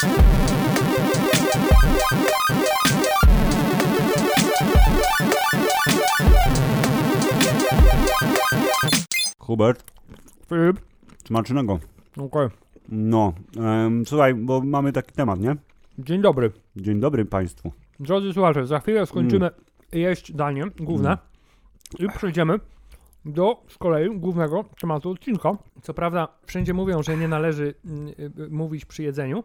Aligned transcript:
Hubert, 0.00 0.08
Filip, 10.48 10.80
smacznego. 11.24 11.78
okej. 12.16 12.48
No, 12.88 13.32
em, 13.56 14.06
słuchaj, 14.06 14.34
bo 14.34 14.60
mamy 14.60 14.92
taki 14.92 15.12
temat, 15.12 15.40
nie? 15.40 15.56
Dzień 15.98 16.22
dobry. 16.22 16.52
Dzień 16.76 17.00
dobry 17.00 17.24
Państwu. 17.24 17.72
Drodzy 18.00 18.32
słuchacze, 18.32 18.66
za 18.66 18.80
chwilę 18.80 19.06
skończymy 19.06 19.50
jeść 19.92 20.32
danie 20.32 20.64
główne 20.80 21.18
i 21.98 22.08
przejdziemy 22.08 22.58
do 23.24 23.62
z 23.68 23.78
kolei 23.78 24.18
głównego 24.18 24.64
tematu 24.80 25.10
odcinka. 25.10 25.56
Co 25.82 25.94
prawda, 25.94 26.28
wszędzie 26.46 26.74
mówią, 26.74 27.02
że 27.02 27.16
nie 27.16 27.28
należy 27.28 27.74
mm, 27.84 28.08
y, 28.08 28.12
y, 28.42 28.48
mówić 28.50 28.84
przy 28.84 29.02
jedzeniu, 29.02 29.44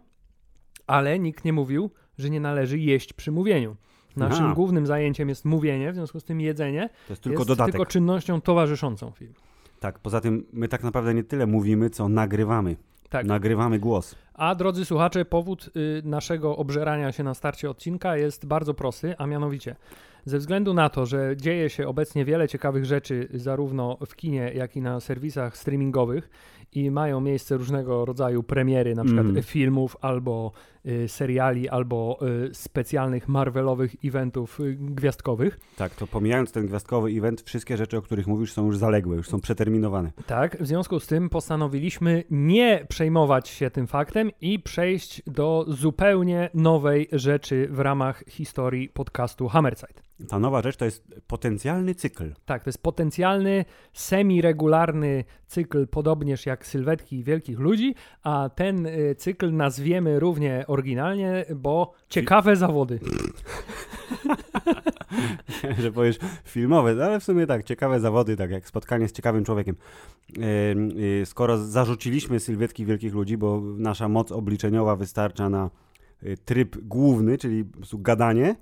ale 0.88 1.20
nikt 1.20 1.46
nie 1.46 1.54
mówił, 1.54 1.92
że 2.18 2.30
nie 2.30 2.40
należy 2.40 2.80
jeść 2.80 3.14
przy 3.14 3.32
mówieniu. 3.32 3.76
Naszym 4.16 4.46
Aha. 4.46 4.54
głównym 4.56 4.86
zajęciem 4.86 5.30
jest 5.30 5.46
mówienie, 5.46 5.92
w 5.92 5.96
związku 5.96 6.20
z 6.20 6.24
tym 6.24 6.42
jedzenie 6.42 6.90
To 7.08 7.14
jest 7.14 7.22
tylko 7.22 7.40
jest 7.40 7.48
dodatek. 7.48 7.72
tylko 7.72 7.86
czynnością 7.86 8.42
towarzyszącą 8.42 9.12
film. 9.12 9.34
Tak, 9.80 10.00
poza 10.00 10.22
tym 10.22 10.46
my 10.54 10.68
tak 10.68 10.84
naprawdę 10.84 11.14
nie 11.14 11.24
tyle 11.24 11.48
mówimy, 11.48 11.90
co 11.90 12.10
nagrywamy. 12.10 12.76
Tak. 13.10 13.26
Nagrywamy 13.26 13.80
głos. 13.80 14.16
A 14.34 14.56
drodzy 14.56 14.86
słuchacze, 14.86 15.26
powód 15.26 15.70
y, 15.76 16.02
naszego 16.06 16.58
obżerania 16.58 17.12
się 17.12 17.24
na 17.24 17.34
starcie 17.34 17.70
odcinka 17.70 18.18
jest 18.18 18.46
bardzo 18.46 18.74
prosty, 18.74 19.18
a 19.18 19.28
mianowicie 19.28 19.76
ze 20.26 20.38
względu 20.38 20.74
na 20.74 20.90
to, 20.90 21.06
że 21.06 21.38
dzieje 21.38 21.70
się 21.70 21.88
obecnie 21.88 22.26
wiele 22.26 22.48
ciekawych 22.48 22.86
rzeczy 22.86 23.28
zarówno 23.34 23.98
w 24.06 24.16
kinie, 24.16 24.52
jak 24.56 24.76
i 24.76 24.82
na 24.82 25.00
serwisach 25.00 25.58
streamingowych 25.58 26.30
i 26.76 26.92
mają 26.92 27.22
miejsce 27.22 27.58
różnego 27.58 28.06
rodzaju 28.06 28.44
premiery, 28.44 28.96
na 28.96 29.04
przykład 29.04 29.26
Mhm. 29.26 29.44
filmów 29.44 29.98
albo 30.02 30.52
y, 30.86 31.08
seriali, 31.08 31.70
albo 31.70 32.20
y, 32.50 32.54
specjalnych 32.54 33.28
Marvelowych 33.28 33.96
eventów 34.06 34.60
y, 34.60 34.76
gwiazdkowych. 34.80 35.60
Tak, 35.78 35.96
to 35.96 36.08
pomijając 36.08 36.52
ten 36.52 36.66
gwiazdkowy 36.68 37.10
event, 37.10 37.42
wszystkie 37.42 37.78
rzeczy, 37.78 37.98
o 37.98 38.02
których 38.02 38.28
mówisz, 38.28 38.54
są 38.54 38.66
już 38.66 38.78
zaległe, 38.78 39.16
już 39.16 39.28
są 39.30 39.42
przeterminowane. 39.42 40.12
Tak, 40.26 40.58
w 40.62 40.68
związku 40.68 41.00
z 41.00 41.08
tym 41.08 41.30
postanowiliśmy 41.30 42.24
nie 42.30 42.86
przejmować 42.90 43.50
się 43.50 43.70
tym 43.70 43.88
faktem 43.88 44.32
i 44.42 44.60
przejść 44.60 45.22
do 45.28 45.66
zupełnie 45.68 46.50
nowej 46.54 47.08
rzeczy 47.12 47.68
w 47.72 47.80
ramach 47.80 48.24
historii 48.28 48.90
podcastu 48.90 49.48
Hammerside. 49.48 50.06
Ta 50.30 50.40
nowa 50.40 50.62
rzecz 50.62 50.78
to 50.78 50.86
jest 50.86 51.04
potencjalny 51.28 51.96
cykl. 51.96 52.34
Tak, 52.46 52.64
to 52.64 52.70
jest 52.70 52.84
potencjalny, 52.84 53.66
semi-regularny 53.94 55.24
cykl, 55.48 55.88
podobnież 55.88 56.46
jak 56.46 56.65
sylwetki 56.66 57.24
wielkich 57.24 57.60
ludzi, 57.60 57.96
a 58.24 58.50
ten 58.56 58.86
y, 58.86 59.16
cykl 59.18 59.54
nazwiemy 59.54 60.20
równie 60.20 60.64
oryginalnie, 60.68 61.46
bo 61.56 61.94
ciekawe 62.10 62.56
zawody. 62.56 63.00
że 65.82 65.92
powiesz 65.92 66.18
filmowe, 66.46 66.96
no 66.96 67.04
ale 67.04 67.20
w 67.20 67.24
sumie 67.24 67.48
tak, 67.48 67.64
ciekawe 67.64 68.00
zawody, 68.00 68.36
tak 68.36 68.52
jak 68.52 68.68
spotkanie 68.68 69.08
z 69.08 69.12
ciekawym 69.12 69.46
człowiekiem. 69.46 69.76
Y, 70.38 71.26
Skoro 71.26 71.58
zarzuciliśmy 71.58 72.40
sylwetki 72.40 72.86
wielkich 72.86 73.14
ludzi, 73.14 73.38
bo 73.38 73.62
nasza 73.78 74.10
moc 74.10 74.32
obliczeniowa 74.32 74.96
wystarcza 74.96 75.50
na 75.50 75.70
y, 76.24 76.38
tryb 76.46 76.78
główny, 76.78 77.38
czyli 77.38 77.66
gadanie 77.94 78.56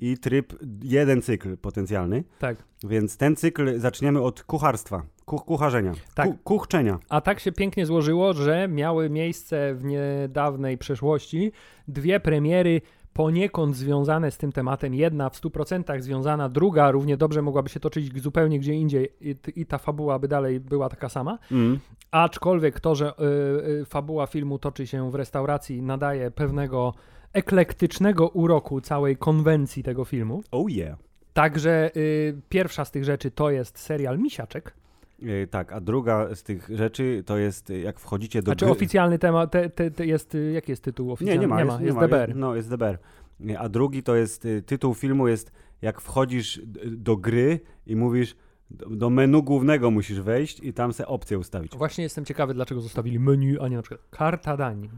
i 0.00 0.18
tryb 0.18 0.52
jeden 0.82 1.22
cykl 1.22 1.56
potencjalny, 1.56 2.24
Tak. 2.38 2.56
więc 2.84 3.16
ten 3.16 3.36
cykl 3.36 3.78
zaczniemy 3.78 4.22
od 4.22 4.42
kucharstwa, 4.42 5.02
kuch, 5.30 5.44
kucharzenia, 5.44 5.92
Tak. 6.14 6.28
ku, 6.28 6.38
kuchczenia. 6.44 6.98
A 7.08 7.20
tak 7.20 7.40
się 7.40 7.52
pięknie 7.52 7.86
złożyło, 7.86 8.32
że 8.32 8.68
miały 8.68 9.10
miejsce 9.10 9.74
w 9.74 9.84
niedawnej 9.84 10.78
przeszłości 10.78 11.52
dwie 11.88 12.20
premiery 12.20 12.80
poniekąd 13.12 13.76
związane 13.76 14.30
z 14.30 14.38
tym 14.38 14.52
tematem. 14.52 14.94
Jedna 14.94 15.30
w 15.30 15.40
100% 15.40 16.00
związana, 16.00 16.48
druga 16.48 16.90
równie 16.90 17.16
dobrze 17.16 17.42
mogłaby 17.42 17.68
się 17.68 17.80
toczyć 17.80 18.22
zupełnie 18.22 18.58
gdzie 18.58 18.74
indziej 18.74 19.12
i, 19.20 19.36
i 19.56 19.66
ta 19.66 19.78
fabuła 19.78 20.18
by 20.18 20.28
dalej 20.28 20.60
była 20.60 20.88
taka 20.88 21.08
sama. 21.08 21.38
Mm. 21.52 21.78
Aczkolwiek 22.10 22.80
to, 22.80 22.94
że 22.94 23.12
y, 23.12 23.80
y, 23.82 23.84
fabuła 23.84 24.26
filmu 24.26 24.58
toczy 24.58 24.86
się 24.86 25.10
w 25.10 25.14
restauracji, 25.14 25.82
nadaje 25.82 26.30
pewnego 26.30 26.94
eklektycznego 27.32 28.28
uroku 28.28 28.80
całej 28.80 29.16
konwencji 29.16 29.82
tego 29.82 30.04
filmu. 30.04 30.42
Oh 30.50 30.70
yeah. 30.70 30.98
Także 31.32 31.90
y, 31.96 32.40
pierwsza 32.48 32.84
z 32.84 32.90
tych 32.90 33.04
rzeczy 33.04 33.30
to 33.30 33.50
jest 33.50 33.78
serial 33.78 34.18
Misiaczek. 34.18 34.79
Y, 35.22 35.48
Tak, 35.50 35.72
a 35.72 35.80
druga 35.80 36.34
z 36.34 36.42
tych 36.42 36.68
rzeczy 36.74 37.22
to 37.26 37.38
jest, 37.38 37.70
y, 37.70 37.80
jak 37.80 38.00
wchodzicie 38.00 38.42
do 38.42 38.44
Znaczy 38.44 38.64
gry... 38.64 38.72
oficjalny 38.72 39.18
temat, 39.18 39.50
te, 39.50 39.70
te, 39.70 39.90
te 39.90 40.06
jest, 40.06 40.34
y, 40.34 40.52
jaki 40.52 40.72
jest 40.72 40.82
tytuł 40.82 41.06
Nie, 41.06 41.12
oficjalny? 41.12 41.40
nie 41.40 41.48
ma, 41.48 41.60
jest, 41.62 41.80
jest 41.80 41.98
DBR. 41.98 42.36
No, 42.36 42.54
jest 42.56 42.70
DBR. 42.70 42.98
Nie, 43.40 43.58
A 43.58 43.68
drugi 43.68 44.02
to 44.02 44.16
jest, 44.16 44.46
tytuł 44.66 44.94
filmu 44.94 45.28
jest, 45.28 45.52
jak 45.82 46.00
wchodzisz 46.00 46.60
do 46.86 47.16
gry 47.16 47.60
i 47.86 47.96
mówisz, 47.96 48.36
do, 48.70 49.10
menu 49.10 49.42
głównego 49.42 49.90
musisz 49.90 50.20
wejść 50.20 50.60
i 50.60 50.72
tam 50.72 50.92
se 50.92 51.06
opcję 51.06 51.38
ustawić. 51.38 51.76
Właśnie 51.76 52.04
jestem 52.04 52.24
ciekawy, 52.24 52.54
dlaczego 52.54 52.80
zostawili 52.80 53.18
menu, 53.18 53.58
a 53.58 53.68
nie 53.68 53.76
na 53.76 53.82
przykład 53.82 54.00
karta 54.10 54.56
dań. 54.56 54.88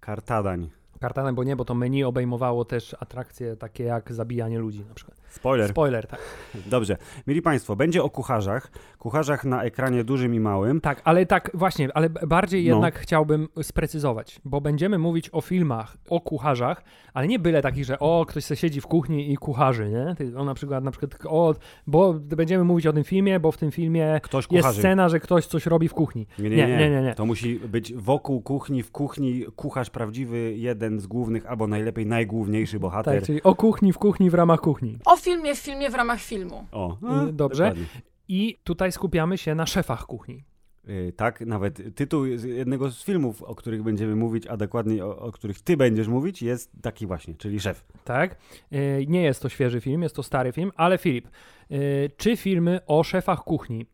Karta 0.00 0.42
dań. 0.42 0.70
Karta 1.00 1.22
dań, 1.22 1.34
bo 1.34 1.44
nie, 1.44 1.56
bo 1.56 1.64
to 1.64 1.74
menu 1.74 2.04
obejmowało 2.04 2.64
też 2.64 2.96
atrakcje 3.00 3.56
takie 3.56 3.84
jak 3.84 4.12
zabijanie 4.12 4.58
ludzi 4.58 4.84
na 4.88 4.94
przykład. 4.94 5.21
Spoiler. 5.32 5.70
Spoiler, 5.70 6.06
tak. 6.06 6.20
Dobrze. 6.66 6.96
Mieli 7.26 7.42
Państwo, 7.42 7.76
będzie 7.76 8.02
o 8.02 8.10
kucharzach. 8.10 8.70
Kucharzach 8.98 9.44
na 9.44 9.62
ekranie 9.62 10.04
dużym 10.04 10.34
i 10.34 10.40
małym. 10.40 10.80
Tak, 10.80 11.00
ale 11.04 11.26
tak, 11.26 11.50
właśnie, 11.54 11.88
ale 11.94 12.10
bardziej 12.10 12.68
No. 12.68 12.74
jednak 12.74 12.98
chciałbym 12.98 13.48
sprecyzować, 13.62 14.40
bo 14.44 14.60
będziemy 14.60 14.98
mówić 14.98 15.30
o 15.32 15.40
filmach, 15.40 15.96
o 16.10 16.20
kucharzach, 16.20 16.84
ale 17.14 17.28
nie 17.28 17.38
byle 17.38 17.62
takich, 17.62 17.84
że 17.84 17.98
o, 17.98 18.26
ktoś 18.28 18.44
se 18.44 18.56
siedzi 18.56 18.80
w 18.80 18.86
kuchni 18.86 19.32
i 19.32 19.36
kucharzy, 19.36 19.90
nie? 19.90 20.14
Tylko 20.18 20.44
na 20.44 20.54
przykład, 20.54 20.84
na 20.84 20.90
przykład, 20.90 21.18
o, 21.26 21.54
bo 21.86 22.14
będziemy 22.14 22.64
mówić 22.64 22.86
o 22.86 22.92
tym 22.92 23.04
filmie, 23.04 23.40
bo 23.40 23.52
w 23.52 23.56
tym 23.56 23.70
filmie 23.70 24.20
Ktoś 24.22 24.46
jest 24.50 24.68
scena, 24.68 25.08
że 25.08 25.20
ktoś 25.20 25.46
coś 25.46 25.66
robi 25.66 25.88
w 25.88 25.94
kuchni. 25.94 26.26
Nie 26.38 26.50
nie 26.50 26.56
nie, 26.56 26.66
nie, 26.66 26.90
nie, 26.90 27.02
nie. 27.02 27.14
To 27.14 27.26
musi 27.26 27.54
być 27.54 27.94
wokół 27.94 28.40
kuchni, 28.40 28.82
w 28.82 28.90
kuchni 28.90 29.44
kucharz 29.56 29.90
prawdziwy, 29.90 30.54
jeden 30.56 31.00
z 31.00 31.06
głównych, 31.06 31.46
albo 31.46 31.66
najlepiej 31.66 32.06
najgłówniejszy 32.06 32.80
bohater. 32.80 33.14
Tak, 33.14 33.26
czyli 33.26 33.42
o 33.42 33.54
kuchni, 33.54 33.92
w 33.92 33.98
kuchni, 33.98 34.30
w 34.30 34.34
ramach 34.34 34.60
kuchni. 34.60 34.98
O 35.04 35.16
filmie 35.22 35.54
w 35.54 35.58
filmie 35.58 35.90
w 35.90 35.94
ramach 35.94 36.20
filmu. 36.20 36.66
O, 36.72 36.96
Y, 37.28 37.32
dobrze. 37.32 37.64
dokładnie. 37.64 37.84
I 38.28 38.58
tutaj 38.64 38.92
skupiamy 38.92 39.38
się 39.38 39.54
na 39.54 39.66
szefach 39.66 40.06
kuchni. 40.06 40.44
Y, 40.88 41.12
Tak, 41.16 41.40
nawet 41.40 41.94
tytuł 41.96 42.24
jednego 42.26 42.90
z 42.90 43.04
filmów, 43.04 43.42
o 43.42 43.54
których 43.54 43.82
będziemy 43.82 44.16
mówić, 44.16 44.46
a 44.46 44.56
dokładniej 44.56 45.02
o, 45.02 45.18
o 45.18 45.32
których 45.32 45.60
ty 45.60 45.76
będziesz 45.76 46.08
mówić, 46.08 46.42
jest 46.42 46.70
taki 46.82 47.06
właśnie, 47.06 47.34
czyli 47.34 47.60
szef. 47.60 47.84
Tak? 48.04 48.36
Y, 48.72 49.04
Nie 49.08 49.22
jest 49.22 49.42
to 49.42 49.48
świeży 49.48 49.80
film, 49.80 50.02
jest 50.02 50.14
to 50.16 50.22
stary 50.22 50.52
film, 50.52 50.72
ale 50.76 50.98
Filip, 50.98 51.28
y, 51.70 52.10
czy 52.16 52.36
filmy 52.36 52.80
o 52.86 53.02
szefach 53.04 53.38
kuchni 53.44 53.86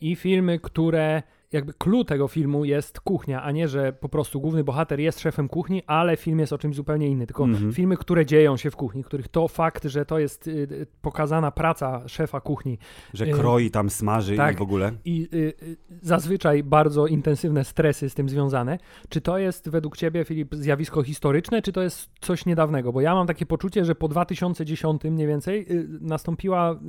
i 0.00 0.16
filmy, 0.16 0.58
które 0.58 1.22
jakby 1.52 1.72
clue 1.74 2.04
tego 2.04 2.28
filmu 2.28 2.64
jest 2.64 3.00
kuchnia, 3.00 3.42
a 3.42 3.50
nie, 3.52 3.68
że 3.68 3.92
po 3.92 4.08
prostu 4.08 4.40
główny 4.40 4.64
bohater 4.64 5.00
jest 5.00 5.20
szefem 5.20 5.48
kuchni, 5.48 5.82
ale 5.86 6.16
film 6.16 6.38
jest 6.38 6.52
o 6.52 6.58
czymś 6.58 6.76
zupełnie 6.76 7.08
innym. 7.08 7.26
Tylko 7.26 7.44
Mhm. 7.44 7.72
filmy, 7.72 7.96
które 7.96 8.26
dzieją 8.26 8.56
się 8.56 8.70
w 8.70 8.76
kuchni, 8.76 9.04
których 9.04 9.28
to 9.28 9.48
fakt, 9.48 9.84
że 9.84 10.04
to 10.04 10.18
jest 10.18 10.46
y, 10.46 10.50
y, 10.50 10.86
pokazana 11.02 11.50
praca 11.50 12.08
szefa 12.08 12.40
kuchni 12.40 12.78
Że 13.14 13.24
Y, 13.26 13.30
kroi 13.30 13.70
tam, 13.70 13.90
smaży 13.90 14.36
tak. 14.36 14.54
i 14.54 14.58
w 14.58 14.62
ogóle. 14.62 14.92
i 15.04 15.28
y, 15.34 15.36
y, 15.62 15.76
zazwyczaj 16.02 16.62
bardzo 16.62 17.06
intensywne 17.06 17.64
stresy 17.64 18.10
z 18.10 18.14
tym 18.14 18.28
związane. 18.28 18.78
Czy 19.08 19.20
to 19.20 19.38
jest 19.38 19.68
według 19.68 19.96
Ciebie, 19.96 20.24
Filip, 20.24 20.54
zjawisko 20.54 21.02
historyczne, 21.02 21.62
czy 21.62 21.72
to 21.72 21.82
jest 21.82 22.10
coś 22.20 22.46
niedawnego? 22.46 22.92
Bo 22.92 23.00
ja 23.00 23.14
mam 23.14 23.26
takie 23.26 23.46
poczucie, 23.46 23.84
że 23.84 23.94
po 23.94 24.08
2010 24.08 25.04
mniej 25.04 25.26
więcej 25.26 25.66
nastąpiła 26.00 26.80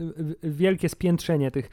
wielkie 0.44 0.90
spiętrzenie 0.90 1.52
tych 1.52 1.70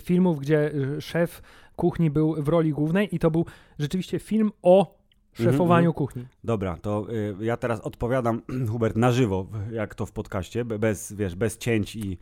filmów, 0.00 0.40
gdzie 0.40 0.70
szef 1.00 1.42
kuchni 1.82 2.10
był 2.10 2.42
w 2.42 2.48
roli 2.48 2.72
głównej 2.72 3.14
i 3.14 3.18
to 3.18 3.30
był 3.30 3.46
rzeczywiście 3.78 4.18
film 4.18 4.52
o 4.62 4.98
szefowaniu 5.32 5.90
mhm. 5.90 5.92
kuchni. 5.92 6.26
Dobra, 6.44 6.76
to 6.76 7.06
y, 7.40 7.44
ja 7.44 7.56
teraz 7.56 7.80
odpowiadam, 7.80 8.42
Hubert, 8.70 8.96
na 8.96 9.12
żywo, 9.12 9.46
jak 9.72 9.94
to 9.94 10.06
w 10.06 10.12
podcaście, 10.12 10.64
be- 10.64 10.78
bez, 10.78 11.12
wiesz, 11.12 11.34
bez 11.34 11.58
cięć 11.58 11.96
i, 11.96 12.18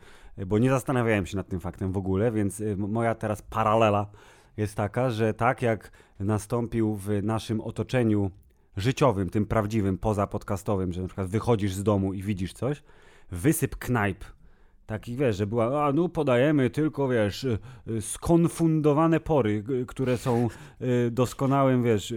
bo 0.47 0.57
nie 0.57 0.69
zastanawiałem 0.69 1.25
się 1.25 1.37
nad 1.37 1.47
tym 1.47 1.59
faktem 1.59 1.91
w 1.91 1.97
ogóle, 1.97 2.31
więc 2.31 2.59
y, 2.59 2.77
moja 2.77 3.15
teraz 3.15 3.41
paralela 3.41 4.07
jest 4.57 4.75
taka, 4.75 5.09
że 5.09 5.33
tak 5.33 5.61
jak 5.61 5.91
nastąpił 6.19 6.95
w 6.95 7.09
naszym 7.23 7.61
otoczeniu 7.61 8.31
życiowym, 8.77 9.29
tym 9.29 9.45
prawdziwym, 9.45 9.97
poza 9.97 10.27
podcastowym, 10.27 10.93
że 10.93 11.01
na 11.01 11.07
przykład 11.07 11.27
wychodzisz 11.27 11.73
z 11.73 11.83
domu 11.83 12.13
i 12.13 12.23
widzisz 12.23 12.53
coś, 12.53 12.83
wysyp 13.31 13.75
knajp, 13.75 14.23
taki 14.91 15.15
wiesz, 15.15 15.37
że 15.37 15.47
była, 15.47 15.85
a 15.85 15.93
no 15.93 16.09
podajemy 16.09 16.69
tylko, 16.69 17.07
wiesz, 17.07 17.43
y, 17.43 17.59
y, 17.87 18.01
skonfundowane 18.01 19.19
pory, 19.19 19.63
które 19.87 20.17
są 20.17 20.47
y, 20.81 21.11
doskonałym, 21.11 21.83
wiesz, 21.83 22.13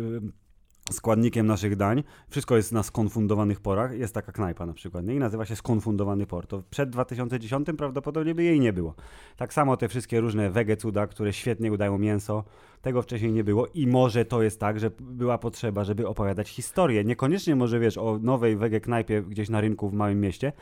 składnikiem 0.93 1.47
naszych 1.47 1.77
dań. 1.77 2.03
Wszystko 2.29 2.57
jest 2.57 2.73
na 2.73 2.83
skonfundowanych 2.83 3.61
porach. 3.61 3.99
Jest 3.99 4.15
taka 4.15 4.33
knajpa 4.33 4.67
na 4.67 4.73
przykład 4.73 5.07
nie? 5.07 5.15
i 5.15 5.19
nazywa 5.19 5.45
się 5.45 5.57
skonfundowany 5.57 6.27
por. 6.27 6.47
To 6.47 6.63
przed 6.71 6.91
2010 6.91 7.69
prawdopodobnie 7.79 8.35
by 8.35 8.43
jej 8.43 8.61
nie 8.61 8.73
było. 8.73 8.95
Tak 9.37 9.55
samo 9.55 9.77
te 9.77 9.89
wszystkie 9.89 10.21
różne 10.21 10.51
wege 10.51 10.77
cuda, 10.77 11.07
które 11.07 11.33
świetnie 11.33 11.73
udają 11.73 11.99
mięso, 11.99 12.45
tego 12.85 13.03
wcześniej 13.03 13.33
nie 13.33 13.45
było 13.45 13.67
i 13.75 13.87
może 13.87 14.25
to 14.25 14.43
jest 14.43 14.61
tak, 14.61 14.81
że 14.81 14.91
była 15.01 15.39
potrzeba, 15.39 15.85
żeby 15.85 16.09
opowiadać 16.09 16.49
historię. 16.49 17.05
Niekoniecznie 17.05 17.57
może 17.57 17.81
wiesz 17.81 17.99
o 17.99 18.19
nowej 18.23 18.57
wege 18.57 18.81
knajpie 18.81 19.23
gdzieś 19.23 19.49
na 19.49 19.61
rynku 19.61 19.89
w 19.89 19.93
małym 19.95 20.21
mieście, 20.21 20.53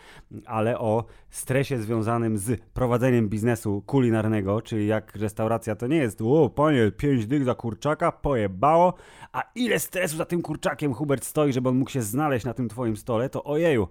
ale 0.47 0.79
o 0.79 1.05
stresie 1.31 1.79
związanym 1.79 2.39
z 2.39 2.61
prowadzeniem 2.75 3.29
biznesu 3.29 3.83
kulinarnego, 3.87 4.63
czyli 4.63 4.87
jak 4.87 5.17
restauracja 5.17 5.77
to 5.77 5.87
nie 5.87 5.97
jest, 5.97 6.21
o 6.23 6.51
panie, 6.51 6.93
pięć 6.97 7.27
dych 7.27 7.45
za 7.45 7.55
kurczaka, 7.55 8.13
pojebało, 8.13 8.95
a 9.33 9.43
ile 9.55 9.79
stresu 9.79 10.12
za 10.17 10.25
tym 10.25 10.43
kurczakiem 10.43 10.95
Hubert 10.95 11.25
stoi, 11.25 11.53
żeby 11.53 11.69
on 11.69 11.77
mógł 11.77 11.91
się 11.91 12.03
znaleźć 12.03 12.45
na 12.45 12.55
tym 12.55 12.69
twoim 12.69 12.97
stole, 12.97 13.29
to 13.29 13.45
ojeju. 13.45 13.89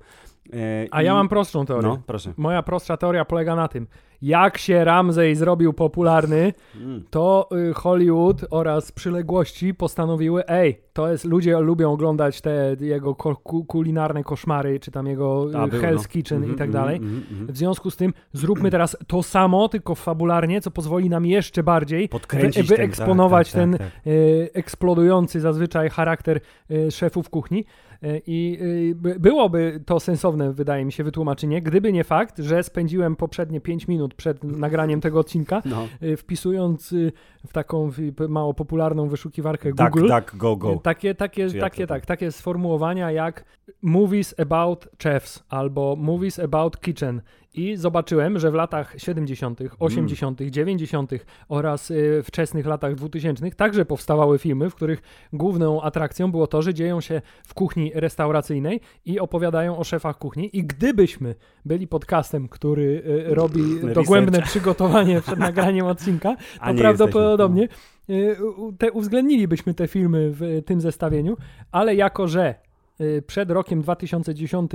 E, 0.54 0.88
A 0.92 1.02
ja 1.02 1.14
mam 1.14 1.30
prostszą 1.30 1.66
teorię. 1.66 1.90
No, 1.90 2.02
proszę. 2.06 2.34
Moja 2.38 2.64
prostsza 2.64 2.98
teoria 2.98 3.26
polega 3.26 3.56
na 3.56 3.68
tym, 3.68 3.88
jak 4.22 4.58
się 4.58 4.84
Ramsey 4.84 5.36
zrobił 5.36 5.74
popularny, 5.74 6.54
mm. 6.76 7.04
to 7.10 7.50
y, 7.70 7.74
Hollywood 7.74 8.46
oraz 8.50 8.92
przyległości 8.92 9.74
postanowiły, 9.74 10.48
ej, 10.48 10.82
to 10.94 11.12
jest, 11.12 11.26
ludzie 11.26 11.60
lubią 11.60 11.92
oglądać 11.92 12.42
te 12.42 12.76
jego 12.80 13.16
kulinarne 13.68 14.24
koszmary, 14.24 14.80
czy 14.80 14.92
tam 14.92 15.08
jego 15.08 15.52
y, 15.52 15.58
A, 15.58 15.68
Hell's 15.68 15.96
no. 15.96 16.10
Kitchen 16.10 16.42
-hmm, 16.42 16.54
i 16.54 16.56
tak 16.56 16.72
dalej. 16.72 16.98
Mm 16.98 17.22
-hmm. 17.22 17.52
W 17.52 17.58
związku 17.58 17.92
z 17.92 17.98
tym 17.98 18.14
zróbmy 18.34 18.72
teraz 18.72 18.98
to 19.08 19.24
samo, 19.24 19.70
tylko 19.70 19.96
fabularnie, 19.96 20.62
co 20.62 20.72
pozwoli 20.72 21.10
nam 21.10 21.26
jeszcze 21.26 21.64
bardziej 21.64 22.10
Podkręcić 22.10 22.68
wy, 22.68 22.76
wyeksponować 22.76 23.52
ten, 23.52 23.72
tak, 23.72 23.82
tak, 23.82 23.92
tak, 23.92 24.04
ten 24.04 24.14
y, 24.14 24.50
eksplodujący 24.54 25.40
zazwyczaj 25.40 25.90
charakter 25.90 26.40
y, 26.72 26.92
szefów 26.92 27.30
kuchni. 27.30 27.66
Y, 28.04 28.22
I 28.28 28.58
y, 29.06 29.20
byłoby 29.20 29.84
to 29.86 30.00
sensowne, 30.00 30.31
wydaje 30.38 30.86
mi 30.86 30.92
się, 30.92 31.04
wytłumaczenie, 31.04 31.62
gdyby 31.62 31.94
nie 31.94 32.04
fakt, 32.04 32.40
że 32.40 32.64
spędziłem 32.64 33.16
poprzednie 33.16 33.62
5 33.62 33.88
minut 33.88 34.14
przed 34.14 34.44
nagraniem 34.44 35.02
tego 35.02 35.20
odcinka, 35.20 35.62
no. 35.66 35.88
Y, 36.04 36.18
wpisując 36.18 36.94
w 37.48 37.54
taką 37.54 37.92
mało 38.30 38.54
popularną 38.54 39.08
wyszukiwarkę 39.08 39.70
Google. 39.70 40.08
Tak, 40.08 40.32
tak, 40.32 40.40
go, 40.40 40.56
go. 40.56 40.76
Takie, 40.84 41.16
takie, 41.16 41.50
takie, 41.52 41.88
tak, 41.88 42.06
takie 42.06 42.32
sformułowania 42.32 43.12
jak 43.12 43.46
movies 43.82 44.36
about 44.40 44.88
chefs 45.04 45.44
albo 45.50 45.96
movies 45.96 46.40
about 46.40 46.80
kitchen. 46.80 47.22
I 47.54 47.76
zobaczyłem, 47.76 48.40
że 48.40 48.52
w 48.52 48.54
latach 48.54 48.94
70., 48.98 49.60
80., 49.80 50.42
mm. 50.42 50.54
90. 50.54 51.12
oraz 51.50 51.92
y, 51.92 52.22
wczesnych 52.24 52.66
latach 52.66 52.96
2000 52.96 53.52
także 53.52 53.86
powstawały 53.86 54.40
filmy, 54.40 54.70
w 54.70 54.76
których 54.76 55.02
główną 55.34 55.82
atrakcją 55.82 56.32
było 56.32 56.48
to, 56.48 56.62
że 56.62 56.74
dzieją 56.74 57.02
się 57.02 57.22
w 57.44 57.54
kuchni 57.54 57.92
restauracyjnej 57.96 58.82
i 59.06 59.20
opowiadają 59.20 59.78
o 59.78 59.84
szefach 59.84 60.18
kuchni. 60.18 60.58
I 60.58 60.64
gdybyśmy 60.64 61.36
byli 61.66 61.88
podcastem, 61.88 62.48
który 62.48 63.04
y, 63.30 63.36
robi 63.36 63.62
dogłębne 63.94 64.42
przygotowanie 64.42 65.22
przed 65.22 65.40
nagraniem 65.50 65.86
odcinka, 65.86 66.36
to 66.66 66.74
prawdopodobnie 66.74 67.68
y, 68.10 68.38
te, 68.78 68.92
uwzględnilibyśmy 68.92 69.74
te 69.74 69.88
filmy 69.88 70.32
w 70.34 70.62
tym 70.66 70.82
zestawieniu, 70.82 71.38
ale 71.72 71.96
jako 71.96 72.28
że 72.28 72.56
przed 73.28 73.52
rokiem 73.52 73.82
2010 73.82 74.72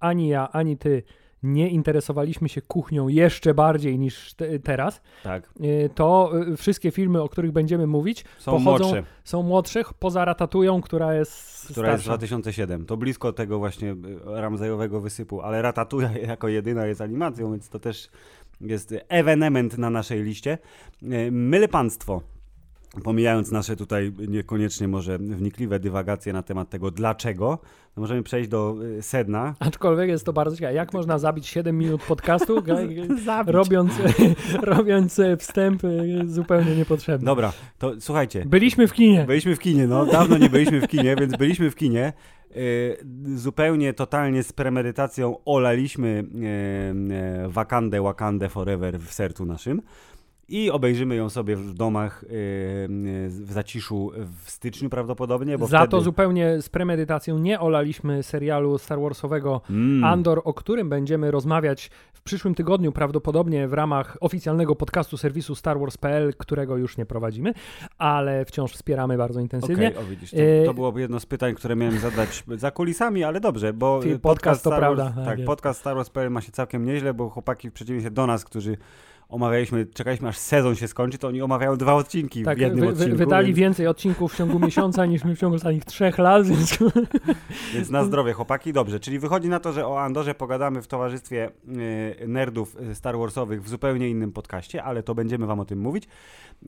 ani 0.00 0.28
ja, 0.28 0.52
ani 0.52 0.76
ty 0.76 1.02
nie 1.42 1.70
interesowaliśmy 1.70 2.48
się 2.48 2.62
kuchnią 2.62 3.08
jeszcze 3.08 3.54
bardziej 3.54 3.98
niż 3.98 4.34
te, 4.34 4.58
teraz, 4.58 5.00
tak. 5.22 5.50
Y, 5.60 5.90
to 5.94 6.32
y, 6.52 6.56
wszystkie 6.56 6.90
filmy, 6.90 7.22
o 7.22 7.28
których 7.28 7.52
będziemy 7.52 7.86
mówić, 7.86 8.24
są 8.38 8.52
pochodzą, 8.52 8.84
młodsze. 8.84 9.02
Są 9.24 9.42
młodsze, 9.42 9.82
poza 9.98 10.24
Ratatują, 10.24 10.80
która 10.80 11.14
jest 11.14 11.64
Która 11.64 11.88
starsza. 11.88 11.92
jest 11.92 12.04
2007. 12.04 12.86
To 12.86 12.96
blisko 12.96 13.32
tego 13.32 13.58
właśnie 13.58 13.90
y, 13.90 13.96
Ramzejowego 14.24 15.00
wysypu, 15.00 15.40
ale 15.40 15.62
Ratatuja 15.62 16.10
jako 16.32 16.48
jedyna 16.48 16.86
jest 16.86 17.00
animacją, 17.00 17.50
więc 17.50 17.68
to 17.68 17.78
też 17.78 18.10
jest 18.60 18.94
ewenement 19.08 19.78
na 19.78 19.90
naszej 19.90 20.22
liście. 20.22 20.58
Myle 21.30 21.68
Państwo 21.68 22.22
pomijając 23.04 23.50
nasze 23.50 23.76
tutaj 23.76 24.12
niekoniecznie 24.28 24.88
może 24.88 25.18
wnikliwe 25.18 25.80
dywagacje 25.80 26.32
na 26.32 26.42
temat 26.42 26.70
tego 26.70 26.90
dlaczego, 26.90 27.58
to 27.94 28.00
możemy 28.00 28.22
przejść 28.22 28.48
do 28.48 28.76
y, 28.98 29.02
sedna. 29.02 29.54
Aczkolwiek 29.60 30.08
jest 30.08 30.26
to 30.26 30.32
bardzo 30.32 30.56
ciekawe. 30.56 30.74
Jak 30.74 30.92
można 30.92 31.18
zabić 31.18 31.46
7 31.46 31.78
minut 31.78 32.02
podcastu, 32.02 32.62
robiąc, 33.46 33.92
robiąc 34.62 35.18
e, 35.18 35.36
wstęp 35.36 35.84
e, 35.84 35.88
zupełnie 36.26 36.76
niepotrzebny. 36.76 37.26
Dobra, 37.26 37.52
to 37.78 37.92
słuchajcie. 38.00 38.44
Byliśmy 38.46 38.88
w 38.88 38.92
kinie. 38.92 39.24
Byliśmy 39.26 39.56
w 39.56 39.58
kinie, 39.58 39.86
no. 39.86 40.06
Dawno 40.06 40.38
nie 40.38 40.50
byliśmy 40.50 40.80
w 40.80 40.88
kinie, 40.88 41.16
więc 41.16 41.36
byliśmy 41.36 41.70
w 41.70 41.74
kinie. 41.74 42.12
Y, 42.56 42.96
zupełnie, 43.34 43.94
totalnie 43.94 44.42
z 44.42 44.52
premedytacją 44.52 45.36
olaliśmy 45.44 46.24
y, 47.46 47.48
Wakandę, 47.48 48.02
Wakandę 48.02 48.48
Forever 48.48 49.00
w 49.00 49.12
sercu 49.12 49.46
naszym 49.46 49.82
i 50.48 50.70
obejrzymy 50.70 51.16
ją 51.16 51.30
sobie 51.30 51.56
w 51.56 51.74
domach 51.74 52.22
yy, 52.22 52.28
w 53.28 53.48
zaciszu 53.50 54.10
w 54.44 54.50
styczniu 54.50 54.90
prawdopodobnie. 54.90 55.58
Bo 55.58 55.66
Za 55.66 55.78
wtedy... 55.78 55.90
to 55.90 56.00
zupełnie 56.00 56.62
z 56.62 56.68
premedytacją 56.68 57.38
nie 57.38 57.60
olaliśmy 57.60 58.22
serialu 58.22 58.78
Star 58.78 59.00
Warsowego 59.00 59.60
mm. 59.70 60.04
Andor, 60.04 60.40
o 60.44 60.54
którym 60.54 60.88
będziemy 60.88 61.30
rozmawiać 61.30 61.90
w 62.12 62.22
przyszłym 62.22 62.54
tygodniu, 62.54 62.92
prawdopodobnie 62.92 63.68
w 63.68 63.72
ramach 63.72 64.16
oficjalnego 64.20 64.76
podcastu 64.76 65.16
serwisu 65.16 65.54
Star 65.54 65.80
Wars.pl, 65.80 66.34
którego 66.38 66.76
już 66.76 66.96
nie 66.96 67.06
prowadzimy, 67.06 67.54
ale 67.98 68.44
wciąż 68.44 68.72
wspieramy 68.72 69.16
bardzo 69.16 69.40
intensywnie. 69.40 69.88
Okay, 69.88 70.02
o, 70.02 70.06
widzisz, 70.06 70.30
to, 70.30 70.36
to 70.36 70.70
y, 70.70 70.74
byłoby 70.74 71.00
jedno 71.00 71.20
z 71.20 71.26
pytań, 71.26 71.54
które 71.54 71.76
miałem 71.76 71.98
zadać 71.98 72.44
za 72.56 72.70
kulisami, 72.70 73.24
ale 73.24 73.40
dobrze, 73.40 73.72
bo 73.72 73.98
podcast, 73.98 74.22
podcast 74.22 74.64
to 74.64 74.70
Star 74.70 74.80
Wars, 74.80 74.96
prawda. 74.96 75.24
Tak, 75.24 75.36
tak 75.36 75.46
podcast 75.46 75.80
Star 75.80 75.96
Wars.pl 75.96 76.30
ma 76.30 76.40
się 76.40 76.52
całkiem 76.52 76.84
nieźle, 76.84 77.14
bo 77.14 77.30
chłopaki 77.30 77.70
w 77.70 77.72
przeciwieństwie 77.72 78.10
do 78.10 78.26
nas, 78.26 78.44
którzy 78.44 78.76
omawialiśmy, 79.28 79.86
czekaliśmy 79.86 80.28
aż 80.28 80.38
sezon 80.38 80.74
się 80.74 80.88
skończy, 80.88 81.18
to 81.18 81.28
oni 81.28 81.42
omawiają 81.42 81.76
dwa 81.76 81.94
odcinki 81.94 82.42
tak, 82.42 82.58
w 82.58 82.60
jednym 82.60 82.84
wy, 82.84 82.90
odcinku. 82.90 83.16
Wydali 83.16 83.46
więc... 83.46 83.58
więcej 83.58 83.86
odcinków 83.86 84.32
w 84.32 84.36
ciągu 84.36 84.58
miesiąca 84.66 85.06
niż 85.06 85.24
my 85.24 85.36
w 85.36 85.38
ciągu 85.38 85.56
ostatnich 85.56 85.84
trzech 85.84 86.18
lat, 86.18 86.46
więc... 86.46 86.78
więc 87.74 87.90
na 87.90 88.04
zdrowie 88.04 88.32
chłopaki, 88.32 88.72
dobrze. 88.72 89.00
Czyli 89.00 89.18
wychodzi 89.18 89.48
na 89.48 89.60
to, 89.60 89.72
że 89.72 89.86
o 89.86 90.00
Andorze 90.00 90.34
pogadamy 90.34 90.82
w 90.82 90.86
towarzystwie 90.86 91.50
y, 92.20 92.28
nerdów 92.28 92.76
Star 92.94 93.18
Warsowych 93.18 93.62
w 93.62 93.68
zupełnie 93.68 94.10
innym 94.10 94.32
podcaście, 94.32 94.82
ale 94.82 95.02
to 95.02 95.14
będziemy 95.14 95.46
wam 95.46 95.60
o 95.60 95.64
tym 95.64 95.78
mówić. 95.78 96.08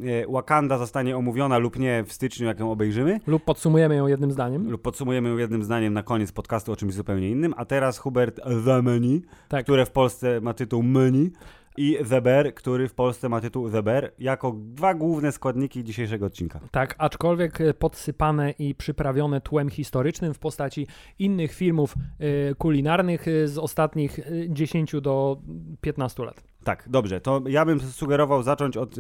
Y, 0.01 0.25
Wakanda 0.29 0.79
zostanie 0.79 1.17
omówiona 1.17 1.59
lub 1.59 1.79
nie 1.79 2.05
w 2.07 2.13
styczniu, 2.13 2.47
jak 2.47 2.61
ją 2.61 2.73
obejrzymy. 2.73 3.21
Lub 3.27 3.45
podsumujemy 3.45 3.97
ją 3.97 4.07
jednym 4.07 4.33
zdaniem. 4.33 4.71
Lub 4.71 4.83
podsumujemy 4.83 5.29
ją 5.29 5.37
jednym 5.37 5.65
zdaniem 5.65 5.93
na 5.93 6.03
koniec 6.03 6.33
podcastu 6.33 6.73
o 6.73 6.77
czymś 6.77 6.95
zupełnie 6.95 7.31
innym. 7.31 7.55
A 7.57 7.65
teraz 7.65 7.99
Hubert 7.99 8.41
The 8.65 8.83
Menu, 8.83 9.23
tak. 9.49 9.65
które 9.65 9.87
w 9.87 9.91
Polsce 9.91 10.41
ma 10.41 10.55
tytuł 10.55 10.83
Menu 10.83 11.31
i 11.77 11.99
The 12.09 12.21
Bear, 12.21 12.55
który 12.55 12.89
w 12.89 12.95
Polsce 12.95 13.29
ma 13.29 13.41
tytuł 13.41 13.71
The 13.71 13.83
Bear, 13.83 14.13
jako 14.19 14.57
dwa 14.57 14.95
główne 14.95 15.33
składniki 15.33 15.85
dzisiejszego 15.85 16.27
odcinka. 16.27 16.61
Tak, 16.71 16.95
aczkolwiek 16.99 17.61
e, 17.61 17.75
podsypane 17.75 18.51
i 18.59 18.75
przyprawione 18.75 19.41
tłem 19.41 19.69
historycznym 19.69 20.35
w 20.35 20.39
postaci 20.39 20.87
innych 21.19 21.55
filmów 21.55 21.95
y, 22.21 22.55
kulinarnych 22.55 23.29
e, 23.29 23.49
z 23.49 23.59
ostatnich 23.59 24.21
10 24.49 24.93
do 25.03 25.41
15 25.81 26.25
lat. 26.25 26.43
Tak, 26.65 26.85
dobrze. 26.87 27.21
To 27.21 27.43
ja 27.47 27.65
bym 27.65 27.81
sugerował 27.81 28.43
zacząć 28.43 28.77
od 28.77 28.97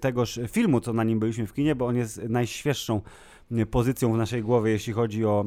tegoż 0.00 0.40
filmu, 0.48 0.80
co 0.80 0.92
na 0.92 1.04
nim 1.04 1.18
byliśmy 1.18 1.46
w 1.46 1.52
kinie, 1.52 1.74
bo 1.74 1.86
on 1.86 1.96
jest 1.96 2.22
najświeższą 2.28 3.00
pozycją 3.70 4.12
w 4.12 4.16
naszej 4.16 4.42
głowie, 4.42 4.70
jeśli 4.70 4.92
chodzi 4.92 5.24
o 5.24 5.44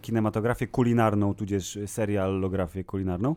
kinematografię 0.00 0.66
kulinarną, 0.66 1.34
tudzież 1.34 1.78
serialografię 1.86 2.84
kulinarną. 2.84 3.36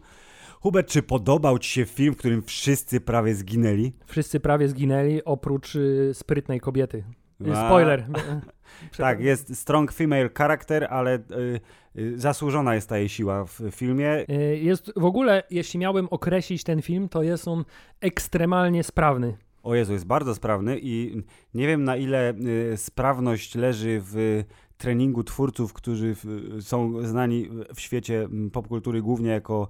Hubert, 0.63 0.87
czy 0.87 1.03
podobał 1.03 1.59
Ci 1.59 1.69
się 1.71 1.85
film, 1.85 2.13
w 2.13 2.17
którym 2.17 2.43
wszyscy 2.43 3.01
prawie 3.01 3.35
zginęli? 3.35 3.93
Wszyscy 4.05 4.39
prawie 4.39 4.67
zginęli, 4.67 5.23
oprócz 5.25 5.75
y, 5.75 6.11
sprytnej 6.13 6.59
kobiety. 6.59 7.03
Y, 7.47 7.51
A. 7.53 7.67
Spoiler. 7.67 8.05
tak, 8.97 9.19
jest 9.19 9.55
strong 9.59 9.91
female 9.91 10.29
character, 10.37 10.87
ale 10.89 11.15
y, 11.15 11.59
y, 11.97 12.19
zasłużona 12.19 12.75
jest 12.75 12.89
ta 12.89 12.97
jej 12.97 13.09
siła 13.09 13.45
w 13.45 13.61
filmie. 13.71 14.25
Y, 14.29 14.57
jest 14.57 14.91
w 14.95 15.05
ogóle, 15.05 15.43
jeśli 15.49 15.79
miałbym 15.79 16.07
określić 16.11 16.63
ten 16.63 16.81
film, 16.81 17.09
to 17.09 17.23
jest 17.23 17.47
on 17.47 17.65
ekstremalnie 18.01 18.83
sprawny. 18.83 19.37
O 19.63 19.75
Jezu, 19.75 19.93
jest 19.93 20.05
bardzo 20.05 20.35
sprawny 20.35 20.79
i 20.81 21.23
nie 21.53 21.67
wiem 21.67 21.83
na 21.83 21.97
ile 21.97 22.33
y, 22.73 22.77
sprawność 22.77 23.55
leży 23.55 24.01
w 24.03 24.43
treningu 24.77 25.23
twórców, 25.23 25.73
którzy 25.73 26.15
są 26.59 27.05
znani 27.05 27.49
w 27.75 27.81
świecie 27.81 28.27
popkultury 28.53 29.01
głównie 29.01 29.29
jako 29.29 29.69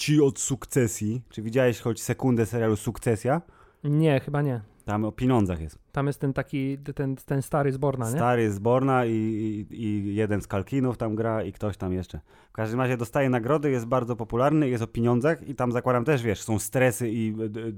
ci 0.00 0.20
od 0.20 0.38
sukcesji. 0.38 1.22
Czy 1.30 1.42
widziałeś 1.42 1.80
choć 1.80 2.02
sekundę 2.02 2.46
serialu 2.46 2.76
Sukcesja? 2.76 3.42
Nie, 3.84 4.20
chyba 4.20 4.42
nie. 4.42 4.60
Tam 4.84 5.04
o 5.04 5.12
pieniądzach 5.12 5.60
jest. 5.60 5.78
Tam 5.92 6.06
jest 6.06 6.20
ten 6.20 6.32
taki, 6.32 6.78
ten, 6.78 7.16
ten 7.16 7.42
stary 7.42 7.72
zborna, 7.72 8.10
nie? 8.10 8.16
Stary 8.16 8.50
zborna 8.50 9.06
i, 9.06 9.10
i, 9.10 9.82
i, 9.82 10.14
jeden 10.14 10.42
z 10.42 10.46
Kalkinów 10.46 10.96
tam 10.96 11.14
gra 11.14 11.42
i 11.42 11.52
ktoś 11.52 11.76
tam 11.76 11.92
jeszcze. 11.92 12.20
W 12.50 12.52
każdym 12.52 12.80
razie 12.80 12.96
dostaje 12.96 13.30
nagrody, 13.30 13.70
jest 13.70 13.86
bardzo 13.86 14.16
popularny, 14.16 14.68
jest 14.68 14.82
o 14.84 14.86
pieniądzach 14.86 15.48
i 15.48 15.54
tam 15.54 15.72
zakładam 15.72 16.04
też, 16.04 16.22
wiesz, 16.22 16.42
są 16.42 16.58
stresy 16.58 17.10
i 17.10 17.36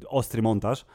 ostry 0.09 0.43
montaż. 0.43 0.87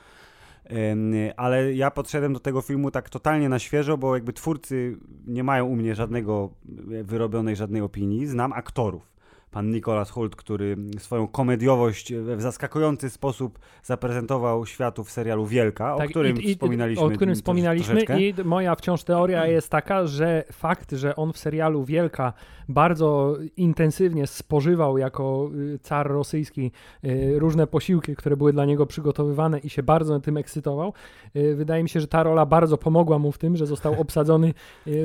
Ale 1.38 1.74
ja 1.74 1.92
podszedłem 1.92 2.34
do 2.34 2.40
tego 2.40 2.62
filmu 2.62 2.92
tak 2.92 3.10
totalnie 3.10 3.50
na 3.50 3.60
świeżo, 3.60 3.98
bo 3.98 4.16
jakby 4.16 4.34
twórcy 4.34 4.98
nie 5.28 5.44
mają 5.44 5.66
u 5.66 5.76
mnie 5.76 5.96
żadnego 5.96 6.50
e, 6.92 7.04
wyrobionej 7.04 7.56
żadnej 7.56 7.82
opinii. 7.82 8.28
Znam 8.28 8.54
aktorów. 8.54 9.17
Pan 9.52 9.72
Nicholas 9.72 10.10
Hoult, 10.10 10.36
który 10.36 10.78
swoją 10.98 11.28
komediowość 11.28 12.14
w 12.14 12.42
zaskakujący 12.42 13.10
sposób 13.10 13.60
zaprezentował 13.84 14.66
światu 14.66 15.04
w 15.04 15.12
serialu 15.12 15.46
Wielka, 15.46 15.96
o 15.96 16.00
którym 16.10 16.38
wspominaliśmy. 16.38 17.04
Tak, 17.04 17.14
O 17.14 17.16
którym 17.16 17.36
wspominaliśmy. 17.36 18.02
i 18.04 18.34
moja 18.44 18.76
wciąż 18.76 19.04
teoria 19.04 19.48
jest 19.48 19.70
taka, 19.70 20.08
że 20.08 20.44
fakt, 20.52 20.92
że 20.92 21.16
on 21.16 21.34
w 21.34 21.38
serialu 21.38 21.84
Wielka 21.84 22.34
bardzo 22.70 23.38
intensywnie 23.58 24.28
spożywał 24.28 24.98
jako 24.98 25.50
y, 25.76 25.80
car 25.80 26.08
rosyjski 26.08 26.72
y, 27.06 27.40
różne 27.40 27.68
posiłki, 27.68 28.16
które 28.16 28.38
były 28.38 28.54
dla 28.54 28.66
niego 28.66 28.86
przygotowywane 28.86 29.60
i 29.60 29.70
się 29.70 29.84
bardzo 29.84 30.20
tym 30.20 30.38
ekscytował, 30.38 30.94
y, 31.36 31.56
wydaje 31.56 31.84
mi 31.84 31.90
się, 31.90 32.00
że 32.00 32.08
ta 32.08 32.24
rola 32.24 32.46
bardzo 32.46 32.78
pomogła 32.78 33.20
mu 33.20 33.32
w 33.32 33.38
tym, 33.38 33.58
że 33.58 33.66
został 33.66 34.00
obsadzony 34.02 34.54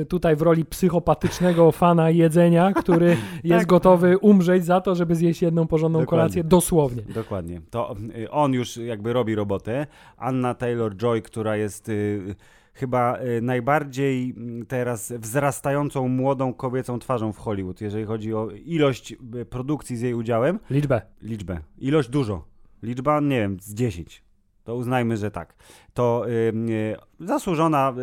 tutaj 0.09 0.35
w 0.35 0.41
roli 0.41 0.65
psychopatycznego 0.65 1.71
fana 1.71 2.09
jedzenia, 2.09 2.73
który 2.73 3.17
jest 3.43 3.65
gotowy 3.65 4.17
umrzeć 4.17 4.32
za 4.65 4.81
to, 4.81 4.95
żeby 4.95 5.15
zjeść 5.15 5.41
jedną 5.41 5.67
porządną. 5.67 5.99
Dokładnie. 5.99 6.19
kolację 6.19 6.43
dosłownie. 6.43 7.01
Dokładnie. 7.01 7.61
To 7.69 7.95
y, 8.17 8.31
on 8.31 8.53
już 8.53 8.77
jakby 8.77 9.13
robi 9.13 9.35
robotę. 9.35 9.87
Anna 10.17 10.53
Taylor-Joy, 10.53 11.21
która 11.21 11.55
jest 11.55 11.89
y, 11.89 12.35
chyba 12.73 13.19
y, 13.19 13.41
najbardziej 13.41 14.33
mm, 14.37 14.65
teraz 14.65 15.11
wzrastającą 15.11 16.07
młodą 16.07 16.53
kobiecą 16.53 16.99
twarzą 16.99 17.33
w 17.33 17.37
Hollywood, 17.37 17.81
jeżeli 17.81 18.05
chodzi 18.05 18.33
o 18.33 18.49
ilość 18.65 19.15
produkcji 19.49 19.97
z 19.97 20.01
jej 20.01 20.13
udziałem. 20.13 20.59
Liczbę. 20.69 21.01
Liczbę. 21.21 21.59
Ilość 21.77 22.09
dużo. 22.09 22.45
Liczba, 22.83 23.19
nie 23.19 23.39
wiem, 23.39 23.57
z 23.61 23.73
10. 23.73 24.23
To 24.63 24.75
uznajmy, 24.75 25.17
że 25.17 25.31
tak. 25.31 25.55
To 25.93 26.29
y, 26.29 26.95
zasłużona 27.19 27.93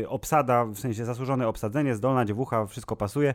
y, 0.00 0.08
obsada, 0.08 0.64
w 0.64 0.78
sensie 0.78 1.04
zasłużone 1.04 1.48
obsadzenie, 1.48 1.94
zdolna 1.94 2.24
dziewucha, 2.24 2.66
wszystko 2.66 2.96
pasuje. 2.96 3.34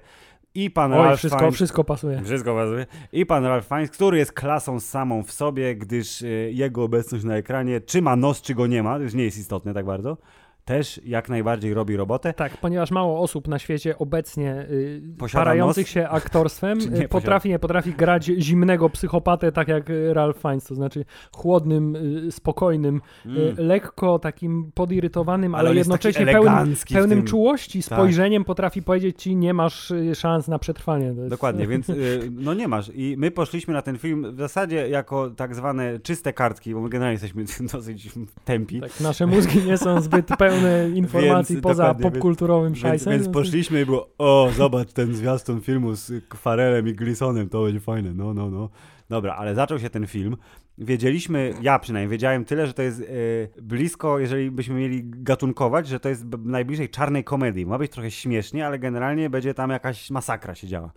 I 0.55 0.69
pan 0.71 0.93
Oj, 0.93 0.97
Ralph 1.03 1.17
wszystko, 1.19 1.39
Fiennes- 1.41 1.51
wszystko 1.55 1.83
pasuje. 1.83 2.21
wszystko 2.23 2.55
pasuje. 2.55 2.85
I 3.13 3.25
pan 3.25 3.45
Ralph 3.45 3.67
Fiennes, 3.67 3.91
który 3.91 4.17
jest 4.17 4.33
klasą 4.33 4.79
samą 4.79 5.23
w 5.23 5.31
sobie, 5.31 5.75
gdyż 5.75 6.21
y, 6.21 6.51
jego 6.53 6.83
obecność 6.83 7.23
na 7.23 7.35
ekranie, 7.35 7.81
czy 7.81 8.01
ma 8.01 8.15
nos, 8.15 8.41
czy 8.41 8.55
go 8.55 8.67
nie 8.67 8.83
ma, 8.83 8.97
już 8.97 9.13
nie 9.13 9.23
jest 9.23 9.37
istotne 9.37 9.73
tak 9.73 9.85
bardzo, 9.85 10.17
też 10.65 11.01
jak 11.05 11.29
najbardziej 11.29 11.73
robi 11.73 11.97
robotę. 11.97 12.33
Tak, 12.33 12.57
ponieważ 12.57 12.91
mało 12.91 13.19
osób 13.19 13.47
na 13.47 13.59
świecie 13.59 13.97
obecnie 13.97 14.65
y, 14.71 15.01
Posiada 15.17 15.45
parających 15.45 15.85
nos? 15.85 15.91
się 15.93 16.09
aktorstwem 16.09 16.77
nie 16.93 17.05
y, 17.05 17.07
potrafi, 17.07 17.49
nie 17.49 17.59
potrafi 17.59 17.93
grać 17.93 18.25
zimnego 18.25 18.89
psychopatę, 18.89 19.51
tak 19.51 19.67
jak 19.67 19.89
y, 19.89 20.13
Ralph 20.13 20.41
Fiennes, 20.41 20.63
to 20.63 20.75
znaczy 20.75 21.05
chłodnym, 21.35 21.95
y, 22.27 22.31
spokojnym, 22.31 23.01
y, 23.25 23.53
lekko 23.57 24.19
takim 24.19 24.71
podirytowanym, 24.73 25.55
ale, 25.55 25.69
Mm. 25.71 25.73
taki 25.73 25.77
jednocześnie 25.79 26.25
pełnym, 26.25 26.75
pełnym 26.93 27.23
czułości, 27.23 27.83
Tak. 27.83 27.85
spojrzeniem 27.99 28.45
potrafi 28.45 28.81
powiedzieć 28.81 29.21
ci, 29.21 29.35
nie 29.35 29.53
masz 29.53 29.91
y, 29.91 30.15
szans 30.15 30.47
na 30.47 30.59
przetrwanie. 30.59 31.05
Jest, 31.05 31.29
Dokładnie, 31.29 31.67
więc 31.67 31.87
no 32.45 32.53
nie 32.53 32.67
masz. 32.67 32.91
I 32.95 33.15
my 33.17 33.31
poszliśmy 33.31 33.73
na 33.73 33.81
ten 33.81 33.97
film 33.97 34.35
w 34.35 34.37
zasadzie 34.37 34.89
jako 34.89 35.29
tak 35.29 35.55
zwane 35.55 35.99
czyste 35.99 36.33
kartki, 36.33 36.73
bo 36.73 36.81
my 36.81 36.89
generalnie 36.89 37.13
jesteśmy 37.21 37.45
dosyć 37.73 38.09
tępi. 38.45 38.81
Tak, 38.81 38.99
nasze 39.01 39.27
mózgi 39.27 39.59
nie 39.63 39.77
są 39.77 40.01
zbyt 40.01 40.27
pełne 40.37 40.50
informacji 40.93 41.55
Więc, 41.55 41.63
poza 41.63 41.93
popkulturowym 41.93 42.75
szajsem. 42.75 43.11
więc 43.11 43.23
więc- 43.23 43.33
poszliśmy 43.33 43.81
i 43.81 43.85
było, 43.85 44.09
o 44.17 44.49
zobacz 44.57 44.93
ten 44.93 45.15
zwiastun 45.15 45.61
filmu 45.61 45.95
z 45.95 46.11
Farelem 46.35 46.87
i 46.87 46.93
Glisonem, 46.93 47.49
to 47.49 47.63
będzie 47.63 47.79
fajne, 47.79 48.13
no, 48.13 48.33
no, 48.33 48.49
no. 48.49 48.69
Dobra, 49.09 49.35
ale 49.35 49.55
zaczął 49.55 49.79
się 49.79 49.89
ten 49.89 50.07
film. 50.07 50.37
Wiedzieliśmy, 50.77 51.53
ja 51.61 51.79
przynajmniej 51.79 52.11
wiedziałem 52.11 52.45
tyle, 52.45 52.67
że 52.67 52.73
to 52.73 52.81
jest 52.81 53.01
e, 53.01 53.61
blisko, 53.61 54.19
jeżeli 54.19 54.51
byśmy 54.51 54.75
mieli 54.75 55.01
gatunkować, 55.05 55.87
że 55.87 55.99
to 55.99 56.09
jest 56.09 56.25
najbliżej 56.43 56.89
czarnej 56.89 57.23
komedii. 57.23 57.65
Ma 57.65 57.77
być 57.77 57.91
trochę 57.91 58.11
śmiesznie, 58.11 58.65
ale 58.65 58.79
generalnie 58.79 59.29
będzie 59.29 59.53
tam 59.53 59.69
jakaś 59.69 60.09
masakra 60.11 60.55
się 60.55 60.67
działa. 60.67 60.91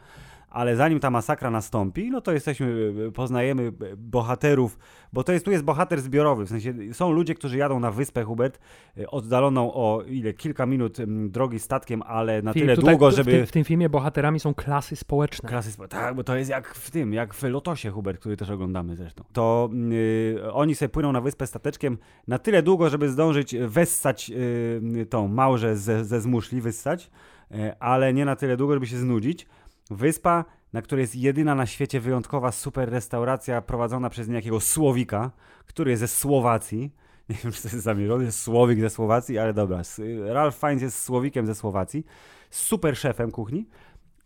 Ale 0.54 0.76
zanim 0.76 1.00
ta 1.00 1.11
masakra 1.11 1.50
nastąpi, 1.50 2.11
no 2.11 2.20
to 2.20 2.32
jesteśmy, 2.32 2.92
poznajemy 3.14 3.73
bohaterów, 3.96 4.78
bo 5.12 5.25
to 5.25 5.32
jest, 5.32 5.44
tu 5.44 5.50
jest 5.50 5.64
bohater 5.64 6.00
zbiorowy, 6.00 6.44
w 6.44 6.49
sensie 6.49 6.75
są 6.92 7.12
ludzie, 7.12 7.34
którzy 7.34 7.58
jadą 7.58 7.80
na 7.80 7.90
wyspę, 7.90 8.25
Hubert, 8.25 8.58
e, 8.99 9.11
oddaloną 9.11 9.75
o 9.75 10.02
ile, 10.06 10.32
kilka 10.32 10.66
minut 10.66 10.99
drogi 11.28 11.58
statkiem, 11.58 12.02
ale 12.02 12.42
na 12.42 12.52
Filip, 12.52 12.66
tyle 12.66 12.76
tutaj 12.76 12.94
długo, 12.94 13.11
w 13.11 13.14
żeby... 13.14 13.30
tym, 13.30 13.46
w 13.46 13.52
tym 13.52 13.64
filmie 13.64 13.88
bohaterami 13.88 14.40
są 14.40 14.54
klasy 14.54 14.96
społeczne. 14.96 15.49
Klasy 15.49 15.73
spo... 15.73 15.88
Tak, 15.88 16.14
bo 16.14 16.25
to 16.25 16.37
jest 16.37 16.50
jak 16.50 16.75
w 16.75 16.90
tym, 16.90 17.12
jak 17.12 17.34
w 17.34 17.42
Lotosie, 17.42 17.90
Hubert, 17.90 18.20
który 18.20 18.37
też 18.37 18.50
oglądamy 18.50 18.96
zresztą. 18.96 19.25
To 19.32 19.70
yy, 19.90 20.52
oni 20.52 20.75
sobie 20.75 20.88
płyną 20.88 21.12
na 21.12 21.20
wyspę 21.20 21.46
stateczkiem 21.46 21.99
na 22.28 22.38
tyle 22.38 22.62
długo, 22.62 22.90
żeby 22.90 23.08
zdążyć 23.08 23.56
wessać 23.56 24.28
yy, 24.28 25.06
tą 25.06 25.28
małżę 25.28 25.76
ze, 25.76 26.04
ze 26.04 26.20
zmuszli, 26.20 26.61
wyssać, 26.61 27.11
yy, 27.50 27.78
ale 27.78 28.12
nie 28.12 28.25
na 28.25 28.37
tyle 28.37 28.56
długo, 28.56 28.75
żeby 28.75 28.87
się 28.87 28.96
znudzić. 28.96 29.46
Wyspa, 29.91 30.45
na 30.73 30.83
której 30.83 31.03
jest 31.03 31.17
jedyna 31.17 31.55
na 31.55 31.67
świecie 31.67 32.00
wyjątkowa 32.00 32.53
super 32.53 32.91
restauracja 32.91 33.62
prowadzona 33.62 34.11
przez 34.11 34.29
niejakiego 34.29 34.61
Słowika, 34.61 35.31
który 35.67 35.91
jest 35.91 36.00
ze 36.00 36.09
Słowacji. 36.09 36.95
Nie 37.29 37.37
wiem, 37.45 37.53
czy 37.53 37.62
to 37.62 37.69
jest 37.69 37.85
zamierzony, 37.85 38.25
jest 38.25 38.41
Słowik 38.41 38.81
ze 38.81 38.91
Słowacji, 38.91 39.38
ale 39.38 39.55
dobra. 39.55 39.83
Ralph 40.26 40.59
Fiennes 40.59 40.83
jest 40.83 41.00
Słowikiem 41.00 41.47
ze 41.47 41.55
Słowacji, 41.55 42.05
super 42.50 42.97
szefem 42.97 43.31
kuchni. 43.31 43.67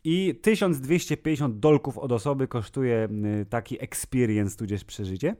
I 0.04 0.34
1250 0.42 1.58
dolków 1.58 1.98
od 1.98 2.12
osoby 2.12 2.48
kosztuje 2.48 3.08
y, 3.42 3.46
taki 3.46 3.82
experience, 3.82 4.56
tudzież 4.56 4.84
przeżycie. 4.84 5.36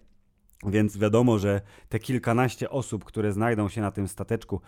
Więc 0.67 0.99
wiadomo, 0.99 1.39
że 1.39 1.61
te 1.89 1.99
kilkanaście 1.99 2.71
osób, 2.71 3.05
które 3.05 3.33
znajdą 3.33 3.69
się 3.69 3.81
na 3.81 3.91
tym 3.91 4.09
stateczku 4.09 4.61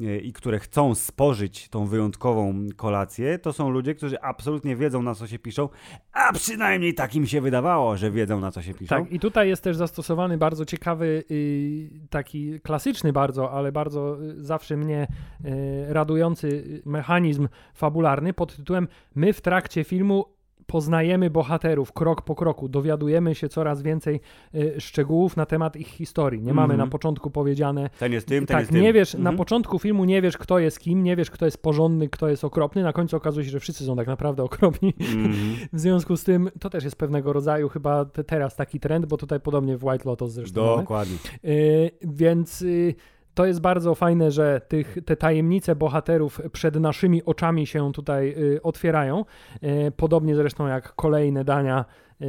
y, 0.00 0.20
i 0.20 0.32
które 0.32 0.58
chcą 0.58 0.94
spożyć 0.94 1.68
tą 1.68 1.86
wyjątkową 1.86 2.54
kolację, 2.76 3.38
to 3.38 3.52
są 3.52 3.70
ludzie, 3.70 3.94
którzy 3.94 4.20
absolutnie 4.20 4.76
wiedzą, 4.76 5.02
na 5.02 5.14
co 5.14 5.26
się 5.26 5.38
piszą, 5.38 5.68
a 6.12 6.32
przynajmniej 6.32 6.94
tak 6.94 7.14
im 7.14 7.26
się 7.26 7.40
wydawało, 7.40 7.96
że 7.96 8.10
wiedzą, 8.10 8.40
na 8.40 8.50
co 8.50 8.62
się 8.62 8.74
piszą. 8.74 8.96
Tak, 8.96 9.12
i 9.12 9.20
tutaj 9.20 9.48
jest 9.48 9.62
też 9.62 9.76
zastosowany 9.76 10.38
bardzo 10.38 10.64
ciekawy, 10.64 11.24
y, 11.30 11.90
taki 12.10 12.60
klasyczny 12.60 13.12
bardzo, 13.12 13.52
ale 13.52 13.72
bardzo 13.72 14.22
y, 14.22 14.44
zawsze 14.44 14.76
mnie 14.76 15.06
y, 15.44 15.48
radujący 15.88 16.82
mechanizm 16.86 17.48
fabularny 17.74 18.32
pod 18.32 18.56
tytułem 18.56 18.88
My 19.14 19.32
w 19.32 19.40
trakcie 19.40 19.84
filmu 19.84 20.35
poznajemy 20.66 21.30
bohaterów 21.30 21.92
krok 21.92 22.22
po 22.22 22.34
kroku, 22.34 22.68
dowiadujemy 22.68 23.34
się 23.34 23.48
coraz 23.48 23.82
więcej 23.82 24.20
y, 24.54 24.74
szczegółów 24.80 25.36
na 25.36 25.46
temat 25.46 25.76
ich 25.76 25.86
historii. 25.88 26.42
Nie 26.42 26.54
mamy 26.54 26.74
Mhm. 26.74 26.88
na 26.88 26.90
początku 26.92 27.30
powiedziane, 27.30 27.90
Ten 27.98 28.12
jest 28.12 28.28
tym, 28.28 28.46
ten 28.46 28.54
tak, 28.54 28.60
jest 28.60 28.72
tym. 28.72 28.82
nie 28.82 28.92
wiesz, 28.92 29.14
na 29.14 29.18
Mhm. 29.18 29.36
początku 29.36 29.78
filmu 29.78 30.04
nie 30.04 30.22
wiesz, 30.22 30.38
kto 30.38 30.58
jest 30.58 30.80
kim, 30.80 31.02
nie 31.02 31.16
wiesz, 31.16 31.30
kto 31.30 31.44
jest 31.44 31.62
porządny, 31.62 32.08
kto 32.08 32.28
jest 32.28 32.44
okropny, 32.44 32.82
na 32.82 32.92
końcu 32.92 33.16
okazuje 33.16 33.44
się, 33.46 33.50
że 33.52 33.60
wszyscy 33.60 33.84
są 33.84 33.96
tak 33.96 34.06
naprawdę 34.06 34.42
okropni. 34.42 34.94
Mhm. 35.00 35.34
W 35.72 35.80
związku 35.80 36.16
z 36.16 36.24
tym 36.24 36.50
to 36.60 36.70
też 36.70 36.84
jest 36.84 36.96
pewnego 36.96 37.32
rodzaju 37.32 37.68
chyba 37.68 38.04
te, 38.04 38.24
teraz 38.24 38.56
taki 38.56 38.80
trend, 38.80 39.06
bo 39.06 39.16
tutaj 39.16 39.40
podobnie 39.40 39.76
w 39.76 39.84
White 39.84 40.08
Lotus 40.08 40.32
zresztą 40.32 40.64
mamy. 40.66 40.76
Dokładnie. 40.82 41.16
Y, 41.44 41.90
więc 42.02 42.62
y, 42.62 42.94
to 43.36 43.46
jest 43.46 43.60
bardzo 43.60 43.94
fajne, 43.94 44.30
że 44.30 44.60
tych, 44.68 44.98
te 45.04 45.16
tajemnice 45.16 45.76
bohaterów 45.76 46.40
przed 46.52 46.76
naszymi 46.80 47.24
oczami 47.24 47.66
się 47.66 47.92
tutaj 47.92 48.34
y, 48.38 48.62
otwierają. 48.62 49.24
Y, 49.62 49.92
podobnie 49.96 50.36
zresztą 50.36 50.66
jak 50.66 50.94
kolejne 50.94 51.44
dania 51.44 51.84
y, 52.22 52.24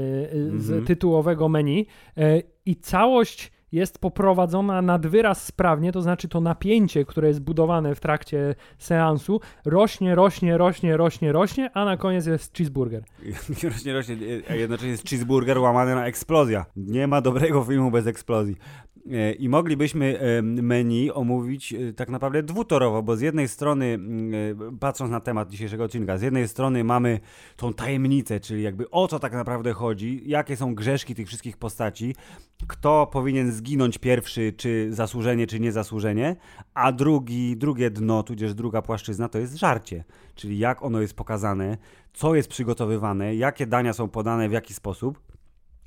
z 0.56 0.70
Mhm. 0.70 0.86
tytułowego 0.86 1.50
menu. 1.50 1.88
I 2.66 2.76
całość 2.76 3.52
jest 3.72 4.00
poprowadzona 4.00 4.82
nad 4.82 5.08
wyraz 5.08 5.46
sprawnie, 5.46 5.92
to 5.92 6.02
znaczy 6.02 6.28
to 6.28 6.42
napięcie, 6.42 7.06
które 7.06 7.28
jest 7.28 7.42
budowane 7.42 7.96
w 7.96 8.00
trakcie 8.00 8.56
seansu, 8.78 9.40
rośnie, 9.66 10.16
rośnie, 10.16 10.58
rośnie, 10.58 10.98
rośnie, 10.98 11.32
rośnie, 11.32 11.72
a 11.74 11.86
na 11.86 11.98
koniec 11.98 12.26
jest 12.26 12.58
cheeseburger. 12.58 13.04
rośnie, 13.64 13.94
rośnie, 13.94 14.16
a 14.50 14.54
jednocześnie 14.54 14.92
jest 14.92 15.10
cheeseburger 15.10 15.58
łamany 15.60 15.96
na 15.96 16.06
eksplozja. 16.06 16.66
Nie 16.76 17.08
ma 17.08 17.22
dobrego 17.22 17.64
filmu 17.64 17.92
bez 17.92 18.08
eksplozji. 18.08 18.56
E, 19.12 19.32
I 19.32 19.50
moglibyśmy 19.50 20.20
e, 20.20 20.42
menu 20.42 21.12
omówić 21.12 21.74
e, 21.74 21.94
tak 21.94 22.10
naprawdę 22.10 22.44
dwutorowo, 22.44 23.04
bo 23.04 23.18
z 23.18 23.22
jednej 23.22 23.48
strony, 23.48 24.00
patrząc 24.80 25.12
na 25.12 25.20
temat 25.20 25.50
dzisiejszego 25.50 25.84
odcinka, 25.84 26.18
z 26.18 26.22
jednej 26.22 26.48
strony 26.48 26.84
mamy 26.84 27.20
tą 27.56 27.74
tajemnicę, 27.74 28.40
czyli 28.40 28.64
jakby 28.64 28.90
o 28.90 29.08
co 29.08 29.20
tak 29.20 29.34
naprawdę 29.34 29.74
chodzi, 29.74 30.22
jakie 30.26 30.56
są 30.56 30.76
grzeszki 30.76 31.16
tych 31.16 31.28
wszystkich 31.28 31.58
postaci, 31.58 32.16
kto 32.68 33.08
powinien 33.12 33.52
zginąć 33.52 33.98
pierwszy, 33.98 34.54
czy 34.58 34.88
zasłużenie, 34.94 35.48
czy 35.48 35.60
niezasłużenie, 35.60 36.36
a 36.74 36.92
drugi, 36.92 37.58
drugie 37.58 37.90
dno, 37.90 38.24
tudzież 38.24 38.54
druga 38.54 38.82
płaszczyzna 38.82 39.30
to 39.30 39.40
jest 39.40 39.56
żarcie, 39.56 40.04
czyli 40.36 40.58
jak 40.58 40.84
ono 40.84 41.02
jest 41.02 41.14
pokazane, 41.14 41.78
co 42.14 42.36
jest 42.36 42.50
przygotowywane, 42.50 43.36
jakie 43.36 43.68
dania 43.68 43.94
są 43.94 44.10
podane, 44.10 44.50
w 44.50 44.52
jaki 44.52 44.74
sposób. 44.74 45.37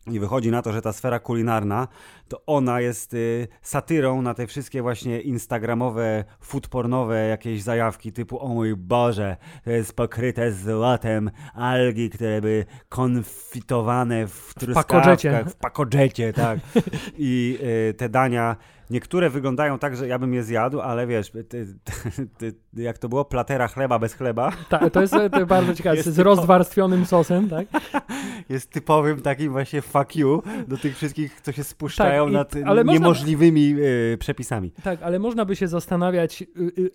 I 0.06 0.20
wychodzi 0.20 0.50
na 0.50 0.62
to, 0.62 0.72
że 0.72 0.82
ta 0.82 0.92
sfera 0.92 1.18
kulinarna, 1.18 1.88
to 2.28 2.42
ona 2.46 2.80
jest 2.80 3.14
y, 3.14 3.48
satyrą 3.62 4.22
na 4.22 4.34
te 4.34 4.46
wszystkie 4.46 4.82
właśnie 4.82 5.20
instagramowe, 5.20 6.24
foodpornowe 6.40 7.26
jakieś 7.28 7.62
zajawki 7.62 8.12
typu 8.12 8.40
o 8.44 8.48
mój 8.48 8.76
Boże, 8.76 9.36
to 9.64 9.70
jest 9.70 9.96
pokryte 9.96 10.52
złotem 10.52 11.30
algi, 11.54 12.10
które 12.10 12.40
by 12.40 12.64
konfitowane 12.88 14.26
w 14.26 14.54
truskawkach, 14.54 15.50
w 15.50 15.54
pakodżecie, 15.54 16.32
tak. 16.32 16.58
I 17.18 17.58
y, 17.90 17.94
te 17.94 18.08
dania 18.08 18.56
Niektóre 18.90 19.30
wyglądają 19.30 19.78
tak, 19.78 19.96
że 19.96 20.08
ja 20.08 20.18
bym 20.18 20.34
je 20.34 20.42
zjadł, 20.42 20.80
ale 20.80 21.06
wiesz, 21.06 21.30
ty, 21.30 21.44
ty, 21.48 21.66
ty, 22.38 22.54
jak 22.74 22.98
to 22.98 23.08
było, 23.08 23.24
platera 23.24 23.68
chleba 23.68 23.98
bez 23.98 24.14
chleba. 24.14 24.52
Tak, 24.68 24.92
to 24.92 25.00
jest, 25.00 25.14
to 25.32 25.46
bardzo 25.46 25.74
ciekawe, 25.74 25.96
jest 25.96 26.08
z 26.08 26.16
typo... 26.16 26.24
rozwarstwionym 26.24 27.06
sosem, 27.06 27.48
tak? 27.48 27.66
Jest 28.48 28.70
typowym 28.70 29.20
takim 29.20 29.52
właśnie 29.52 29.82
fuck 29.82 30.16
you 30.16 30.42
do 30.68 30.76
tych 30.76 30.96
wszystkich, 30.96 31.40
co 31.40 31.52
się 31.52 31.64
spuszczają 31.64 32.24
tak, 32.24 32.32
nad 32.32 32.54
ale 32.66 32.84
niemożliwymi 32.84 33.70
można... 33.70 33.86
y, 33.86 34.16
przepisami. 34.18 34.70
Tak, 34.82 35.02
ale 35.02 35.18
można 35.18 35.44
by 35.44 35.56
się 35.56 35.68
zastanawiać, 35.68 36.42
y, 36.42 36.46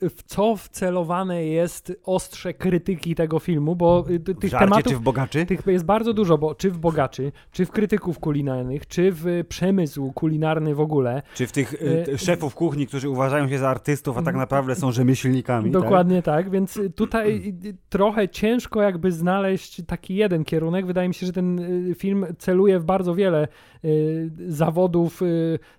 y, 0.03 0.09
w 0.09 0.23
co 0.23 0.55
wcelowane 0.55 1.45
jest 1.45 1.93
ostrze 2.03 2.53
krytyki 2.53 3.15
tego 3.15 3.39
filmu, 3.39 3.75
bo 3.75 4.05
y, 4.09 4.19
tych 4.19 4.49
Żarcie, 4.49 4.65
tematów... 4.65 4.93
czy 4.93 4.99
w 4.99 5.01
bogaczy? 5.01 5.45
Tych 5.45 5.67
jest 5.67 5.85
bardzo 5.85 6.13
dużo, 6.13 6.37
bo 6.37 6.55
czy 6.55 6.71
w 6.71 6.77
bogaczy, 6.77 7.31
czy 7.51 7.65
w 7.65 7.71
krytyków 7.71 8.19
kulinarnych, 8.19 8.87
czy 8.87 9.11
w 9.11 9.43
przemysł 9.49 10.11
kulinarny 10.11 10.75
w 10.75 10.79
ogóle. 10.79 11.21
Czy 11.33 11.47
w 11.47 11.51
tych 11.51 11.73
szefów 12.17 12.55
kuchni, 12.55 12.87
którzy 12.87 13.09
uważają 13.09 13.49
się 13.49 13.57
za 13.57 13.69
artystów, 13.69 14.17
a 14.17 14.21
tak 14.21 14.35
naprawdę 14.35 14.75
są 14.75 14.91
rzemieślnikami. 14.91 15.71
Tak? 15.71 15.81
Dokładnie 15.81 16.21
tak, 16.21 16.45
tak 16.45 16.49
więc 16.49 16.79
tutaj 16.95 17.55
trochę 17.89 18.29
ciężko 18.29 18.81
jakby 18.81 19.11
znaleźć 19.11 19.81
taki 19.87 20.15
jeden 20.15 20.43
kierunek. 20.43 20.85
Wydaje 20.85 21.07
mi 21.07 21.13
się, 21.13 21.25
że 21.25 21.33
ten 21.33 21.59
y, 21.59 21.95
film 21.95 22.25
celuje 22.37 22.79
w 22.79 22.83
bardzo 22.83 23.15
wiele 23.15 23.47
y, 23.85 24.31
zawodów, 24.47 25.21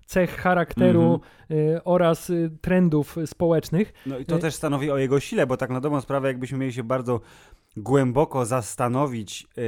cech 0.06 0.36
charakteru 0.36 1.20
mhm. 1.50 1.80
oraz 1.84 2.32
trendów 2.60 3.16
społecznych. 3.26 3.92
No 4.06 4.18
i 4.18 4.24
to 4.24 4.38
też 4.38 4.54
stanowi 4.54 4.90
o 4.90 4.98
jego 4.98 5.20
sile, 5.20 5.46
bo 5.46 5.56
tak 5.56 5.70
na 5.70 5.80
dobrą 5.80 6.00
sprawę 6.00 6.28
jakbyśmy 6.28 6.58
mieli 6.58 6.72
się 6.72 6.82
bardzo 6.82 7.20
głęboko 7.76 8.46
zastanowić 8.46 9.46
yy, 9.56 9.62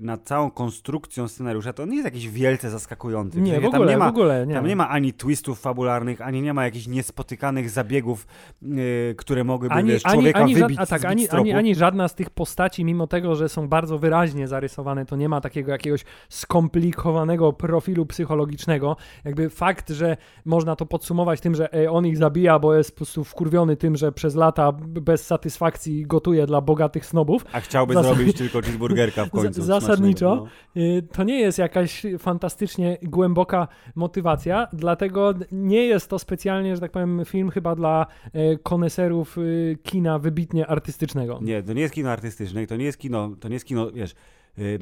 nad 0.00 0.22
całą 0.22 0.50
konstrukcją 0.50 1.28
scenariusza, 1.28 1.72
to 1.72 1.86
nie 1.86 1.96
jest 1.96 2.04
jakiś 2.04 2.28
wielce 2.28 2.70
zaskakujący. 2.70 3.40
Nie, 3.40 3.60
w, 3.60 3.64
ogóle, 3.64 3.80
tam 3.80 3.88
nie 3.88 3.96
ma, 3.96 4.06
w 4.06 4.08
ogóle 4.08 4.46
nie. 4.46 4.54
Tam 4.54 4.66
nie 4.66 4.76
ma 4.76 4.88
ani 4.88 5.12
twistów 5.12 5.60
fabularnych, 5.60 6.20
ani 6.20 6.42
nie 6.42 6.54
ma 6.54 6.64
jakichś 6.64 6.86
niespotykanych 6.86 7.70
zabiegów, 7.70 8.26
yy, 8.62 9.14
które 9.18 9.44
mogłyby 9.44 9.74
ani, 9.74 9.88
wiesz, 9.88 10.02
człowieka 10.02 10.38
ani, 10.38 10.52
ani 10.52 10.62
wybić 10.62 10.78
a 10.80 10.86
tak, 10.86 11.04
ani, 11.04 11.28
ani, 11.28 11.52
ani 11.52 11.74
żadna 11.74 12.08
z 12.08 12.14
tych 12.14 12.30
postaci, 12.30 12.84
mimo 12.84 13.06
tego, 13.06 13.36
że 13.36 13.48
są 13.48 13.68
bardzo 13.68 13.98
wyraźnie 13.98 14.48
zarysowane, 14.48 15.06
to 15.06 15.16
nie 15.16 15.28
ma 15.28 15.40
takiego 15.40 15.72
jakiegoś 15.72 16.04
skomplikowanego 16.28 17.52
profilu 17.52 18.06
psychologicznego. 18.06 18.96
Jakby 19.24 19.50
fakt, 19.50 19.90
że 19.90 20.16
można 20.44 20.76
to 20.76 20.86
podsumować 20.86 21.40
tym, 21.40 21.54
że 21.54 21.72
ej, 21.72 21.88
on 21.88 22.06
ich 22.06 22.16
zabija, 22.16 22.58
bo 22.58 22.74
jest 22.74 22.90
po 22.90 22.96
prostu 22.96 23.24
wkurwiony 23.24 23.76
tym, 23.76 23.96
że 23.96 24.12
przez 24.12 24.34
lata 24.34 24.72
bez 24.72 25.26
satysfakcji 25.26 26.06
gotuje 26.06 26.46
dla 26.46 26.60
bogatych 26.60 27.06
snobów, 27.06 27.44
a 27.52 27.60
chciałby 27.60 27.94
Zas 27.94 28.06
zrobić 28.06 28.36
tylko 28.36 28.60
cheeseburgerka 28.60 29.24
w 29.24 29.30
końcu. 29.40 29.62
Zasadniczo 29.62 30.48
no. 30.74 30.82
Y, 30.82 31.02
to 31.12 31.22
nie 31.22 31.40
jest 31.40 31.58
jakaś 31.58 32.06
fantastycznie 32.18 32.98
głęboka 33.02 33.68
motywacja, 33.94 34.68
dlatego 34.72 35.34
nie 35.52 35.86
jest 35.86 36.10
to 36.10 36.18
specjalnie, 36.18 36.74
że 36.74 36.80
tak 36.80 36.90
powiem, 36.90 37.22
film 37.24 37.50
chyba 37.50 37.74
dla 37.74 38.06
y, 38.26 38.58
koneserów 38.62 39.38
y, 39.38 39.78
kina 39.82 40.18
wybitnie 40.18 40.66
artystycznego. 40.66 41.38
Nie, 41.42 41.62
to 41.62 41.72
nie 41.72 41.82
jest 41.82 41.94
kino 41.94 42.10
artystyczne, 42.10 42.66
to 42.66 42.76
nie 42.76 42.84
jest 42.84 42.98
kino, 42.98 43.30
to 43.40 43.48
nie 43.48 43.54
jest 43.54 43.66
kino, 43.66 43.90
wiesz, 43.90 44.14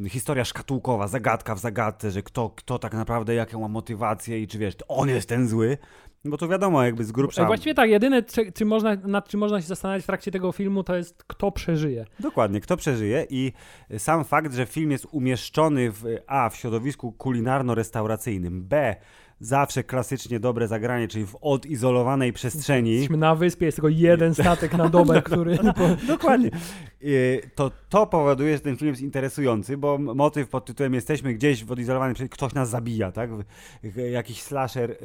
historia 0.09 0.45
szkatułkowa, 0.45 1.09
zagadka 1.09 1.55
w 1.55 1.59
zagadce, 1.59 2.11
że 2.11 2.23
kto, 2.23 2.50
kto 2.50 2.79
tak 2.79 2.95
naprawdę, 2.95 3.35
jaką 3.35 3.61
ma 3.61 3.69
motywację 3.69 4.43
i 4.43 4.47
czy 4.47 4.59
wiesz, 4.59 4.75
on 4.89 5.09
jest 5.09 5.29
ten 5.29 5.49
zły, 5.49 5.79
bo 6.25 6.37
to 6.37 6.49
wiadomo, 6.49 6.83
jakby 6.83 7.05
z 7.05 7.12
grubsza. 7.12 7.47
Właściwie 7.47 7.75
tak, 7.75 7.91
jedyne, 7.91 8.23
czy, 8.23 8.53
czy 8.53 8.65
można, 8.65 8.95
nad 8.95 9.29
czym 9.29 9.41
można 9.41 9.61
się 9.61 9.67
zastanawiać 9.67 10.03
w 10.03 10.07
trakcie 10.07 10.31
tego 10.31 10.53
filmu, 10.53 10.85
to 10.85 10.97
jest 10.97 11.25
kto 11.25 11.53
przeżyje. 11.53 12.05
Dokładnie, 12.21 12.61
kto 12.61 12.77
przeżyje 12.77 13.27
i 13.31 13.53
sam 13.99 14.25
fakt, 14.25 14.55
że 14.55 14.67
film 14.67 14.91
jest 14.91 15.07
umieszczony 15.11 15.91
w 15.91 16.05
A 16.27 16.50
w 16.50 16.57
środowisku 16.57 17.15
kulinarno-restauracyjnym, 17.19 18.61
B 18.62 18.97
zawsze 19.40 19.85
klasycznie 19.85 20.40
dobre 20.40 20.68
zagranie, 20.68 21.09
czyli 21.09 21.26
w 21.26 21.37
odizolowanej 21.40 22.32
przestrzeni. 22.32 22.90
Jesteśmy 22.90 23.16
na 23.16 23.35
wyspie, 23.35 23.66
jest 23.66 23.76
tylko 23.76 23.88
jeden 23.88 24.35
statek 24.35 24.75
na 24.75 24.88
dobę, 24.88 25.23
który... 25.26 25.59
Dokładnie. 26.06 26.50
To, 27.54 27.70
to 27.88 28.06
powoduje, 28.06 28.54
że 28.54 28.61
ten 28.61 28.76
film 28.76 28.90
jest 28.90 29.02
interesujący, 29.02 29.76
bo 29.76 29.99
motyw 29.99 30.49
pod 30.49 30.64
tytułem 30.64 30.94
jesteśmy 30.94 31.35
gdzieś 31.35 31.64
w 31.64 31.73
odizolowanej 31.73 32.14
przestrzeni, 32.14 32.30
ktoś 32.30 32.54
nas 32.54 32.70
zabija, 32.70 33.12
tak? 33.12 33.30
Jakiś 34.12 34.42
slasher 34.42 34.97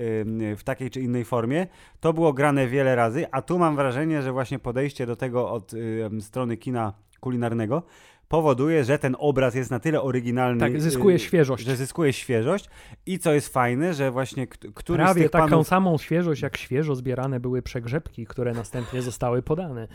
w 0.58 0.62
takiej 0.64 0.90
czy 0.90 1.02
innej 1.02 1.26
formie. 1.26 1.68
To 2.00 2.14
było 2.14 2.34
grane 2.34 2.68
wiele 2.68 2.96
razy, 2.96 3.26
a 3.32 3.42
tu 3.42 3.60
mam 3.60 3.76
wrażenie, 3.76 4.22
że 4.22 4.32
właśnie 4.32 4.60
podejście 4.60 5.06
do 5.06 5.16
tego 5.16 5.52
od 5.52 5.72
strony 6.20 6.58
kina 6.58 6.94
kulinarnego 7.20 7.84
powoduje, 8.28 8.84
że 8.84 9.00
ten 9.00 9.16
obraz 9.20 9.56
jest 9.56 9.72
na 9.72 9.80
tyle 9.80 10.02
oryginalny. 10.02 10.60
Tak, 10.60 10.82
zyskuje 10.82 11.16
y, 11.16 11.20
świeżość. 11.20 11.66
Że 11.66 11.76
zyskuje 11.76 12.14
świeżość. 12.14 12.70
I 13.06 13.20
co 13.20 13.34
jest 13.34 13.54
fajne, 13.54 13.94
że 13.94 14.12
właśnie 14.12 14.48
któryś 14.48 14.98
Prawie 14.98 15.22
z 15.22 15.24
tych 15.24 15.32
taką 15.32 15.50
panów... 15.50 15.68
samą 15.68 15.98
świeżość, 15.98 16.42
jak 16.42 16.58
świeżo 16.58 16.96
zbierane 16.96 17.40
były 17.40 17.62
przegrzebki, 17.62 18.26
które 18.26 18.54
następnie 18.54 19.02
zostały 19.02 19.42
podane. 19.42 19.88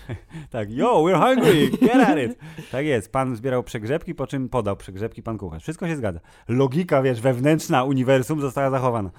tak, 0.50 0.70
yo, 0.70 1.02
we're 1.04 1.20
hungry, 1.20 1.70
get 1.70 2.08
at 2.08 2.18
it. 2.18 2.38
Tak 2.70 2.86
jest, 2.86 3.12
pan 3.12 3.36
zbierał 3.36 3.62
przegrzebki, 3.62 4.14
po 4.14 4.26
czym 4.26 4.48
podał 4.48 4.76
przegrzebki 4.76 5.22
pan 5.22 5.38
kucharz. 5.38 5.62
Wszystko 5.62 5.88
się 5.88 5.96
zgadza. 5.96 6.20
Logika, 6.48 7.02
wiesz, 7.02 7.20
wewnętrzna 7.20 7.84
uniwersum 7.84 8.40
została 8.40 8.70
zachowana. 8.70 9.10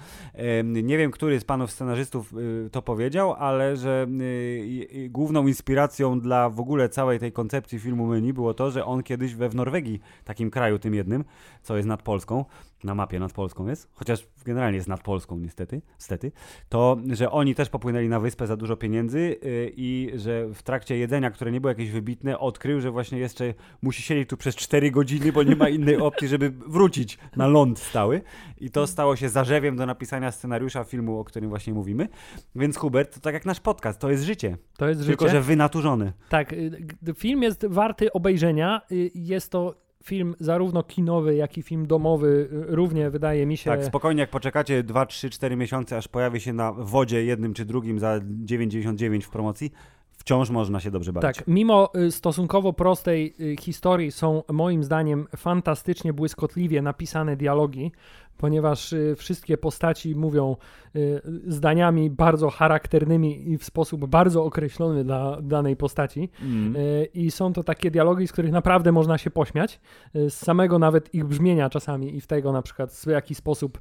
Nie 0.64 0.98
wiem, 0.98 1.10
który 1.10 1.40
z 1.40 1.44
panów 1.44 1.70
scenarzystów 1.70 2.34
y, 2.66 2.70
to 2.70 2.82
powiedział, 2.82 3.32
ale 3.32 3.76
że 3.76 4.06
y, 4.20 5.08
główną 5.10 5.46
inspiracją 5.46 6.20
dla 6.20 6.50
w 6.50 6.60
ogóle 6.60 6.88
całej 6.88 7.18
tej 7.18 7.32
koncepcji 7.32 7.78
filmu 7.78 8.06
menu 8.06 8.32
było 8.32 8.53
to, 8.54 8.70
że 8.70 8.84
on 8.84 9.02
kiedyś 9.02 9.34
we 9.34 9.48
w 9.48 9.54
Norwegii, 9.54 10.00
takim 10.24 10.50
kraju 10.50 10.78
tym 10.78 10.94
jednym, 10.94 11.24
co 11.62 11.76
jest 11.76 11.88
nad 11.88 12.02
Polską, 12.02 12.44
na 12.84 12.94
mapie 12.94 13.18
nad 13.18 13.32
Polską 13.32 13.66
jest, 13.66 13.90
chociaż 13.92 14.26
generalnie 14.44 14.76
jest 14.76 14.88
nad 14.88 15.02
Polską 15.02 15.38
niestety, 15.38 15.82
niestety, 15.98 16.32
to, 16.68 16.96
że 17.12 17.30
oni 17.30 17.54
też 17.54 17.68
popłynęli 17.68 18.08
na 18.08 18.20
wyspę 18.20 18.46
za 18.46 18.56
dużo 18.56 18.76
pieniędzy 18.76 19.18
yy, 19.18 19.72
i 19.76 20.12
że 20.14 20.48
w 20.54 20.62
trakcie 20.62 20.96
jedzenia, 20.96 21.30
które 21.30 21.52
nie 21.52 21.60
było 21.60 21.68
jakieś 21.68 21.90
wybitne, 21.90 22.38
odkrył, 22.38 22.80
że 22.80 22.90
właśnie 22.90 23.18
jeszcze 23.18 23.54
musi 23.82 24.02
siedzieć 24.02 24.28
tu 24.28 24.36
przez 24.36 24.56
4 24.56 24.90
godziny, 24.90 25.32
bo 25.32 25.42
nie 25.42 25.56
ma 25.56 25.68
innej 25.68 25.96
opcji, 25.96 26.28
żeby 26.28 26.50
wrócić 26.50 27.18
na 27.36 27.46
ląd 27.46 27.78
stały. 27.78 28.20
I 28.58 28.70
to 28.70 28.86
stało 28.86 29.16
się 29.16 29.28
zarzewiem 29.28 29.76
do 29.76 29.86
napisania 29.86 30.32
scenariusza 30.32 30.84
filmu, 30.84 31.18
o 31.18 31.24
którym 31.24 31.48
właśnie 31.48 31.74
mówimy. 31.74 32.08
Więc 32.54 32.76
Hubert, 32.76 33.14
to 33.14 33.20
tak 33.20 33.34
jak 33.34 33.44
nasz 33.44 33.60
podcast, 33.60 34.00
to 34.00 34.10
jest 34.10 34.24
życie. 34.24 34.56
To 34.76 34.88
jest 34.88 35.06
Tylko, 35.06 35.24
życie. 35.24 35.36
że 35.36 35.42
wynaturzony. 35.42 36.12
Tak, 36.28 36.52
y, 36.52 37.14
film 37.16 37.42
jest 37.42 37.66
warty 37.66 38.12
obejrzenia. 38.12 38.80
Y, 38.92 39.10
jest 39.14 39.50
to 39.50 39.83
film 40.04 40.34
zarówno 40.40 40.82
kinowy, 40.82 41.34
jak 41.34 41.58
i 41.58 41.62
film 41.62 41.86
domowy 41.86 42.48
równie 42.50 43.10
wydaje 43.10 43.46
mi 43.46 43.56
się. 43.56 43.70
Tak, 43.70 43.84
spokojnie, 43.84 44.20
jak 44.20 44.30
poczekacie 44.30 44.82
2, 44.82 45.06
3, 45.06 45.30
4 45.30 45.56
miesiące, 45.56 45.96
aż 45.96 46.08
pojawi 46.08 46.40
się 46.40 46.52
na 46.52 46.72
wodzie 46.72 47.24
jednym 47.24 47.54
czy 47.54 47.64
drugim 47.64 47.98
za 47.98 48.18
9,99 48.18 49.22
w 49.22 49.30
promocji, 49.30 49.72
wciąż 50.16 50.50
można 50.50 50.80
się 50.80 50.90
dobrze 50.90 51.12
bawić. 51.12 51.36
Tak, 51.36 51.46
mimo 51.48 51.92
y, 51.96 52.12
stosunkowo 52.12 52.72
prostej 52.72 53.34
y, 53.40 53.56
historii 53.60 54.12
są 54.12 54.42
moim 54.52 54.84
zdaniem 54.84 55.26
fantastycznie 55.36 56.12
błyskotliwie 56.12 56.82
napisane 56.82 57.36
dialogi 57.36 57.92
ponieważ 58.36 58.92
y, 58.92 59.14
wszystkie 59.16 59.58
postaci 59.58 60.14
mówią 60.14 60.56
y, 60.96 61.20
zdaniami 61.46 62.10
bardzo 62.10 62.50
charakternymi 62.50 63.50
i 63.50 63.58
w 63.58 63.64
sposób 63.64 64.06
bardzo 64.06 64.44
określony 64.44 65.04
dla 65.04 65.38
danej 65.42 65.76
postaci. 65.76 66.28
Mm. 66.42 66.74
I 67.14 67.30
są 67.30 67.52
to 67.52 67.62
takie 67.62 67.90
dialogi, 67.90 68.28
z 68.28 68.32
których 68.32 68.52
naprawdę 68.52 68.92
można 68.92 69.18
się 69.18 69.30
pośmiać, 69.30 69.80
z 70.14 70.32
samego 70.32 70.78
nawet 70.78 71.14
ich 71.14 71.24
brzmienia 71.24 71.70
czasami 71.70 72.16
i 72.16 72.20
w 72.20 72.26
tego 72.26 72.52
na 72.52 72.62
przykład 72.62 72.92
w 72.92 73.06
jaki 73.06 73.34
sposób 73.34 73.78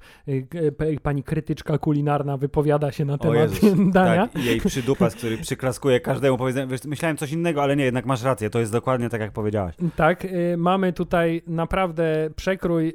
pani 1.04 1.24
krytyczka 1.24 1.78
kulinarna 1.78 2.38
wypowiada 2.38 2.92
się 2.92 3.06
na 3.06 3.18
temat 3.18 3.64
Jezus, 3.64 3.74
dania. 3.92 4.28
Tak, 4.28 4.44
jej 4.44 4.62
przydupas, 4.62 5.16
który 5.16 5.38
przyklaskuje 5.38 6.00
każdemu 6.00 6.38
powiedzeniu. 6.38 6.68
Wiesz, 6.68 6.84
myślałem 6.84 7.18
coś 7.18 7.32
innego, 7.32 7.64
ale 7.64 7.76
nie, 7.76 7.86
jednak 7.86 8.06
masz 8.06 8.24
rację, 8.24 8.50
to 8.50 8.60
jest 8.60 8.72
dokładnie 8.72 9.10
tak, 9.10 9.22
jak 9.22 9.32
powiedziałaś. 9.32 9.76
Tak, 9.96 10.28
mamy 10.58 10.94
tutaj 10.94 11.42
naprawdę 11.48 12.30
przekrój 12.36 12.94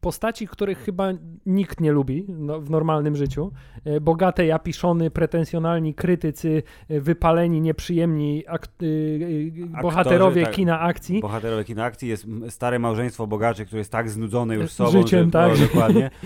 postaci, 0.00 0.48
których 0.48 0.78
chyba 0.78 1.08
nikt 1.46 1.80
nie 1.80 1.92
lubi 1.92 2.24
no, 2.28 2.60
w 2.60 2.70
normalnym 2.70 3.16
życiu. 3.16 3.52
E, 3.84 4.00
bogate, 4.00 4.46
japiszony, 4.46 5.10
pretensjonalni 5.10 5.94
krytycy, 5.94 6.62
e, 6.88 7.00
wypaleni, 7.00 7.60
nieprzyjemni 7.60 8.44
ak- 8.46 8.62
Aktorzy, 8.62 9.82
bohaterowie 9.82 10.44
tak, 10.44 10.54
kina 10.54 10.80
akcji. 10.80 11.20
Bohaterowie 11.20 11.64
kina 11.64 11.84
akcji 11.84 12.08
jest 12.08 12.26
stare 12.48 12.78
małżeństwo 12.78 13.26
bogaczy, 13.26 13.66
które 13.66 13.78
jest 13.78 13.92
tak 13.92 14.10
znudzone 14.10 14.54
już 14.54 14.70
sobą. 14.70 14.90
Życiem, 14.90 15.24
że, 15.24 15.30
tak. 15.30 15.52
No, 15.52 15.66
dokładnie. 15.66 16.10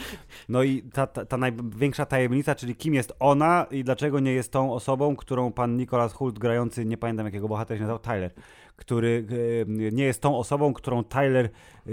No 0.49 0.63
i 0.63 0.83
ta, 0.83 1.07
ta, 1.07 1.25
ta, 1.25 1.37
największa 1.37 2.07
tajemnica, 2.07 2.55
czyli 2.55 2.77
kim 2.77 2.95
jest 2.95 3.13
ona 3.21 3.67
i 3.71 3.85
dlaczego 3.85 4.21
nie 4.21 4.33
jest 4.33 4.53
tą 4.53 4.73
osobą, 4.73 5.17
którą 5.17 5.53
pan 5.53 5.77
Nicholas 5.77 6.13
Hult 6.13 6.39
grający, 6.39 6.85
nie 6.85 6.97
pamiętam 6.97 7.27
jakiego 7.27 7.49
bohatera 7.49 7.79
się 7.79 7.83
nazywał, 7.83 7.99
Tyler 7.99 8.31
który 8.77 9.27
e, 9.63 9.91
nie 9.93 10.05
jest 10.05 10.23
tą 10.23 10.39
osobą, 10.39 10.73
którą 10.73 11.05
Tyler 11.05 11.49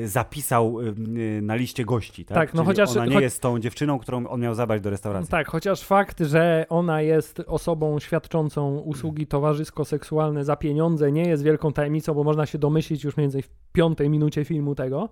zapisał 0.05 0.77
na 1.41 1.55
liście 1.55 1.85
gości, 1.85 2.25
tak? 2.25 2.35
Tak, 2.37 2.53
no 2.53 2.61
Czyli 2.63 2.67
chociaż- 2.67 2.97
ona 2.97 3.05
nie 3.05 3.13
choć- 3.15 3.21
jest 3.21 3.41
tą 3.41 3.59
dziewczyną, 3.59 3.99
którą 3.99 4.27
on 4.27 4.41
miał 4.41 4.53
zabrać 4.55 4.81
do 4.81 4.89
restauracji. 4.89 5.31
Tak, 5.31 5.47
chociaż 5.47 5.81
fakt, 5.83 6.19
że 6.19 6.65
ona 6.69 7.01
jest 7.01 7.39
osobą 7.47 7.99
świadczącą 7.99 8.77
usługi 8.77 9.27
towarzysko-seksualne 9.27 10.43
za 10.45 10.55
pieniądze 10.55 11.11
nie 11.11 11.27
jest 11.27 11.43
wielką 11.43 11.73
tajemnicą, 11.73 12.13
bo 12.13 12.23
można 12.23 12.45
się 12.45 12.57
domyślić 12.57 13.03
już 13.03 13.17
mniej 13.17 13.25
więcej 13.25 13.41
w 13.41 13.49
piątej 13.73 14.09
minucie 14.09 14.45
filmu 14.45 14.75
tego, 14.75 15.09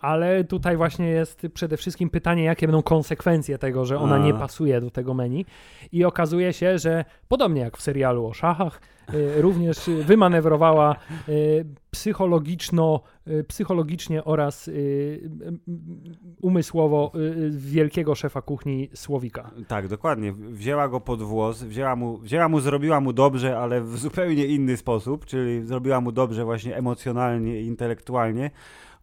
ale 0.00 0.44
tutaj 0.44 0.76
właśnie 0.76 1.08
jest 1.08 1.46
przede 1.54 1.76
wszystkim 1.76 2.10
pytanie, 2.10 2.44
jakie 2.44 2.66
będą 2.66 2.82
konsekwencje 2.82 3.58
tego, 3.58 3.84
że 3.84 3.98
ona 3.98 4.14
A. 4.14 4.18
nie 4.18 4.34
pasuje 4.34 4.80
do 4.80 4.90
tego 4.90 5.14
menu 5.14 5.46
i 5.92 6.04
okazuje 6.04 6.52
się, 6.52 6.78
że 6.78 7.04
podobnie 7.28 7.60
jak 7.60 7.76
w 7.76 7.82
serialu 7.82 8.26
o 8.26 8.32
szachach, 8.32 8.80
y, 9.14 9.42
również 9.42 9.88
y, 9.88 10.04
wymanewrowała 10.04 10.96
y, 11.28 11.66
psychologiczno, 11.90 13.00
y, 13.28 13.44
psychologicznie 13.44 14.24
oraz 14.24 14.68
y, 14.68 14.72
y, 14.72 16.38
umysłowo 16.42 17.12
y, 17.14 17.18
y, 17.18 17.50
wielkiego 17.50 18.14
szefa 18.14 18.42
kuchni 18.42 18.88
Słowika. 18.94 19.50
Tak, 19.68 19.88
dokładnie. 19.88 20.32
Wzięła 20.32 20.88
go 20.88 21.00
pod 21.00 21.22
włos, 21.22 21.62
wzięła 21.62 21.96
mu, 21.96 22.18
wzięła 22.18 22.48
mu, 22.48 22.60
zrobiła 22.60 23.00
mu 23.00 23.12
dobrze, 23.12 23.58
ale 23.58 23.80
w 23.80 23.98
zupełnie 23.98 24.46
inny 24.46 24.76
sposób, 24.76 25.26
czyli 25.26 25.66
zrobiła 25.66 26.00
mu 26.00 26.12
dobrze 26.12 26.44
właśnie 26.44 26.76
emocjonalnie 26.76 27.60
i 27.60 27.66
intelektualnie, 27.66 28.50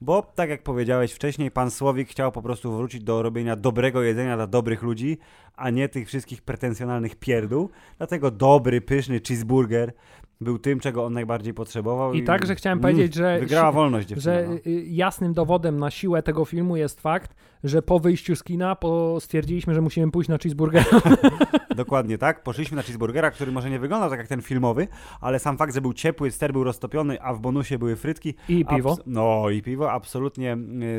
bo 0.01 0.21
tak 0.35 0.49
jak 0.49 0.63
powiedziałeś 0.63 1.11
wcześniej, 1.13 1.51
pan 1.51 1.71
Słowik 1.71 2.09
chciał 2.09 2.31
po 2.31 2.41
prostu 2.41 2.77
wrócić 2.77 3.03
do 3.03 3.21
robienia 3.21 3.55
dobrego 3.55 4.03
jedzenia 4.03 4.35
dla 4.35 4.47
dobrych 4.47 4.83
ludzi, 4.83 5.17
a 5.55 5.69
nie 5.69 5.89
tych 5.89 6.07
wszystkich 6.07 6.41
pretensjonalnych 6.41 7.15
pierdół. 7.15 7.69
Dlatego 7.97 8.31
dobry, 8.31 8.81
pyszny 8.81 9.19
cheeseburger 9.27 9.93
był 10.41 10.59
tym, 10.59 10.79
czego 10.79 11.05
on 11.05 11.13
najbardziej 11.13 11.53
potrzebował. 11.53 12.13
I 12.13 12.23
także 12.23 12.55
chciałem 12.55 12.79
Mm, 12.79 12.81
powiedzieć, 12.93 13.13
że 13.13 13.39
Wygrała 13.39 13.71
wolność 13.71 14.07
dziewczyna. 14.07 14.35
że 14.35 14.47
no. 14.47 14.55
y, 14.55 14.83
jasnym 14.87 15.33
dowodem 15.33 15.79
na 15.79 15.91
siłę 15.91 16.23
tego 16.23 16.45
filmu 16.45 16.75
jest 16.77 17.01
fakt, 17.01 17.35
że 17.65 17.81
po 17.81 17.99
wyjściu 17.99 18.35
z 18.35 18.43
kina 18.43 18.75
po 18.75 19.17
stwierdziliśmy, 19.19 19.73
że 19.73 19.81
musimy 19.81 20.11
pójść 20.11 20.29
na 20.29 20.37
cheeseburger. 20.37 20.85
Dokładnie 21.75 22.17
tak. 22.17 22.43
Poszliśmy 22.43 22.75
na 22.75 22.83
cheeseburgera, 22.83 23.31
który 23.31 23.51
może 23.51 23.69
nie 23.69 23.79
wyglądał 23.79 24.09
tak 24.09 24.19
jak 24.19 24.27
ten 24.27 24.41
filmowy, 24.41 24.87
ale 25.21 25.39
sam 25.39 25.57
fakt, 25.57 25.73
że 25.73 25.81
był 25.81 25.93
ciepły, 25.93 26.31
ster 26.31 26.53
był 26.53 26.63
roztopiony, 26.63 27.21
a 27.21 27.33
w 27.33 27.39
bonusie 27.39 27.77
były 27.79 27.95
frytki. 27.95 28.35
I 28.49 28.65
piwo. 28.65 28.93
abs- 28.93 29.03
no 29.05 29.49
i 29.49 29.61
piwo 29.61 29.91
absolutnie 29.91 30.57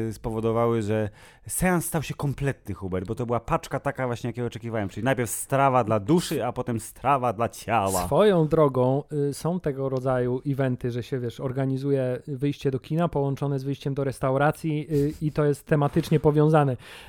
y, 0.08 0.12
spowodowały, 0.12 0.82
że 0.82 1.10
seans 1.46 1.86
stał 1.86 2.02
się 2.02 2.14
kompletny, 2.14 2.74
Hubert, 2.74 3.06
bo 3.06 3.14
to 3.14 3.26
była 3.26 3.40
paczka 3.40 3.80
taka 3.80 4.06
właśnie, 4.06 4.28
jakiej 4.28 4.44
oczekiwałem. 4.44 4.88
Czyli 4.88 5.04
najpierw 5.04 5.30
strawa 5.30 5.84
dla 5.84 6.00
duszy, 6.00 6.44
a 6.44 6.52
potem 6.52 6.80
strawa 6.80 7.32
dla 7.32 7.48
ciała. 7.48 8.06
Swoją 8.06 8.48
drogą 8.48 9.02
y, 9.30 9.34
są 9.34 9.60
tego 9.60 9.88
rodzaju 9.88 10.42
eventy, 10.46 10.90
że 10.90 11.02
się 11.02 11.18
wiesz, 11.18 11.40
organizuje 11.40 12.22
wyjście 12.26 12.70
do 12.70 12.78
kina 12.78 13.08
połączone 13.08 13.58
z 13.58 13.64
wyjściem 13.64 13.94
do 13.94 14.04
restauracji 14.04 14.86
y, 14.90 15.12
i 15.22 15.32
to 15.32 15.44
jest 15.44 15.66
tematycznie 15.66 16.20
powiązane. 16.20 16.55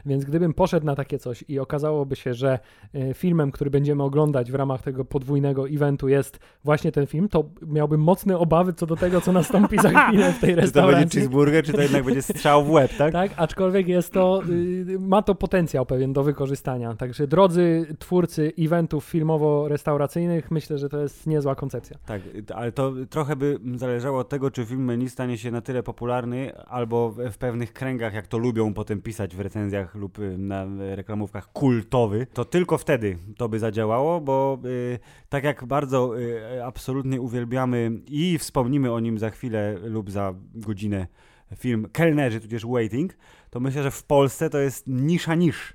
Więc 0.06 0.26
gdybym 0.26 0.54
poszedł 0.54 0.86
na 0.86 0.96
takie 0.96 1.20
coś 1.20 1.44
i 1.48 1.60
okazałoby 1.60 2.16
się, 2.16 2.34
że 2.34 2.60
y, 2.96 3.14
filmem, 3.14 3.52
który 3.52 3.70
będziemy 3.70 4.04
oglądać 4.04 4.52
w 4.52 4.56
ramach 4.56 4.82
tego 4.82 5.06
podwójnego 5.06 5.70
eventu 5.70 6.08
jest 6.08 6.40
właśnie 6.64 6.92
ten 6.92 7.08
film, 7.08 7.30
to 7.30 7.44
miałbym 7.68 8.02
mocne 8.02 8.38
obawy 8.38 8.74
co 8.74 8.86
do 8.86 8.96
tego, 8.96 9.22
co 9.22 9.32
nastąpi 9.32 9.78
za 9.78 9.90
chwilę 10.08 10.34
w 10.34 10.40
tej 10.40 10.50
Czy 10.50 10.56
to 10.56 10.62
będzie 10.62 10.62
restauracji. 10.62 11.10
cheeseburger, 11.20 11.66
czy 11.66 11.74
to 11.74 11.82
jednak 11.82 12.04
będzie 12.04 12.22
strzał 12.22 12.64
w 12.64 12.70
łeb, 12.72 12.92
tak? 12.98 13.14
Tak, 13.14 13.32
aczkolwiek 13.38 13.88
jest 13.88 14.14
to, 14.14 14.42
y, 14.50 15.00
ma 15.00 15.22
to 15.22 15.36
potencjał 15.36 15.86
pewien 15.86 16.14
do 16.14 16.24
wykorzystania. 16.24 16.94
Także 16.96 17.28
drodzy 17.28 17.96
twórcy 18.00 18.54
eventów 18.60 19.06
filmowo-restauracyjnych, 19.14 20.52
myślę, 20.52 20.78
że 20.78 20.90
to 20.90 21.02
jest 21.02 21.28
niezła 21.28 21.56
koncepcja. 21.56 21.98
Tak, 22.06 22.22
ale 22.56 22.72
to 22.72 22.94
trochę 23.10 23.36
by 23.36 23.60
zależało 23.76 24.20
od 24.20 24.30
tego, 24.30 24.52
czy 24.52 24.66
film 24.66 24.86
menu 24.86 25.10
stanie 25.10 25.38
się 25.38 25.52
na 25.52 25.62
tyle 25.62 25.84
popularny, 25.84 26.58
albo 26.66 27.12
w 27.32 27.38
pewnych 27.38 27.74
kręgach, 27.74 28.14
jak 28.14 28.28
to 28.28 28.38
lubią 28.38 28.74
potem 28.74 29.02
pisać 29.02 29.36
w 29.38 29.40
recenzjach 29.40 29.96
lub 29.96 30.20
y, 30.20 30.38
na 30.38 30.66
reklamówkach, 30.96 31.52
kultowy, 31.52 32.28
to 32.34 32.46
tylko 32.46 32.78
wtedy 32.78 33.18
to 33.38 33.50
by 33.50 33.60
zadziałało, 33.60 34.22
bo 34.22 34.60
y, 34.66 35.00
tak 35.30 35.44
jak 35.44 35.66
bardzo 35.66 36.20
y, 36.20 36.64
absolutnie 36.64 37.22
uwielbiamy 37.22 37.92
i 38.08 38.38
wspomnimy 38.38 38.92
o 38.92 39.00
nim 39.00 39.20
za 39.20 39.30
chwilę 39.30 39.78
lub 39.84 40.12
za 40.12 40.34
godzinę 40.56 41.08
film 41.56 41.88
Kelnerzy, 41.92 42.40
tudzież 42.40 42.66
Waiting, 42.66 43.18
to 43.50 43.60
myślę, 43.60 43.84
że 43.84 43.92
w 43.92 44.04
Polsce 44.04 44.50
to 44.50 44.58
jest 44.60 44.88
nisza 44.88 45.36
nisz. 45.36 45.74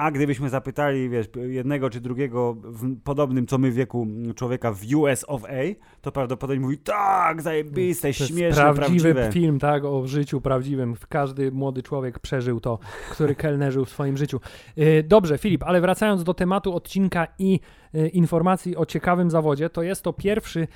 A 0.00 0.10
gdybyśmy 0.10 0.48
zapytali, 0.48 1.08
wiesz, 1.08 1.28
jednego 1.48 1.90
czy 1.90 2.00
drugiego 2.00 2.54
w 2.54 3.00
podobnym 3.00 3.46
co 3.46 3.58
my 3.58 3.70
wieku 3.70 4.06
człowieka 4.34 4.72
w 4.72 4.94
US 4.94 5.24
of 5.28 5.44
A, 5.44 5.74
to 6.00 6.12
prawdopodobnie 6.12 6.60
mówi, 6.60 6.78
tak, 6.78 7.42
zajebiste, 7.42 8.08
To 8.08 8.12
śmieszne, 8.14 8.74
prawdziwy 8.74 9.14
prawdziwe. 9.14 9.32
film, 9.32 9.58
tak, 9.58 9.84
o 9.84 10.06
życiu 10.06 10.40
prawdziwym. 10.40 10.94
Każdy 11.08 11.52
młody 11.52 11.82
człowiek 11.82 12.18
przeżył 12.18 12.60
to, 12.60 12.78
który 13.10 13.34
kelnerzył 13.34 13.84
w 13.84 13.90
swoim 13.90 14.16
życiu. 14.16 14.40
Yy, 14.76 15.02
Dobrze, 15.02 15.38
Filip, 15.38 15.62
ale 15.62 15.80
wracając 15.80 16.24
do 16.24 16.34
tematu 16.34 16.74
odcinka 16.74 17.26
i 17.38 17.60
yy, 17.92 18.08
informacji 18.08 18.76
o 18.76 18.86
ciekawym 18.86 19.30
zawodzie, 19.30 19.70
to 19.70 19.82
jest 19.82 20.02
to 20.02 20.12
pierwszy 20.12 20.68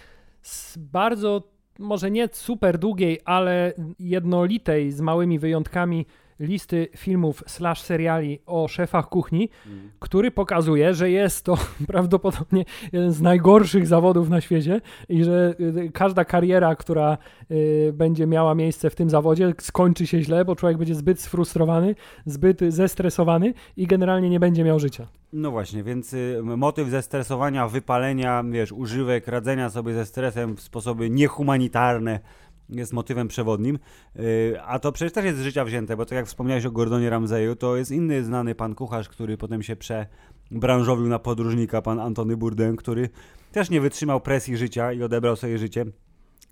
z 0.42 0.78
bardzo, 0.78 1.42
może 1.78 2.10
nie 2.10 2.28
super 2.32 2.78
długiej, 2.78 3.20
ale 3.24 3.72
jednolitej, 3.98 4.92
z 4.92 5.00
małymi 5.00 5.38
wyjątkami 5.38 6.06
listy 6.40 6.88
filmów 6.96 7.42
slash 7.46 7.80
seriali 7.82 8.38
o 8.46 8.68
szefach 8.68 9.08
kuchni, 9.08 9.48
Mm. 9.66 9.90
który 9.98 10.30
pokazuje, 10.30 10.94
że 10.94 11.10
jest 11.10 11.44
to 11.44 11.58
prawdopodobnie 11.86 12.64
jeden 12.92 13.12
z 13.12 13.20
najgorszych 13.20 13.86
zawodów 13.86 14.28
na 14.28 14.40
świecie 14.40 14.80
i 15.08 15.24
że 15.24 15.54
y, 15.60 15.90
każda 15.92 16.24
kariera, 16.24 16.76
która 16.76 17.18
y, 17.50 17.92
będzie 17.94 18.26
miała 18.26 18.54
miejsce 18.54 18.90
w 18.90 18.94
tym 18.94 19.10
zawodzie, 19.10 19.52
skończy 19.60 20.06
się 20.06 20.22
źle, 20.22 20.44
bo 20.44 20.56
człowiek 20.56 20.78
będzie 20.78 20.94
zbyt 20.94 21.20
sfrustrowany, 21.20 21.94
zbyt 22.26 22.60
zestresowany 22.68 23.54
i 23.76 23.86
generalnie 23.86 24.30
nie 24.30 24.40
będzie 24.40 24.64
miał 24.64 24.78
życia. 24.80 25.06
No 25.32 25.50
właśnie, 25.50 25.82
więc 25.82 26.12
y, 26.12 26.40
motyw 26.42 26.88
zestresowania, 26.88 27.68
wypalenia, 27.68 28.44
wiesz, 28.50 28.72
używek, 28.72 29.28
radzenia 29.28 29.70
sobie 29.70 29.94
ze 29.94 30.06
stresem 30.06 30.56
w 30.56 30.60
sposoby 30.60 31.10
niehumanitarne 31.10 32.20
jest 32.68 32.92
motywem 32.92 33.28
przewodnim, 33.28 33.78
y, 34.16 34.56
a 34.66 34.78
to 34.78 34.92
przecież 34.92 35.12
też 35.12 35.24
jest 35.24 35.38
z 35.38 35.42
życia 35.42 35.64
wzięte, 35.64 35.96
bo 35.96 36.06
tak 36.06 36.16
jak 36.16 36.26
wspomniałeś 36.26 36.66
o 36.66 36.70
Gordonie 36.70 37.10
Ramseyu, 37.10 37.56
to 37.56 37.76
jest 37.76 37.90
inny 37.90 38.24
znany 38.24 38.54
pan 38.54 38.74
kucharz, 38.74 39.08
który 39.08 39.36
potem 39.36 39.62
się 39.62 39.76
przebranżowił 39.76 41.08
na 41.08 41.18
podróżnika, 41.18 41.82
pan 41.82 42.00
Antony 42.00 42.36
Bourdain, 42.36 42.76
który 42.76 43.08
też 43.52 43.70
nie 43.70 43.80
wytrzymał 43.80 44.20
presji 44.20 44.56
życia 44.56 44.92
i 44.92 45.02
odebrał 45.02 45.36
sobie 45.36 45.58
życie 45.58 45.84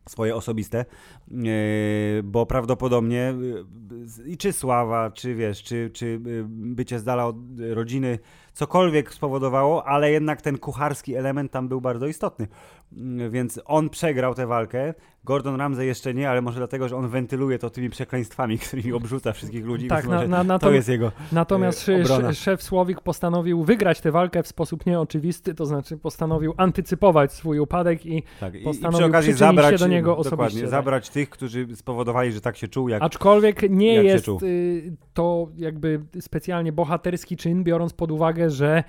swoje 0.08 0.36
osobiste, 0.36 0.84
yy, 1.30 2.22
bo 2.24 2.46
prawdopodobnie 2.46 3.34
yy, 3.40 4.30
i 4.30 4.36
czy 4.36 4.52
sława, 4.52 5.10
czy 5.10 5.34
wiesz, 5.34 5.62
czy, 5.62 5.90
czy 5.92 6.20
bycie 6.48 6.98
z 6.98 7.04
dala 7.04 7.26
od 7.26 7.36
rodziny, 7.58 8.18
cokolwiek 8.52 9.14
spowodowało, 9.14 9.86
ale 9.86 10.10
jednak 10.10 10.42
ten 10.42 10.58
kucharski 10.58 11.14
element 11.14 11.52
tam 11.52 11.68
był 11.68 11.80
bardzo 11.80 12.06
istotny. 12.06 12.48
Yy, 12.92 13.30
Więc 13.30 13.60
on 13.64 13.90
przegrał 13.90 14.34
tę 14.34 14.46
walkę. 14.46 14.94
Gordon 15.24 15.56
Ramsay 15.56 15.86
jeszcze 15.86 16.14
nie, 16.14 16.30
ale 16.30 16.42
może 16.42 16.58
dlatego, 16.58 16.88
że 16.88 16.96
on 16.96 17.08
wentyluje 17.08 17.58
to 17.58 17.70
tymi 17.70 17.90
przekleństwami, 17.90 18.58
którymi 18.68 18.92
obrzuca 18.92 19.32
wszystkich 19.32 19.64
ludzi. 19.64 19.88
Tak, 19.88 20.06
na, 20.06 20.26
na, 20.26 20.44
na 20.44 20.58
to 20.58 20.72
jest 20.72 20.88
jego. 20.88 21.12
natomiast 21.32 21.88
e, 21.88 21.92
sz- 21.92 22.10
obrona. 22.10 22.32
szef 22.32 22.62
Słowik 22.62 23.00
postanowił 23.00 23.64
wygrać 23.64 24.00
tę 24.00 24.10
walkę 24.10 24.42
w 24.42 24.48
sposób 24.48 24.86
nieoczywisty, 24.86 25.54
to 25.54 25.66
znaczy 25.66 25.96
postanowił 25.96 26.54
antycypować 26.56 27.32
swój 27.32 27.58
upadek 27.58 28.06
i 28.06 28.22
Tak. 28.40 28.54
I, 28.54 28.60
i 28.60 28.64
postanowił 28.64 28.98
przy 28.98 29.06
okazji 29.08 29.32
przyczynić 29.32 29.56
się 29.56 29.62
zabrać 29.62 29.80
do 29.80 29.86
niego 29.86 30.16
osobiście, 30.16 30.60
tak. 30.60 30.70
zabrać 30.70 31.10
tych, 31.10 31.30
którzy 31.30 31.76
spowodowali, 31.76 32.32
że 32.32 32.40
tak 32.40 32.56
się 32.56 32.68
czuł, 32.68 32.88
jak 32.88 33.02
Aczkolwiek 33.02 33.70
nie 33.70 33.94
jak 33.94 34.04
jest 34.04 34.28
y, 34.42 34.96
to 35.14 35.48
jakby 35.56 36.00
specjalnie 36.20 36.72
bohaterski 36.72 37.36
czyn, 37.36 37.64
biorąc 37.64 37.92
pod 37.92 38.10
uwagę, 38.10 38.41
uwagę, 38.42 38.50
że 38.50 38.84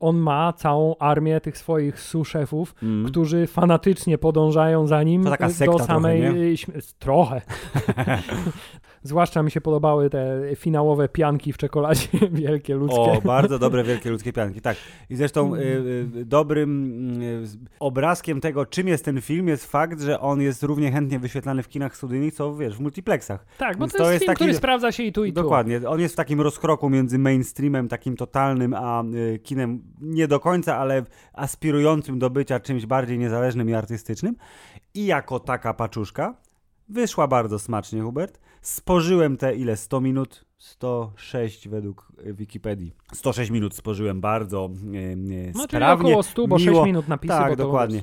on 0.00 0.16
ma 0.16 0.52
całą 0.52 0.96
armię 0.98 1.40
tych 1.40 1.58
swoich 1.58 2.00
suszefów, 2.00 2.74
Mm. 2.82 3.06
którzy 3.06 3.46
fanatycznie 3.46 4.18
podążają 4.18 4.86
za 4.86 5.02
nim 5.02 5.24
To 5.24 5.30
taka 5.30 5.46
y, 5.48 5.52
sekta 5.52 5.78
do 5.78 5.84
samej 5.84 6.20
trochę, 6.22 6.38
y, 6.38 6.54
śm- 6.56 6.94
trochę. 6.98 7.40
Zwłaszcza 9.02 9.42
mi 9.42 9.50
się 9.50 9.60
podobały 9.60 10.10
te 10.10 10.40
finałowe 10.56 11.08
pianki 11.08 11.52
w 11.52 11.56
czekoladzie, 11.58 12.08
wielkie 12.32 12.74
ludzkie. 12.74 13.00
O, 13.00 13.20
bardzo 13.24 13.58
dobre, 13.58 13.84
wielkie 13.84 14.10
ludzkie 14.10 14.32
pianki, 14.32 14.60
tak. 14.60 14.76
I 15.10 15.16
zresztą 15.16 15.54
y, 15.54 15.58
y, 16.16 16.24
dobrym 16.24 17.22
y, 17.22 17.44
obrazkiem 17.80 18.40
tego, 18.40 18.66
czym 18.66 18.88
jest 18.88 19.04
ten 19.04 19.20
film, 19.20 19.48
jest 19.48 19.66
fakt, 19.70 20.00
że 20.00 20.20
on 20.20 20.40
jest 20.40 20.62
równie 20.62 20.92
chętnie 20.92 21.18
wyświetlany 21.18 21.62
w 21.62 21.68
kinach 21.68 21.96
studyjnych, 21.96 22.34
co 22.34 22.54
wiesz, 22.56 22.76
w 22.76 22.80
multiplexach. 22.80 23.46
tak, 23.58 23.76
bo 23.76 23.80
więc 23.84 23.92
to, 23.92 23.98
to 23.98 24.04
jest, 24.04 24.12
jest 24.12 24.22
film, 24.24 24.28
taki- 24.34 24.36
który 24.44 24.54
sprawdza 24.54 24.92
się 24.92 25.02
i 25.02 25.12
tu, 25.12 25.24
i 25.24 25.32
tu. 25.32 25.42
Dokładnie. 25.42 25.80
On 25.88 26.00
jest 26.00 26.14
w 26.14 26.16
takim 26.16 26.40
rozkroku 26.40 26.90
między 26.90 27.18
mainstreamem 27.18 27.88
takim 27.88 28.16
totalnym, 28.16 28.74
a 28.74 29.02
y, 29.14 29.38
kinem 29.50 29.82
nie 30.00 30.28
do 30.28 30.40
końca, 30.40 30.76
ale 30.76 31.02
aspirującym 31.32 32.18
do 32.18 32.30
bycia 32.30 32.60
czymś 32.60 32.86
bardziej 32.86 33.18
niezależnym 33.18 33.70
i 33.70 33.74
artystycznym. 33.74 34.36
I 34.94 35.06
jako 35.06 35.40
taka 35.40 35.74
paczuszka 35.74 36.34
wyszła 36.88 37.28
bardzo 37.28 37.58
smacznie, 37.58 38.02
Hubert. 38.02 38.40
Spożyłem 38.62 39.36
te 39.36 39.56
ile? 39.56 39.76
100 39.76 40.00
minut? 40.00 40.44
106 40.60 41.68
według 41.68 42.08
e, 42.26 42.32
Wikipedii. 42.32 42.92
106 43.12 43.50
minut 43.50 43.74
spożyłem 43.74 44.20
bardzo 44.20 44.70
e, 44.94 45.16
No, 45.16 45.32
czyli 45.52 45.64
sprawnie. 45.64 46.06
około 46.08 46.22
100, 46.22 46.48
bo 46.48 46.58
miło. 46.58 46.74
6 46.76 46.86
minut 46.86 47.08
napisy. 47.08 47.34
tak, 47.34 47.56
dokładnie. 47.56 48.02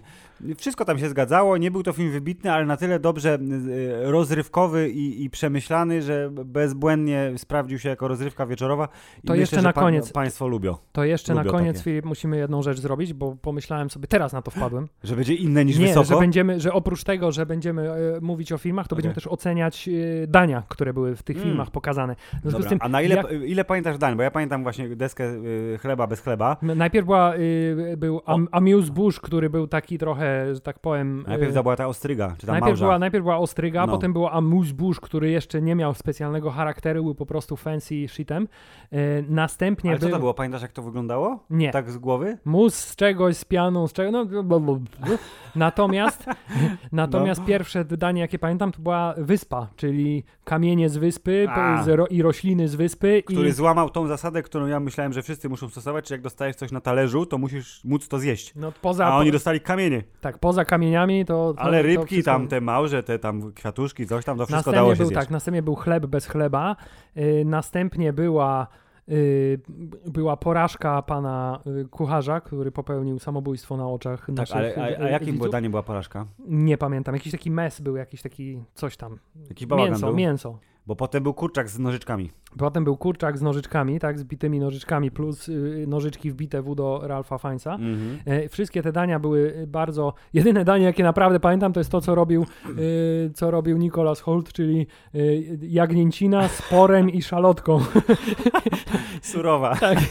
Wszystko 0.58 0.86
tam 0.86 1.00
się 1.00 1.10
zgadzało. 1.10 1.58
Nie 1.58 1.72
był 1.72 1.84
to 1.84 1.93
film 1.93 2.12
wybitny, 2.12 2.52
ale 2.52 2.65
na 2.65 2.78
tyle 2.78 3.00
dobrze 3.00 3.39
rozrywkowy 4.04 4.89
i, 4.89 5.24
i 5.24 5.30
przemyślany, 5.30 6.02
że 6.02 6.30
bezbłędnie 6.46 7.32
sprawdził 7.38 7.80
się 7.80 7.89
jako 7.89 8.08
rozrywka 8.08 8.46
wieczorowa. 8.46 8.86
I 8.86 9.28
To 9.28 9.34
myślę, 9.34 9.38
jeszcze 9.39 9.62
na 9.62 9.74
koniec- 9.74 10.12
Państwo 10.12 10.48
lubią. 10.48 10.76
To 10.91 11.04
jeszcze 11.04 11.34
na 11.36 11.41
Lubią 11.41 11.52
koniec, 11.52 11.78
takie. 11.78 11.84
Filip, 11.84 12.06
musimy 12.06 12.38
jedną 12.38 12.62
rzecz 12.62 12.80
zrobić, 12.80 13.13
bo 13.13 13.36
pomyślałem 13.41 13.89
sobie, 13.89 14.08
teraz 14.08 14.34
na 14.34 14.41
to 14.41 14.52
wpadłem. 14.52 14.88
Że 15.04 15.15
będzie 15.15 15.34
inne 15.34 15.65
niż 15.65 15.78
Nie, 15.80 15.88
wysoko. 15.88 16.06
że 16.06 16.20
będziemy, 16.20 16.60
że 16.60 16.74
oprócz 16.74 17.04
tego, 17.04 17.32
że 17.32 17.46
będziemy 17.46 17.89
mówić 18.22 18.52
o 18.52 18.58
filmach, 18.58 18.88
to 18.88 18.96
Okej. 18.96 18.98
będziemy 18.98 19.15
też 19.15 19.28
oceniać 19.28 19.89
dania, 20.28 20.63
które 20.67 20.93
były 20.93 21.15
w 21.15 21.24
tych 21.24 21.36
Mm. 21.38 21.50
filmach 21.50 21.72
pokazane. 21.72 22.15
Dobra, 22.51 22.69
tym, 22.69 22.79
a 22.81 22.89
na 22.89 23.01
ile, 23.01 23.15
jak- 23.15 23.31
ile 23.31 23.65
pamiętasz 23.65 23.97
dań? 23.97 24.15
Bo 24.17 24.23
ja 24.23 24.31
pamiętam 24.31 24.63
właśnie 24.63 24.95
deskę 24.95 25.23
y, 25.23 25.77
chleba 25.81 26.07
bez 26.07 26.21
chleba. 26.21 26.57
Najpierw 26.62 27.05
była, 27.05 27.36
y, 27.36 27.95
był 27.97 28.21
am, 28.25 28.47
Amuse 28.51 28.91
Bush, 28.91 29.19
który 29.19 29.49
był 29.49 29.67
taki 29.67 29.97
trochę, 29.97 30.55
że 30.55 30.62
tak 30.62 30.79
powiem... 30.79 31.19
y, 31.25 31.29
Najpierw 31.29 31.53
to 31.53 31.63
była 31.63 31.75
ta 31.75 31.88
ostryga, 31.88 32.36
czy 32.38 32.45
ta 32.47 32.51
najpierw, 32.51 32.69
małża. 32.71 32.86
była, 32.86 32.99
najpierw 32.99 33.23
była 33.23 33.38
Ostryga, 33.38 33.86
No. 33.86 33.93
potem 33.93 34.13
była 34.13 34.31
Amuse 34.31 34.73
Bush, 34.73 34.99
który 34.99 35.29
jeszcze 35.29 35.62
nie 35.62 35.75
miał 35.75 35.93
specjalnego 35.93 36.51
charakteru, 36.51 37.03
był 37.03 37.15
po 37.15 37.25
prostu 37.25 37.55
fancy 37.55 38.07
shitem. 38.07 38.47
Y, 38.93 39.25
następnie 39.29 39.89
Ale 39.91 39.99
co 39.99 40.05
był... 40.05 40.13
to 40.15 40.19
było? 40.19 40.33
Pamiętasz 40.33 40.62
jak 40.62 40.71
to 40.71 40.81
wyglądało? 40.81 41.43
Nie. 41.49 41.71
Tak 41.71 41.91
z 41.91 41.97
głowy? 41.97 42.38
Mus 42.45 42.75
z 42.75 42.95
czegoś, 42.95 43.38
z 43.38 43.45
pianą, 43.45 43.88
z 43.88 43.93
czego. 43.93 44.12
No, 44.12 44.25
blablabla. 44.43 45.07
natomiast 45.55 46.25
natomiast 46.91 47.45
pierwsze 47.45 47.86
danie, 47.86 48.21
jakie 48.21 48.39
pamiętam, 48.39 48.71
to 48.71 48.81
była 48.81 49.13
wyspa, 49.17 49.67
czyli 49.75 50.23
kamienie 50.43 50.89
z 50.89 50.97
wyspy 50.97 51.47
A. 51.49 51.83
i 52.10 52.21
rośliny 52.21 52.37
z 52.65 52.76
wyspy. 52.76 53.23
Który 53.26 53.50
i, 53.50 53.52
złamał 53.52 53.89
tą 53.89 54.08
zasadę, 54.08 54.43
którą 54.43 54.67
ja 54.67 54.80
myślałem, 54.80 55.13
że 55.13 55.21
wszyscy 55.21 55.50
muszą 55.50 55.69
stosować, 55.69 56.06
czy 56.06 56.13
jak 56.13 56.21
dostajesz 56.21 56.56
coś 56.56 56.71
na 56.71 56.82
talerzu, 56.82 57.26
to 57.26 57.38
musisz 57.38 57.82
móc 57.86 58.08
to 58.08 58.19
zjeść. 58.19 58.54
no, 58.56 58.71
poza, 58.82 59.06
A 59.06 59.17
oni 59.17 59.32
dostali 59.32 59.62
kamienie. 59.62 60.04
tak, 60.21 60.38
poza 60.39 60.65
kamieniami 60.65 61.26
to. 61.26 61.54
to 61.54 61.62
Ale 61.62 61.78
to 61.78 61.88
rybki 61.88 62.06
wszystko- 62.15 62.32
tam, 62.32 62.47
te 62.47 62.62
małże, 62.62 63.04
te 63.04 63.19
tam 63.19 63.52
kwiatuszki, 63.54 64.08
coś 64.08 64.26
tam, 64.26 64.38
to 64.38 64.43
wszystko 64.45 64.58
Następnie 64.58 64.78
dało 64.80 64.95
się 64.95 64.97
był 64.97 65.08
zjeść. 65.08 65.19
tak, 65.21 65.30
następnie 65.32 65.62
był 65.63 65.76
chleb 65.76 66.06
bez 66.06 66.28
chleba. 66.28 66.76
y, 67.17 67.43
następnie 67.45 68.13
była. 68.13 68.67
y, 69.10 69.60
była 70.06 70.38
porażka 70.38 71.02
pana 71.02 71.60
y, 71.82 71.88
kucharza, 71.89 72.41
który 72.41 72.71
popełnił 72.71 73.19
samobójstwo 73.19 73.78
na 73.78 73.88
oczach 73.89 74.26
Tak, 74.26 74.36
naszych 74.36 74.56
ale 74.78 74.97
a, 75.00 75.04
a 75.04 75.10
jakim 75.10 75.34
widzów. 75.34 75.52
daniem 75.52 75.71
była 75.71 75.84
porażka? 75.84 76.26
Nie 76.47 76.78
pamiętam, 76.78 77.15
jakiś 77.15 77.32
taki 77.32 77.52
mes 77.52 77.82
był, 77.82 77.95
jakiś 77.95 78.21
taki 78.21 78.63
coś 78.73 78.97
tam. 78.97 79.19
Jakiś 79.50 79.67
Mięso, 79.69 80.08
był? 80.08 80.15
mięso. 80.15 80.60
Bo 80.88 80.95
potem 80.95 81.23
był 81.23 81.34
kurczak 81.34 81.69
z 81.69 81.80
nożyczkami. 81.80 82.32
Potem 82.58 82.84
był 82.84 82.97
kurczak 82.97 83.38
z 83.38 83.41
nożyczkami, 83.41 84.00
tak, 84.00 84.19
z 84.19 84.23
bitymi 84.23 84.60
nożyczkami, 84.60 85.12
plus 85.12 85.50
y, 85.50 85.86
nożyczki 85.88 86.32
wbite 86.32 86.62
w 86.62 86.76
do 86.76 87.02
Ralfa 87.04 87.38
Fańca. 87.38 87.73
Mhm. 87.73 88.19
E, 88.26 88.50
wszystkie 88.50 88.84
te 88.84 88.91
dania 88.91 89.19
były 89.19 89.39
y, 89.58 89.67
bardzo. 89.67 90.13
Jedyne 90.34 90.65
danie, 90.65 90.86
jakie 90.86 91.04
naprawdę 91.04 91.39
pamiętam, 91.39 91.73
to 91.73 91.80
jest 91.80 91.89
to, 91.91 92.02
co 92.02 92.15
robił, 92.15 92.45
y, 92.78 93.32
co 93.34 93.52
robił 93.52 93.78
Nicholas 93.78 94.21
Holt, 94.21 94.54
czyli 94.54 94.88
y, 95.15 95.60
jagnięcina 95.62 96.47
z 96.47 96.62
porem 96.62 97.10
i 97.10 97.21
szalotką. 97.21 97.80
Surowa. 99.21 99.76
Tak. 99.88 100.00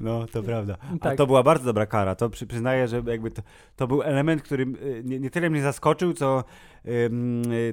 No, 0.00 0.26
to 0.32 0.42
prawda. 0.42 0.76
A 0.94 0.98
Tak. 0.98 1.16
to 1.16 1.26
była 1.26 1.42
bardzo 1.42 1.64
dobra 1.64 1.86
kara. 1.86 2.14
To 2.14 2.30
przy, 2.30 2.46
przyznaję, 2.46 2.88
że 2.88 3.02
jakby 3.06 3.30
to, 3.30 3.42
to 3.76 3.86
był 3.86 4.02
element, 4.02 4.42
który 4.42 4.64
y, 4.64 5.02
nie, 5.04 5.20
nie 5.20 5.30
tyle 5.30 5.50
mnie 5.50 5.62
zaskoczył, 5.62 6.12
co 6.12 6.44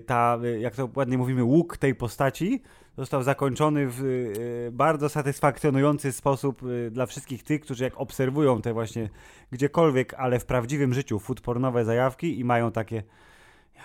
ta, 0.05 0.39
jak 0.59 0.75
to 0.75 0.89
ładnie 0.95 1.17
mówimy, 1.17 1.43
łuk 1.43 1.77
tej 1.77 1.95
postaci 1.95 2.61
został 2.97 3.23
zakończony 3.23 3.87
w 3.87 4.03
y, 4.03 4.69
bardzo 4.71 5.09
satysfakcjonujący 5.09 6.11
sposób 6.11 6.63
y, 6.63 6.91
dla 6.91 7.05
wszystkich 7.05 7.43
tych, 7.43 7.61
którzy 7.61 7.83
jak 7.83 7.97
obserwują 7.97 8.61
te 8.61 8.73
właśnie 8.73 9.09
gdziekolwiek, 9.51 10.13
ale 10.13 10.39
w 10.39 10.45
prawdziwym 10.45 10.93
życiu 10.93 11.19
foodpornowe 11.19 11.85
zajawki 11.85 12.39
i 12.39 12.43
mają 12.43 12.71
takie 12.71 13.03
ja 13.75 13.81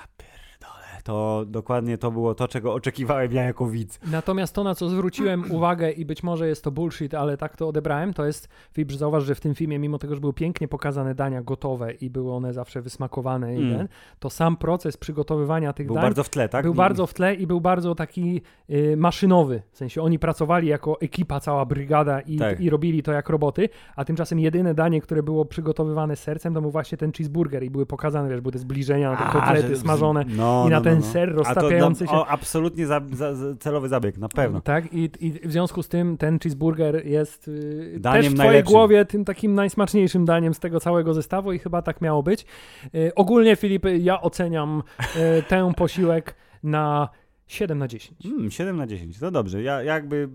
to 1.03 1.45
dokładnie 1.47 1.99
to 1.99 2.11
było 2.11 2.35
to, 2.35 2.49
czego 2.49 2.75
oczekiwałem 2.75 3.33
ja 3.33 3.43
jako 3.43 3.67
widz. 3.67 4.01
Natomiast 4.11 4.55
to, 4.55 4.65
na 4.65 4.75
co 4.75 4.89
zwróciłem 4.89 5.45
uwagę, 5.57 5.91
i 5.91 6.05
być 6.05 6.23
może 6.23 6.49
jest 6.49 6.65
to 6.65 6.71
bullshit, 6.71 7.15
ale 7.15 7.37
tak 7.37 7.57
to 7.57 7.69
odebrałem, 7.69 8.15
to 8.15 8.27
jest, 8.27 8.49
Filip, 8.73 8.93
zauważ, 8.93 9.25
że 9.25 9.35
w 9.35 9.41
tym 9.41 9.55
filmie, 9.55 9.79
mimo 9.79 9.99
tego, 9.99 10.15
że 10.15 10.21
były 10.21 10.33
pięknie 10.33 10.69
pokazane 10.69 11.15
dania 11.15 11.43
gotowe 11.43 11.93
i 11.93 12.11
były 12.11 12.33
one 12.33 12.53
zawsze 12.53 12.83
wysmakowane, 12.83 13.55
i 13.57 13.63
Mm. 13.63 13.79
ten, 13.79 13.89
to 14.19 14.31
sam 14.31 14.57
proces 14.57 14.97
przygotowywania 14.97 15.73
tych 15.73 15.87
Był 15.87 15.95
dań 15.95 16.03
bardzo 16.03 16.25
w 16.25 16.29
tle, 16.31 16.49
tak? 16.49 16.65
był 16.65 16.75
bardzo 16.75 17.07
w 17.07 17.15
tle 17.15 17.35
i 17.35 17.47
był 17.47 17.61
bardzo 17.61 17.95
taki 17.95 18.41
y, 18.71 18.97
maszynowy. 18.97 19.63
W 19.73 19.77
sensie 19.77 20.03
oni 20.03 20.19
pracowali 20.19 20.69
jako 20.69 21.01
ekipa, 21.01 21.41
cała 21.41 21.65
brygada 21.67 22.21
i, 22.21 22.37
Tak. 22.39 22.61
i 22.61 22.71
robili 22.71 23.03
to 23.03 23.13
jak 23.13 23.29
roboty, 23.29 23.69
a 23.97 24.05
tymczasem 24.05 24.39
jedyne 24.39 24.75
danie, 24.75 25.01
które 25.01 25.23
było 25.23 25.45
przygotowywane 25.45 26.17
sercem, 26.17 26.55
to 26.55 26.61
był 26.63 26.71
właśnie 26.71 26.99
ten 26.99 27.13
cheeseburger 27.13 27.63
i 27.63 27.71
były 27.71 27.87
pokazane, 27.87 28.29
wiesz, 28.29 28.41
były 28.41 28.53
te 28.53 28.59
zbliżenia 28.59 29.11
na 29.11 29.17
te 29.17 29.33
kotlety 29.33 29.77
smażone 29.77 30.25
no, 30.29 30.65
i 30.67 30.71
na 30.71 30.77
no, 30.77 30.85
ten 30.85 30.92
no, 31.01 31.07
no. 31.07 31.13
ser 31.13 31.35
roztapiający 31.35 32.07
się. 32.07 32.13
O, 32.13 32.27
absolutnie 32.27 32.87
za, 32.87 33.01
za, 33.13 33.35
za 33.35 33.57
celowy 33.57 33.89
zabieg, 33.89 34.19
na 34.19 34.29
pewno. 34.29 34.61
Tak, 34.61 34.93
i, 34.93 35.11
i 35.21 35.49
w 35.49 35.53
związku 35.53 35.83
z 35.83 35.89
tym 35.89 36.17
ten 36.17 36.39
cheeseburger 36.39 37.07
jest 37.07 37.49
y, 37.49 37.97
Daniem 37.99 38.23
też 38.23 38.33
w 38.33 38.35
twojej 38.35 38.49
najlepszym. 38.49 38.73
głowie 38.73 39.05
tym 39.05 39.25
takim 39.25 39.55
najsmaczniejszym 39.55 40.25
daniem 40.25 40.55
z 40.55 40.61
tego 40.61 40.81
całego 40.81 41.15
zestawu 41.15 41.53
i 41.53 41.59
chyba 41.59 41.83
tak 41.83 42.01
miało 42.01 42.23
być. 42.23 42.47
Y, 42.95 43.15
ogólnie, 43.15 43.57
Filip, 43.57 43.87
ja 43.99 44.21
oceniam 44.21 44.83
y, 45.17 45.43
ten 45.43 45.75
posiłek 45.75 46.35
na 46.63 47.09
7 47.47 47.79
na 47.79 47.89
10. 47.89 48.27
Mm, 48.27 48.51
7 48.51 48.77
na 48.77 48.87
10, 48.87 49.19
to 49.19 49.31
dobrze. 49.31 49.63
Ja 49.63 49.83
jakby. 49.83 50.29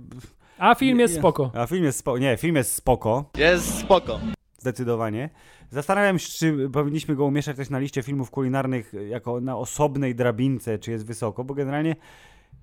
A 0.58 0.76
film 0.76 1.00
jest 1.00 1.16
spoko. 1.16 1.52
A 1.54 1.68
film 1.68 1.84
jest 1.84 2.00
spoko. 2.00 2.18
Nie, 2.18 2.38
film 2.38 2.56
jest 2.56 2.74
spoko. 2.74 3.30
Jest 3.38 3.80
spoko. 3.80 4.20
Zdecydowanie. 4.58 5.30
Zastanawiam 5.70 6.20
się, 6.20 6.32
czy 6.32 6.70
powinniśmy 6.70 7.16
go 7.16 7.26
umieszczać 7.26 7.58
też 7.58 7.70
na 7.70 7.80
liście 7.80 8.04
filmów 8.04 8.32
kulinarnych 8.32 8.94
jako 9.10 9.42
na 9.42 9.58
osobnej 9.58 10.16
drabince, 10.16 10.80
czy 10.80 10.92
jest 10.92 11.06
wysoko, 11.06 11.44
bo 11.44 11.54
generalnie 11.54 11.96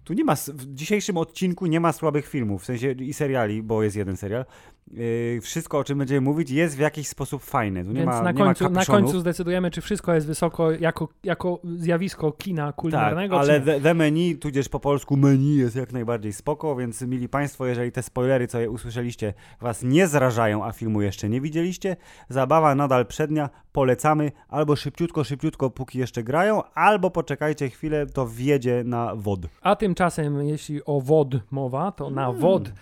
tu 0.05 0.13
nie 0.13 0.25
ma, 0.25 0.35
w 0.35 0.75
dzisiejszym 0.75 1.17
odcinku 1.17 1.67
nie 1.67 1.81
ma 1.81 1.93
słabych 1.93 2.29
filmów, 2.29 2.63
w 2.63 2.65
sensie 2.65 2.91
i 2.93 3.13
seriali, 3.13 3.63
bo 3.63 3.83
jest 3.83 3.97
jeden 3.97 4.17
serial. 4.17 4.45
Yy, 4.93 5.41
wszystko, 5.41 5.79
o 5.79 5.85
czym 5.85 5.99
będziemy 5.99 6.21
mówić, 6.21 6.51
jest 6.51 6.77
w 6.77 6.79
jakiś 6.79 7.09
sposób 7.09 7.43
fajne. 7.43 7.85
Tu 7.85 7.89
nie 7.89 7.95
Więc 7.95 8.07
ma, 8.07 8.23
na, 8.23 8.31
nie 8.33 8.39
ma 8.39 8.45
końcu, 8.45 8.65
na 8.65 8.71
kapiszonów. 8.71 9.03
końcu 9.03 9.21
zdecydujemy, 9.21 9.71
czy 9.71 9.81
wszystko 9.81 10.15
jest 10.15 10.27
wysoko 10.27 10.71
jako, 10.71 11.09
jako 11.25 11.61
zjawisko 11.65 12.33
kina 12.33 12.67
Tak, 12.67 12.75
kulinarnego. 12.77 13.39
ale 13.41 13.61
czy 13.61 13.67
the, 13.67 13.81
the 13.81 13.95
menu, 13.95 14.37
tudzież 14.37 14.69
po 14.69 14.81
polsku 14.81 15.17
menu 15.17 15.57
jest 15.57 15.77
jak 15.77 15.93
najbardziej 15.93 16.33
spoko, 16.33 16.77
więc 16.77 17.03
mili 17.03 17.29
Państwo, 17.29 17.67
jeżeli 17.67 17.93
te 17.93 18.03
spoilery, 18.03 18.47
co 18.47 18.61
je 18.61 18.71
usłyszeliście, 18.71 19.35
Was 19.61 19.83
nie 19.83 20.07
zrażają, 20.07 20.65
a 20.65 20.73
filmu 20.73 21.03
jeszcze 21.03 21.29
nie 21.29 21.41
widzieliście, 21.41 21.97
zabawa 22.29 22.75
nadal 22.75 23.07
przednia, 23.07 23.51
polecamy, 23.73 24.33
albo 24.49 24.77
szybciutko, 24.77 25.25
szybciutko, 25.25 25.71
póki 25.71 25.99
jeszcze 25.99 26.23
grają, 26.23 26.63
albo 26.75 27.11
poczekajcie 27.11 27.69
chwilę, 27.71 28.07
to 28.07 28.27
wjedzie 28.27 28.83
na 28.85 29.15
wod. 29.17 29.41
A 29.63 29.77
tymczasem, 29.77 30.43
jeśli 30.47 30.85
o 30.85 31.01
WOD 31.01 31.35
mowa, 31.51 31.93
to 31.93 32.11
na 32.11 32.29
Mm. 32.29 32.41
WOD 32.41 32.73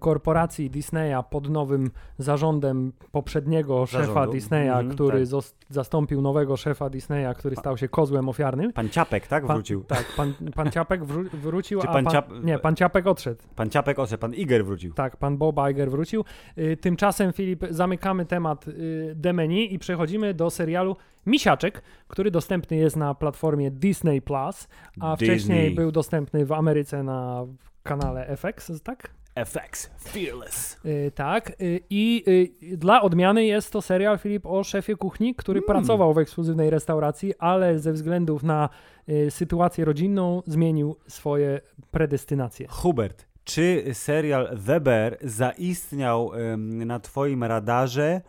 korporacji 0.00 0.70
Disneya 0.70 1.22
pod 1.30 1.50
nowym 1.50 1.90
zarządem 2.18 2.92
poprzedniego 3.12 3.86
szefa 3.86 4.06
Zarządu. 4.06 4.32
Disneya, 4.32 4.68
Mhm, 4.68 4.90
który 4.90 5.26
tak. 5.26 5.40
zastąpił 5.68 6.20
nowego 6.22 6.56
szefa 6.56 6.90
Disneya, 6.90 7.34
który 7.36 7.56
stał 7.56 7.76
się 7.78 7.88
kozłem 7.88 8.28
ofiarnym. 8.28 8.72
Pan 8.72 8.88
Ciapek, 8.88 9.26
tak, 9.26 9.46
Pan- 9.46 9.56
wrócił? 9.56 9.84
Tak, 9.84 10.04
pan, 10.16 10.34
pan 10.54 10.70
Ciapek 10.70 11.04
wró- 11.04 11.28
wrócił, 11.32 11.80
Czy 11.80 11.88
a 11.88 11.92
pan 11.92 12.04
pan, 12.04 12.14
Ciap- 12.14 12.44
nie, 12.44 12.58
pan 12.58 12.76
Ciapek 12.76 13.06
odszedł. 13.06 13.42
Pan 13.56 13.70
Ciapek, 13.70 13.98
osze, 13.98 14.18
pan 14.18 14.34
Iger 14.34 14.64
wrócił. 14.64 14.92
Tak, 14.94 15.16
pan 15.16 15.36
Bob 15.38 15.56
Iger 15.70 15.90
wrócił. 15.90 16.24
Y, 16.58 16.76
Tymczasem, 16.76 17.32
Filip, 17.32 17.64
zamykamy 17.70 18.26
temat 18.26 18.68
y, 18.68 19.12
Demeni 19.16 19.74
i 19.74 19.78
przechodzimy 19.78 20.34
do 20.34 20.50
serialu 20.50 20.96
Misiaczek, 21.26 21.82
który 22.08 22.30
dostępny 22.30 22.76
jest 22.76 22.96
na 22.96 23.14
platformie 23.14 23.70
Disney+, 23.70 24.22
Plus, 24.22 24.68
a 25.00 25.16
Disney. 25.16 25.16
wcześniej 25.38 25.74
był 25.74 25.92
dostępny 25.92 26.46
w 26.46 26.52
Ameryce 26.52 27.02
na 27.02 27.46
kanale 27.82 28.26
FX, 28.36 28.82
tak? 28.82 29.10
FX, 29.34 29.90
Fearless. 29.98 30.76
Y, 30.84 31.12
tak. 31.14 31.50
Y, 31.60 31.80
I 31.90 32.24
y, 32.62 32.76
dla 32.76 33.02
odmiany 33.02 33.44
jest 33.44 33.70
to 33.72 33.82
serial, 33.82 34.18
Filip, 34.18 34.46
o 34.46 34.64
szefie 34.64 34.96
kuchni, 34.96 35.34
który 35.34 35.58
Mm. 35.60 35.66
pracował 35.66 36.14
w 36.14 36.18
ekskluzywnej 36.18 36.70
restauracji, 36.70 37.34
ale 37.38 37.78
ze 37.78 37.92
względów 37.92 38.42
na 38.42 38.68
y, 39.08 39.30
sytuację 39.30 39.84
rodzinną 39.84 40.42
zmienił 40.46 40.96
swoje 41.08 41.60
predestynacje. 41.90 42.66
Hubert, 42.70 43.26
czy 43.44 43.84
serial 43.92 44.58
The 44.66 44.80
Bear 44.80 45.16
zaistniał 45.22 46.30
na 46.58 47.00
twoim 47.00 47.44
radarze 47.44 48.20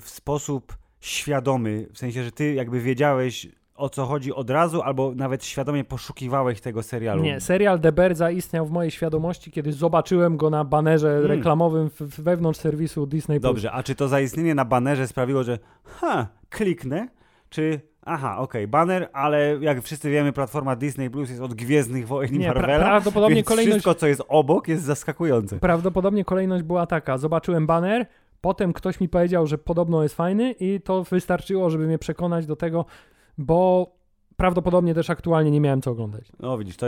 w 0.00 0.04
sposób 0.04 0.76
świadomy, 1.00 1.86
w 1.92 1.98
sensie, 1.98 2.24
że 2.24 2.32
ty 2.32 2.54
jakby 2.54 2.80
wiedziałeś 2.80 3.48
o 3.74 3.88
co 3.88 4.06
chodzi 4.06 4.32
od 4.32 4.50
razu, 4.50 4.82
albo 4.82 5.12
nawet 5.14 5.44
świadomie 5.44 5.84
poszukiwałeś 5.84 6.60
tego 6.60 6.82
serialu? 6.82 7.22
Nie, 7.22 7.40
serial 7.40 7.80
The 7.80 7.92
Bear 7.92 8.14
zaistniał 8.14 8.66
w 8.66 8.70
mojej 8.70 8.90
świadomości, 8.90 9.50
kiedy 9.50 9.72
zobaczyłem 9.72 10.36
go 10.36 10.50
na 10.50 10.64
banerze 10.64 11.10
Mm. 11.16 11.26
reklamowym 11.26 11.90
w, 11.90 12.00
wewnątrz 12.22 12.60
serwisu 12.60 13.06
Disney+. 13.06 13.40
Dobrze, 13.40 13.72
a 13.72 13.82
czy 13.82 13.94
to 13.94 14.08
zaistnienie 14.08 14.54
na 14.54 14.64
banerze 14.64 15.06
sprawiło, 15.06 15.42
że 15.44 15.58
ha, 15.84 16.26
kliknę, 16.50 17.08
czy 17.50 17.80
Aha, 18.06 18.38
okej, 18.38 18.68
banner, 18.68 19.08
ale 19.12 19.56
jak 19.60 19.82
wszyscy 19.82 20.10
wiemy, 20.10 20.32
platforma 20.32 20.76
Disney 20.76 21.10
Plus 21.10 21.30
jest 21.30 21.42
od 21.42 21.54
Gwiezdnych 21.54 22.06
Wojen 22.06 22.34
i 22.34 22.38
Nie, 22.38 22.50
pra- 22.50 22.54
Marvela, 22.54 22.84
prawdopodobnie 22.84 23.34
więc 23.36 23.48
kolejność, 23.48 23.70
wszystko, 23.74 23.94
co 23.94 24.06
jest 24.06 24.22
obok, 24.28 24.68
jest 24.68 24.82
zaskakujące. 24.82 25.58
prawdopodobnie 25.58 26.24
kolejność 26.24 26.62
była 26.64 26.86
taka. 26.86 27.18
Zobaczyłem 27.18 27.66
banner, 27.66 28.06
potem 28.40 28.72
ktoś 28.72 29.00
mi 29.00 29.08
powiedział, 29.08 29.46
że 29.46 29.58
podobno 29.58 30.02
jest 30.02 30.14
fajny 30.14 30.52
i 30.60 30.80
to 30.80 31.02
wystarczyło, 31.04 31.70
żeby 31.70 31.86
mnie 31.86 31.98
przekonać 31.98 32.46
do 32.46 32.56
tego, 32.56 32.84
bo 33.38 33.94
prawdopodobnie 34.36 34.94
też 34.94 35.10
aktualnie 35.10 35.50
nie 35.50 35.60
miałem 35.60 35.82
co 35.82 35.90
oglądać. 35.90 36.24
No 36.40 36.58
widzisz, 36.58 36.76
to, 36.76 36.86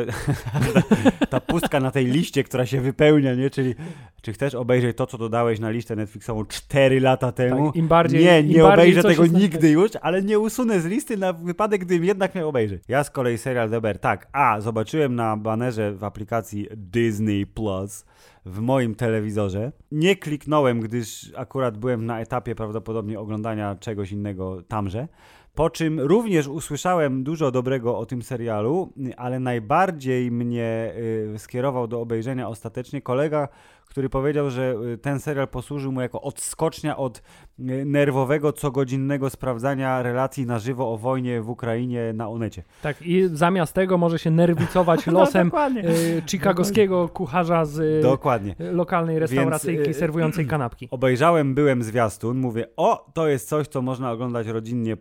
ta, 0.75 1.27
ta 1.31 1.41
pustka 1.41 1.81
na 1.81 1.91
tej 1.91 2.07
liście, 2.07 2.45
która 2.45 2.67
się 2.67 2.81
wypełnia, 2.81 3.35
nie? 3.35 3.51
Czyli 3.51 3.75
czy 4.23 4.33
chcesz 4.33 4.55
obejrzeć 4.55 4.97
to, 4.97 5.07
co 5.07 5.19
dodałeś 5.19 5.61
na 5.61 5.71
listę 5.71 5.97
Netflixową 5.97 6.45
4 6.45 7.01
lata 7.01 7.33
temu? 7.33 7.67
Tak, 7.67 7.77
Im 7.77 7.89
bardziej 7.89 8.25
nie, 8.25 8.43
nie 8.43 8.63
bardziej 8.63 8.63
obejrzę 8.63 9.03
tego 9.03 9.27
nigdy 9.27 9.71
już, 9.71 9.91
ale 10.01 10.23
nie 10.23 10.39
usunę 10.39 10.81
z 10.81 10.85
listy 10.85 11.17
na 11.17 11.33
wypadek, 11.33 11.85
gdybym 11.85 12.05
jednak 12.05 12.35
miał 12.35 12.49
obejrzeć. 12.49 12.83
Ja 12.89 13.05
z 13.05 13.11
kolei 13.11 13.39
serial 13.39 13.71
Deber, 13.71 13.99
tak, 13.99 14.29
a 14.33 14.61
zobaczyłem 14.61 15.15
na 15.15 15.37
banerze 15.37 15.93
w 15.93 16.05
aplikacji 16.05 16.69
Disney 16.77 17.47
Plus 17.47 18.05
w 18.47 18.61
moim 18.61 18.95
telewizorze. 18.95 19.73
Nie 19.93 20.17
kliknąłem, 20.17 20.81
gdyż 20.81 21.33
akurat 21.37 21.79
byłem 21.79 22.07
na 22.07 22.21
etapie 22.21 22.55
prawdopodobnie 22.55 23.21
oglądania 23.21 23.77
czegoś 23.81 24.13
innego 24.13 24.63
tamże. 24.69 25.09
Po 25.55 25.71
czym 25.71 26.01
również 26.01 26.49
usłyszałem 26.49 27.25
dużo 27.25 27.51
dobrego 27.51 27.99
o 27.99 28.07
tym 28.07 28.23
serialu, 28.23 28.93
ale 29.17 29.41
najbardziej 29.41 30.31
mnie 30.31 30.95
y, 31.35 31.39
skierował 31.39 31.89
do 31.89 32.01
obejrzenia 32.01 32.49
ostatecznie 32.49 33.03
kolega, 33.03 33.49
który 33.97 34.09
powiedział, 34.09 34.51
że 34.51 34.75
y, 34.95 34.99
ten 34.99 35.21
serial 35.21 35.49
posłużył 35.49 35.93
mu 35.93 36.01
jako 36.01 36.23
odskocznia 36.23 36.97
od 36.97 37.19
y, 37.19 37.63
nerwowego, 37.85 38.53
cogodzinnego 38.53 39.31
sprawdzania 39.31 40.03
relacji 40.03 40.47
na 40.47 40.59
żywo 40.59 40.93
o 40.93 40.97
wojnie 40.97 41.43
w 41.43 41.51
Ukrainie 41.51 42.13
na 42.15 42.29
Onecie. 42.29 42.63
Tak, 42.83 43.03
i 43.03 43.29
zamiast 43.33 43.73
tego 43.73 43.99
może 43.99 44.19
się 44.19 44.31
nerwicować 44.31 45.07
losem 45.17 45.49
dokładnie. 45.49 45.89
y, 45.89 46.23
chicagowskiego 46.27 47.09
kucharza 47.09 47.65
z 47.65 47.79
y, 47.79 48.03
Dokładnie. 48.03 48.55
lokalnej 48.59 49.19
restauracyjki 49.19 49.91
y, 49.91 49.95
serwującej 49.95 50.47
kanapki. 50.47 50.89
Obejrzałem, 50.97 51.55
byłem 51.55 51.83
zwiastun, 51.83 52.39
mówię, 52.39 52.67
o, 52.77 53.11
to 53.15 53.29
jest 53.29 53.49
coś, 53.49 53.69
co 53.69 53.83
można 53.83 54.13
oglądać 54.13 54.47
rodzinnie, 54.47 54.93
y, 54.93 54.97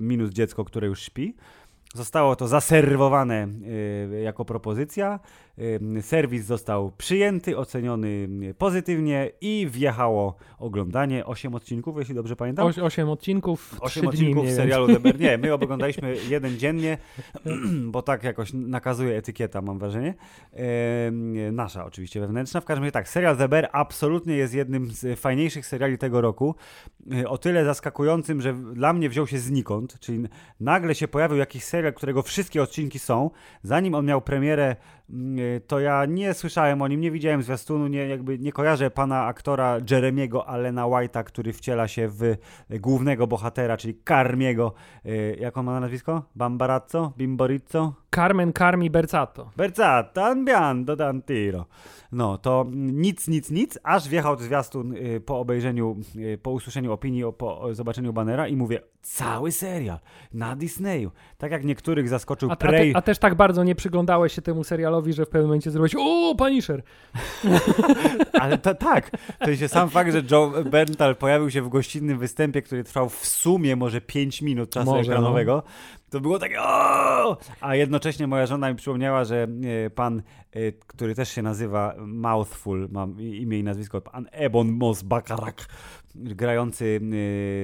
minus 0.00 0.30
dziecko, 0.30 0.64
które 0.64 0.86
już 0.86 1.00
śpi. 1.02 1.34
Zostało 1.94 2.36
to 2.36 2.48
zaserwowane 2.48 3.48
y, 4.14 4.20
jako 4.22 4.44
propozycja. 4.44 5.20
Y, 5.58 6.02
serwis 6.02 6.44
został 6.44 6.92
przyjęty, 6.98 7.58
oceniony 7.58 8.28
y, 8.42 8.54
pozytywnie 8.54 9.30
i 9.40 9.66
wjechało 9.70 10.36
oglądanie. 10.58 11.26
Osiem 11.26 11.54
odcinków, 11.54 11.96
jeśli 11.98 12.14
dobrze 12.14 12.36
pamiętam. 12.36 12.66
Oś, 12.66 12.78
osiem 12.78 13.08
odcinków, 13.08 13.76
Osiem 13.80 13.88
trzy 13.90 14.00
dni 14.00 14.08
odcinków 14.08 14.44
mniej 14.44 14.56
serialu 14.56 14.86
Deber. 14.86 15.20
Nie, 15.20 15.38
my 15.38 15.52
oglądaliśmy 15.54 16.16
jeden 16.28 16.58
dziennie, 16.58 16.98
bo 17.92 18.02
tak 18.02 18.24
jakoś 18.24 18.52
nakazuje 18.52 19.16
etykieta, 19.16 19.62
mam 19.62 19.78
wrażenie. 19.78 20.14
Nasza 21.52 21.84
oczywiście 21.84 22.20
wewnętrzna. 22.20 22.60
W 22.60 22.64
każdym 22.64 22.84
razie 22.84 22.92
tak, 22.92 23.08
serial 23.08 23.36
Deber 23.36 23.68
absolutnie 23.72 24.36
jest 24.36 24.54
jednym 24.54 24.90
z 24.90 25.20
fajniejszych 25.20 25.66
seriali 25.66 25.98
tego 25.98 26.20
roku. 26.20 26.54
E, 27.12 27.28
O 27.28 27.38
tyle 27.38 27.64
zaskakującym, 27.64 28.40
że 28.40 28.54
dla 28.54 28.92
mnie 28.92 29.08
wziął 29.08 29.26
się 29.26 29.38
znikąd, 29.38 29.98
czyli 30.00 30.24
nagle 30.60 30.94
się 30.94 31.08
pojawił 31.08 31.38
jakiś 31.38 31.64
serial, 31.64 31.92
którego 31.92 32.22
wszystkie 32.22 32.62
odcinki 32.62 32.98
są. 32.98 33.30
Zanim 33.62 33.94
on 33.94 34.06
miał 34.06 34.20
premierę, 34.22 34.76
to 35.66 35.80
ja 35.80 36.04
nie 36.06 36.34
słyszałem 36.34 36.82
o 36.82 36.88
nim, 36.88 37.00
nie 37.00 37.10
widziałem 37.10 37.42
zwiastunu, 37.42 37.86
nie, 37.86 38.06
jakby 38.08 38.38
nie 38.38 38.52
kojarzę 38.52 38.90
pana 38.90 39.24
aktora 39.24 39.78
Jeremiego 39.90 40.48
Allena 40.48 40.84
White'a, 40.84 41.24
który 41.24 41.52
wciela 41.52 41.88
się 41.88 42.08
w 42.08 42.22
e, 42.22 42.36
głównego 42.78 43.26
bohatera, 43.26 43.76
czyli 43.76 43.98
Carmiego. 44.08 44.72
E, 45.04 45.34
Jak 45.34 45.58
on 45.58 45.66
ma 45.66 45.72
na 45.72 45.80
nazwisko? 45.80 46.22
Bambarazzo? 46.34 47.12
Bimborizzo? 47.18 47.94
Carmen 48.14 48.52
Carmi 48.52 48.90
Berzato. 48.90 49.50
Berzata, 49.56 50.24
anbian, 50.26 50.84
dodam 50.84 51.22
tiro. 51.22 51.66
No, 52.12 52.38
to 52.38 52.66
nic, 52.74 53.28
nic, 53.28 53.50
nic, 53.50 53.78
aż 53.82 54.08
wjechał 54.08 54.38
zwiastun 54.38 54.92
y, 54.96 55.20
po 55.20 55.38
obejrzeniu, 55.38 55.96
y, 56.16 56.38
po 56.38 56.50
usłyszeniu 56.50 56.92
opinii, 56.92 57.24
po 57.38 57.74
zobaczeniu 57.74 58.12
banera 58.12 58.48
i 58.48 58.56
mówię, 58.56 58.80
cały 59.04 59.52
serial 59.52 59.98
na 60.32 60.56
Disneyu. 60.56 61.10
Tak 61.38 61.52
jak 61.52 61.64
niektórych 61.64 62.08
zaskoczył 62.08 62.50
A, 62.50 62.52
a, 62.52 62.56
te, 62.56 62.68
Prey. 62.68 62.92
a 62.94 63.02
też 63.02 63.18
tak 63.18 63.34
bardzo 63.34 63.64
nie 63.64 63.74
przyglądałeś 63.74 64.32
się 64.32 64.42
temu 64.42 64.64
serialowi, 64.64 65.12
że 65.12 65.26
w 65.26 65.28
pewnym 65.28 65.46
momencie 65.46 65.70
zrobiłeś 65.70 65.94
o, 65.98 66.34
Punisher! 66.38 66.82
Ale 68.40 68.58
to 68.58 68.74
tak, 68.74 69.10
to 69.38 69.56
się 69.56 69.68
sam 69.68 69.90
fakt, 69.90 70.12
że 70.12 70.22
Joe 70.30 70.52
Berntal 70.70 71.16
pojawił 71.16 71.50
się 71.50 71.62
w 71.62 71.68
gościnnym 71.68 72.18
występie, 72.18 72.62
który 72.62 72.84
trwał 72.84 73.08
w 73.08 73.26
sumie 73.26 73.76
może 73.76 74.00
5 74.00 74.42
minut 74.42 74.70
czasu 74.70 74.90
Może, 74.90 75.12
ekranowego, 75.12 75.62
to 76.10 76.20
było 76.20 76.38
takie 76.38 76.62
o! 76.62 77.36
A 77.60 77.74
jednocześnie 77.74 78.26
moja 78.26 78.46
żona 78.46 78.70
mi 78.70 78.76
przypomniała, 78.76 79.24
że 79.24 79.46
e, 79.86 79.90
pan, 79.90 80.22
e, 80.52 80.72
który 80.72 81.14
też 81.14 81.28
się 81.28 81.42
nazywa 81.42 81.94
Mouthful, 81.98 82.88
mam 82.90 83.20
imię 83.20 83.58
i 83.58 83.62
nazwisko, 83.64 84.00
pan 84.00 84.28
Ebon 84.32 84.72
Mos 84.72 85.02
Bakarak, 85.02 85.66
grający 86.14 87.00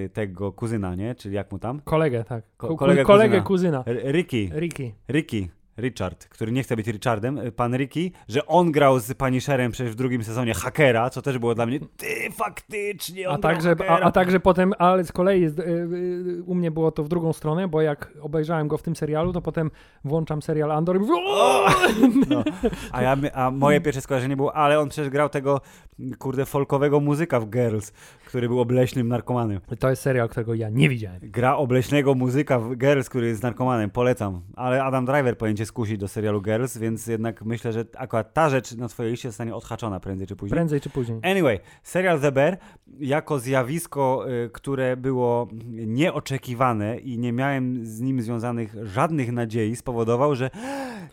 e, 0.04 0.08
tego 0.08 0.52
kuzyna, 0.52 0.94
nie? 0.94 1.14
Czyli 1.14 1.34
jak 1.34 1.52
mu 1.52 1.58
tam? 1.58 1.80
Kolegę, 1.84 2.24
tak. 2.24 2.44
Ko- 2.56 2.76
kolegę 2.76 3.04
kolegę 3.04 3.40
kuzyna. 3.42 3.82
kuzyna. 3.84 4.10
Ricky. 4.12 4.50
Ricky. 4.54 4.92
Ricky. 5.08 5.48
Richard, 5.80 6.28
który 6.28 6.52
nie 6.52 6.62
chce 6.62 6.76
być 6.76 6.86
Richardem, 6.86 7.38
y, 7.38 7.52
pan 7.52 7.76
Ricky, 7.76 8.10
że 8.28 8.46
on 8.46 8.72
grał 8.72 8.98
z 8.98 9.14
Punisherem 9.14 9.72
przecież 9.72 9.92
w 9.92 9.96
drugim 9.96 10.24
sezonie 10.24 10.54
hakera, 10.54 11.10
co 11.10 11.22
też 11.22 11.38
było 11.38 11.54
dla 11.54 11.66
mnie, 11.66 11.80
ty 11.96 12.06
faktycznie, 12.32 13.28
on 13.28 13.34
A 13.34 13.38
także, 13.38 13.74
a, 13.88 14.00
a 14.00 14.12
także 14.12 14.40
potem, 14.40 14.72
ale 14.78 15.04
z 15.04 15.12
kolei 15.12 15.48
z- 15.48 15.58
y, 15.58 15.62
y, 15.62 16.42
u 16.46 16.54
mnie 16.54 16.70
było 16.70 16.92
to 16.92 17.04
w 17.04 17.08
drugą 17.08 17.32
stronę, 17.32 17.68
bo 17.68 17.80
jak 17.82 18.12
obejrzałem 18.20 18.68
go 18.68 18.78
w 18.78 18.82
tym 18.82 18.96
serialu, 18.96 19.32
to 19.32 19.40
potem 19.42 19.70
włączam 20.04 20.42
serial 20.42 20.72
Andor 20.72 20.96
i 20.96 20.98
mówię! 20.98 21.12
No. 22.28 22.44
A, 22.92 23.02
ja, 23.02 23.16
a 23.34 23.50
moje 23.50 23.80
pierwsze 23.80 24.00
skojarzenie 24.00 24.36
było, 24.36 24.56
ale 24.56 24.80
on 24.80 24.88
przecież 24.88 25.10
grał 25.10 25.28
tego, 25.28 25.60
kurde, 26.18 26.46
folkowego 26.46 27.00
muzyka 27.00 27.40
w 27.40 27.50
Girls, 27.50 27.92
który 28.26 28.48
był 28.48 28.60
obleśnym 28.60 29.08
narkomanem. 29.08 29.60
To 29.78 29.90
jest 29.90 30.02
serial, 30.02 30.28
którego 30.28 30.54
ja 30.54 30.68
nie 30.70 30.88
widziałem. 30.88 31.20
Gra 31.22 31.56
obleśnego 31.56 32.14
muzyka 32.14 32.58
w 32.58 32.76
Girls, 32.76 33.08
który 33.08 33.26
jest 33.26 33.42
narkomanem, 33.42 33.90
polecam. 33.90 34.40
Ale 34.56 34.84
Adam 34.84 35.04
Driver 35.04 35.38
powinien 35.38 35.56
cię 35.56 35.66
skusić 35.70 35.98
do 35.98 36.08
serialu 36.08 36.42
Girls, 36.42 36.78
więc 36.78 37.06
jednak 37.06 37.42
myślę, 37.44 37.72
że 37.72 37.84
akurat 37.98 38.34
ta 38.34 38.48
rzecz 38.50 38.72
na 38.76 38.88
twojej 38.88 39.12
liście 39.12 39.28
zostanie 39.28 39.54
odhaczona 39.54 40.00
prędzej 40.00 40.26
czy 40.26 40.36
później. 40.36 40.50
Prędzej 40.56 40.80
czy 40.80 40.90
później. 40.90 41.20
Anyway, 41.22 41.60
serial 41.82 42.20
The 42.20 42.32
Bear 42.32 42.58
jako 43.00 43.38
zjawisko, 43.38 44.24
y, 44.46 44.50
które 44.52 44.96
było 44.96 45.48
nieoczekiwane 46.00 46.98
i 46.98 47.18
nie 47.18 47.32
miałem 47.32 47.86
z 47.86 48.00
nim 48.00 48.22
związanych 48.22 48.74
żadnych 48.82 49.32
nadziei, 49.32 49.76
spowodował, 49.76 50.34
że 50.34 50.50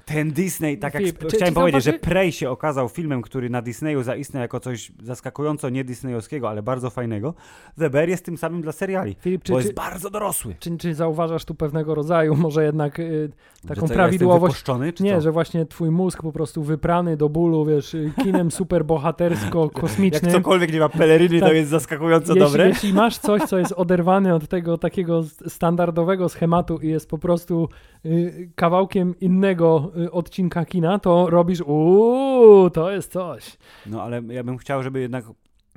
ten 0.05 0.31
Disney, 0.31 0.77
tak 0.77 0.93
jak 0.93 1.03
Filip, 1.03 1.15
sp- 1.19 1.27
czy- 1.29 1.35
chciałem 1.35 1.53
czy 1.53 1.59
powiedzieć, 1.59 1.83
że 1.83 1.93
Prey 1.93 2.31
się 2.31 2.49
okazał 2.49 2.89
filmem, 2.89 3.21
który 3.21 3.49
na 3.49 3.61
Disneyu 3.61 4.03
zaistniał 4.03 4.41
jako 4.41 4.59
coś 4.59 4.91
zaskakująco 5.03 5.69
nie 5.69 5.83
disneyowskiego, 5.83 6.49
ale 6.49 6.63
bardzo 6.63 6.89
fajnego, 6.89 7.33
The 7.79 7.89
Bear 7.89 8.09
jest 8.09 8.25
tym 8.25 8.37
samym 8.37 8.61
dla 8.61 8.71
seriali, 8.71 9.15
Filip, 9.19 9.43
czy, 9.43 9.51
bo 9.53 9.59
jest 9.59 9.73
bardzo 9.73 10.09
dorosły. 10.09 10.55
czy, 10.59 10.77
czy 10.77 10.95
zauważasz 10.95 11.45
tu 11.45 11.55
pewnego 11.55 11.95
rodzaju 11.95 12.35
może 12.35 12.63
jednak 12.63 12.99
y, 12.99 13.29
taką 13.67 13.87
prawidłowość? 13.87 14.46
Jestem 14.47 14.75
wypuszczony, 14.77 14.93
czy 14.93 15.03
Nie, 15.03 15.15
co? 15.15 15.21
że 15.21 15.31
właśnie 15.31 15.65
twój 15.65 15.91
mózg 15.91 16.21
po 16.21 16.31
prostu 16.31 16.63
wyprany 16.63 17.17
do 17.17 17.29
bólu, 17.29 17.65
wiesz, 17.65 17.95
kinem 18.23 18.47
Jak 18.47 18.53
superbohatersko-kosmicznym. 18.53 20.31
cokolwiek 20.31 20.73
nie 20.73 20.79
ma 20.79 20.89
peleryny, 20.89 21.39
to 21.39 21.45
Tak. 21.45 21.55
jest 21.55 21.69
zaskakująco 21.69 22.33
jeśli, 22.33 22.39
dobre. 22.47 22.67
jeśli 22.67 22.93
masz 22.93 23.17
coś, 23.17 23.41
co 23.43 23.57
jest 23.57 23.71
oderwane 23.71 24.35
od 24.35 24.47
tego 24.47 24.77
takiego 24.77 25.23
standardowego 25.47 26.29
schematu 26.29 26.77
i 26.77 26.87
jest 26.87 27.09
po 27.09 27.17
prostu 27.17 27.69
y, 28.05 28.49
kawałkiem 28.55 29.19
innego 29.19 29.91
y, 30.05 30.11
odcinka 30.11 30.65
kina, 30.65 30.99
to 30.99 31.29
robisz 31.29 31.61
uuu, 31.61 32.69
to 32.69 32.91
jest 32.91 33.11
coś. 33.11 33.57
No 33.85 34.03
ale 34.03 34.21
ja 34.27 34.43
bym 34.43 34.57
chciał, 34.57 34.83
żeby 34.83 34.99
jednak 34.99 35.25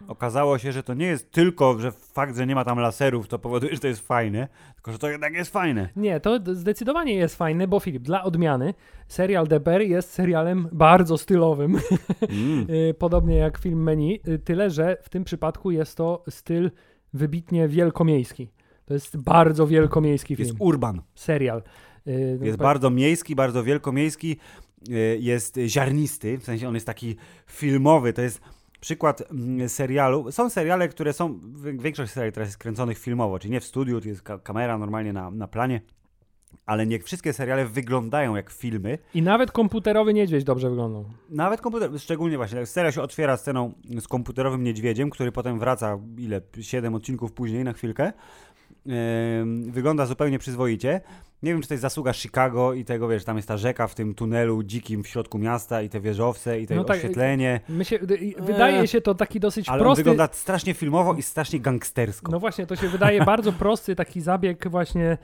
okazało 0.09 0.59
się, 0.59 0.73
że 0.73 0.83
to 0.83 0.95
nie 0.95 1.07
jest 1.07 1.31
tylko, 1.31 1.79
że 1.81 1.93
fakt, 1.93 2.37
że 2.37 2.47
nie 2.47 2.55
ma 2.55 2.65
tam 2.65 2.79
laserów, 2.79 3.29
to 3.29 3.39
powoduje, 3.39 3.75
że 3.75 3.81
to 3.81 3.87
jest 3.89 4.07
fajne, 4.07 4.49
tylko 4.75 4.93
że 4.93 4.99
to 4.99 5.09
jednak 5.11 5.35
jest 5.35 5.53
fajne. 5.53 5.89
Nie, 5.97 6.21
to 6.21 6.41
zdecydowanie 6.55 7.15
jest 7.15 7.37
fajne, 7.37 7.69
bo 7.69 7.81
Filip, 7.81 8.03
dla 8.03 8.23
odmiany, 8.25 8.75
serial 9.09 9.47
Bear 9.65 9.81
jest 9.83 10.11
serialem 10.13 10.69
bardzo 10.73 11.19
stylowym, 11.19 11.79
Mm. 12.31 12.67
y, 12.71 12.95
podobnie 12.99 13.37
jak 13.37 13.59
film 13.59 13.83
Menu, 13.83 14.21
y, 14.29 14.39
tyle, 14.39 14.71
że 14.71 14.97
w 15.03 15.09
tym 15.09 15.25
przypadku 15.25 15.71
jest 15.71 15.97
to 15.97 16.25
styl 16.31 16.71
wybitnie 17.13 17.69
wielkomiejski. 17.69 18.49
To 18.85 18.95
jest 18.95 19.17
bardzo 19.17 19.67
wielkomiejski 19.67 20.37
film, 20.37 20.47
Jest 20.49 20.61
urban. 20.61 21.03
serial. 21.15 21.63
Y, 22.09 22.39
Jest 22.43 22.59
pa- 22.59 22.65
bardzo 22.65 22.91
miejski, 22.91 23.35
bardzo 23.35 23.65
wielkomiejski, 23.65 24.37
jest 25.19 25.59
ziarnisty, 25.67 26.39
w 26.39 26.45
sensie 26.45 26.69
on 26.69 26.75
jest 26.75 26.87
taki 26.87 27.17
filmowy, 27.47 28.13
to 28.13 28.23
jest 28.23 28.41
przykład 28.81 29.23
mm, 29.31 29.69
serialu. 29.69 30.33
Są 30.33 30.51
seriale, 30.51 30.88
które 30.88 31.12
są, 31.12 31.40
większość 31.79 32.12
seriali 32.12 32.33
teraz 32.33 32.49
jest 32.49 32.59
kręconych 32.59 32.99
filmowo, 32.99 33.38
czyli 33.38 33.53
nie 33.53 33.61
w 33.61 33.64
studiu, 33.64 34.01
to 34.01 34.09
jest 34.09 34.23
ka- 34.23 34.38
kamera 34.38 34.79
normalnie 34.79 35.12
na, 35.12 35.31
na 35.31 35.49
planie, 35.49 35.81
ale 36.66 36.87
nie 36.87 36.99
wszystkie 36.99 37.33
seriale 37.33 37.66
wyglądają 37.66 38.37
jak 38.37 38.51
filmy. 38.51 38.99
I 39.14 39.23
nawet 39.23 39.53
komputerowy 39.53 40.14
niedźwiedź 40.14 40.45
dobrze 40.45 40.71
wyglądał. 40.71 41.05
Nawet 41.31 41.61
komputer, 41.61 42.01
szczególnie 42.01 42.37
właśnie, 42.37 42.59
jak 42.59 42.69
serial 42.69 42.93
się 42.93 43.03
otwiera 43.03 43.37
sceną 43.37 43.73
z 44.01 44.09
komputerowym 44.09 44.64
niedźwiedziem, 44.64 45.11
który 45.11 45.33
potem 45.33 45.59
wraca, 45.59 45.99
ile, 46.19 46.40
siedem 46.61 46.95
odcinków 46.95 47.33
później 47.33 47.64
na 47.64 47.73
chwilkę. 47.73 48.12
wygląda 49.71 50.07
zupełnie 50.07 50.38
przyzwoicie. 50.38 51.01
Nie 51.42 51.53
wiem, 51.53 51.62
czy 51.62 51.68
to 51.68 51.74
jest 51.74 51.83
zasługa 51.83 52.12
Chicago 52.12 52.74
i 52.74 52.85
tego, 52.85 53.09
wiesz, 53.09 53.24
tam 53.24 53.37
jest 53.37 53.48
ta 53.48 53.57
rzeka 53.57 53.87
w 53.87 53.94
tym 53.94 54.14
tunelu 54.14 54.62
dzikim 54.62 55.03
w 55.03 55.09
środku 55.09 55.38
miasta 55.38 55.83
i 55.83 55.88
te 55.88 56.00
wieżowce 56.00 56.61
i 56.61 56.66
to 56.66 56.74
No 56.74 56.85
tak, 56.85 56.96
oświetlenie. 56.96 57.61
Się, 57.83 57.98
wydaje 58.38 58.88
się 58.88 59.00
to 59.00 59.14
taki 59.14 59.40
dosyć 59.40 59.69
Ale 59.69 59.83
prosty... 59.83 60.00
wygląda 60.00 60.29
strasznie 60.33 60.75
filmowo 60.75 61.15
i 61.15 61.23
strasznie 61.23 61.60
gangstersko. 61.60 62.33
No 62.33 62.40
właśnie, 62.40 62.67
to 62.67 62.77
się 62.77 62.88
wydaje 62.88 63.25
bardzo 63.25 63.52
prosty 63.52 63.96
taki 63.96 64.21
zabieg 64.21 64.69
właśnie, 64.69 65.19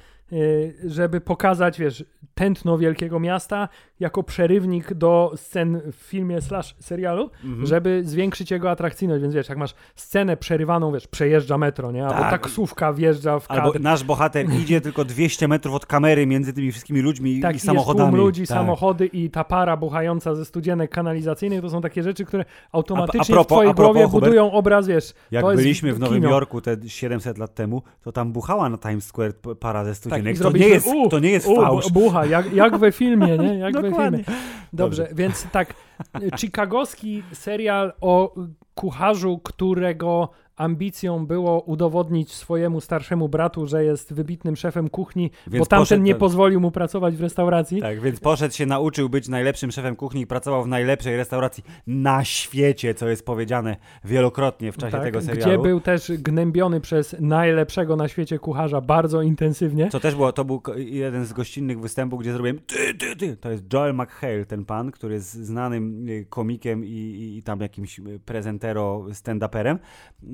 żeby 0.87 1.21
pokazać, 1.21 1.79
wiesz, 1.79 2.05
tętno 2.35 2.79
wielkiego 2.79 3.21
miasta 3.21 3.69
jako 4.01 4.23
przerywnik 4.23 4.95
do 4.95 5.33
scen 5.37 5.81
w 5.93 5.97
filmie 5.97 6.41
slash 6.41 6.77
serialu, 6.81 7.31
Mhm. 7.45 7.67
żeby 7.67 8.03
zwiększyć 8.05 8.51
jego 8.51 8.71
atrakcyjność, 8.71 9.23
więc 9.23 9.35
wiesz, 9.35 9.49
jak 9.49 9.59
masz 9.59 9.75
scenę 9.95 10.37
przerywaną, 10.37 10.93
wiesz, 10.93 11.07
przejeżdża 11.09 11.59
metro, 11.59 11.93
nie? 11.93 12.07
Albo 12.07 12.21
Tak. 12.21 12.31
taksówka 12.31 12.93
wjeżdża 12.93 13.39
w 13.39 13.49
kadr. 13.49 13.61
Albo 13.61 13.79
nasz 13.79 14.05
bohater 14.05 14.47
idzie 14.63 14.81
tylko 14.81 15.05
200 15.05 15.49
metrów 15.49 15.75
od 15.75 15.87
kamery 15.87 16.27
między 16.27 16.53
tymi 16.53 16.73
wszystkimi 16.73 17.01
ludźmi 17.01 17.41
tak, 17.41 17.57
i 17.57 17.59
samochodami. 17.59 18.09
tłum 18.11 18.21
ludzi, 18.21 18.41
tak. 18.47 18.49
samochody 18.59 19.07
i 19.07 19.31
ta 19.31 19.45
para 19.45 19.77
buchająca 19.77 20.35
ze 20.35 20.45
studzienek 20.45 20.91
kanalizacyjnych, 20.91 21.61
to 21.61 21.71
są 21.71 21.81
takie 21.81 22.03
rzeczy, 22.03 22.25
które 22.25 22.45
automatycznie 22.73 23.21
A- 23.37 23.39
a 23.39 23.41
propos- 23.41 23.45
w 23.45 23.47
twojej 23.47 23.75
propos, 23.75 23.93
głowie 23.95 24.07
Hubert, 24.07 24.25
budują 24.25 24.53
obraz, 24.53 24.87
wiesz, 24.87 25.15
Jak 25.31 25.47
byliśmy 25.47 25.93
w 25.93 25.99
Nowym 26.01 26.19
kino. 26.19 26.31
Jorku 26.31 26.61
te 26.61 26.77
700 26.89 27.39
lat 27.39 27.55
temu, 27.55 27.83
to 28.03 28.13
tam 28.13 28.33
buchała 28.33 28.69
na 28.69 28.79
Times 28.79 29.05
Square 29.07 29.33
para 29.61 29.85
ze 29.85 30.11
Tak, 30.11 30.16
studienek. 30.21 30.39
to, 30.39 30.59
nie 30.59 30.69
jest, 30.69 30.87
u, 30.87 31.09
to 31.09 31.19
nie 31.19 31.31
jest 31.31 31.47
u, 31.47 31.57
fałsz. 31.57 31.93
bu- 31.93 32.01
Bucha, 32.01 32.27
jak, 32.27 32.53
jak 32.53 32.77
we 32.79 32.93
filmie, 32.93 33.39
nie? 33.39 33.59
Jak 33.59 33.81
we 33.81 33.91
filmie. 34.03 34.25
Dobrze, 34.73 35.09
więc 35.15 35.47
tak, 35.53 35.75
chicagowski 36.41 37.23
serial 37.33 37.93
o 38.01 38.35
kucharzu, 38.75 39.39
którego 39.39 40.29
ambicją 40.57 41.27
było 41.27 41.61
udowodnić 41.61 42.33
swojemu 42.33 42.81
starszemu 42.81 43.29
bratu, 43.29 43.67
że 43.67 43.85
jest 43.85 44.13
wybitnym 44.13 44.57
szefem 44.57 44.91
kuchni, 44.91 45.31
Więc 45.47 45.59
bo 45.59 45.67
tamten 45.67 45.83
poszedł 45.83 46.03
nie 46.03 46.15
pozwolił 46.15 46.61
mu 46.61 46.71
pracować 46.71 47.17
w 47.17 47.21
restauracji. 47.21 47.81
Tak, 47.81 48.01
więc 48.01 48.21
poszedł 48.21 48.55
się, 48.55 48.67
nauczył 48.67 49.09
być 49.09 49.29
najlepszym 49.29 49.73
szefem 49.73 49.97
kuchni 49.97 50.21
i 50.21 50.27
pracował 50.27 50.65
w 50.65 50.69
najlepszej 50.69 51.17
restauracji 51.17 51.65
na 51.87 52.25
świecie, 52.25 52.95
co 52.95 53.09
jest 53.09 53.27
powiedziane 53.27 53.77
wielokrotnie 54.05 54.73
w 54.73 54.77
czasie 54.77 54.93
Tak, 54.93 55.03
tego 55.03 55.19
gdzie 55.19 55.29
serialu. 55.29 55.63
był 55.63 55.81
też 55.81 56.13
gnębiony 56.19 56.81
przez 56.81 57.17
najlepszego 57.21 57.97
na 57.97 58.09
świecie 58.09 58.39
kucharza 58.39 58.81
bardzo 58.81 59.23
intensywnie. 59.23 59.89
Co 59.91 60.01
też 60.01 60.15
było, 60.15 60.33
to 60.33 60.45
był 60.45 60.63
jeden 60.77 61.25
z 61.27 61.33
gościnnych 61.33 61.81
występów, 61.81 62.21
gdzie 62.21 62.33
zrobiłem 62.33 62.59
ty, 62.59 62.95
ty, 62.95 63.17
ty. 63.17 63.37
To 63.37 63.51
jest 63.51 63.73
Joel 63.73 63.95
McHale, 63.95 64.45
ten 64.45 64.65
pan, 64.65 64.91
który 64.91 65.15
jest 65.15 65.33
znanym 65.33 66.09
y, 66.09 66.27
komikiem 66.29 66.85
i, 66.85 66.89
i, 66.89 67.39
i 67.39 67.43
tam 67.43 67.61
jakimś 67.61 67.99
y, 67.99 68.21
prezentero, 68.25 69.07
stand-uperem, 69.11 69.79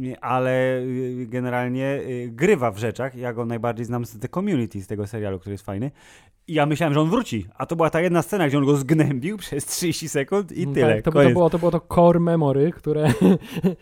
y, 0.04 0.11
ale 0.20 0.78
y, 0.78 1.26
generalnie 1.28 2.00
y, 2.06 2.30
grywa 2.32 2.70
w 2.70 2.78
rzeczach. 2.78 3.14
Ja 3.14 3.32
go 3.32 3.44
najbardziej 3.44 3.86
znam 3.86 4.04
z 4.04 4.18
The 4.18 4.28
Community, 4.28 4.82
z 4.82 4.86
tego 4.86 5.06
serialu, 5.06 5.38
który 5.38 5.54
jest 5.54 5.64
fajny. 5.64 5.90
I 6.46 6.54
ja 6.54 6.66
myślałem, 6.66 6.94
że 6.94 7.00
on 7.00 7.10
wróci, 7.10 7.46
a 7.54 7.66
to 7.66 7.76
była 7.76 7.90
ta 7.90 8.00
jedna 8.00 8.22
scena, 8.22 8.48
gdzie 8.48 8.58
on 8.58 8.64
go 8.64 8.76
zgnębił 8.76 9.38
przez 9.44 9.66
30 9.66 10.08
sekund 10.08 10.52
i 10.52 10.66
tyle. 10.66 10.94
Tak, 10.94 11.04
to, 11.04 11.12
to, 11.12 11.30
było, 11.30 11.50
to 11.50 11.58
było 11.58 11.70
to 11.70 11.80
core 11.80 12.20
memory, 12.20 12.72
które 12.72 13.08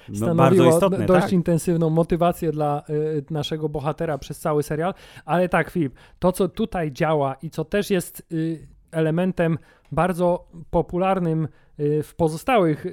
No, 0.09 0.16
stanowiło 0.16 0.68
istotne, 0.68 1.07
dość 1.07 1.24
tak. 1.24 1.33
intensywną 1.33 1.91
motywację 1.91 2.53
dla 2.53 2.83
y, 2.91 3.24
naszego 3.31 3.68
bohatera 3.68 4.18
przez 4.18 4.39
cały 4.39 4.62
serial. 4.62 4.95
Ale 5.24 5.49
tak, 5.49 5.70
Filip, 5.70 5.95
to 6.18 6.33
co 6.33 6.49
tutaj 6.49 6.93
działa 6.93 7.35
i 7.35 7.51
co 7.51 7.64
też 7.64 7.91
jest 7.91 8.26
y, 8.33 8.68
elementem 8.91 9.59
bardzo 9.93 10.49
popularnym 10.70 11.49
y, 11.81 12.03
w 12.03 12.14
pozostałych 12.14 12.87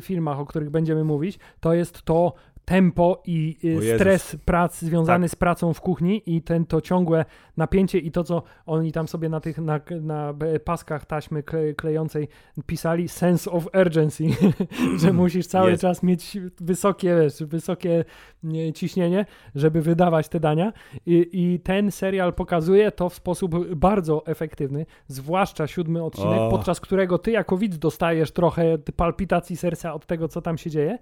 filmach, 0.00 0.38
o 0.40 0.46
których 0.46 0.70
będziemy 0.70 1.04
mówić, 1.04 1.38
to 1.60 1.74
jest 1.74 2.02
to 2.02 2.32
tempo 2.68 3.22
i 3.26 3.56
y, 3.64 3.94
stres 3.96 4.36
prac 4.44 4.78
związany 4.78 5.26
Tak. 5.26 5.32
z 5.32 5.36
pracą 5.36 5.74
w 5.74 5.80
kuchni 5.80 6.22
i 6.26 6.42
ten, 6.42 6.66
to 6.66 6.80
ciągłe 6.80 7.24
napięcie 7.56 7.98
i 7.98 8.10
to, 8.10 8.24
co 8.24 8.42
oni 8.66 8.92
tam 8.92 9.08
sobie 9.08 9.28
na 9.28 9.40
tych 9.40 9.58
na, 9.58 9.80
na 10.00 10.34
paskach 10.64 11.06
taśmy 11.06 11.42
kle, 11.42 11.74
klejącej 11.74 12.28
pisali 12.66 13.08
sense 13.08 13.50
of 13.50 13.68
urgency, 13.80 14.24
że 15.02 15.12
musisz 15.12 15.46
cały 15.46 15.70
Jest. 15.70 15.82
czas 15.82 16.02
mieć 16.02 16.38
wysokie, 16.60 17.16
wiesz, 17.22 17.42
wysokie 17.42 18.04
nie, 18.42 18.72
ciśnienie, 18.72 19.26
żeby 19.54 19.82
wydawać 19.82 20.28
te 20.28 20.40
dania 20.40 20.72
I, 21.06 21.28
i 21.32 21.60
ten 21.60 21.90
serial 21.90 22.34
pokazuje 22.34 22.92
to 22.92 23.08
w 23.08 23.14
sposób 23.14 23.74
bardzo 23.74 24.26
efektywny, 24.26 24.86
zwłaszcza 25.06 25.66
siódmy 25.66 26.04
odcinek, 26.04 26.40
O. 26.40 26.48
podczas 26.50 26.80
którego 26.80 27.18
ty 27.18 27.30
jako 27.30 27.56
widz 27.56 27.78
dostajesz 27.78 28.30
trochę 28.30 28.78
palpitacji 28.96 29.56
serca 29.56 29.94
od 29.94 30.06
tego, 30.06 30.28
co 30.28 30.42
tam 30.42 30.58
się 30.58 30.70
dzieje 30.70 30.98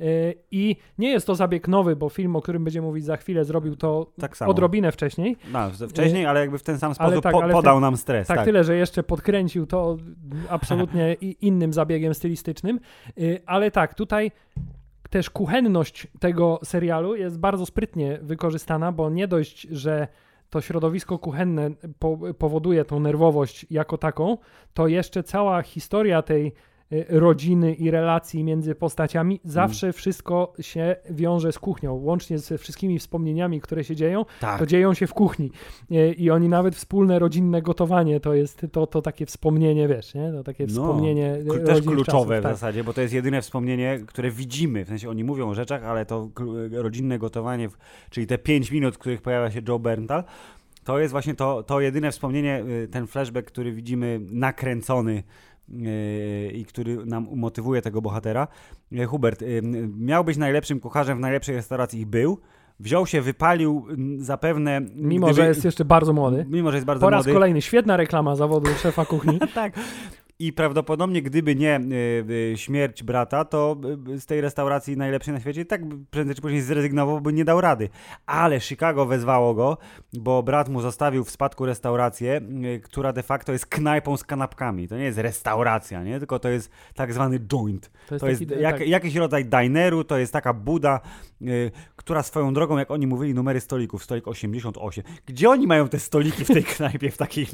Yy, 0.00 0.34
i 0.50 0.76
nie 0.98 1.09
jest 1.10 1.26
to 1.26 1.34
zabieg 1.34 1.68
nowy, 1.68 1.96
bo 1.96 2.08
film, 2.08 2.36
o 2.36 2.40
którym 2.40 2.64
będziemy 2.64 2.86
mówić 2.86 3.04
za 3.04 3.16
chwilę, 3.16 3.44
zrobił 3.44 3.76
to 3.76 4.12
Tak 4.20 4.36
odrobinę 4.46 4.92
wcześniej. 4.92 5.36
No, 5.52 5.70
wcześniej, 5.88 6.26
ale 6.26 6.40
jakby 6.40 6.58
w 6.58 6.62
ten 6.62 6.78
sam 6.78 6.94
sposób 6.94 7.22
tak, 7.22 7.32
po, 7.32 7.40
podał 7.40 7.76
ten- 7.76 7.80
nam 7.80 7.96
stres. 7.96 8.28
Tak, 8.28 8.36
Tak, 8.36 8.46
tyle, 8.46 8.64
że 8.64 8.76
jeszcze 8.76 9.02
podkręcił 9.02 9.66
to 9.66 9.96
absolutnie 10.48 11.12
innym 11.40 11.72
zabiegiem 11.72 12.14
stylistycznym. 12.14 12.80
Yy, 13.16 13.40
Ale 13.46 13.70
tak, 13.70 13.94
tutaj 13.94 14.30
też 15.10 15.30
kuchenność 15.30 16.06
tego 16.20 16.60
serialu 16.64 17.16
jest 17.16 17.38
bardzo 17.38 17.66
sprytnie 17.66 18.18
wykorzystana, 18.22 18.92
bo 18.92 19.10
nie 19.10 19.28
dość, 19.28 19.62
że 19.62 20.08
to 20.50 20.60
środowisko 20.60 21.18
kuchenne 21.18 21.70
po, 21.98 22.18
powoduje 22.38 22.84
tą 22.84 23.00
nerwowość 23.00 23.66
jako 23.70 23.98
taką, 23.98 24.38
to 24.74 24.88
jeszcze 24.88 25.22
cała 25.22 25.62
historia 25.62 26.22
tej 26.22 26.46
y, 26.46 26.52
rodziny 27.08 27.74
i 27.74 27.90
relacji 27.90 28.44
między 28.44 28.74
postaciami, 28.74 29.40
zawsze 29.44 29.92
wszystko 29.92 30.52
się 30.60 30.96
wiąże 31.10 31.52
z 31.52 31.58
kuchnią, 31.58 31.94
łącznie 31.94 32.38
ze 32.38 32.58
wszystkimi 32.58 32.98
wspomnieniami, 32.98 33.60
które 33.60 33.84
się 33.84 33.96
dzieją, 33.96 34.24
tak. 34.40 34.58
to 34.58 34.66
dzieją 34.66 34.94
się 34.94 35.06
w 35.06 35.14
kuchni. 35.14 35.50
I, 35.90 36.14
I 36.18 36.30
oni 36.30 36.48
nawet 36.48 36.76
wspólne 36.76 37.18
rodzinne 37.18 37.62
gotowanie 37.62 38.20
to 38.20 38.34
jest 38.34 38.66
to, 38.72 38.86
to 38.86 39.02
takie 39.02 39.26
wspomnienie, 39.26 39.88
wiesz, 39.88 40.14
nie? 40.14 40.32
To 40.32 40.44
takie 40.44 40.64
No, 40.66 40.70
wspomnienie 40.70 41.38
Klu- 41.46 41.66
Też 41.66 41.82
kluczowe 41.82 42.04
czasów, 42.04 42.28
w 42.28 42.42
tak. 42.42 42.52
zasadzie, 42.52 42.84
bo 42.84 42.92
to 42.92 43.00
jest 43.00 43.14
jedyne 43.14 43.42
wspomnienie, 43.42 44.00
które 44.06 44.30
widzimy. 44.30 44.84
W 44.84 44.88
sensie 44.88 45.10
oni 45.10 45.24
mówią 45.24 45.48
o 45.50 45.54
rzeczach, 45.54 45.84
ale 45.84 46.06
to 46.06 46.28
rodzinne 46.72 47.18
gotowanie, 47.18 47.68
czyli 48.10 48.26
te 48.26 48.38
5 48.38 48.70
minut, 48.70 48.94
w 48.94 48.98
których 48.98 49.22
pojawia 49.22 49.50
się 49.50 49.60
Joe 49.68 49.78
Berntal, 49.78 50.24
to 50.84 50.98
jest 50.98 51.12
właśnie 51.12 51.34
to, 51.34 51.62
to 51.62 51.80
jedyne 51.80 52.10
wspomnienie, 52.10 52.64
y, 52.84 52.88
ten 52.88 53.06
flashback, 53.06 53.46
który 53.46 53.72
widzimy 53.72 54.20
nakręcony 54.30 55.12
y, 55.12 55.22
i 56.54 56.64
który 56.68 57.06
nam 57.06 57.28
motywuje 57.34 57.82
tego 57.82 58.02
bohatera. 58.02 58.48
Y, 58.92 59.06
Hubert, 59.06 59.42
y, 59.42 59.62
miał 59.98 60.24
być 60.24 60.36
najlepszym 60.36 60.80
kucharzem 60.80 61.18
w 61.18 61.20
najlepszej 61.20 61.54
restauracji 61.54 62.00
i 62.00 62.06
był. 62.06 62.38
Wziął 62.80 63.06
się, 63.06 63.20
wypalił 63.20 63.86
zapewne... 64.18 64.80
Mimo, 64.96 65.26
gdyby- 65.26 65.42
że 65.42 65.48
jest 65.48 65.64
jeszcze 65.64 65.84
bardzo 65.84 66.12
młody. 66.12 66.46
Mimo, 66.48 66.70
że 66.70 66.76
jest 66.76 66.86
bardzo 66.86 67.06
Po 67.06 67.10
raz 67.10 67.24
młody. 67.26 67.32
kolejny, 67.34 67.62
świetna 67.62 67.96
reklama 67.96 68.36
zawodu 68.36 68.70
szefa 68.82 69.04
kuchni. 69.04 69.38
tak. 69.54 69.72
I 70.40 70.52
prawdopodobnie 70.52 71.22
gdyby 71.22 71.56
nie 71.56 71.80
y, 72.30 72.52
śmierć 72.56 73.02
brata, 73.02 73.44
to 73.44 73.76
y, 74.08 74.20
z 74.20 74.26
tej 74.26 74.40
restauracji 74.40 74.96
najlepszej 74.96 75.34
na 75.34 75.40
świecie 75.40 75.64
tak 75.64 75.80
prędzej 76.10 76.36
czy 76.36 76.42
później 76.42 76.60
zrezygnował, 76.60 77.20
by 77.20 77.32
nie 77.32 77.44
dał 77.44 77.60
rady. 77.60 77.88
Ale 78.26 78.60
Chicago 78.60 79.06
wezwało 79.06 79.54
go, 79.54 79.78
bo 80.12 80.42
brat 80.42 80.68
mu 80.68 80.80
zostawił 80.80 81.24
w 81.24 81.30
spadku 81.30 81.66
restaurację, 81.66 82.40
y, 82.76 82.80
która 82.80 83.12
de 83.12 83.22
facto 83.22 83.52
jest 83.52 83.66
knajpą 83.66 84.16
z 84.16 84.24
kanapkami. 84.24 84.88
To 84.88 84.96
nie 84.96 85.04
jest 85.04 85.18
restauracja, 85.18 86.04
nie? 86.04 86.18
tylko 86.18 86.38
to 86.38 86.48
jest 86.48 86.70
tak 86.94 87.12
zwany 87.12 87.40
joint. 87.40 87.90
To 88.06 88.28
jest 88.28 88.48
taki- 88.48 88.62
jak, 88.62 88.78
tak. 88.78 88.88
jakiś 88.88 89.14
rodzaj 89.14 89.44
dineru, 89.44 90.04
to 90.04 90.18
jest 90.18 90.32
taka 90.32 90.54
buda, 90.54 91.00
która 91.96 92.22
swoją 92.22 92.54
drogą, 92.54 92.78
jak 92.78 92.90
oni 92.90 93.06
mówili, 93.06 93.34
numery 93.34 93.60
stolików, 93.60 94.04
stolik 94.04 94.28
88. 94.28 95.04
Gdzie 95.26 95.50
oni 95.50 95.66
mają 95.66 95.88
te 95.88 95.98
stoliki 95.98 96.44
w 96.44 96.48
tej 96.48 96.64
knajpie 96.76 97.10
w 97.10 97.16
takiej, 97.16 97.46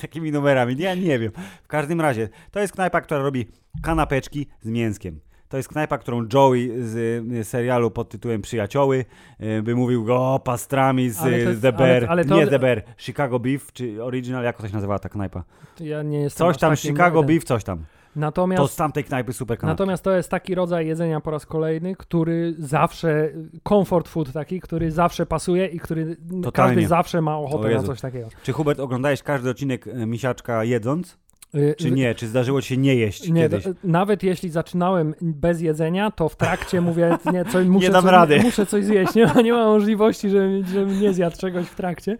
takimi 0.00 0.32
numerami? 0.32 0.76
Ja 0.78 0.94
nie 0.94 1.18
wiem. 1.18 1.32
W 1.62 1.66
każdym 1.66 2.00
razie, 2.00 2.09
to 2.50 2.60
jest 2.60 2.72
knajpa, 2.72 3.00
która 3.00 3.20
robi 3.22 3.46
kanapeczki 3.82 4.46
z 4.60 4.68
mięskiem. 4.68 5.20
To 5.48 5.56
jest 5.56 5.68
knajpa, 5.68 5.98
którą 5.98 6.26
Joey 6.34 6.70
z 6.82 6.96
y, 7.32 7.44
serialu 7.44 7.90
pod 7.90 8.08
tytułem 8.08 8.42
Przyjacioły 8.42 9.04
y, 9.40 9.62
by 9.62 9.74
mówił 9.76 10.04
go 10.04 10.34
o, 10.34 10.38
pastrami 10.38 11.10
z 11.10 11.18
to 11.18 11.28
y, 11.28 11.38
jest- 11.38 11.62
The 11.62 11.72
Bear. 11.72 11.96
ale- 12.02 12.08
ale 12.08 12.24
to- 12.24 12.36
Nie 12.36 12.46
The 12.46 12.58
Bear, 12.58 12.82
Chicago 12.98 13.38
Beef, 13.38 13.72
czy 13.72 14.04
Original, 14.04 14.44
jak 14.44 14.56
to 14.60 14.68
się 14.68 14.74
nazywała 14.74 14.98
ta 14.98 15.08
knajpa? 15.08 15.44
Ja 15.80 16.02
nie 16.02 16.20
jestem 16.20 16.46
Coś 16.46 16.58
tam, 16.58 16.76
Chicago. 16.76 17.22
Beef, 17.22 17.44
coś 17.44 17.64
tam. 17.64 17.84
Natomiast 18.16 18.62
To 18.62 18.68
z 18.68 18.76
tamtej 18.76 19.04
knajpy 19.04 19.32
super 19.32 19.58
kanapki. 19.58 19.72
Natomiast 19.82 20.04
to 20.04 20.12
jest 20.16 20.28
taki 20.28 20.54
rodzaj 20.54 20.86
jedzenia 20.86 21.20
po 21.20 21.30
raz 21.30 21.46
kolejny, 21.46 21.96
który 21.96 22.54
zawsze, 22.58 23.28
comfort 23.68 24.08
food 24.08 24.32
taki, 24.32 24.60
który 24.60 24.90
zawsze 24.90 25.26
pasuje 25.26 25.66
i 25.66 25.78
który 25.80 26.16
Totalnie. 26.42 26.74
każdy 26.74 26.88
zawsze 26.88 27.20
ma 27.22 27.38
ochotę 27.38 27.74
na 27.74 27.82
coś 27.82 28.00
takiego. 28.00 28.28
Czy 28.42 28.52
Hubert 28.52 28.80
oglądałeś 28.80 29.22
każdy 29.22 29.50
odcinek 29.50 29.84
Misiaczka 30.06 30.64
jedząc? 30.64 31.18
Y, 31.54 31.74
Czy 31.78 31.90
nie? 31.90 32.14
Czy 32.14 32.26
zdarzyło 32.28 32.62
ci 32.62 32.68
się 32.68 32.76
nie 32.76 32.94
jeść 32.94 33.28
Nie, 33.28 33.42
kiedyś? 33.42 33.64
to- 33.64 33.70
nawet 33.84 34.22
jeśli 34.22 34.50
zaczynałem 34.50 35.14
bez 35.20 35.60
jedzenia, 35.60 36.10
to 36.10 36.28
w 36.28 36.36
trakcie 36.36 36.80
mówię, 36.80 37.16
nie, 37.32 37.44
co, 37.44 37.60
muszę, 37.64 37.90
dam 37.90 38.02
coś, 38.02 38.12
rady. 38.12 38.40
muszę 38.40 38.66
coś 38.66 38.84
zjeść, 38.84 39.14
nie 39.14 39.26
ma, 39.26 39.40
nie 39.40 39.52
ma 39.52 39.64
możliwości, 39.66 40.30
żebym, 40.30 40.66
żebym 40.66 41.00
nie 41.00 41.12
zjadł 41.12 41.36
czegoś 41.36 41.66
w 41.66 41.74
trakcie. 41.74 42.16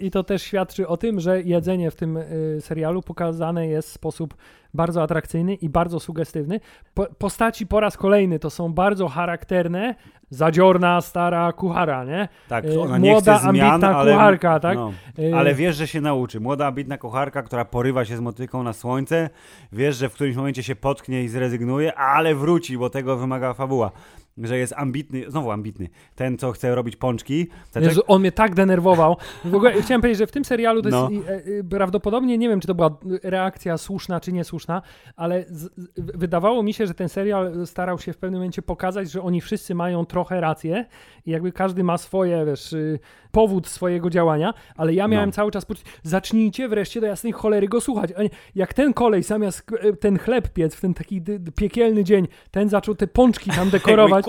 I 0.00 0.10
to 0.10 0.24
też 0.24 0.42
świadczy 0.42 0.88
o 0.88 0.96
tym, 0.96 1.20
że 1.20 1.42
jedzenie 1.42 1.90
w 1.90 1.96
tym 1.96 2.18
serialu 2.60 3.02
pokazane 3.02 3.66
jest 3.68 3.88
w 3.88 3.92
sposób 3.92 4.34
bardzo 4.74 5.02
atrakcyjny 5.02 5.54
i 5.54 5.68
bardzo 5.68 6.00
sugestywny. 6.00 6.60
Po, 6.94 7.06
postaci 7.18 7.66
po 7.66 7.80
raz 7.80 7.96
kolejny 7.96 8.38
to 8.38 8.50
są 8.50 8.72
bardzo 8.72 9.08
charakterne, 9.08 9.94
zadziorna, 10.30 11.00
stara 11.00 11.52
kuchara, 11.52 12.04
nie? 12.04 12.28
Tak, 12.48 12.64
E, 12.64 12.80
ona 12.80 12.98
nie 12.98 13.10
młoda, 13.10 13.38
chce 13.38 13.50
zmian, 13.50 13.66
ambitna 13.70 13.96
ale... 13.96 14.12
kucharka, 14.12 14.60
tak? 14.60 14.76
No. 14.76 14.92
Ale 15.36 15.54
wiesz, 15.54 15.76
że 15.76 15.86
się 15.86 16.00
nauczy. 16.00 16.40
Młoda, 16.40 16.66
ambitna 16.66 16.98
kucharka, 16.98 17.42
która 17.42 17.64
porywa 17.64 18.04
się 18.04 18.16
z 18.16 18.20
motyką 18.20 18.62
na 18.62 18.72
słońce, 18.72 19.30
wiesz, 19.72 19.96
że 19.96 20.08
w 20.08 20.12
którymś 20.12 20.36
momencie 20.36 20.62
się 20.62 20.76
potknie 20.76 21.22
i 21.24 21.28
zrezygnuje, 21.28 21.94
ale 21.94 22.34
wróci, 22.34 22.78
bo 22.78 22.90
tego 22.90 23.16
wymaga 23.16 23.54
fabuła. 23.54 23.90
Że 24.38 24.58
jest 24.58 24.74
ambitny, 24.76 25.24
znowu 25.30 25.50
ambitny, 25.50 25.88
ten, 26.14 26.38
co 26.38 26.52
chce 26.52 26.74
robić 26.74 26.96
pączki. 26.96 27.46
Jezu, 27.88 28.00
on 28.06 28.20
mnie 28.20 28.32
tak 28.32 28.54
denerwował. 28.54 29.16
W 29.44 29.54
ogóle 29.54 29.72
chciałem 29.82 30.00
powiedzieć, 30.00 30.18
że 30.18 30.26
w 30.26 30.32
tym 30.32 30.44
serialu 30.44 30.82
to 30.82 30.88
No. 30.88 31.08
jest 31.10 31.28
e, 31.28 31.32
e, 31.34 31.64
prawdopodobnie, 31.70 32.38
nie 32.38 32.48
wiem, 32.48 32.60
czy 32.60 32.66
to 32.66 32.74
była 32.74 32.98
reakcja 33.22 33.78
słuszna, 33.78 34.20
czy 34.20 34.32
niesłuszna, 34.32 34.82
ale 35.16 35.44
z, 35.48 35.62
z, 35.76 35.88
wydawało 35.96 36.62
mi 36.62 36.72
się, 36.74 36.86
że 36.86 36.94
ten 36.94 37.08
serial 37.08 37.66
starał 37.66 37.98
się 37.98 38.12
w 38.12 38.16
pewnym 38.18 38.40
momencie 38.40 38.62
pokazać, 38.62 39.10
że 39.10 39.22
oni 39.22 39.40
wszyscy 39.40 39.74
mają 39.74 40.06
trochę 40.06 40.40
rację 40.40 40.84
i 41.26 41.30
jakby 41.30 41.52
każdy 41.52 41.84
ma 41.84 41.98
swoje, 41.98 42.44
wiesz, 42.46 42.72
y, 42.72 42.98
powód 43.36 43.66
swojego 43.68 44.10
działania, 44.10 44.54
ale 44.76 44.94
ja 44.94 45.08
miałem 45.08 45.28
No. 45.28 45.32
cały 45.32 45.50
czas 45.50 45.64
poczucie, 45.64 45.90
zacznijcie 46.02 46.68
wreszcie 46.68 47.00
do 47.00 47.06
jasnej 47.06 47.32
cholery 47.32 47.68
go 47.68 47.80
słuchać. 47.80 48.10
Jak 48.54 48.74
ten 48.74 48.92
kolej 48.94 49.22
zamiast 49.22 49.62
e, 49.80 49.92
ten 49.92 50.18
chleb 50.18 50.48
piec 50.52 50.74
w 50.74 50.80
ten 50.80 50.94
taki 50.94 51.22
piekielny 51.56 52.04
dzień, 52.04 52.28
ten 52.50 52.68
zaczął 52.68 52.94
te 52.94 53.06
pączki 53.06 53.50
tam 53.50 53.70
dekorować. 53.76 54.26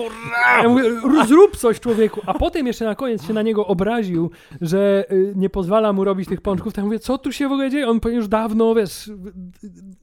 Ja 0.62 0.68
mówię, 0.68 0.82
"R- 0.84 1.26
zrób 1.28 1.56
coś 1.56 1.80
człowieku, 1.80 2.20
a 2.26 2.34
potem 2.34 2.66
jeszcze 2.66 2.84
na 2.84 2.94
koniec 2.94 3.26
się 3.26 3.32
na 3.32 3.42
niego 3.42 3.66
obraził, 3.66 4.30
że 4.60 5.04
y, 5.12 5.32
nie 5.36 5.50
pozwala 5.50 5.92
mu 5.92 6.04
robić 6.04 6.28
tych 6.28 6.40
pączków, 6.40 6.72
to 6.72 6.80
ja 6.80 6.84
mówię, 6.84 6.98
co 6.98 7.18
tu 7.18 7.32
się 7.32 7.48
w 7.48 7.52
ogóle 7.52 7.70
dzieje? 7.70 7.88
On 7.88 8.00
powinien 8.00 8.20
już 8.20 8.28
dawno, 8.28 8.74
wiesz, 8.74 9.10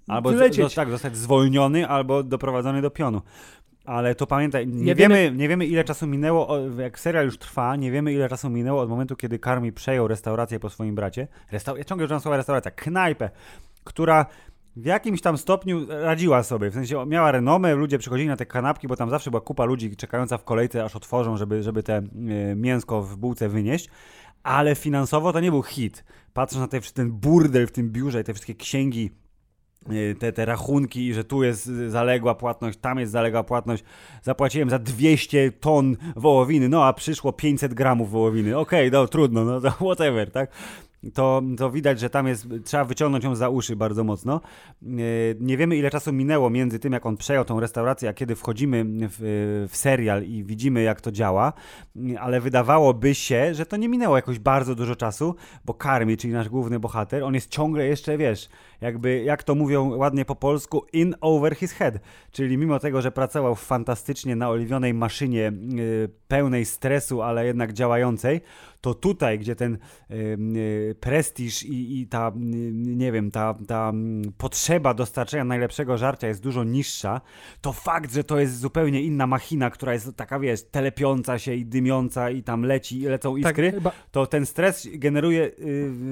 Albo 0.07 0.29
z, 0.29 0.33
wylecieć. 0.35 0.65
zo- 0.65 0.75
tak, 0.75 0.89
zostać 0.89 1.17
zwolniony, 1.17 1.87
albo 1.87 2.23
doprowadzony 2.23 2.81
do 2.81 2.89
pionu. 2.91 3.21
Ale 3.85 4.15
to 4.15 4.27
pamiętaj, 4.27 4.67
nie, 4.67 4.83
Nie 4.83 4.95
wiemy, 4.95 5.31
nie 5.35 5.47
wiemy 5.47 5.65
ile 5.65 5.83
czasu 5.83 6.07
minęło, 6.07 6.57
jak 6.79 6.99
serial 6.99 7.25
już 7.25 7.37
trwa, 7.37 7.75
nie 7.75 7.91
wiemy 7.91 8.13
ile 8.13 8.29
czasu 8.29 8.49
minęło 8.49 8.81
od 8.81 8.89
momentu, 8.89 9.15
kiedy 9.15 9.39
Karmi 9.39 9.71
przejął 9.71 10.07
restaurację 10.07 10.59
po 10.59 10.69
swoim 10.69 10.95
bracie. 10.95 11.27
Restau- 11.51 11.77
ja 11.77 11.83
ciągle 11.83 12.05
używam 12.05 12.21
słowa 12.21 12.37
restauracja, 12.37 12.71
knajpę, 12.71 13.29
która 13.83 14.25
w 14.75 14.85
jakimś 14.85 15.21
tam 15.21 15.37
stopniu 15.37 15.85
radziła 15.89 16.43
sobie. 16.43 16.69
W 16.69 16.73
sensie 16.73 17.05
miała 17.05 17.31
renomę, 17.31 17.75
ludzie 17.75 17.97
przychodzili 17.97 18.27
na 18.27 18.37
te 18.37 18.45
kanapki, 18.45 18.87
bo 18.87 18.95
tam 18.95 19.09
zawsze 19.09 19.31
była 19.31 19.41
kupa 19.41 19.65
ludzi 19.65 19.95
czekająca 19.95 20.37
w 20.37 20.43
kolejce, 20.43 20.83
aż 20.83 20.95
otworzą, 20.95 21.37
żeby, 21.37 21.63
żeby 21.63 21.83
te 21.83 21.97
y, 21.97 22.55
mięsko 22.55 23.01
w 23.01 23.17
bułce 23.17 23.49
wynieść. 23.49 23.89
Ale 24.43 24.75
finansowo 24.75 25.33
to 25.33 25.39
nie 25.39 25.51
był 25.51 25.63
hit. 25.63 26.03
Patrząc 26.33 26.61
na 26.61 26.67
te, 26.67 26.81
ten 26.81 27.11
burdel 27.11 27.67
w 27.67 27.71
tym 27.71 27.91
biurze 27.91 28.21
i 28.21 28.23
te 28.23 28.33
wszystkie 28.33 28.55
księgi 28.55 29.11
te, 30.19 30.31
te 30.31 30.45
rachunki, 30.45 31.13
że 31.13 31.23
tu 31.23 31.43
jest 31.43 31.67
y, 31.67 31.89
zaległa 31.89 32.35
płatność, 32.35 32.79
tam 32.81 32.99
jest 32.99 33.11
zaległa 33.11 33.43
płatność. 33.43 33.83
Zapłaciłem 34.23 34.69
za 34.69 34.79
200 34.79 35.51
ton 35.51 35.97
wołowiny, 36.15 36.69
no 36.69 36.85
a 36.85 36.93
przyszło 36.93 37.33
500 37.33 37.73
gramów 37.73 38.11
wołowiny. 38.11 38.57
Okej, 38.57 38.91
no 38.91 39.07
trudno, 39.07 39.45
no 39.45 39.61
to 39.61 39.71
whatever, 39.85 40.31
tak? 40.31 40.51
To, 41.13 41.41
to 41.57 41.71
widać, 41.71 41.99
że 41.99 42.09
tam 42.09 42.27
jest, 42.27 42.47
trzeba 42.63 42.85
wyciągnąć 42.85 43.23
ją 43.23 43.35
za 43.35 43.49
uszy 43.49 43.75
bardzo 43.75 44.03
mocno. 44.03 44.41
Y, 44.83 45.37
Nie 45.39 45.57
wiemy, 45.57 45.75
ile 45.77 45.89
czasu 45.89 46.13
minęło 46.13 46.49
między 46.49 46.79
tym, 46.79 46.93
jak 46.93 47.05
on 47.05 47.17
przejął 47.17 47.45
tą 47.45 47.59
restaurację, 47.59 48.09
a 48.09 48.13
kiedy 48.13 48.35
wchodzimy 48.35 48.85
w, 48.87 49.67
w 49.71 49.77
serial 49.77 50.23
i 50.23 50.43
widzimy, 50.43 50.81
jak 50.81 51.01
to 51.01 51.11
działa, 51.11 51.53
Y, 51.95 52.19
ale 52.19 52.41
wydawałoby 52.41 53.15
się, 53.15 53.53
że 53.53 53.65
to 53.65 53.77
nie 53.77 53.89
minęło 53.89 54.15
jakoś 54.15 54.39
bardzo 54.39 54.75
dużo 54.75 54.95
czasu, 54.95 55.35
bo 55.65 55.73
Karmi, 55.73 56.17
czyli 56.17 56.33
nasz 56.33 56.49
główny 56.49 56.79
bohater, 56.79 57.23
on 57.23 57.33
jest 57.33 57.49
ciągle 57.49 57.85
jeszcze, 57.85 58.17
wiesz, 58.17 58.49
jakby, 58.81 59.23
jak 59.23 59.43
to 59.43 59.55
mówią 59.55 59.95
ładnie 59.95 60.25
po 60.25 60.35
polsku, 60.35 60.85
in 60.93 61.15
over 61.21 61.55
his 61.55 61.71
head. 61.71 61.99
Czyli 62.31 62.57
mimo 62.57 62.79
tego, 62.79 63.01
że 63.01 63.11
pracował 63.11 63.55
fantastycznie 63.55 64.35
na 64.35 64.49
oliwionej 64.49 64.93
maszynie 64.93 65.51
y, 65.79 66.09
pełnej 66.27 66.65
stresu, 66.65 67.21
ale 67.21 67.45
jednak 67.45 67.73
działającej, 67.73 68.41
to 68.81 68.93
tutaj, 68.93 69.39
gdzie 69.39 69.55
ten 69.55 69.73
y, 69.73 70.15
y, 70.57 70.95
prestiż 70.99 71.63
i, 71.63 72.01
i 72.01 72.07
ta, 72.07 72.31
nie 72.71 73.11
wiem, 73.11 73.31
ta, 73.31 73.55
ta 73.67 73.89
mm, 73.89 74.33
potrzeba 74.37 74.93
dostarczenia 74.93 75.43
najlepszego 75.43 75.97
żarcia 75.97 76.27
jest 76.27 76.43
dużo 76.43 76.63
niższa, 76.63 77.21
to 77.61 77.73
fakt, 77.73 78.13
że 78.13 78.23
to 78.23 78.39
jest 78.39 78.59
zupełnie 78.59 79.01
inna 79.01 79.27
machina, 79.27 79.69
która 79.69 79.93
jest 79.93 80.15
taka, 80.15 80.39
wiesz, 80.39 80.63
telepiąca 80.63 81.39
się 81.39 81.53
i 81.53 81.65
dymiąca 81.65 82.29
i 82.29 82.43
tam 82.43 82.63
leci 82.63 83.01
i 83.01 83.05
lecą 83.05 83.35
iskry, 83.35 83.71
chyba- 83.71 83.91
to 84.11 84.27
ten 84.27 84.45
stres 84.45 84.87
generuje, 84.93 85.51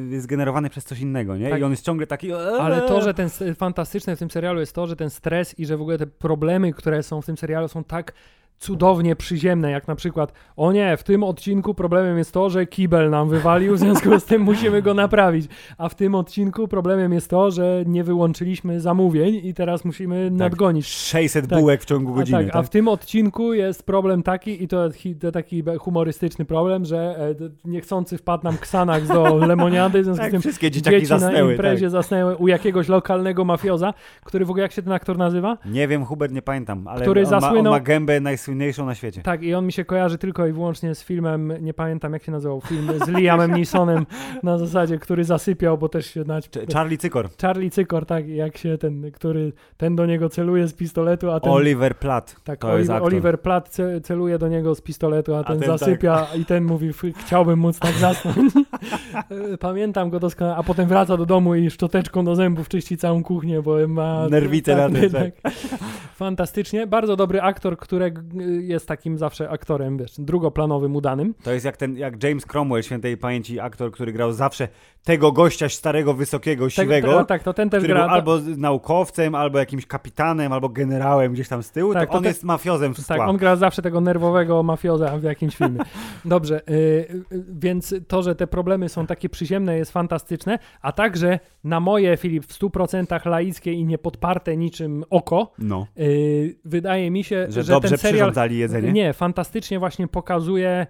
jest 0.09 0.27
generowany 0.27 0.69
przez 0.69 0.85
coś 0.85 0.99
innego, 0.99 1.37
nie? 1.37 1.49
Tak. 1.49 1.59
I 1.59 1.63
on 1.63 1.71
jest 1.71 1.85
ciągle 1.85 2.07
taki... 2.07 2.33
Ale 2.61 2.81
to, 2.81 3.01
że 3.01 3.13
ten 3.13 3.29
fantastyczne 3.55 4.15
w 4.15 4.19
tym 4.19 4.31
serialu 4.31 4.59
jest 4.59 4.75
to, 4.75 4.87
że 4.87 4.95
ten 4.95 5.09
stres 5.09 5.59
i 5.59 5.65
że 5.65 5.77
w 5.77 5.81
ogóle 5.81 5.97
te 5.97 6.07
problemy, 6.07 6.73
które 6.73 7.03
są 7.03 7.21
w 7.21 7.25
tym 7.25 7.37
serialu 7.37 7.67
są 7.67 7.83
tak 7.83 8.13
cudownie 8.57 9.15
przyziemne, 9.15 9.71
jak 9.71 9.87
na 9.87 9.95
przykład 9.95 10.33
o 10.55 10.71
nie, 10.71 10.97
w 10.97 11.03
tym 11.03 11.23
odcinku 11.23 11.73
problemem 11.73 12.17
jest 12.17 12.31
to, 12.31 12.49
że 12.49 12.65
kibel 12.65 13.09
nam 13.09 13.29
wywalił, 13.29 13.75
w 13.75 13.79
związku 13.79 14.19
z 14.19 14.25
tym 14.25 14.41
musimy 14.41 14.81
go 14.81 14.93
naprawić, 14.93 15.47
a 15.77 15.89
w 15.89 15.95
tym 15.95 16.15
odcinku 16.15 16.67
problemem 16.67 17.13
jest 17.13 17.29
to, 17.29 17.51
że 17.51 17.83
nie 17.87 18.03
wyłączyliśmy 18.03 18.81
zamówień 18.81 19.41
i 19.43 19.53
teraz 19.53 19.85
musimy 19.85 20.31
nadgonić. 20.31 20.87
600 20.87 21.47
Tak. 21.47 21.59
bułek 21.59 21.81
w 21.81 21.85
ciągu 21.85 22.13
A, 22.13 22.15
godziny, 22.15 22.45
tak, 22.45 22.55
a 22.55 22.63
w 22.63 22.69
tym 22.69 22.87
odcinku 22.87 23.53
jest 23.53 23.85
problem 23.85 24.23
taki 24.23 24.63
i 24.63 24.67
to, 24.67 24.89
to 25.21 25.31
taki 25.31 25.63
humorystyczny 25.79 26.45
problem, 26.45 26.85
że 26.85 27.15
e, 27.41 27.69
niechcący 27.69 28.17
wpadł 28.17 28.43
nam 28.43 28.53
Xanax 28.55 29.07
do 29.07 29.35
lemoniady, 29.47 30.01
w 30.01 30.03
związku 30.03 30.21
Tak, 30.21 30.29
z 30.29 30.31
tym 30.31 30.41
wszystkie 30.41 30.71
dzieciaki 30.71 30.97
dzieci 30.97 31.11
na 31.11 31.19
zasnęły, 31.19 31.51
imprezie 31.51 31.85
tak. 31.85 31.91
zasnęły 31.91 32.35
u 32.35 32.47
jakiegoś 32.47 32.87
lokalnego 32.87 33.45
mafioza, 33.45 33.93
który 34.23 34.45
w 34.45 34.49
ogóle 34.49 34.61
jak 34.63 34.71
się 34.71 34.81
ten 34.81 34.93
aktor 34.93 35.17
nazywa? 35.17 35.57
Nie 35.65 35.87
wiem, 35.87 36.05
Hubert, 36.05 36.33
nie 36.33 36.41
pamiętam, 36.41 36.87
ale 36.87 37.01
Który 37.01 37.23
on, 37.25 37.31
ma, 37.31 37.37
on 37.37 37.41
zasłynął- 37.41 37.71
ma 37.71 37.79
gębę 37.79 38.19
najsłynniejszą 38.19 38.52
na 38.85 38.95
świecie. 38.95 39.21
Tak, 39.21 39.43
i 39.43 39.53
on 39.53 39.65
mi 39.65 39.71
się 39.71 39.85
kojarzy 39.85 40.17
tylko 40.17 40.47
i 40.47 40.51
wyłącznie 40.51 40.95
z 40.95 41.03
filmem, 41.03 41.53
nie 41.61 41.73
pamiętam 41.73 42.13
jak 42.13 42.23
się 42.23 42.31
nazywał, 42.31 42.61
film 42.61 42.87
z 43.05 43.09
Liamem 43.09 43.51
Neesonem 43.57 44.05
na 44.43 44.57
zasadzie, 44.57 44.99
który 44.99 45.23
zasypiał, 45.23 45.77
bo 45.77 45.89
też 45.89 46.05
się. 46.05 46.23
Ch- 46.23 46.73
Charlie 46.73 46.97
Cykor. 46.97 47.29
Charlie 47.41 47.69
Cykor, 47.71 48.05
tak, 48.05 48.27
jak 48.27 48.57
się 48.57 48.77
ten, 48.77 49.11
który, 49.11 49.53
ten 49.77 49.95
do 49.95 50.05
niego 50.05 50.29
celuje 50.29 50.67
z 50.67 50.73
pistoletu, 50.73 51.31
a 51.31 51.39
ten... 51.39 51.51
Oliver 51.51 51.95
Platt. 51.97 52.35
Tak, 52.43 52.65
Oliver. 52.65 53.03
Oliver 53.03 53.41
Platt 53.41 53.69
ce- 53.69 54.01
celuje 54.01 54.37
do 54.37 54.47
niego 54.47 54.75
z 54.75 54.81
pistoletu, 54.81 55.35
a 55.35 55.43
ten, 55.43 55.59
ten 55.59 55.69
tak. 55.69 55.79
zasypia 55.79 56.27
i 56.41 56.45
ten 56.45 56.63
mówi, 56.63 56.87
"F- 56.89 57.03
chciałbym 57.17 57.59
móc 57.59 57.79
tak 57.79 57.93
zasnąć. 57.93 58.53
Pamiętam 59.59 60.09
go 60.09 60.19
doskonale, 60.19 60.55
a 60.57 60.63
potem 60.63 60.87
wraca 60.87 61.17
do 61.17 61.25
domu 61.25 61.55
i 61.55 61.69
szczoteczką 61.69 62.25
do 62.25 62.35
zębów 62.35 62.69
czyści 62.69 62.97
całą 62.97 63.23
kuchnię, 63.23 63.61
bo 63.61 63.87
ma... 63.87 64.27
Nerwice 64.29 64.75
na 64.75 64.89
tym, 64.99 65.09
tak. 65.11 65.31
Fantastycznie. 66.15 66.87
Bardzo 66.87 67.15
dobry 67.15 67.41
aktor, 67.41 67.77
który 67.77 68.13
jest 68.61 68.87
takim 68.87 69.17
zawsze 69.17 69.49
aktorem, 69.49 69.97
wiesz, 69.97 70.13
drugoplanowym, 70.17 70.95
udanym. 70.95 71.33
To 71.43 71.51
jest 71.53 71.65
jak 71.65 71.77
ten, 71.77 71.97
jak 71.97 72.23
James 72.23 72.45
Cromwell, 72.45 72.83
świętej 72.83 73.17
pamięci 73.17 73.59
aktor, 73.59 73.91
który 73.91 74.13
grał 74.13 74.33
zawsze 74.33 74.67
tego 75.03 75.31
gościa 75.31 75.69
starego, 75.69 76.13
wysokiego, 76.13 76.69
siwego, 76.69 77.17
Tak, 77.17 77.27
tak, 77.27 77.43
to 77.43 77.53
ten 77.53 77.69
też 77.69 77.79
który 77.79 77.93
gra... 77.93 78.03
był 78.03 78.13
albo 78.15 78.39
naukowcem, 78.57 79.35
albo 79.35 79.59
jakimś 79.59 79.85
kapitanem, 79.85 80.53
albo 80.53 80.69
generałem 80.69 81.33
gdzieś 81.33 81.47
tam 81.47 81.63
z 81.63 81.71
tyłu, 81.71 81.93
Tak, 81.93 82.09
to 82.09 82.15
on 82.17 82.23
te- 82.23 82.29
jest 82.29 82.43
mafiozem 82.43 82.93
w 82.95 83.07
Tak, 83.07 83.19
on 83.21 83.37
gra 83.37 83.55
zawsze 83.55 83.81
tego 83.81 84.01
nerwowego 84.01 84.63
mafioza 84.63 85.17
w 85.17 85.23
jakimś 85.23 85.55
filmie. 85.55 85.79
Dobrze, 86.25 86.61
y, 86.69 86.73
y, 86.73 87.43
więc 87.59 87.95
to, 88.07 88.23
że 88.23 88.35
te 88.35 88.47
problemy 88.47 88.89
są 88.89 89.07
takie 89.07 89.29
przyziemne 89.29 89.77
jest 89.77 89.91
fantastyczne, 89.91 90.59
a 90.81 90.91
także 90.91 91.39
na 91.63 91.79
moje, 91.79 92.17
Filip, 92.17 92.45
w 92.45 92.59
100% 92.59 93.25
laickie 93.29 93.73
i 93.73 93.85
niepodparte 93.85 94.57
niczym 94.57 95.03
oko, 95.09 95.51
No, 95.59 95.87
y, 95.99 96.59
wydaje 96.65 97.11
mi 97.11 97.23
się, 97.23 97.45
że, 97.49 97.63
że, 97.63 97.71
dobrze 97.73 97.89
ten 97.89 97.97
serial 97.97 98.13
przyrządzali 98.19 98.57
jedzenie. 98.57 98.91
nie, 98.91 99.13
fantastycznie 99.13 99.79
właśnie 99.79 100.07
pokazuje 100.07 100.87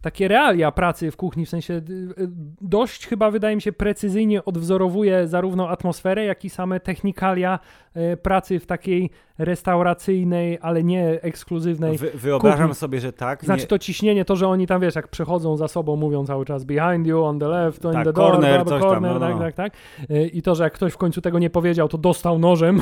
takie 0.00 0.28
realia 0.28 0.72
pracy 0.72 1.10
w 1.10 1.16
kuchni, 1.16 1.46
w 1.46 1.48
sensie 1.48 1.74
y, 1.74 1.78
y, 1.78 2.28
dość 2.60 3.06
chyba 3.06 3.30
wydaje 3.30 3.56
mi 3.56 3.62
się 3.62 3.72
precyzyjnie 3.72 4.44
odwzorowuje 4.44 5.28
zarówno 5.28 5.68
atmosferę, 5.68 6.24
jak 6.24 6.44
i 6.44 6.50
same 6.50 6.80
technikalia 6.80 7.58
y, 7.96 8.16
pracy 8.16 8.60
w 8.60 8.66
takiej 8.66 9.10
restauracyjnej, 9.38 10.58
ale 10.62 10.84
nie 10.84 11.08
ekskluzywnej. 11.22 11.98
Wy, 11.98 12.10
wyobrażam 12.14 12.68
kuchni. 12.68 12.74
sobie, 12.74 13.00
że 13.00 13.12
tak. 13.12 13.44
Znaczy 13.44 13.62
nie, 13.62 13.66
to 13.66 13.78
ciśnienie, 13.78 14.24
to, 14.24 14.36
że 14.36 14.48
oni 14.48 14.66
tam, 14.66 14.80
wiesz, 14.80 14.94
jak 14.94 15.08
przechodzą 15.08 15.56
za 15.56 15.68
sobą, 15.68 15.96
mówią 15.96 16.26
cały 16.26 16.44
czas 16.44 16.64
behind 16.64 17.06
you, 17.06 17.22
on 17.24 17.38
the 17.38 17.48
left, 17.48 17.84
on 17.84 17.92
Tak, 17.92 18.04
the 18.04 18.12
door, 18.12 18.32
corner, 18.32 18.60
coś 18.64 18.68
tam, 18.68 18.80
corner, 18.80 19.12
no, 19.12 19.18
no, 19.18 19.26
tak, 19.26 19.34
no. 19.34 19.40
tak, 19.40 19.54
tak. 19.54 19.72
Y, 20.10 20.26
I 20.26 20.42
to, 20.42 20.54
że 20.54 20.64
jak 20.64 20.72
ktoś 20.72 20.92
w 20.92 20.96
końcu 20.96 21.20
tego 21.20 21.38
nie 21.38 21.50
powiedział, 21.50 21.88
to 21.88 21.98
dostał 21.98 22.38
nożem. 22.38 22.80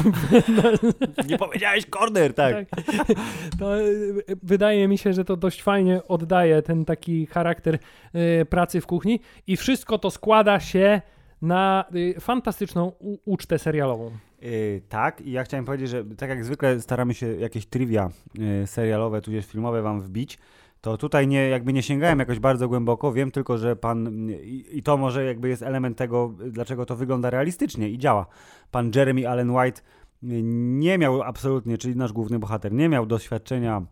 nie 1.29 1.39
powiedziałeś 1.39 1.87
corner, 1.87 2.35
tak. 2.35 2.57
To 3.59 3.81
y, 3.81 4.25
wydaje 4.43 4.89
mi 4.89 4.99
się, 4.99 5.13
że 5.13 5.25
to 5.25 5.37
dość 5.37 5.63
fajnie 5.63 6.01
oddaje 6.09 6.63
ten 6.63 6.85
taki 6.85 7.27
charakter 7.27 7.79
y, 8.15 8.47
pracy 8.47 8.81
w 8.81 8.87
kuchni 8.87 9.21
i 9.47 9.57
wszystko 9.57 9.99
to 9.99 10.11
składa 10.11 10.61
się 10.61 11.01
na 11.43 11.85
fantastyczną 12.21 12.93
ucztę 13.25 13.59
serialową. 13.59 14.11
Yy, 14.43 14.83
tak, 14.89 15.21
i 15.21 15.33
ja 15.33 15.45
chciałem 15.45 15.65
powiedzieć, 15.65 15.89
że 15.89 16.05
tak 16.05 16.31
jak 16.31 16.45
zwykle 16.45 16.81
staramy 16.81 17.15
się 17.15 17.27
jakieś 17.27 17.67
trivia 17.67 18.11
yy, 18.35 18.67
serialowe, 18.67 19.21
tudzież 19.21 19.47
filmowe 19.47 19.83
wam 19.83 20.01
wbić, 20.01 20.39
to 20.81 20.97
tutaj 20.97 21.29
nie, 21.29 21.49
jakby 21.49 21.73
nie 21.73 21.83
sięgałem 21.83 22.19
jakoś 22.19 22.39
bardzo 22.39 22.69
głęboko, 22.69 23.13
wiem 23.13 23.31
tylko, 23.31 23.59
że 23.59 23.77
pan, 23.77 24.31
i, 24.31 24.65
i 24.73 24.83
to 24.83 24.97
może 24.97 25.25
jakby 25.25 25.49
jest 25.49 25.63
element 25.63 25.97
tego, 25.97 26.35
dlaczego 26.51 26.87
to 26.87 26.97
wygląda 26.97 27.31
realistycznie 27.31 27.89
i 27.89 27.99
działa. 27.99 28.27
Pan 28.71 28.91
Jeremy 28.95 29.29
Allen 29.29 29.51
White 29.51 29.81
yy, 30.23 30.41
nie 30.43 30.99
miał 30.99 31.23
absolutnie, 31.23 31.79
czyli 31.79 31.97
nasz 31.97 32.13
główny 32.13 32.39
bohater, 32.39 32.73
nie 32.73 32.89
miał 32.89 33.07
doświadczenia 33.07 33.83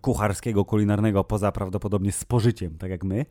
kucharskiego, 0.00 0.64
kulinarnego, 0.64 1.24
poza 1.24 1.52
prawdopodobnie 1.52 2.12
spożyciem, 2.12 2.78
tak 2.78 2.90
jak 2.90 3.04
my, 3.04 3.26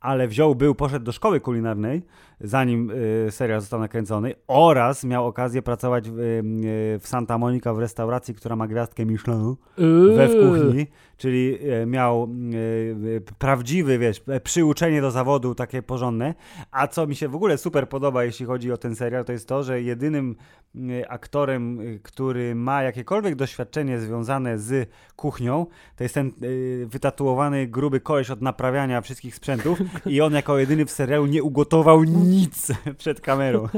ale 0.00 0.28
wziął, 0.28 0.54
był, 0.54 0.74
poszedł 0.74 1.04
do 1.04 1.12
szkoły 1.12 1.40
kulinarnej, 1.40 2.02
zanim 2.40 2.90
y, 2.90 3.30
serial 3.30 3.60
został 3.60 3.80
nakręcony 3.80 4.34
oraz 4.46 5.04
miał 5.04 5.26
okazję 5.26 5.62
pracować 5.62 6.10
w, 6.10 6.18
y, 6.18 6.42
w 7.00 7.08
Santa 7.08 7.38
Monica 7.38 7.74
w 7.74 7.78
restauracji, 7.78 8.34
która 8.34 8.56
ma 8.56 8.66
gwiazdkę 8.66 9.06
Michelin 9.06 9.54
we 10.16 10.28
w 10.28 10.32
kuchni, 10.32 10.86
czyli 11.18 11.58
y, 11.82 11.86
miał 11.86 12.28
y, 12.54 13.22
prawdziwy, 13.38 13.98
wiesz, 13.98 14.22
przyuczenie 14.44 15.00
do 15.00 15.10
zawodu 15.10 15.54
takie 15.54 15.82
porządne, 15.82 16.34
a 16.70 16.86
co 16.86 17.06
mi 17.06 17.16
się 17.16 17.28
w 17.28 17.34
ogóle 17.34 17.58
super 17.58 17.88
podoba, 17.88 18.24
jeśli 18.24 18.46
chodzi 18.46 18.72
o 18.72 18.76
ten 18.76 18.96
serial, 18.96 19.24
to 19.24 19.32
jest 19.32 19.48
to, 19.48 19.62
że 19.62 19.82
jedynym 19.82 20.36
aktorem, 21.08 21.80
który 22.02 22.54
ma 22.54 22.82
jakiekolwiek 22.82 23.34
doświadczenie 23.34 24.00
związane 24.00 24.58
z 24.58 24.90
kuchnią, 25.16 25.66
to 25.96 26.04
jest 26.04 26.14
ten 26.14 26.32
wytatuowany, 26.86 27.66
gruby 27.66 28.00
koleś 28.00 28.30
od 28.30 28.42
naprawiania 28.42 29.00
wszystkich 29.00 29.34
sprzętów 29.34 29.78
i 30.06 30.20
on 30.20 30.32
jako 30.32 30.58
jedyny 30.58 30.86
w 30.86 30.90
serialu 30.90 31.26
nie 31.26 31.42
ugotował 31.42 32.04
nic 32.04 32.72
przed 32.98 33.20
kamerą. 33.20 33.68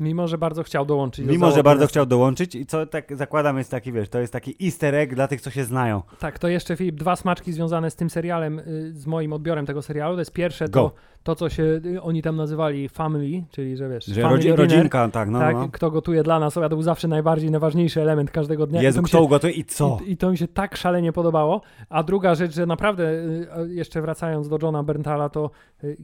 Mimo, 0.00 0.28
że 0.28 0.38
bardzo 0.38 0.62
chciał 0.62 0.86
dołączyć. 0.86 1.26
do 1.26 1.32
Mimo, 1.32 1.46
że 1.46 1.50
załogi 1.50 1.64
bardzo 1.64 1.86
chciał 1.86 2.06
dołączyć 2.06 2.54
i 2.54 2.66
co 2.66 2.86
tak 2.86 3.16
zakładam 3.16 3.58
jest 3.58 3.70
taki, 3.70 3.92
wiesz, 3.92 4.08
to 4.08 4.20
jest 4.20 4.32
taki 4.32 4.56
easter 4.64 4.94
egg 4.94 5.14
dla 5.14 5.28
tych, 5.28 5.40
co 5.40 5.50
się 5.50 5.64
znają. 5.64 6.02
Tak, 6.18 6.38
to 6.38 6.48
jeszcze 6.48 6.76
Filip, 6.76 6.96
dwa 6.96 7.16
smaczki 7.16 7.52
związane 7.52 7.90
z 7.90 7.96
tym 7.96 8.10
serialem, 8.10 8.58
y, 8.58 8.92
z 8.94 9.06
moim 9.06 9.32
odbiorem 9.32 9.66
tego 9.66 9.82
serialu. 9.82 10.14
To 10.14 10.20
jest 10.20 10.32
pierwsze 10.32 10.68
Go. 10.68 10.80
to, 10.80 10.94
to, 11.22 11.34
co 11.34 11.48
się 11.48 11.62
y, 11.62 12.02
oni 12.02 12.22
tam 12.22 12.36
nazywali 12.36 12.88
family, 12.88 13.44
czyli 13.50 13.76
że 13.76 13.88
wiesz, 13.88 14.06
Że 14.06 14.22
rodzi, 14.22 14.42
dinner. 14.42 14.58
rodzinka, 14.58 15.08
tak, 15.08 15.28
no, 15.30 15.38
tak, 15.38 15.56
no. 15.56 15.68
kto 15.72 15.90
gotuje 15.90 16.22
dla 16.22 16.38
nas, 16.38 16.54
to 16.54 16.68
był 16.68 16.82
zawsze 16.82 17.08
najbardziej, 17.08 17.50
najważniejszy 17.50 18.02
element 18.02 18.30
każdego 18.30 18.66
dnia. 18.66 18.82
Jezu, 18.82 19.02
kto 19.02 19.18
się, 19.18 19.24
ugotuje 19.24 19.52
i 19.52 19.64
co? 19.64 19.98
I, 20.06 20.12
I 20.12 20.16
to 20.16 20.30
mi 20.30 20.38
się 20.38 20.48
tak 20.48 20.76
szalenie 20.76 21.12
podobało. 21.12 21.60
A 21.88 22.02
druga 22.02 22.34
rzecz, 22.34 22.54
że 22.54 22.66
naprawdę, 22.66 23.10
y, 23.12 23.46
jeszcze 23.68 24.02
wracając 24.02 24.48
do 24.48 24.58
Johna 24.62 24.82
Berntala, 24.82 25.28
to 25.28 25.50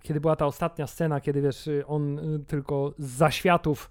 kiedy 0.02 0.20
była 0.20 0.36
ta 0.36 0.46
ostatnia 0.46 0.86
scena, 0.86 1.20
kiedy 1.20 1.42
wiesz, 1.42 1.68
on 1.86 2.20
tylko 2.46 2.94
z 2.98 3.06
zaświatów 3.10 3.83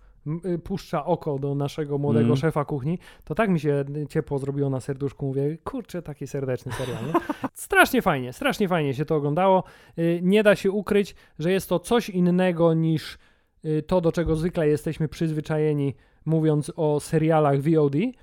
puszcza 0.64 1.06
oko 1.06 1.40
do 1.40 1.56
naszego 1.56 1.98
młodego 1.98 2.26
Mm. 2.26 2.38
szefa 2.38 2.66
kuchni, 2.66 3.00
to 3.24 3.36
tak 3.36 3.50
mi 3.50 3.60
się 3.60 3.86
y, 3.96 4.08
ciepło 4.08 4.40
zrobiło 4.40 4.70
na 4.70 4.80
serduszku. 4.80 5.26
Mówię, 5.26 5.58
kurczę, 5.64 6.02
taki 6.02 6.28
serdeczny 6.28 6.72
serial. 6.72 7.06
Nie? 7.08 7.14
strasznie 7.54 8.02
fajnie, 8.02 8.34
strasznie 8.34 8.68
fajnie 8.68 8.94
się 8.94 9.06
to 9.06 9.16
oglądało. 9.16 9.64
Y, 10.00 10.20
Nie 10.24 10.44
da 10.44 10.56
się 10.56 10.72
ukryć, 10.72 11.16
że 11.40 11.52
jest 11.52 11.70
to 11.70 11.80
coś 11.80 12.10
innego 12.10 12.74
niż 12.74 13.18
y, 13.66 13.84
to, 13.88 14.02
do 14.02 14.12
czego 14.12 14.36
zwykle 14.36 14.68
jesteśmy 14.68 15.08
przyzwyczajeni, 15.08 15.96
mówiąc 16.26 16.72
o 16.76 17.00
serialach 17.00 17.62
VOD, 17.62 17.96
y, 17.96 18.14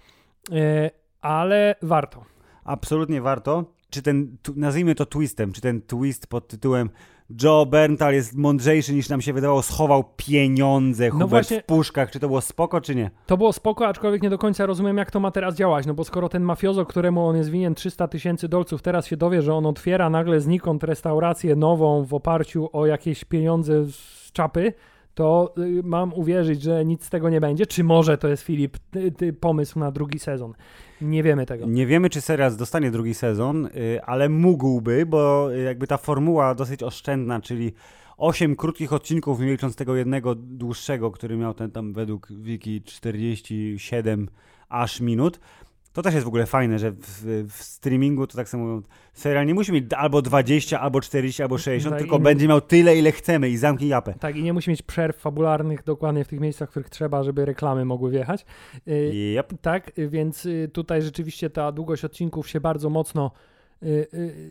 ale 1.20 1.74
warto. 1.82 2.24
Absolutnie 2.64 3.20
warto. 3.20 3.64
Czy 3.90 4.02
ten, 4.02 4.36
nazwijmy 4.56 4.94
to 4.94 5.06
twistem, 5.06 5.52
czy 5.52 5.60
ten 5.60 5.82
twist 5.82 6.26
pod 6.26 6.48
tytułem 6.48 6.90
Joe 7.42 7.66
Berntal 7.66 8.14
jest 8.14 8.36
mądrzejszy 8.36 8.94
niż 8.94 9.08
nam 9.08 9.20
się 9.20 9.32
wydawało, 9.32 9.62
schował 9.62 10.04
pieniądze 10.16 11.04
No 11.06 11.12
Hubert 11.12 11.30
właśnie- 11.30 11.60
w 11.60 11.64
puszkach, 11.64 12.10
czy 12.10 12.20
to 12.20 12.26
było 12.26 12.40
spoko, 12.40 12.80
czy 12.80 12.94
nie? 12.94 13.10
To 13.26 13.36
było 13.36 13.52
spoko, 13.52 13.86
aczkolwiek 13.86 14.22
nie 14.22 14.30
do 14.30 14.38
końca 14.38 14.66
rozumiem, 14.66 14.96
jak 14.96 15.10
to 15.10 15.20
ma 15.20 15.30
teraz 15.30 15.54
działać, 15.54 15.86
no 15.86 15.94
bo 15.94 16.04
skoro 16.04 16.28
ten 16.28 16.42
mafiozo, 16.42 16.86
któremu 16.86 17.26
on 17.26 17.36
jest 17.36 17.50
winien 17.50 17.74
300 17.74 18.08
tysięcy 18.08 18.48
dolców, 18.48 18.82
teraz 18.82 19.06
się 19.06 19.16
dowie, 19.16 19.42
że 19.42 19.54
on 19.54 19.66
otwiera 19.66 20.10
nagle 20.10 20.40
znikąd 20.40 20.84
restaurację 20.84 21.56
nową 21.56 22.04
w 22.04 22.14
oparciu 22.14 22.68
o 22.72 22.86
jakieś 22.86 23.24
pieniądze 23.24 23.84
z 23.86 24.32
czapy, 24.32 24.72
to 25.14 25.54
y, 25.58 25.82
mam 25.84 26.12
uwierzyć, 26.12 26.62
że 26.62 26.84
nic 26.84 27.04
z 27.04 27.10
tego 27.10 27.30
nie 27.30 27.40
będzie. 27.40 27.66
Czy 27.66 27.84
może 27.84 28.18
to 28.18 28.28
jest, 28.28 28.42
Filip, 28.42 28.78
ty, 28.90 29.12
ty 29.12 29.32
pomysł 29.32 29.78
na 29.78 29.90
drugi 29.90 30.18
sezon? 30.18 30.54
Nie 31.00 31.22
wiemy 31.22 31.46
tego. 31.46 31.66
Nie 31.66 31.86
wiemy, 31.86 32.10
czy 32.10 32.20
serial 32.20 32.56
dostanie 32.56 32.90
drugi 32.90 33.14
sezon, 33.14 33.66
y, 33.66 34.02
ale 34.02 34.28
mógłby, 34.28 35.06
bo 35.06 35.52
y, 35.54 35.62
jakby 35.62 35.86
ta 35.86 35.96
formuła 35.96 36.54
dosyć 36.54 36.82
oszczędna, 36.82 37.40
czyli 37.40 37.72
8 38.16 38.56
krótkich 38.56 38.92
odcinków, 38.92 39.40
nie 39.40 39.50
licząc 39.50 39.76
tego 39.76 39.96
jednego 39.96 40.34
dłuższego, 40.34 41.10
który 41.10 41.36
miał 41.36 41.54
ten 41.54 41.70
tam 41.70 41.92
według 41.92 42.32
Wiki 42.32 42.82
47 42.82 44.28
aż 44.68 45.00
minut. 45.00 45.40
To 46.00 46.04
też 46.04 46.14
jest 46.14 46.24
w 46.24 46.28
ogóle 46.28 46.46
fajne, 46.46 46.78
że 46.78 46.90
w, 46.92 47.46
w 47.48 47.62
streamingu 47.62 48.26
to 48.26 48.36
tak 48.36 48.48
samo 48.48 48.82
serial 49.12 49.46
nie 49.46 49.54
musi 49.54 49.72
mieć 49.72 49.84
albo 49.96 50.22
20, 50.22 50.80
albo 50.80 51.00
40, 51.00 51.42
albo 51.42 51.58
60, 51.58 51.92
Tak, 51.94 52.00
tylko 52.00 52.16
i- 52.16 52.20
będzie 52.20 52.48
miał 52.48 52.60
tyle, 52.60 52.96
ile 52.96 53.12
chcemy 53.12 53.48
i 53.50 53.56
zamknij 53.56 53.88
japę. 53.90 54.14
Tak, 54.20 54.36
i 54.36 54.42
nie 54.42 54.52
musi 54.52 54.70
mieć 54.70 54.82
przerw 54.82 55.16
fabularnych 55.16 55.84
dokładnie 55.84 56.24
w 56.24 56.28
tych 56.28 56.40
miejscach, 56.40 56.68
w 56.68 56.70
których 56.70 56.90
trzeba, 56.90 57.22
żeby 57.22 57.44
reklamy 57.44 57.84
mogły 57.84 58.10
wjechać. 58.10 58.44
Yep. 59.36 59.52
Tak, 59.60 59.90
więc 59.96 60.46
y, 60.46 60.70
tutaj 60.72 61.02
rzeczywiście 61.02 61.50
ta 61.50 61.72
długość 61.72 62.04
odcinków 62.04 62.48
się 62.48 62.60
bardzo 62.60 62.90
mocno 62.90 63.30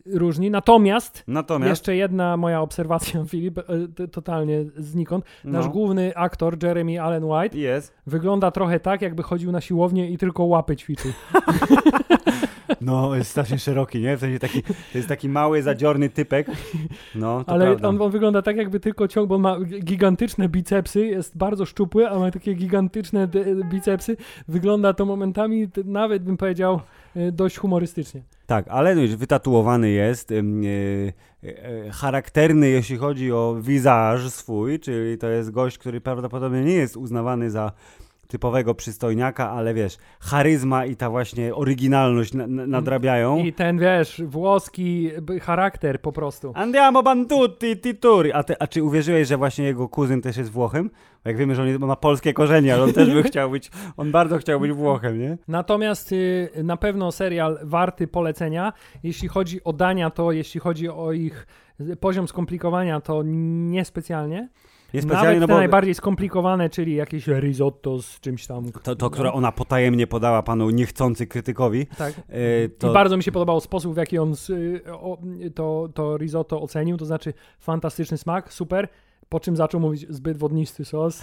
różni. 0.05 0.51
Natomiast 0.51 1.23
Natomiast 1.27 1.69
jeszcze 1.69 1.95
jedna 1.95 2.37
moja 2.37 2.61
obserwacja, 2.61 3.25
Filip, 3.29 3.59
y, 3.99 4.07
totalnie 4.07 4.65
znikąd. 4.77 5.25
Nasz 5.43 5.65
no, 5.65 5.71
główny 5.71 6.15
aktor, 6.15 6.63
Jeremy 6.63 7.01
Allen 7.01 7.23
White, 7.23 7.57
jest. 7.57 7.93
wygląda 8.07 8.51
trochę 8.51 8.79
tak, 8.79 9.01
jakby 9.01 9.23
chodził 9.23 9.51
na 9.51 9.61
siłownię 9.61 10.09
i 10.09 10.17
tylko 10.17 10.43
łapy 10.43 10.75
ćwiczył. 10.75 11.11
No, 12.81 13.15
jest 13.15 13.31
strasznie 13.31 13.59
szeroki, 13.59 13.99
nie? 13.99 14.17
W 14.17 14.19
sensie 14.19 14.39
taki, 14.39 14.63
to 14.63 14.97
jest 14.97 15.07
taki 15.07 15.29
mały, 15.29 15.61
zadziorny 15.61 16.09
typek. 16.09 16.47
No, 17.15 17.43
Ale 17.47 17.77
on, 17.83 18.01
on 18.01 18.11
wygląda 18.11 18.41
tak, 18.41 18.57
jakby 18.57 18.79
tylko 18.79 19.07
ciąg, 19.07 19.29
bo 19.29 19.39
ma 19.39 19.59
gigantyczne 19.59 20.49
bicepsy, 20.49 21.05
jest 21.05 21.37
bardzo 21.37 21.65
szczupły, 21.65 22.09
a 22.09 22.19
ma 22.19 22.31
takie 22.31 22.53
gigantyczne 22.53 23.27
bicepsy. 23.71 24.17
Wygląda 24.47 24.93
to 24.93 25.05
momentami, 25.05 25.67
nawet 25.85 26.23
bym 26.23 26.37
powiedział, 26.37 26.81
y, 27.15 27.31
dość 27.31 27.57
humorystycznie. 27.57 28.21
Tak, 28.49 28.65
ale 28.69 28.95
wytatuowany 29.07 29.89
jest, 29.89 30.31
e, 30.31 30.35
e, 31.43 31.91
charakterny 31.91 32.69
jeśli 32.69 32.97
chodzi 32.97 33.31
o 33.31 33.57
wizaż 33.61 34.29
swój, 34.29 34.79
czyli 34.79 35.17
to 35.17 35.27
jest 35.27 35.51
gość, 35.51 35.77
który 35.77 36.01
prawdopodobnie 36.01 36.63
nie 36.63 36.73
jest 36.73 36.97
uznawany 36.97 37.51
za 37.51 37.71
typowego 38.29 38.75
przystojniaka, 38.75 39.51
ale 39.51 39.73
wiesz, 39.73 39.97
charyzma 40.19 40.85
i 40.85 40.95
ta 40.95 41.09
właśnie 41.09 41.55
oryginalność 41.55 42.33
na, 42.33 42.47
na, 42.47 42.67
nadrabiają. 42.67 43.37
I 43.37 43.53
ten, 43.53 43.79
wiesz, 43.79 44.21
włoski 44.25 45.09
charakter 45.41 46.01
po 46.01 46.11
prostu. 46.11 46.51
Andiamo 46.55 47.03
bantutti 47.03 47.77
tituri. 47.77 48.33
A, 48.33 48.43
ty, 48.43 48.55
a 48.59 48.67
czy 48.67 48.83
uwierzyłeś, 48.83 49.27
że 49.27 49.37
właśnie 49.37 49.65
jego 49.65 49.89
kuzyn 49.89 50.21
też 50.21 50.37
jest 50.37 50.51
Włochem? 50.51 50.89
Bo 51.23 51.29
jak 51.29 51.37
wiemy, 51.37 51.55
że 51.55 51.63
on 51.63 51.87
ma 51.87 51.95
polskie 51.95 52.33
korzenie, 52.33 52.73
ale 52.73 52.83
on 52.83 52.93
też 52.93 53.09
by 53.09 53.23
chciał 53.29 53.51
być, 53.51 53.71
on 53.97 54.11
bardzo 54.11 54.37
chciał 54.37 54.59
być 54.59 54.71
Włochem, 54.71 55.19
nie? 55.19 55.37
Natomiast 55.47 56.11
y, 56.11 56.49
na 56.63 56.77
pewno 56.77 57.11
serial 57.11 57.59
warty 57.63 58.07
polecenia. 58.07 58.73
Jeśli 59.03 59.27
chodzi 59.27 59.63
o 59.63 59.73
dania, 59.73 60.09
to 60.09 60.31
jeśli 60.31 60.59
chodzi 60.59 60.89
o 60.89 61.11
ich 61.11 61.47
poziom 61.99 62.27
skomplikowania, 62.27 63.01
to 63.01 63.23
niespecjalnie. 63.25 64.49
Jest 64.93 65.07
Nawet 65.07 65.33
te 65.33 65.39
no 65.39 65.47
bo 65.47 65.53
najbardziej 65.53 65.95
skomplikowane, 65.95 66.69
czyli 66.69 66.95
jakieś 66.95 67.27
risotto 67.27 68.01
z 68.01 68.19
czymś 68.19 68.47
tam. 68.47 68.71
to, 68.71 68.95
to, 68.95 69.09
które 69.09 69.33
ona 69.33 69.51
potajemnie 69.51 70.07
podała 70.07 70.43
panu 70.43 70.69
niechcący 70.69 71.27
krytykowi, 71.27 71.87
Tak. 71.97 72.13
e, 72.29 72.69
to 72.69 72.91
I 72.91 72.93
bardzo 72.93 73.17
mi 73.17 73.23
się 73.23 73.31
podobał 73.31 73.61
sposób, 73.61 73.93
w 73.93 73.97
jaki 73.97 74.17
on 74.17 74.33
o, 74.91 75.17
to, 75.55 75.89
to 75.93 76.17
risotto 76.17 76.61
ocenił, 76.61 76.97
to 76.97 77.05
znaczy 77.05 77.33
fantastyczny 77.59 78.17
smak, 78.17 78.53
super. 78.53 78.87
Po 79.29 79.39
czym 79.39 79.55
zaczął 79.55 79.81
mówić 79.81 80.05
zbyt 80.09 80.37
wodnisty 80.37 80.85
sos. 80.85 81.21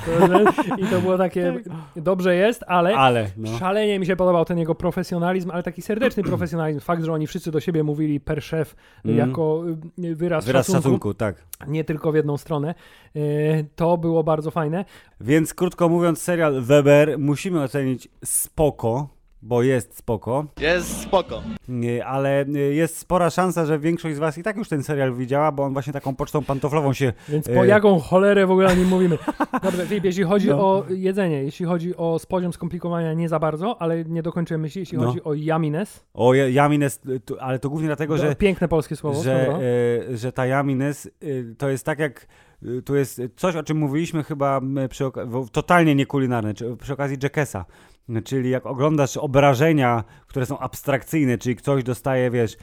I 0.78 0.86
to 0.86 1.00
było 1.00 1.18
takie, 1.18 1.54
dobrze 1.96 2.34
jest, 2.34 2.64
ale 2.66 2.96
ale 2.96 3.30
no. 3.36 3.58
Szalenie 3.58 3.98
mi 3.98 4.06
się 4.06 4.16
podobał 4.16 4.44
ten 4.44 4.58
jego 4.58 4.74
profesjonalizm, 4.74 5.50
ale 5.50 5.62
taki 5.62 5.82
serdeczny 5.82 6.22
profesjonalizm. 6.32 6.80
Fakt, 6.80 7.04
że 7.04 7.12
oni 7.12 7.26
wszyscy 7.26 7.50
do 7.50 7.60
siebie 7.60 7.82
mówili 7.82 8.20
per 8.20 8.42
szef 8.42 8.76
Mm. 9.04 9.16
jako 9.18 9.62
y, 10.04 10.14
wyraz, 10.14 10.44
Wyraz 10.44 10.66
szacunku, 10.66 10.82
szacunku, 10.82 11.14
tak. 11.14 11.36
nie 11.66 11.84
tylko 11.84 12.12
w 12.12 12.14
jedną 12.14 12.36
stronę. 12.36 12.74
Y, 13.16 13.66
To 13.76 13.96
było 13.98 14.24
bardzo 14.24 14.50
fajne. 14.50 14.84
Więc 15.20 15.54
krótko 15.54 15.88
mówiąc, 15.88 16.22
serial 16.22 16.62
Weber 16.62 17.18
musimy 17.18 17.62
ocenić 17.62 18.08
spoko, 18.24 19.08
bo 19.42 19.62
jest 19.62 19.96
spoko, 19.98 20.44
Jest 20.60 21.00
spoko. 21.00 21.42
nie, 21.68 22.06
ale 22.06 22.44
y, 22.44 22.74
jest 22.74 22.98
spora 22.98 23.30
szansa, 23.30 23.66
że 23.66 23.78
większość 23.78 24.16
z 24.16 24.18
was 24.18 24.38
i 24.38 24.42
tak 24.42 24.56
już 24.56 24.68
ten 24.68 24.82
serial 24.82 25.14
widziała, 25.14 25.52
bo 25.52 25.62
on 25.64 25.72
właśnie 25.72 25.92
taką 25.92 26.14
pocztą 26.16 26.44
pantoflową 26.44 26.92
się... 26.92 27.12
Więc 27.28 27.46
po 27.48 27.64
Y. 27.64 27.66
jaką 27.66 27.98
cholerę 28.00 28.46
w 28.46 28.50
ogóle 28.50 28.72
o 28.72 28.74
nim 28.74 28.88
mówimy? 28.88 29.18
Dobrze, 29.62 29.86
Filip, 29.86 30.04
jeśli 30.04 30.24
chodzi 30.24 30.48
No. 30.48 30.58
o 30.60 30.84
jedzenie, 30.90 31.42
jeśli 31.42 31.66
chodzi 31.66 31.96
o 31.96 32.20
poziom 32.28 32.52
skomplikowania, 32.52 33.12
nie 33.14 33.28
za 33.28 33.38
bardzo, 33.38 33.82
ale 33.82 34.04
nie 34.04 34.22
dokończyłem 34.22 34.60
myśli, 34.60 34.80
jeśli 34.80 34.98
No. 34.98 35.06
chodzi 35.06 35.24
o 35.24 35.34
yumminess, 35.34 36.04
O, 36.14 36.34
ja- 36.34 36.48
Jamines, 36.48 37.00
ale 37.40 37.58
to 37.58 37.68
głównie 37.70 37.86
dlatego, 37.88 38.16
że, 38.18 38.34
piękne 38.34 38.68
polskie 38.68 38.96
słowo, 38.96 39.22
że, 39.22 39.58
y, 40.10 40.16
że 40.16 40.32
ta 40.32 40.46
Jamines 40.46 41.06
y, 41.22 41.54
to 41.58 41.68
jest 41.68 41.84
tak 41.86 41.98
jak... 41.98 42.26
Tu 42.84 42.96
jest 42.96 43.20
coś, 43.36 43.56
o 43.56 43.62
czym 43.62 43.76
mówiliśmy 43.78 44.22
chyba 44.24 44.60
przy 44.90 45.04
totalnie 45.52 45.94
niekulinarne, 45.94 46.54
czy 46.54 46.76
przy 46.76 46.92
okazji 46.92 47.16
Jackesa. 47.22 47.64
Czyli 48.24 48.50
jak 48.50 48.66
oglądasz 48.66 49.16
obrażenia, 49.16 50.04
które 50.26 50.46
są 50.46 50.58
abstrakcyjne, 50.58 51.38
czyli 51.38 51.56
ktoś 51.56 51.84
dostaje, 51.84 52.30
wiesz, 52.30 52.56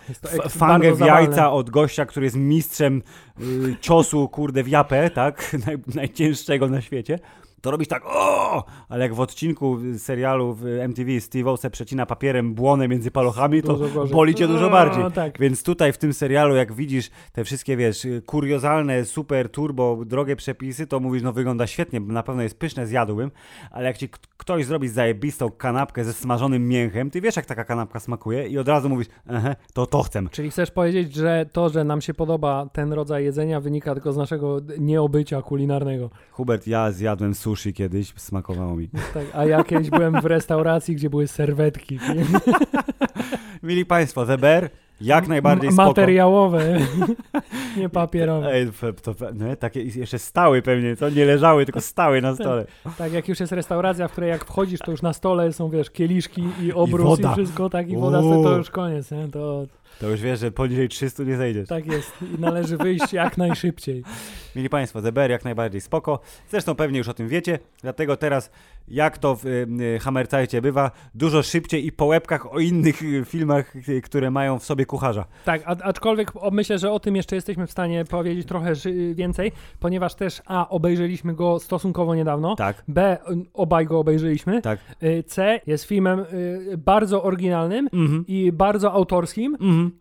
fangę 0.50 0.94
w 0.96 1.00
jajca 1.00 1.52
od 1.52 1.70
gościa, 1.70 2.06
który 2.06 2.26
jest 2.26 2.36
mistrzem 2.36 3.02
y, 3.42 3.76
ciosu, 3.82 4.30
kurde, 4.30 4.64
w 4.64 4.68
japę, 4.68 5.10
tak? 5.10 5.54
Naj, 5.66 5.78
najcięższego 5.96 6.68
na 6.68 6.82
świecie. 6.82 7.20
To 7.64 7.72
robisz 7.72 7.88
tak 7.88 8.04
o, 8.06 8.64
ale 8.90 9.04
jak 9.04 9.14
w 9.14 9.20
odcinku 9.20 9.78
serialu 9.98 10.54
w 10.54 10.66
MTV 10.66 11.22
Steve 11.22 11.58
se 11.58 11.70
przecina 11.70 12.06
papierem 12.06 12.54
błonę 12.54 12.88
między 12.88 13.12
paluchami, 13.12 13.62
to 13.62 13.80
boli 14.12 14.36
cię 14.36 14.48
dużo 14.48 14.70
bardziej. 14.70 15.04
tak. 15.12 15.40
Więc 15.40 15.64
tutaj 15.64 15.94
w 15.94 15.98
tym 15.98 16.14
serialu, 16.14 16.56
jak 16.56 16.74
widzisz 16.74 17.10
te 17.32 17.44
wszystkie, 17.44 17.78
wiesz, 17.78 18.08
kuriozalne, 18.26 19.06
super, 19.06 19.50
turbo, 19.50 20.06
drogie 20.06 20.36
przepisy, 20.36 20.88
to 20.88 21.00
mówisz, 21.00 21.24
no 21.24 21.34
wygląda 21.34 21.68
świetnie, 21.68 22.00
na 22.00 22.24
pewno 22.24 22.44
jest 22.44 22.60
pyszne, 22.60 22.88
zjadłbym, 22.88 23.32
ale 23.72 23.88
jak 23.88 23.98
ci 23.98 24.10
ktoś 24.38 24.66
zrobi 24.66 24.88
zajebistą 24.88 25.52
kanapkę 25.52 26.06
ze 26.06 26.14
smażonym 26.14 26.68
mięchem, 26.68 27.10
ty 27.12 27.22
wiesz, 27.22 27.36
jak 27.36 27.46
taka 27.46 27.64
kanapka 27.64 28.00
smakuje 28.00 28.48
i 28.48 28.58
od 28.58 28.68
razu 28.68 28.90
mówisz, 28.90 29.08
ehe, 29.30 29.56
to 29.74 29.86
to 29.86 30.04
chcę. 30.04 30.24
Czyli 30.32 30.50
chcesz 30.50 30.72
powiedzieć, 30.72 31.16
że 31.16 31.46
to, 31.52 31.70
że 31.70 31.84
nam 31.84 32.02
się 32.02 32.14
podoba 32.14 32.70
ten 32.74 32.94
rodzaj 32.94 33.24
jedzenia, 33.24 33.62
wynika 33.62 33.94
tylko 33.94 34.14
z 34.14 34.18
naszego 34.18 34.58
nieobycia 34.80 35.42
kulinarnego. 35.42 36.10
Hubert, 36.32 36.68
ja 36.68 36.92
zjadłem 36.92 37.36
sushi 37.36 37.53
kiedyś, 37.74 38.14
smakowało 38.16 38.76
mi. 38.76 38.90
Tak, 39.14 39.24
a 39.34 39.46
ja 39.46 39.64
kiedyś 39.64 39.90
byłem 39.90 40.22
w 40.22 40.26
restauracji, 40.26 40.96
gdzie 40.96 41.10
były 41.10 41.28
serwetki. 41.28 42.00
Mili 43.64 43.86
Państwo, 43.86 44.26
The 44.26 44.38
Bear, 44.38 44.70
jak 45.02 45.28
najbardziej 45.28 45.72
spoko. 45.72 45.88
Materiałowe, 45.88 46.80
nie 47.78 47.90
papierowe. 47.90 48.54
Ej, 48.54 48.68
to, 49.02 49.16
no, 49.34 49.56
takie 49.56 49.82
i 49.82 50.00
jeszcze 50.00 50.20
stały 50.20 50.62
pewnie, 50.62 50.96
co? 50.96 51.10
Nie 51.10 51.26
leżały, 51.26 51.66
tylko 51.66 51.82
stały 51.82 52.22
na 52.22 52.36
stole. 52.36 52.66
Tak, 52.98 53.14
jak 53.14 53.28
już 53.28 53.40
jest 53.40 53.52
restauracja, 53.52 54.08
w 54.08 54.12
której 54.12 54.30
jak 54.30 54.46
wchodzisz, 54.46 54.80
to 54.80 54.92
już 54.92 55.02
na 55.02 55.14
stole 55.14 55.54
są, 55.54 55.70
wiesz, 55.70 55.90
kieliszki 55.90 56.44
i 56.62 56.74
obrus 56.74 57.20
i, 57.20 57.22
woda. 57.22 57.34
wszystko, 57.34 57.70
tak, 57.70 57.90
i 57.90 57.98
woda, 57.98 58.20
Uuu. 58.20 58.44
to 58.44 58.58
już 58.58 58.70
koniec, 58.70 59.12
nie? 59.12 59.28
To 59.28 59.66
To 60.00 60.10
już 60.10 60.22
wiesz, 60.22 60.40
że 60.40 60.52
poniżej 60.52 60.90
300 60.90 61.24
nie 61.24 61.38
zejdziesz. 61.38 61.70
tak 61.70 61.86
jest 61.86 62.12
i 62.22 62.42
należy 62.42 62.78
wyjść 62.78 63.14
jak 63.14 63.38
najszybciej. 63.38 64.04
Mili 64.56 64.70
Państwo, 64.70 65.02
Bear 65.02 65.30
jak 65.32 65.44
najbardziej 65.46 65.82
spoko. 65.82 66.20
Zresztą 66.50 66.76
pewnie 66.76 66.98
już 66.98 67.08
o 67.08 67.14
tym 67.14 67.28
wiecie, 67.28 67.60
dlatego 67.82 68.18
teraz, 68.18 68.52
jak 68.88 69.18
to 69.18 69.36
w 69.36 69.46
y, 69.46 69.68
y, 69.96 70.00
Hammercajcie 70.00 70.62
bywa, 70.62 70.92
dużo 71.16 71.44
szybciej 71.44 71.86
i 71.88 71.92
po 71.92 72.06
łebkach 72.06 72.54
o 72.54 72.60
innych 72.60 73.02
y, 73.04 73.26
filmach, 73.26 73.76
y, 73.90 74.02
które 74.02 74.32
mają 74.32 74.60
w 74.60 74.64
sobie 74.66 74.86
kucharza. 74.86 75.26
Tak, 75.46 75.62
a, 75.66 75.70
aczkolwiek 75.84 76.32
myślę, 76.52 76.80
że 76.80 76.92
o 76.92 77.00
tym 77.00 77.16
jeszcze 77.16 77.36
jesteśmy 77.36 77.68
w 77.68 77.72
stanie 77.72 78.06
powiedzieć 78.06 78.48
trochę 78.48 78.74
więcej, 79.16 79.52
ponieważ 79.80 80.16
też 80.16 80.42
A, 80.46 80.70
obejrzeliśmy 80.70 81.34
go 81.34 81.60
stosunkowo 81.60 82.16
niedawno, 82.16 82.56
Tak, 82.56 82.84
B, 82.88 83.18
obaj 83.54 83.86
go 83.86 84.00
obejrzeliśmy, 84.00 84.62
tak. 84.62 84.80
C, 85.26 85.60
jest 85.68 85.84
filmem 85.86 86.20
y, 86.20 86.78
bardzo 86.78 87.24
oryginalnym 87.24 87.90
Mhm. 87.94 88.26
i 88.28 88.52
bardzo 88.52 88.92
autorskim 88.94 89.58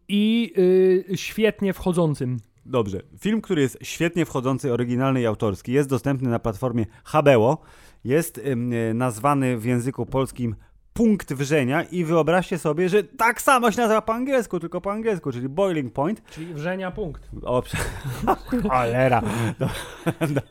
I 0.09 0.53
y, 0.59 1.17
świetnie 1.17 1.73
wchodzącym. 1.73 2.41
Dobrze. 2.67 3.03
Film, 3.19 3.41
który 3.41 3.63
jest 3.63 3.79
świetnie 3.83 4.27
wchodzący, 4.27 4.73
oryginalny 4.73 5.21
i 5.21 5.27
autorski, 5.27 5.73
jest 5.73 5.89
dostępny 5.89 6.31
na 6.31 6.39
platformie 6.39 6.87
HBO. 7.05 7.59
Jest 8.05 8.39
y, 8.39 8.57
nazwany 8.95 9.59
w 9.59 9.65
języku 9.65 10.07
polskim 10.07 10.55
punkt 10.93 11.33
wrzenia 11.33 11.83
i 11.83 12.05
wyobraźcie 12.05 12.59
sobie, 12.59 12.89
że 12.89 13.05
tak 13.05 13.43
samo 13.43 13.73
się 13.73 13.81
nazywa 13.81 14.03
po 14.03 14.13
angielsku, 14.15 14.61
tylko 14.61 14.81
po 14.81 14.93
angielsku, 14.93 15.33
czyli 15.33 15.49
boiling 15.49 15.93
point. 15.93 16.23
Czyli 16.31 16.55
wrzenia 16.55 16.91
punkt. 16.91 17.29
O, 17.43 17.63
prze... 17.63 17.77
cholera. 18.71 19.23
Do- 19.59 19.69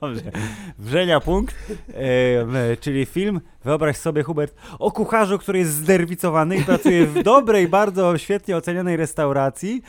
Dobrze. 0.02 0.32
Wrzenia 0.80 1.20
punkt, 1.20 1.56
e, 1.94 2.78
czyli 2.78 3.06
film, 3.06 3.42
wyobraź 3.64 3.98
sobie 3.98 4.24
Hubert, 4.24 4.56
o 4.80 4.92
kucharzu, 4.92 5.38
który 5.38 5.60
jest 5.60 5.72
zderwicowany 5.74 6.58
i 6.58 6.64
pracuje 6.64 7.06
w 7.08 7.24
dobrej, 7.34 7.68
bardzo 7.68 8.18
świetnie 8.18 8.58
ocenianej 8.58 8.98
restauracji, 8.98 9.82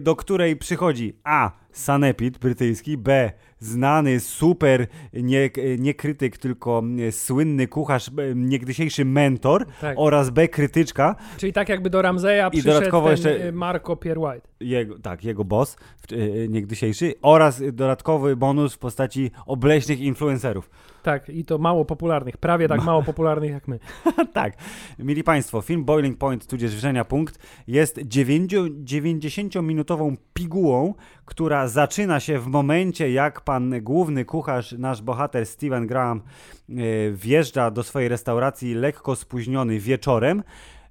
do 0.00 0.16
której 0.16 0.56
przychodzi 0.56 1.18
A. 1.24 1.50
Sanepid 1.72 2.38
brytyjski, 2.38 2.96
B. 2.98 3.32
Znany, 3.60 4.20
super, 4.20 4.86
nie, 5.12 5.50
nie 5.78 5.94
krytyk, 5.94 6.38
tylko 6.38 6.82
e, 7.08 7.12
słynny 7.12 7.66
kucharz, 7.66 8.08
e, 8.08 8.12
niegdysiejszy 8.34 9.04
mentor 9.04 9.66
Tak. 9.80 9.96
oraz 10.00 10.30
B. 10.30 10.48
Krytyczka, 10.48 11.16
Czyli 11.36 11.52
tak 11.52 11.68
jakby 11.68 11.90
do 11.90 12.02
Ramzeja 12.02 12.50
przyszedł 12.50 12.74
dodatkowo 12.74 13.10
jeszcze- 13.10 13.46
y, 13.48 13.52
Marco 13.52 13.96
Pierre 13.96 14.20
White. 14.20 14.48
jego, 14.60 14.98
tak, 14.98 15.24
jego 15.24 15.44
boss 15.44 15.76
e, 16.12 16.48
niegdysiejszy 16.48 17.14
oraz 17.22 17.62
dodatkowy 17.72 18.36
bonus 18.36 18.74
w 18.74 18.78
postaci 18.78 19.30
obleśnych 19.46 20.00
influencerów. 20.00 20.70
Tak, 21.02 21.28
i 21.28 21.44
to 21.44 21.58
mało 21.58 21.84
popularnych, 21.84 22.36
prawie 22.36 22.68
tak 22.68 22.84
mało 22.84 23.02
popularnych 23.02 23.50
jak 23.50 23.68
my. 23.68 23.78
tak, 24.32 24.52
mili 24.98 25.24
Państwo, 25.24 25.60
film 25.60 25.84
Boiling 25.84 26.18
Point, 26.18 26.46
tudzież 26.46 26.74
Wrzenia 26.74 27.04
Punkt 27.04 27.38
jest 27.66 27.96
90-minutową 27.96 30.16
pigułą, 30.34 30.94
która 31.24 31.68
zaczyna 31.68 32.20
się 32.20 32.38
w 32.38 32.46
momencie, 32.46 33.12
jak 33.12 33.40
pan 33.40 33.74
główny 33.82 34.24
kucharz, 34.24 34.72
nasz 34.72 35.02
bohater 35.02 35.46
Steven 35.46 35.86
Graham 35.86 36.20
e, 36.20 36.22
wjeżdża 37.10 37.70
do 37.70 37.82
swojej 37.82 38.08
restauracji 38.08 38.74
lekko 38.74 39.16
spóźniony 39.16 39.78
wieczorem. 39.78 40.42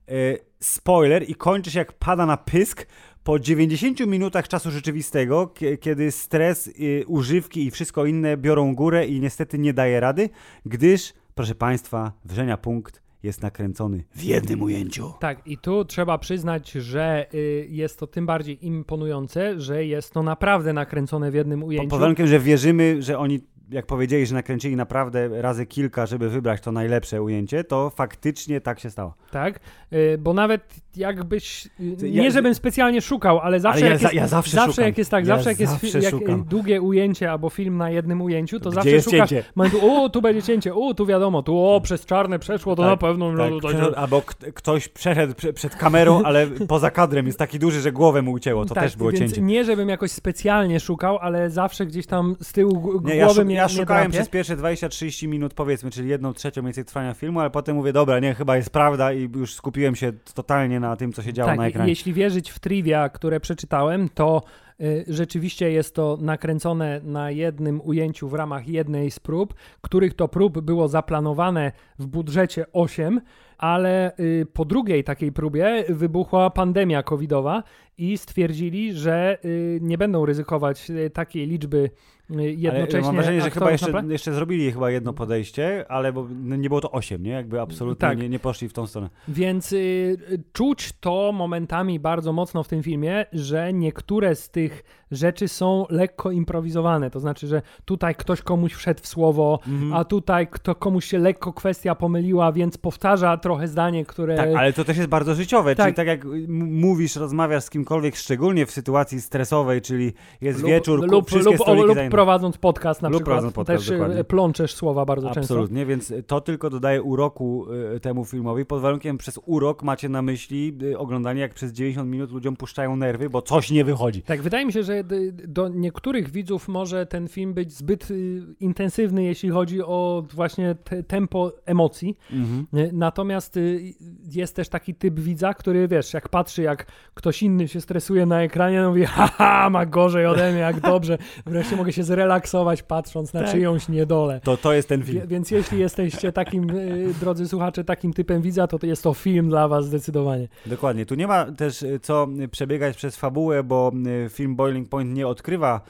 E, 0.08 0.12
spoiler 0.60 1.30
i 1.30 1.36
kończy 1.36 1.72
się 1.72 1.80
jak 1.80 1.94
pada 1.94 2.26
na 2.26 2.38
pysk 2.38 2.88
po 3.28 3.40
90 3.40 4.00
minutach 4.08 4.48
czasu 4.48 4.72
rzeczywistego, 4.72 5.48
kie- 5.48 5.78
kiedy 5.78 6.12
stres, 6.12 6.68
y, 6.68 7.04
używki 7.08 7.66
i 7.66 7.72
wszystko 7.72 8.06
inne 8.06 8.38
biorą 8.38 8.76
górę 8.76 9.08
i 9.08 9.20
niestety 9.20 9.60
nie 9.60 9.74
daje 9.74 10.00
rady, 10.00 10.30
gdyż, 10.66 11.14
proszę 11.36 11.56
Państwa, 11.56 12.12
Wrzenia 12.26 12.58
Punkt 12.58 13.02
jest 13.24 13.42
nakręcony 13.42 14.04
w 14.16 14.24
jednym 14.24 14.62
ujęciu. 14.62 15.14
Tak, 15.20 15.48
i 15.48 15.58
tu 15.58 15.86
trzeba 15.86 16.18
przyznać, 16.18 16.72
że 16.72 17.26
y, 17.34 17.68
jest 17.70 18.00
to 18.00 18.08
tym 18.08 18.26
bardziej 18.26 18.66
imponujące, 18.66 19.60
że 19.62 19.86
jest 19.86 20.14
to 20.14 20.24
naprawdę 20.24 20.74
nakręcone 20.74 21.32
w 21.32 21.34
jednym 21.34 21.64
ujęciu. 21.64 21.90
pod 21.90 22.00
warunkiem, 22.00 22.28
że 22.28 22.40
wierzymy, 22.40 23.02
że 23.02 23.18
oni, 23.20 23.40
jak 23.70 23.86
powiedzieli, 23.86 24.26
że 24.26 24.34
nakręcili 24.36 24.76
naprawdę 24.76 25.42
razy 25.42 25.66
kilka, 25.66 26.06
żeby 26.06 26.30
wybrać 26.30 26.62
to 26.62 26.72
najlepsze 26.72 27.22
ujęcie, 27.22 27.64
to 27.64 27.90
faktycznie 27.90 28.62
tak 28.62 28.80
się 28.80 28.90
stało. 28.90 29.14
Tak, 29.32 29.60
y, 29.94 30.18
bo 30.18 30.34
nawet 30.34 30.76
jakbyś, 30.98 31.68
Ja- 32.04 32.22
nie 32.24 32.32
żebym 32.32 32.56
specjalnie 32.56 33.02
szukał, 33.02 33.40
ale 33.40 33.60
zawsze 33.60 33.78
Ale 33.78 33.86
ja 33.86 33.92
jak 33.94 34.02
jest, 34.02 34.14
ja 34.14 34.28
zawsze 34.28 34.58
szukam. 34.66 34.86
jak 34.86 34.98
jest 34.98 35.12
tak, 35.12 35.28
Ja 35.28 35.36
zawsze 35.36 35.50
jak 35.50 35.60
jest 35.60 35.72
zawsze 35.74 35.88
fi- 36.00 36.04
jak, 36.04 36.44
długie 36.44 36.82
ujęcie 36.82 37.32
albo 37.32 37.50
film 37.50 37.78
na 37.78 37.90
jednym 37.90 38.22
ujęciu, 38.22 38.60
to 38.60 38.70
Gdzie 38.70 38.76
zawsze 38.76 38.90
jest 38.90 39.06
szukasz 39.12 39.30
cięcie? 39.30 39.44
momentu, 39.56 39.78
o 39.92 40.10
tu 40.10 40.22
będzie 40.22 40.42
cięcie, 40.44 40.76
o 40.76 40.94
tu 40.94 41.06
wiadomo, 41.06 41.44
tu 41.44 41.66
o 41.66 41.82
przez 41.82 42.06
czarne 42.06 42.40
przeszło, 42.40 42.76
to 42.76 42.82
Tak, 42.82 42.92
na 42.92 42.98
pewno 42.98 43.32
no, 43.32 43.60
Tak, 43.62 43.98
albo 43.98 44.22
k- 44.22 44.34
ktoś 44.54 44.88
przeszedł 44.88 45.34
prze- 45.34 45.54
przed 45.54 45.76
kamerą, 45.76 46.22
ale 46.26 46.48
poza 46.68 46.92
kadrem 46.92 47.26
jest 47.28 47.40
taki 47.40 47.60
duży, 47.60 47.82
że 47.82 47.92
głowę 47.92 48.22
mu 48.22 48.32
ucięło. 48.32 48.66
To 48.66 48.74
tak, 48.76 48.84
też 48.84 48.96
było 48.96 49.12
więc 49.12 49.20
cięcie. 49.20 49.42
nie 49.42 49.64
żebym 49.64 49.90
jakoś 49.90 50.12
specjalnie 50.12 50.80
szukał, 50.80 51.18
ale 51.18 51.50
zawsze 51.50 51.86
gdzieś 51.86 52.06
tam 52.06 52.36
z 52.42 52.52
tyłu 52.54 52.82
g- 52.82 53.10
Nie, 53.12 53.16
ja, 53.16 53.26
głowy 53.26 53.42
szu- 53.42 53.50
ja 53.50 53.70
szukałem 53.70 54.12
przez 54.12 54.30
pierwsze 54.30 54.58
20-30 54.58 55.28
minut, 55.28 55.54
powiedzmy, 55.54 55.92
czyli 55.92 56.10
jedną 56.10 56.34
trzecią 56.34 56.64
więcej 56.64 56.86
trwania 56.86 57.14
filmu, 57.14 57.40
ale 57.40 57.50
potem 57.50 57.76
mówię, 57.76 57.94
dobra, 57.94 58.20
nie, 58.20 58.34
chyba 58.34 58.58
jest 58.58 58.70
prawda 58.70 59.14
i 59.14 59.30
już 59.36 59.54
skupiłem 59.54 59.96
się 59.96 60.14
totalnie 60.34 60.80
na 60.80 60.87
tym, 60.96 61.14
co 61.14 61.22
się 61.22 61.34
działo 61.34 61.50
tak, 61.50 61.58
na 61.58 61.68
ekranie. 61.68 61.90
jeśli 61.90 62.14
wierzyć 62.14 62.50
w 62.50 62.60
trivia, 62.60 63.10
które 63.10 63.40
przeczytałem, 63.40 64.10
to 64.10 64.42
y, 64.82 65.06
rzeczywiście 65.08 65.72
jest 65.72 65.96
to 65.96 66.18
nakręcone 66.22 67.02
na 67.04 67.32
jednym 67.32 67.82
ujęciu 67.82 68.30
w 68.30 68.34
ramach 68.34 68.68
jednej 68.68 69.12
z 69.12 69.20
prób, 69.20 69.54
których 69.82 70.14
to 70.14 70.28
prób 70.28 70.60
było 70.62 70.88
zaplanowane 70.88 71.72
w 72.00 72.08
budżecie 72.08 72.66
8, 72.74 73.22
ale 73.58 74.18
y, 74.20 74.48
po 74.54 74.66
drugiej 74.66 75.04
takiej 75.04 75.32
próbie 75.32 75.86
wybuchła 75.90 76.50
pandemia 76.50 77.04
covidowa 77.04 77.64
i 77.98 78.18
stwierdzili, 78.18 78.94
że 78.94 79.38
y, 79.46 79.80
nie 79.82 79.98
będą 79.98 80.26
ryzykować 80.26 80.90
y, 80.90 81.10
takiej 81.10 81.48
liczby 81.48 81.90
y, 82.32 82.54
jednocześnie 82.54 82.98
Ale 83.00 83.06
mam 83.08 83.16
wrażenie, 83.16 83.42
że 83.42 83.52
chyba 83.52 83.72
jeszcze, 83.72 84.04
jeszcze 84.10 84.34
zrobili 84.34 84.72
chyba 84.72 84.92
jedno 84.92 85.14
podejście, 85.14 85.86
ale 85.92 86.14
bo, 86.14 86.28
no, 86.44 86.56
nie 86.56 86.70
było 86.70 86.82
to 86.82 86.92
8, 86.92 87.24
nie? 87.24 87.32
Jakby 87.32 87.62
absolutnie 87.62 88.08
Tak. 88.10 88.18
nie, 88.20 88.30
nie 88.30 88.40
poszli 88.40 88.70
w 88.70 88.74
tą 88.74 88.88
stronę. 88.88 89.10
Więc 89.28 89.72
y, 89.74 90.18
czuć 90.54 90.92
to 91.00 91.32
momentami 91.32 92.00
bardzo 92.00 92.34
mocno 92.34 92.64
w 92.64 92.68
tym 92.68 92.84
filmie, 92.84 93.26
że 93.34 93.74
niektóre 93.74 94.36
z 94.36 94.50
tych 94.50 94.84
rzeczy 95.12 95.48
są 95.48 95.86
lekko 95.90 96.32
improwizowane. 96.32 97.10
To 97.12 97.20
znaczy, 97.20 97.48
że 97.48 97.62
tutaj 97.86 98.16
ktoś 98.16 98.42
komuś 98.42 98.74
wszedł 98.74 99.02
w 99.04 99.08
słowo, 99.08 99.60
Mhm. 99.68 99.94
a 99.94 100.06
tutaj 100.06 100.48
kto, 100.48 100.76
komuś 100.76 101.06
się 101.06 101.20
lekko 101.20 101.54
kwestia 101.54 101.96
pomyliła, 101.96 102.52
więc 102.52 102.78
powtarza 102.78 103.38
trochę 103.38 103.68
zdanie, 103.68 104.06
które. 104.06 104.36
Tak, 104.36 104.50
ale 104.58 104.74
to 104.74 104.84
też 104.86 104.98
jest 104.98 105.10
bardzo 105.10 105.36
życiowe, 105.36 105.76
Tak. 105.76 105.86
czyli 105.86 105.96
tak 105.96 106.08
jak 106.08 106.26
m- 106.26 106.80
mówisz, 106.80 107.16
rozmawiasz 107.16 107.64
z 107.64 107.70
kimkolwiek, 107.88 108.16
szczególnie 108.16 108.66
w 108.66 108.72
sytuacji 108.72 109.22
stresowej, 109.22 109.82
czyli 109.82 110.14
jest 110.42 110.60
lub, 110.60 110.68
wieczór, 110.68 111.12
lub, 111.12 111.28
wszystkie 111.28 111.74
lub, 111.74 111.88
lub 111.88 111.98
prowadząc 112.12 112.58
podcast 112.58 113.02
na 113.02 113.10
Lub 113.10 113.24
przykład. 113.24 113.54
podcast, 113.54 113.68
też 113.68 113.90
y, 113.90 113.98
dokładnie. 113.98 114.24
plączesz 114.24 114.74
słowa 114.76 115.06
bardzo 115.06 115.28
często. 115.28 115.40
Absolutnie, 115.40 115.86
więc 115.86 116.14
to 116.28 116.42
tylko 116.42 116.70
dodaje 116.70 117.02
uroku 117.02 117.66
y, 117.96 118.00
temu 118.00 118.26
filmowi, 118.26 118.66
pod 118.66 118.82
warunkiem 118.82 119.18
przez 119.18 119.40
urok 119.46 119.84
macie 119.84 120.10
na 120.10 120.22
myśli 120.22 120.78
y, 120.84 120.98
oglądanie, 120.98 121.42
jak 121.42 121.54
przez 121.54 121.72
90 121.72 122.10
minut 122.10 122.32
ludziom 122.32 122.56
puszczają 122.56 122.96
nerwy, 122.96 123.30
bo 123.30 123.42
coś 123.42 123.72
nie 123.72 123.86
wychodzi. 123.86 124.22
Tak, 124.22 124.42
wydaje 124.42 124.66
mi 124.66 124.74
się, 124.74 124.84
że 124.84 125.04
do 125.48 125.68
niektórych 125.68 126.30
widzów 126.30 126.68
może 126.68 127.06
ten 127.06 127.28
film 127.28 127.54
być 127.54 127.74
zbyt 127.74 128.12
y, 128.12 128.42
intensywny, 128.60 129.24
jeśli 129.24 129.50
chodzi 129.50 129.82
o 129.82 130.24
właśnie 130.34 130.76
te, 130.76 131.04
tempo 131.04 131.52
emocji. 131.66 132.18
Mhm. 132.32 132.68
Natomiast 132.94 133.58
y, 133.58 133.94
jest 134.32 134.56
też 134.56 134.70
taki 134.70 134.96
typ 134.96 135.20
widza, 135.20 135.54
który 135.54 135.88
wiesz, 135.88 136.14
jak 136.14 136.30
patrzy, 136.30 136.62
jak 136.62 136.86
ktoś 137.14 137.44
inny 137.44 137.68
się 137.68 137.77
stresuje 137.82 138.26
na 138.26 138.42
ekranie, 138.44 138.82
no 138.82 138.90
mówi, 138.90 139.06
haha, 139.16 139.70
ma 139.70 139.86
gorzej 139.86 140.26
ode 140.26 140.52
mnie, 140.52 140.60
jak 140.60 140.80
dobrze. 140.80 141.18
Wreszcie 141.46 141.76
mogę 141.76 141.94
się 141.94 142.04
zrelaksować 142.04 142.84
patrząc 142.84 143.34
na 143.34 143.42
Tak. 143.42 143.52
czyjąś 143.52 143.90
niedolę. 143.90 144.40
To, 144.44 144.58
to 144.58 144.74
jest 144.74 144.90
ten 144.90 145.04
film. 145.04 145.22
Wie- 145.22 145.28
Więc 145.28 145.52
jeśli 145.52 145.80
jesteście 145.80 146.32
takim, 146.32 146.70
y, 146.70 147.14
drodzy 147.20 147.48
słuchacze, 147.48 147.84
takim 147.84 148.14
typem 148.14 148.42
widza, 148.42 148.68
to 148.68 148.80
to 148.80 148.88
jest 148.88 149.04
to 149.04 149.14
film 149.14 149.50
dla 149.50 149.68
was 149.68 149.86
zdecydowanie. 149.86 150.48
Dokładnie. 150.66 151.06
Tu 151.06 151.16
nie 151.16 151.28
ma 151.28 151.52
też 151.52 151.82
y, 151.84 152.00
co 152.00 152.28
przebiegać 152.52 152.98
przez 152.98 153.18
fabułę, 153.18 153.64
bo 153.64 153.92
y, 154.26 154.30
film 154.30 154.56
Boiling 154.56 154.90
Point 154.90 155.14
nie 155.14 155.28
odkrywa 155.28 155.82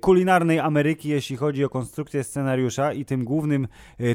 kulinarnej 0.00 0.58
Ameryki, 0.60 1.08
jeśli 1.08 1.36
chodzi 1.36 1.64
o 1.64 1.68
konstrukcję 1.68 2.24
scenariusza 2.24 2.92
i 2.92 3.04
tym 3.04 3.24
głównym 3.24 3.68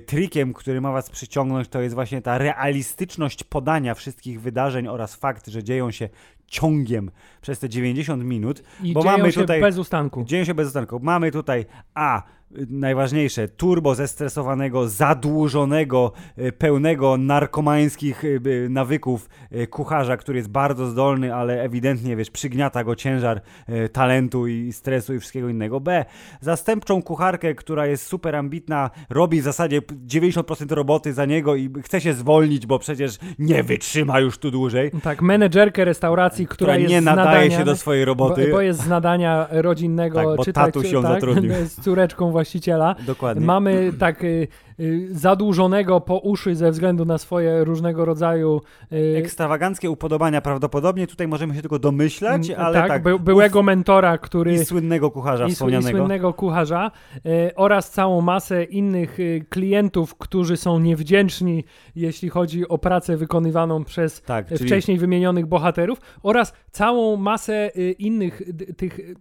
trikiem, 0.05 0.53
który 0.53 0.81
ma 0.81 0.91
was 0.91 1.09
przyciągnąć, 1.09 1.67
to 1.67 1.81
jest 1.81 1.95
właśnie 1.95 2.21
ta 2.21 2.37
realistyczność 2.37 3.43
podania 3.43 3.93
wszystkich 3.93 4.41
wydarzeń 4.41 4.87
oraz 4.87 5.15
fakt, 5.15 5.47
że 5.47 5.63
dzieją 5.63 5.91
się 5.91 6.09
ciągiem 6.47 7.11
przez 7.41 7.59
te 7.59 7.69
90 7.69 8.23
minut. 8.23 8.63
I 8.83 8.93
Bo 8.93 9.01
dzieją 9.01 9.17
mamy 9.17 9.31
się 9.31 9.41
tutaj- 9.41 9.61
bez 9.61 9.77
ustanku. 9.77 10.23
Dzieją 10.23 10.43
się 10.45 10.53
bez 10.53 10.67
ustanku. 10.67 10.99
Mamy 11.03 11.31
tutaj 11.31 11.65
A, 11.93 12.23
najważniejsze, 12.69 13.47
turbo 13.47 13.95
zestresowanego, 13.95 14.87
zadłużonego, 14.87 16.11
y, 16.37 16.51
pełnego 16.51 17.17
narkomańskich 17.17 18.23
y, 18.23 18.67
nawyków 18.69 19.29
y, 19.51 19.67
kucharza, 19.67 20.17
który 20.17 20.37
jest 20.37 20.49
bardzo 20.49 20.87
zdolny, 20.87 21.35
ale 21.35 21.61
ewidentnie, 21.63 22.15
wiesz, 22.15 22.31
przygniata 22.31 22.83
go 22.83 22.95
ciężar 22.95 23.41
talentu 23.91 24.47
i 24.47 24.73
stresu 24.73 25.13
i 25.13 25.19
wszystkiego 25.19 25.49
innego. 25.49 25.79
B, 25.79 26.05
zastępczą 26.41 27.01
kucharkę, 27.01 27.55
która 27.55 27.85
jest 27.85 28.07
super 28.07 28.35
ambitna, 28.35 28.89
robi 29.09 29.41
w 29.41 29.43
zasadzie 29.43 29.81
90% 29.81 30.71
roboty 30.71 31.13
za 31.13 31.25
niego 31.25 31.55
i 31.55 31.69
chce 31.83 32.01
się 32.01 32.13
zwolnić, 32.13 32.65
bo 32.65 32.79
przecież 32.79 33.17
nie 33.39 33.63
wytrzyma 33.63 34.19
już 34.19 34.37
tu 34.37 34.51
dłużej. 34.51 34.91
Tak, 35.03 35.21
menedżerkę 35.21 35.85
restauracji, 35.85 36.47
która, 36.47 36.73
Która 36.73 36.89
nie 36.89 37.01
nadaje 37.01 37.27
nadania, 37.27 37.57
się 37.57 37.65
do 37.65 37.75
swojej 37.75 38.05
roboty. 38.05 38.45
Bo, 38.45 38.51
bo 38.51 38.61
jest 38.61 38.81
z 38.81 38.87
nadania 38.87 39.47
rodzinnego, 39.51 40.15
Tak, 40.15 40.25
bo 40.37 40.45
czytaj, 40.45 40.65
tatuś 40.65 40.91
ją 40.91 41.01
tak, 41.01 41.11
zatrudnił. 41.11 41.53
z 41.65 41.81
córeczką 41.81 42.31
właściciela. 42.37 42.95
Dokładnie. 43.05 43.45
Mamy 43.45 43.93
tak 43.99 44.23
y, 44.23 44.47
zadłużonego 45.11 46.01
po 46.01 46.17
uszy 46.17 46.55
ze 46.55 46.71
względu 46.71 47.05
na 47.05 47.17
swoje 47.17 47.63
różnego 47.63 48.05
rodzaju 48.05 48.61
y, 48.93 49.17
ekstrawaganckie 49.17 49.89
upodobania 49.91 50.41
prawdopodobnie, 50.41 51.07
tutaj 51.07 51.27
możemy 51.27 51.55
się 51.55 51.61
tylko 51.61 51.79
domyślać, 51.79 52.49
m, 52.49 52.55
ale 52.59 52.73
tak, 52.73 52.87
tak, 52.87 53.03
by, 53.03 53.19
byłego 53.19 53.63
mentora, 53.63 54.17
który 54.17 54.53
i 54.53 54.65
słynnego 54.65 55.11
kucharza 55.11 55.43
i, 55.43 55.47
sł- 55.47 55.51
i 55.51 55.55
wspomnianego. 55.55 55.97
słynnego 55.97 56.33
kucharza 56.33 56.91
y, 57.15 57.55
oraz 57.55 57.91
całą 57.91 58.21
masę 58.21 58.63
innych 58.63 59.19
y, 59.19 59.45
klientów, 59.49 60.15
którzy 60.15 60.57
są 60.57 60.79
niewdzięczni, 60.79 61.63
jeśli 61.95 62.29
chodzi 62.29 62.67
o 62.67 62.77
pracę 62.77 63.17
wykonywaną 63.17 63.83
przez 63.83 64.21
Tak, 64.21 64.51
y, 64.51 64.57
czyli 64.57 64.69
wcześniej 64.69 64.97
wymienionych 64.97 65.45
bohaterów 65.45 66.01
oraz 66.23 66.53
całą 66.71 67.15
masę 67.17 67.71
y, 67.77 67.91
innych 67.91 68.41
tych 68.77 68.99
y, 68.99 69.15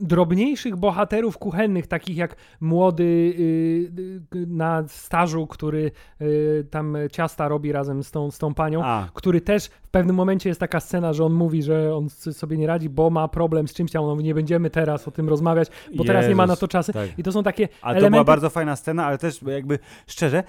drobniejszych 0.00 0.76
bohaterów 0.76 1.38
kuchennych, 1.38 1.86
takich 1.86 2.16
jak 2.16 2.36
młody 2.60 3.04
y, 3.04 4.36
y, 4.36 4.46
na 4.82 4.88
stażu, 4.88 5.46
który 5.46 5.90
y, 6.20 6.66
tam 6.70 6.96
ciasta 7.12 7.48
robi 7.48 7.72
razem 7.72 8.02
z 8.02 8.10
tą, 8.10 8.30
z 8.30 8.38
tą 8.38 8.54
panią, 8.54 8.84
A, 8.84 9.08
który 9.14 9.40
też 9.40 9.66
w 9.66 9.88
pewnym 9.88 10.16
momencie 10.16 10.48
jest 10.48 10.60
taka 10.60 10.80
scena, 10.80 11.12
że 11.12 11.24
on 11.24 11.32
mówi, 11.32 11.62
że 11.62 11.94
on 11.96 12.10
sobie 12.10 12.56
nie 12.56 12.66
radzi, 12.66 12.88
bo 12.88 13.10
ma 13.10 13.28
problem 13.28 13.68
z 13.68 13.74
czymś 13.74 13.92
tam, 13.92 14.04
on 14.04 14.10
mówi, 14.10 14.24
nie 14.24 14.34
będziemy 14.34 14.70
teraz 14.70 15.08
o 15.08 15.10
tym 15.10 15.28
rozmawiać, 15.28 15.68
bo 15.94 16.04
teraz 16.04 16.28
nie 16.28 16.34
ma 16.34 16.46
na 16.46 16.52
Jezus, 16.52 16.60
to 16.60 16.68
czasu. 16.68 16.92
tak. 16.92 17.18
I 17.18 17.22
to 17.22 17.32
są 17.32 17.42
takie 17.42 17.68
Ale 17.82 17.94
to 17.94 17.98
elementy... 17.98 18.10
była 18.10 18.24
bardzo 18.24 18.50
fajna 18.50 18.76
scena, 18.76 19.06
ale 19.06 19.18
też 19.18 19.42
jakby 19.42 19.78
szczerze, 20.06 20.42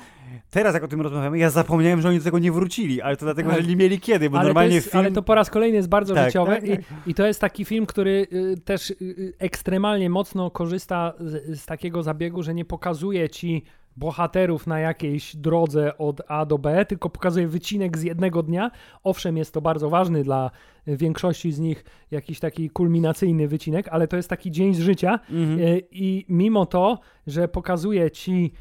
teraz 0.50 0.74
jak 0.74 0.84
o 0.84 0.88
tym 0.88 1.02
rozmawiamy, 1.02 1.38
ja 1.38 1.50
zapomniałem, 1.50 2.02
że 2.02 2.10
oni 2.10 2.18
do 2.18 2.24
tego 2.24 2.40
nie 2.40 2.52
wrócili, 2.52 3.02
ale 3.02 3.18
to 3.18 3.26
dlatego, 3.26 3.50
Tak. 3.50 3.62
że 3.62 3.68
nie 3.68 3.76
mieli 3.76 4.00
kiedy, 4.00 4.30
bo 4.30 4.38
ale, 4.38 4.44
to 4.44 4.48
normalnie 4.48 4.76
jest, 4.76 4.92
film... 4.92 5.00
ale 5.00 5.12
to 5.12 5.22
po 5.22 5.36
raz 5.36 5.50
kolejny 5.50 5.78
jest 5.78 5.90
bardzo 5.90 6.14
Tak, 6.14 6.26
życiowe 6.26 6.56
tak, 6.56 6.70
I, 6.70 6.78
i 7.10 7.14
to 7.14 7.26
jest 7.28 7.42
taki 7.42 7.66
film, 7.66 7.86
który 7.86 8.28
y, 8.34 8.58
też 8.66 8.90
y, 8.90 8.96
y, 9.02 9.34
ekstremalnie 9.40 10.10
mocno 10.10 10.52
korzysta 10.52 11.14
z, 11.20 11.60
z 11.60 11.66
takiego 11.66 12.04
zabiegu, 12.04 12.44
że 12.44 12.54
nie 12.54 12.66
pokazuje 12.66 13.30
ci 13.30 13.64
bohaterów 13.98 14.68
na 14.68 14.80
jakiejś 14.80 15.36
drodze 15.36 15.98
od 15.98 16.22
A 16.28 16.46
do 16.46 16.58
B, 16.58 16.86
tylko 16.86 17.10
pokazuje 17.10 17.48
wycinek 17.48 17.98
z 17.98 18.04
jednego 18.04 18.44
dnia. 18.44 18.72
Owszem, 19.04 19.38
jest 19.38 19.54
to 19.54 19.62
bardzo 19.62 19.90
ważny 19.90 20.24
dla 20.24 20.52
większości 20.88 21.52
z 21.52 21.60
nich 21.60 21.86
jakiś 22.12 22.40
taki 22.40 22.70
kulminacyjny 22.70 23.48
wycinek, 23.48 23.88
ale 23.88 24.08
to 24.08 24.18
jest 24.18 24.30
taki 24.30 24.52
dzień 24.52 24.74
z 24.74 24.80
życia 24.80 25.20
Mhm. 25.30 25.60
E, 25.60 25.80
I 25.92 26.26
mimo 26.30 26.66
to, 26.66 27.00
że 27.28 27.48
pokazuje 27.48 28.12
ci 28.12 28.54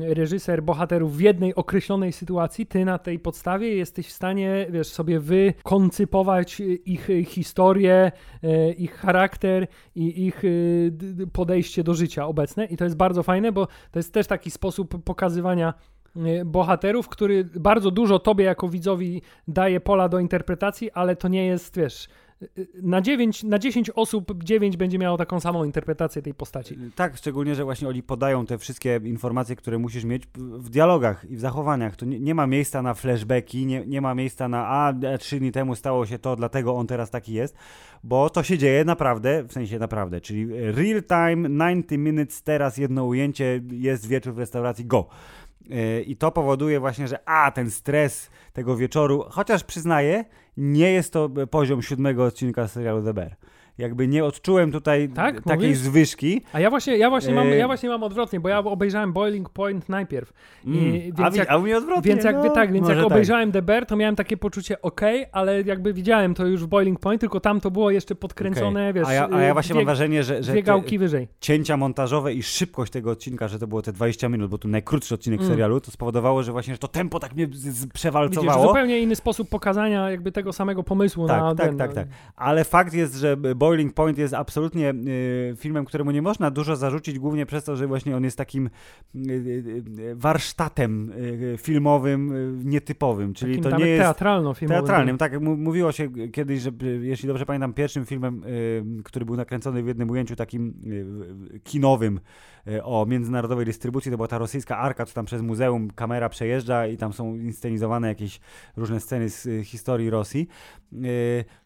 reżyser 0.00 0.62
bohaterów 0.62 1.16
w 1.16 1.20
jednej 1.20 1.54
określonej 1.54 2.12
sytuacji, 2.12 2.66
ty 2.66 2.84
na 2.84 2.98
tej 2.98 3.18
podstawie 3.18 3.74
jesteś 3.74 4.06
w 4.06 4.12
stanie, 4.12 4.66
wiesz, 4.70 4.88
sobie 4.88 5.20
wykoncypować 5.20 6.60
y, 6.60 6.64
ich 6.64 7.10
y, 7.10 7.24
historię, 7.24 8.12
e, 8.42 8.72
ich 8.72 8.94
charakter 8.94 9.66
i 9.94 10.26
ich 10.26 10.44
y, 10.44 10.92
podejście 11.32 11.84
do 11.84 11.94
życia 11.94 12.26
obecne. 12.26 12.64
I 12.64 12.76
to 12.76 12.84
jest 12.84 12.96
bardzo 12.96 13.22
fajne, 13.22 13.52
bo 13.52 13.66
to 13.66 13.98
jest 13.98 14.12
też 14.12 14.26
taki 14.26 14.50
sposób 14.50 15.04
pokazywania 15.04 15.74
y, 16.16 16.44
bohaterów, 16.44 17.08
który 17.08 17.44
bardzo 17.44 17.90
dużo 17.90 18.18
tobie 18.18 18.44
jako 18.44 18.68
widzowi 18.68 19.22
daje 19.48 19.80
pola 19.80 20.08
do 20.08 20.18
interpretacji, 20.18 20.90
ale 20.90 21.16
to 21.16 21.28
nie 21.28 21.46
jest, 21.46 21.76
wiesz, 21.76 22.04
y, 22.04 22.08
na 22.82 23.00
9, 23.00 23.42
na 23.42 23.58
10 23.58 23.90
osób 23.90 24.44
9 24.44 24.76
będzie 24.76 24.98
miało 24.98 25.18
taką 25.18 25.40
samą 25.40 25.64
interpretację 25.64 26.22
tej 26.22 26.34
postaci. 26.34 26.76
Tak, 26.94 27.16
szczególnie, 27.16 27.54
że 27.54 27.64
właśnie 27.64 27.88
oni 27.88 28.02
podają 28.02 28.46
te 28.46 28.58
wszystkie 28.58 29.00
informacje, 29.04 29.56
które 29.56 29.78
musisz 29.78 30.04
mieć 30.04 30.22
w 30.36 30.70
dialogach 30.70 31.30
i 31.30 31.36
w 31.36 31.40
zachowaniach. 31.40 31.96
To 31.96 32.06
nie, 32.06 32.20
nie 32.20 32.34
ma 32.34 32.46
miejsca 32.46 32.82
na 32.82 32.94
flashbacki, 32.94 33.66
nie, 33.66 33.86
nie 33.86 34.00
ma 34.00 34.14
miejsca 34.14 34.48
na 34.48 34.66
a, 34.68 34.92
e, 34.92 35.18
trzy 35.18 35.38
dni 35.38 35.52
temu 35.52 35.74
stało 35.74 36.06
się 36.06 36.18
to, 36.18 36.36
dlatego 36.36 36.74
on 36.74 36.86
teraz 36.86 37.10
taki 37.10 37.32
jest, 37.32 37.56
bo 38.04 38.30
to 38.30 38.42
się 38.42 38.58
dzieje 38.58 38.84
naprawdę, 38.84 39.42
w 39.42 39.52
sensie 39.52 39.78
naprawdę, 39.78 40.20
czyli 40.20 40.46
real 40.52 41.02
time, 41.02 41.48
90 41.48 41.90
minutes, 41.90 42.42
teraz 42.42 42.76
jedno 42.76 43.04
ujęcie, 43.04 43.60
jest 43.70 44.06
wieczór 44.06 44.34
w 44.34 44.38
restauracji, 44.38 44.84
go. 44.84 45.08
Yy, 45.72 46.02
I 46.02 46.16
to 46.16 46.30
powoduje 46.30 46.80
właśnie, 46.80 47.08
że 47.08 47.28
a, 47.28 47.50
ten 47.50 47.70
stres 47.70 48.30
tego 48.52 48.76
wieczoru, 48.76 49.24
chociaż 49.30 49.64
przyznaję, 49.64 50.24
nie 50.56 50.92
jest 50.92 51.12
to 51.12 51.30
poziom 51.50 51.82
siódmego 51.82 52.24
odcinka 52.24 52.68
serialu 52.68 53.02
The 53.02 53.14
Bear. 53.14 53.36
Jakby 53.78 54.08
nie 54.08 54.24
odczułem 54.24 54.72
tutaj 54.72 55.08
Tak? 55.08 55.42
takiej 55.42 55.56
Mówisz? 55.68 55.78
zwyżki. 55.78 56.40
A 56.52 56.60
ja 56.60 56.70
właśnie, 56.70 56.96
ja, 56.96 57.10
właśnie 57.10 57.34
mam, 57.34 57.48
Yy. 57.48 57.56
ja 57.56 57.66
właśnie 57.66 57.88
mam 57.88 58.02
odwrotnie, 58.02 58.40
bo 58.40 58.48
ja 58.48 58.58
obejrzałem 58.58 59.12
Boiling 59.12 59.48
Point 59.50 59.88
najpierw. 59.88 60.32
I, 60.64 60.68
Mm. 60.78 60.92
więc 60.92 61.20
a, 61.20 61.38
jak, 61.38 61.50
a 61.50 61.58
mnie 61.58 61.76
odwrotnie. 61.76 62.12
więc 62.12 62.24
jak, 62.24 62.36
no, 62.36 62.50
tak, 62.50 62.72
więc 62.72 62.88
jak 62.88 62.96
tak. 62.96 63.06
obejrzałem 63.06 63.52
The 63.52 63.62
Bear, 63.62 63.86
to 63.86 63.96
miałem 63.96 64.16
takie 64.16 64.36
poczucie 64.36 64.82
ok, 64.82 65.00
ale 65.32 65.62
jakby 65.62 65.92
widziałem 65.94 66.34
to 66.34 66.46
już 66.46 66.64
w 66.64 66.66
Boiling 66.66 67.00
Point, 67.00 67.20
tylko 67.20 67.40
tam 67.40 67.60
to 67.60 67.70
było 67.70 67.90
jeszcze 67.90 68.14
podkręcone, 68.14 68.80
Okej. 68.80 68.92
wiesz, 68.92 69.08
a 69.08 69.12
ja, 69.12 69.28
a 69.32 69.40
y, 69.40 69.44
ja 69.44 69.52
właśnie 69.52 69.72
dwie, 69.72 69.80
mam 69.80 69.84
wrażenie, 69.84 70.22
że, 70.22 70.42
że 70.42 70.52
dwie 70.52 70.62
gałki 70.62 70.98
wyżej. 70.98 71.28
cięcia 71.40 71.76
montażowe 71.76 72.32
i 72.34 72.42
szybkość 72.42 72.92
tego 72.92 73.10
odcinka, 73.10 73.48
że 73.48 73.58
to 73.58 73.66
było 73.66 73.82
te 73.82 73.92
20 73.92 74.28
minut, 74.28 74.50
bo 74.50 74.58
to 74.58 74.68
najkrótszy 74.68 75.14
odcinek 75.14 75.40
Mm. 75.40 75.52
serialu, 75.52 75.80
to 75.80 75.90
spowodowało, 75.90 76.42
że 76.42 76.52
właśnie 76.52 76.74
że 76.74 76.78
to 76.78 76.88
tempo 76.88 77.20
tak 77.20 77.34
mnie 77.34 77.46
z- 77.52 77.64
Widzisz, 77.66 77.86
przewalcowało. 77.94 78.66
zupełnie 78.68 78.98
inny 79.00 79.16
sposób 79.16 79.48
pokazania 79.48 80.10
jakby 80.10 80.32
tego 80.32 80.52
samego 80.52 80.82
pomysłu 80.82 81.26
Tak, 81.28 81.40
na 81.42 81.54
tak, 81.54 81.66
ten, 81.68 81.78
tak, 81.78 81.90
no. 81.90 81.94
tak. 81.94 82.06
Ale 82.36 82.64
fakt 82.64 82.94
jest, 82.94 83.14
że 83.16 83.36
Boiling 83.62 83.94
Point 83.94 84.18
jest 84.18 84.34
absolutnie 84.34 84.90
y, 84.90 85.54
filmem, 85.56 85.84
któremu 85.84 86.10
nie 86.10 86.22
można 86.22 86.50
dużo 86.50 86.76
zarzucić, 86.76 87.18
głównie 87.18 87.46
przez 87.46 87.64
to, 87.64 87.76
że 87.76 87.86
właśnie 87.86 88.16
on 88.16 88.24
jest 88.24 88.38
takim 88.38 88.70
y, 89.16 89.20
y, 89.30 90.14
warsztatem 90.14 91.12
filmowym 91.58 92.32
nietypowym, 92.70 93.34
czyli 93.34 93.56
Takim 93.56 93.70
to 93.70 93.76
nie 93.78 93.86
jest 93.86 94.02
teatralno-filmowym. 94.02 94.68
Teatralnym, 94.68 95.18
tak. 95.18 95.34
m- 95.34 95.62
Mówiło 95.62 95.92
się 95.92 96.08
kiedyś, 96.32 96.60
że 96.60 96.70
jeśli 97.00 97.26
dobrze 97.28 97.46
pamiętam, 97.46 97.72
pierwszym 97.72 98.06
filmem, 98.06 98.42
który 99.04 99.24
był 99.24 99.36
nakręcony 99.36 99.82
w 99.82 99.86
jednym 99.86 100.10
ujęciu 100.10 100.36
takim 100.36 100.74
kinowym 101.64 102.20
o 102.82 103.06
międzynarodowej 103.06 103.66
dystrybucji, 103.66 104.10
to 104.10 104.16
była 104.16 104.28
ta 104.28 104.38
rosyjska 104.38 104.78
arka, 104.78 105.06
co 105.06 105.14
tam 105.14 105.24
przez 105.24 105.42
muzeum 105.42 105.90
kamera 105.90 106.28
przejeżdża 106.28 106.86
i 106.86 106.96
tam 106.96 107.12
są 107.12 107.34
inscenizowane 107.36 108.08
jakieś 108.08 108.40
różne 108.76 109.00
sceny 109.00 109.28
z 109.30 109.66
historii 109.66 110.10
Rosji. 110.10 110.48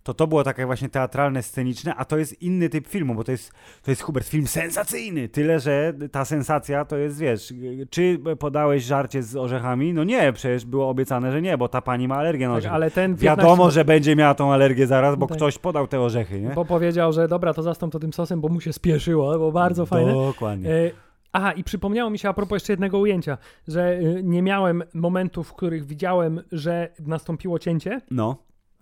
To 0.03 0.15
to 0.15 0.27
było 0.27 0.45
takie 0.45 0.67
właśnie 0.67 0.89
teatralne, 0.89 1.43
sceniczne, 1.43 1.86
a 1.95 2.05
to 2.05 2.19
jest 2.19 2.43
inny 2.43 2.69
typ 2.69 2.87
filmu, 2.89 3.15
bo 3.15 3.25
to 3.25 3.33
jest, 3.33 3.53
to 3.83 3.91
jest 3.91 4.03
Hubert 4.03 4.29
film 4.29 4.47
sensacyjny, 4.47 5.29
tyle, 5.29 5.61
że 5.61 5.93
ta 6.13 6.25
sensacja 6.25 6.85
to 6.85 6.97
jest, 6.97 7.19
wiesz, 7.19 7.51
y, 7.51 7.87
czy 7.91 8.19
podałeś 8.39 8.83
żarcie 8.85 9.23
z 9.23 9.37
orzechami? 9.37 9.93
No 9.95 10.05
nie, 10.05 10.33
przecież 10.33 10.65
było 10.65 10.89
obiecane, 10.89 11.33
że 11.33 11.43
nie, 11.43 11.59
bo 11.59 11.69
ta 11.69 11.83
pani 11.83 12.09
ma 12.09 12.17
alergię 12.17 12.47
na 12.49 12.53
Tak, 12.55 12.59
orzechy. 12.59 12.75
ale 12.75 12.91
ten 12.91 13.15
Wiadomo, 13.17 13.49
15 13.51 13.71
że 13.75 13.85
będzie 13.85 14.17
miała 14.17 14.35
tą 14.35 14.53
alergię 14.53 14.87
zaraz, 14.87 15.17
bo 15.17 15.27
Tak. 15.27 15.37
ktoś 15.37 15.59
podał 15.59 15.87
te 15.87 16.01
orzechy, 16.01 16.41
nie? 16.41 16.49
Bo 16.49 16.65
powiedział, 16.65 17.13
że 17.13 17.29
dobra, 17.29 17.55
to 17.55 17.63
zastąp 17.63 17.93
to 17.93 17.99
tym 17.99 18.13
sosem, 18.13 18.41
bo 18.41 18.49
mu 18.49 18.61
się 18.61 18.73
spieszyło, 18.73 19.33
było 19.33 19.53
bardzo 19.53 19.87
fajne. 19.87 20.13
Dokładnie. 20.13 20.71
E, 20.71 20.91
Aha, 21.33 21.53
i 21.53 21.65
przypomniało 21.65 22.11
mi 22.11 22.19
się 22.19 22.29
a 22.29 22.33
propos 22.33 22.57
jeszcze 22.57 22.73
jednego 22.73 22.99
ujęcia, 22.99 23.39
że 23.69 23.93
y, 23.99 24.21
nie 24.25 24.43
miałem 24.43 24.83
momentów, 24.95 25.49
w 25.49 25.53
których 25.55 25.87
widziałem, 25.87 26.41
że 26.53 26.89
nastąpiło 27.07 27.59
cięcie, 27.59 28.01
No. 28.11 28.37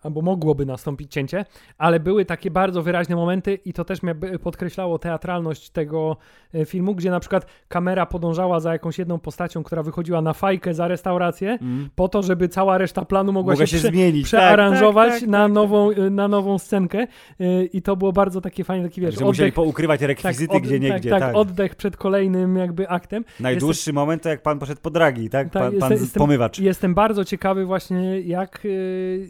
Albo 0.04 0.22
mogłoby 0.22 0.66
nastąpić 0.66 1.12
cięcie, 1.12 1.44
ale 1.78 2.00
były 2.00 2.24
takie 2.24 2.50
bardzo 2.50 2.82
wyraźne 2.82 3.16
momenty 3.16 3.54
i 3.54 3.72
to 3.72 3.84
też 3.84 4.02
mnie 4.02 4.14
podkreślało 4.42 4.98
teatralność 4.98 5.70
tego 5.70 6.16
e, 6.54 6.64
filmu, 6.64 6.94
gdzie 6.94 7.10
na 7.10 7.20
przykład 7.20 7.46
kamera 7.68 8.06
podążała 8.06 8.60
za 8.60 8.72
jakąś 8.72 8.98
jedną 8.98 9.18
postacią, 9.18 9.62
która 9.62 9.82
wychodziła 9.82 10.20
na 10.22 10.32
fajkę 10.32 10.74
za 10.74 10.88
restaurację, 10.88 11.58
Mm. 11.60 11.88
po 11.94 12.08
to, 12.08 12.22
żeby 12.22 12.48
cała 12.48 12.78
reszta 12.78 13.04
planu 13.04 13.32
mogła, 13.32 13.52
Mogła 13.52 13.66
się, 13.66 13.78
się 13.78 13.88
zmienić. 13.88 14.24
przearanżować 14.24 15.10
tak, 15.10 15.20
tak, 15.20 15.28
na, 15.28 15.44
tak, 15.44 15.52
nową, 15.52 15.90
y, 15.90 16.10
na 16.10 16.28
nową 16.28 16.58
scenkę 16.58 17.06
y, 17.40 17.68
i 17.72 17.82
to 17.82 17.96
było 17.96 18.12
bardzo 18.12 18.40
takie 18.40 18.64
fajne, 18.64 18.88
taki 18.88 19.00
wiesz, 19.00 19.14
Że 19.18 19.24
musieli 19.24 19.44
oddech, 19.48 19.54
poukrywać 19.54 20.00
rekwizyty 20.02 20.56
od- 20.56 20.62
gdzie 20.62 20.80
nie 20.80 20.88
tak, 20.88 21.02
tak, 21.02 21.20
Tak, 21.20 21.36
oddech 21.36 21.74
przed 21.74 21.96
kolejnym 21.96 22.56
jakby 22.56 22.88
aktem. 22.88 23.24
Najdłuższy 23.40 23.92
moment 23.92 24.22
to 24.22 24.28
jak 24.28 24.42
pan 24.42 24.58
poszedł 24.58 24.80
po 24.80 24.90
dragi, 24.90 25.30
tak? 25.30 25.50
Tak, 25.50 25.62
pan, 25.62 25.72
jestem- 25.72 25.80
pan 25.80 25.92
jestem- 25.92 26.18
pomywacz. 26.20 26.58
Jestem 26.58 26.94
bardzo 26.94 27.24
ciekawy 27.24 27.64
właśnie, 27.64 28.20
jak 28.20 28.60
y, 28.64 29.28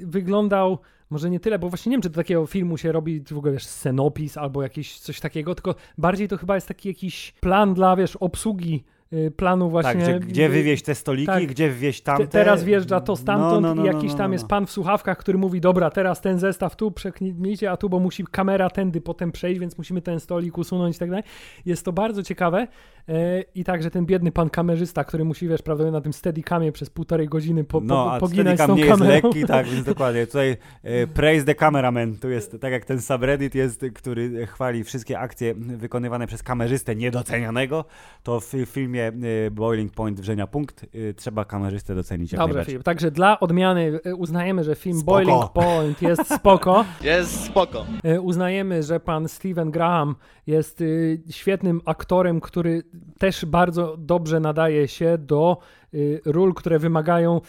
może 1.11 1.31
nie 1.31 1.41
tyle, 1.41 1.59
bo 1.59 1.69
właśnie 1.69 1.91
nie 1.91 1.97
wiem, 1.97 2.03
czy 2.03 2.11
do 2.11 2.17
takiego 2.17 2.47
filmu 2.47 2.79
się 2.79 2.93
robi 2.93 3.21
w 3.21 3.39
ogóle, 3.39 3.53
wiesz, 3.53 3.67
scenopis 3.67 4.37
albo 4.37 4.63
jakieś 4.63 4.99
coś 4.99 5.21
takiego, 5.21 5.55
tylko 5.55 5.75
bardziej 5.99 6.29
to 6.29 6.37
chyba 6.37 6.55
jest 6.55 6.69
taki 6.69 6.89
jakiś 6.89 7.33
plan 7.41 7.75
dla, 7.75 7.97
wiesz, 7.97 8.17
obsługi 8.17 8.85
y, 9.13 9.31
planu 9.31 9.71
właśnie. 9.71 10.05
Tak, 10.05 10.21
gdzie, 10.21 10.21
gdzie 10.21 10.49
wywieźć 10.49 10.85
te 10.85 10.95
stoliki, 10.95 11.27
tak. 11.27 11.47
gdzie 11.47 11.69
wywieźć 11.69 12.01
Te, 12.01 12.05
tamte. 12.05 12.27
teraz 12.27 12.65
wjeżdża 12.65 13.01
to 13.01 13.17
stamtąd 13.17 13.63
No, 13.63 13.69
no, 13.69 13.75
no, 13.75 13.83
i 13.83 13.87
no, 13.87 13.93
jakiś 13.93 14.13
no, 14.13 14.19
tam 14.19 14.31
no, 14.31 14.35
jest 14.35 14.47
pan 14.47 14.67
w 14.67 14.71
słuchawkach, 14.71 15.19
który 15.19 15.39
mówi, 15.39 15.61
dobra, 15.61 15.91
teraz 15.91 16.21
ten 16.21 16.39
zestaw 16.39 16.77
tu 16.77 16.91
przeknijcie, 16.91 17.71
a 17.71 17.77
tu, 17.77 17.89
bo 17.89 18.01
musi 18.01 18.25
kamera 18.25 18.71
tędy 18.71 19.01
potem 19.01 19.33
przejść, 19.33 19.61
więc 19.61 19.79
musimy 19.79 20.03
ten 20.03 20.21
stolik 20.21 20.59
usunąć 20.59 20.97
i 20.97 20.99
tak 20.99 21.11
dalej. 21.11 21.25
Jest 21.67 21.85
to 21.85 21.93
bardzo 21.93 22.23
ciekawe 22.23 22.67
i 23.55 23.65
także 23.65 23.91
ten 23.91 24.07
biedny 24.07 24.33
pan 24.33 24.51
kamerzysta, 24.51 25.05
który 25.05 25.25
musi, 25.25 25.49
wiesz, 25.49 25.63
prawdopodobnie 25.63 25.99
na 25.99 26.03
tym 26.03 26.13
steadicamie 26.13 26.73
przez 26.73 26.91
półtorej 26.91 27.29
godziny 27.29 27.65
po, 27.65 27.81
po, 27.81 27.87
No, 27.87 28.17
poginać 28.21 28.59
tą 28.59 28.77
nie 28.77 28.85
jest 28.85 28.99
kamerą. 28.99 29.29
lekki, 29.29 29.45
tak, 29.45 29.67
więc 29.67 29.85
dokładnie. 29.87 30.27
Tutaj 30.27 30.57
e, 30.83 31.07
praise 31.21 31.45
the 31.45 31.55
cameraman. 31.55 32.17
Tu 32.17 32.31
jest 32.31 32.57
tak 32.61 32.73
jak 32.73 32.85
ten 32.85 33.01
subreddit 33.03 33.55
jest, 33.55 33.85
który 33.95 34.47
chwali 34.47 34.85
wszystkie 34.85 35.19
akcje 35.19 35.55
wykonywane 35.55 36.27
przez 36.27 36.43
kamerzystę 36.43 36.97
niedocenianego, 36.97 37.85
to 38.23 38.41
w 38.41 38.53
filmie 38.67 39.07
e, 39.47 39.51
Boiling 39.51 39.93
Point 39.93 40.21
wrzenia 40.21 40.47
punkt 40.47 40.85
e, 41.11 41.15
trzeba 41.15 41.45
kamerzystę 41.45 41.95
docenić 41.95 42.33
jak 42.33 42.39
Dobrze. 42.39 42.65
Filip. 42.65 42.83
Także 42.83 43.11
dla 43.11 43.41
odmiany 43.41 44.01
e, 44.05 44.15
uznajemy, 44.15 44.65
że 44.65 44.75
film 44.75 44.99
Spoko. 44.99 45.17
Boiling 45.25 45.53
Point 45.53 46.03
jest 46.03 46.35
spoko. 46.35 46.85
Jest 47.03 47.45
spoko. 47.45 47.87
E, 48.05 48.21
Uznajemy, 48.21 48.83
że 48.83 49.01
pan 49.01 49.29
Steven 49.29 49.71
Graham 49.71 50.17
jest 50.47 50.83
świetnym 51.31 51.81
aktorem, 51.85 52.41
który 52.41 52.83
też 53.19 53.45
bardzo 53.45 53.97
dobrze 53.97 54.41
nadaje 54.41 54.89
się 54.89 55.19
do 55.19 55.59
y, 55.95 56.21
ról, 56.25 56.55
które 56.55 56.79
wymagają 56.79 57.41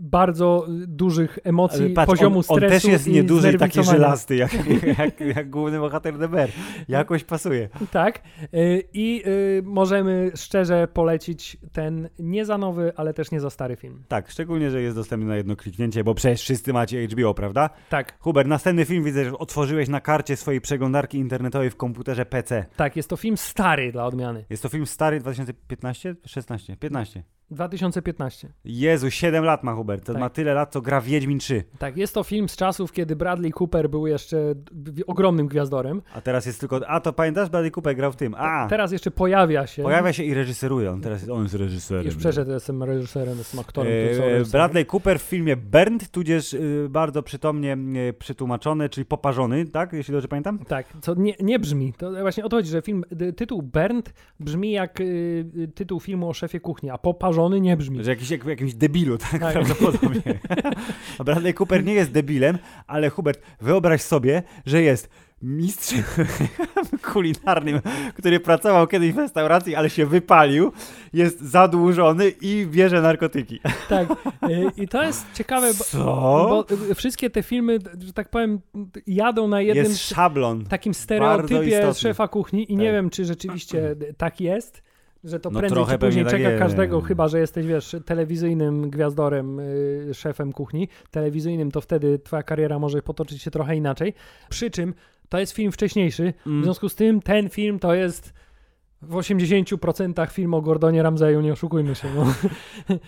bardzo 0.00 0.66
y, 0.82 0.86
dużych 0.86 1.38
emocji, 1.44 1.90
patrz, 1.90 2.06
poziomu 2.10 2.36
on, 2.36 2.42
stresu 2.42 2.64
on 2.64 2.70
też 2.70 2.84
jest 2.84 3.06
nieduży 3.06 3.52
i 3.52 3.58
taki 3.58 3.84
żelasty, 3.84 4.36
jak, 4.36 4.52
jak, 4.98 5.20
jak 5.20 5.50
główny 5.50 5.78
bohater 5.78 6.18
DBR. 6.18 6.50
Jakoś 6.88 7.24
pasuje. 7.24 7.68
Tak. 7.90 8.22
Y, 8.54 8.84
I 8.92 9.22
y, 9.26 9.62
możemy 9.64 10.30
szczerze 10.34 10.88
polecić 10.88 11.56
ten 11.72 12.08
nie 12.18 12.44
za 12.44 12.58
nowy, 12.58 12.92
ale 12.96 13.14
też 13.14 13.30
nie 13.30 13.40
za 13.40 13.50
stary 13.50 13.76
film. 13.76 14.04
Tak, 14.08 14.30
szczególnie, 14.30 14.70
że 14.70 14.82
jest 14.82 14.96
dostępny 14.96 15.28
na 15.28 15.36
jedno 15.36 15.56
kliknięcie, 15.56 16.04
bo 16.04 16.14
przecież 16.14 16.40
wszyscy 16.40 16.72
macie 16.72 17.08
HBO, 17.08 17.34
prawda? 17.34 17.70
Tak, 17.88 18.18
Hubert, 18.20 18.48
następny 18.48 18.84
film 18.84 19.04
widzę, 19.04 19.24
że 19.24 19.38
otworzyłeś 19.38 19.88
na 19.88 20.00
karcie 20.00 20.36
swojej 20.36 20.60
przeglądarki 20.60 21.18
internetowej 21.18 21.70
w 21.70 21.76
komputerze 21.76 22.26
PC. 22.26 22.64
tak, 22.76 22.96
jest 22.96 23.10
to 23.10 23.16
film 23.16 23.36
stary 23.36 23.92
dla 23.92 24.06
odmiany. 24.06 24.44
Jest 24.50 24.62
to 24.62 24.68
film 24.68 24.86
stary 24.86 25.20
2015? 25.20 26.14
16? 26.26 26.76
15. 26.76 27.37
2015. 27.50 28.48
Jezu, 28.64 29.10
7 29.10 29.44
lat 29.44 29.62
ma 29.64 29.74
Hubert. 29.74 30.04
To 30.06 30.12
Tak. 30.12 30.20
ma 30.20 30.30
tyle 30.30 30.54
lat, 30.54 30.72
co 30.72 30.80
gra 30.80 31.00
w 31.00 31.04
Wiedźmin 31.04 31.38
3. 31.38 31.64
Tak, 31.78 31.96
jest 31.96 32.14
to 32.14 32.22
film 32.24 32.48
z 32.48 32.56
czasów, 32.56 32.92
kiedy 32.92 33.16
Bradley 33.16 33.52
Cooper 33.60 33.90
był 33.90 34.06
jeszcze 34.06 34.54
ogromnym 35.06 35.46
gwiazdorem. 35.46 36.02
A 36.14 36.20
teraz 36.20 36.46
jest 36.46 36.60
tylko. 36.60 36.88
A 36.88 37.00
to 37.00 37.12
pamiętasz? 37.12 37.48
Bradley 37.48 37.70
Cooper 37.76 37.96
grał 37.96 38.12
w 38.12 38.16
tym. 38.16 38.34
A! 38.38 38.66
Teraz 38.70 38.92
jeszcze 38.92 39.10
pojawia 39.10 39.66
się. 39.66 39.82
Pojawia 39.82 40.12
się 40.12 40.24
i 40.24 40.34
reżyseruje. 40.34 40.90
On 40.90 41.00
teraz 41.00 41.20
jest, 41.20 41.30
on 41.32 41.42
jest 41.42 41.54
reżyserem. 41.54 42.04
Już 42.04 42.16
przeszedł, 42.16 42.50
jestem 42.50 42.82
reżyserem, 42.82 43.38
jestem 43.38 43.60
aktorem. 43.60 43.92
Eee. 43.92 44.44
Bradley 44.52 44.86
Cooper 44.86 45.18
w 45.18 45.22
filmie 45.22 45.56
Bernd, 45.56 46.10
tudzież 46.10 46.54
y, 46.54 46.86
bardzo 46.90 47.22
przytomnie 47.22 47.76
y, 48.08 48.12
przetłumaczony, 48.12 48.88
czyli 48.88 49.04
poparzony, 49.04 49.66
tak? 49.66 49.92
Jeśli 49.92 50.12
dobrze 50.12 50.28
pamiętam? 50.28 50.58
Tak, 50.58 50.86
co 51.00 51.14
nie, 51.14 51.34
nie 51.40 51.58
brzmi. 51.58 51.92
To 51.92 52.10
właśnie 52.20 52.44
o 52.44 52.48
to 52.48 52.56
chodzi, 52.56 52.70
że 52.70 52.82
film, 52.82 53.04
d- 53.10 53.32
tytuł 53.32 53.62
Bernd 53.62 54.12
brzmi 54.40 54.70
jak 54.72 55.00
y, 55.00 55.04
y, 55.58 55.68
tytuł 55.74 56.00
filmu 56.00 56.28
o 56.28 56.32
szefie 56.32 56.60
kuchni, 56.60 56.90
a 56.90 56.98
poparzony 56.98 57.37
nie 57.60 57.76
brzmi. 57.76 58.04
Że 58.04 58.10
jakiś, 58.10 58.30
jak, 58.30 58.44
jakimś 58.44 58.74
debilu, 58.74 59.18
tak? 59.18 59.40
Tak. 59.40 59.52
Prawdopodobnie. 59.52 60.22
Bradley 61.24 61.54
Cooper 61.54 61.84
nie 61.84 61.94
jest 61.94 62.12
debilem, 62.12 62.58
ale 62.86 63.10
Hubert, 63.10 63.42
wyobraź 63.60 64.02
sobie, 64.02 64.42
że 64.66 64.82
jest 64.82 65.08
mistrzem 65.42 66.02
kulinarnym, 67.12 67.80
który 68.14 68.40
pracował 68.40 68.86
kiedyś 68.86 69.12
w 69.12 69.18
restauracji, 69.18 69.74
ale 69.74 69.90
się 69.90 70.06
wypalił, 70.06 70.72
jest 71.12 71.40
zadłużony 71.40 72.28
i 72.40 72.66
bierze 72.70 73.02
narkotyki. 73.02 73.60
Tak, 73.88 74.10
y, 74.10 74.16
i 74.76 74.88
to 74.88 75.02
jest 75.04 75.26
ciekawe, 75.34 75.74
bo, 75.74 75.84
Co? 75.84 76.04
bo 76.48 76.66
y, 76.90 76.94
wszystkie 76.94 77.30
te 77.30 77.42
filmy, 77.42 77.78
że 78.06 78.12
tak 78.12 78.30
powiem, 78.30 78.60
jadą 79.06 79.48
na 79.48 79.60
jednym 79.60 79.84
Jest 79.84 80.08
szablon. 80.08 80.64
takim 80.64 80.94
stereotypie 80.94 81.94
szefa 81.94 82.28
kuchni 82.28 82.72
i 82.72 82.76
nie 82.76 82.84
Tak. 82.86 82.94
wiem, 82.94 83.10
czy 83.10 83.24
rzeczywiście 83.24 83.96
tak 84.16 84.40
jest, 84.40 84.82
że 85.24 85.40
to 85.40 85.50
No 85.50 85.58
prędzej 85.60 85.84
czy 85.90 85.98
później 85.98 86.24
tak 86.24 86.32
czeka 86.32 86.48
jest. 86.50 86.58
każdego, 86.62 87.00
chyba, 87.00 87.28
że 87.28 87.38
jesteś, 87.38 87.66
wiesz, 87.66 87.96
telewizyjnym 88.06 88.90
gwiazdorem, 88.90 89.58
y, 89.60 90.10
szefem 90.14 90.52
kuchni. 90.52 90.88
Telewizyjnym 91.10 91.70
to 91.70 91.80
wtedy 91.80 92.18
twoja 92.18 92.42
kariera 92.42 92.78
może 92.78 93.02
potoczyć 93.02 93.42
się 93.42 93.50
trochę 93.50 93.76
inaczej. 93.76 94.14
Przy 94.50 94.70
czym 94.70 94.94
to 95.28 95.38
jest 95.38 95.52
film 95.52 95.72
wcześniejszy, 95.72 96.32
w 96.42 96.46
Mm. 96.46 96.64
związku 96.64 96.88
z 96.88 96.94
tym 96.94 97.22
ten 97.22 97.48
film 97.48 97.78
to 97.78 97.94
jest 97.94 98.32
w 99.02 99.14
80% 99.14 100.30
film 100.30 100.54
o 100.54 100.62
Gordonie 100.62 101.02
Ramseyu, 101.02 101.40
nie 101.40 101.52
oszukujmy 101.52 101.94
się. 101.94 102.08
No. 102.16 102.26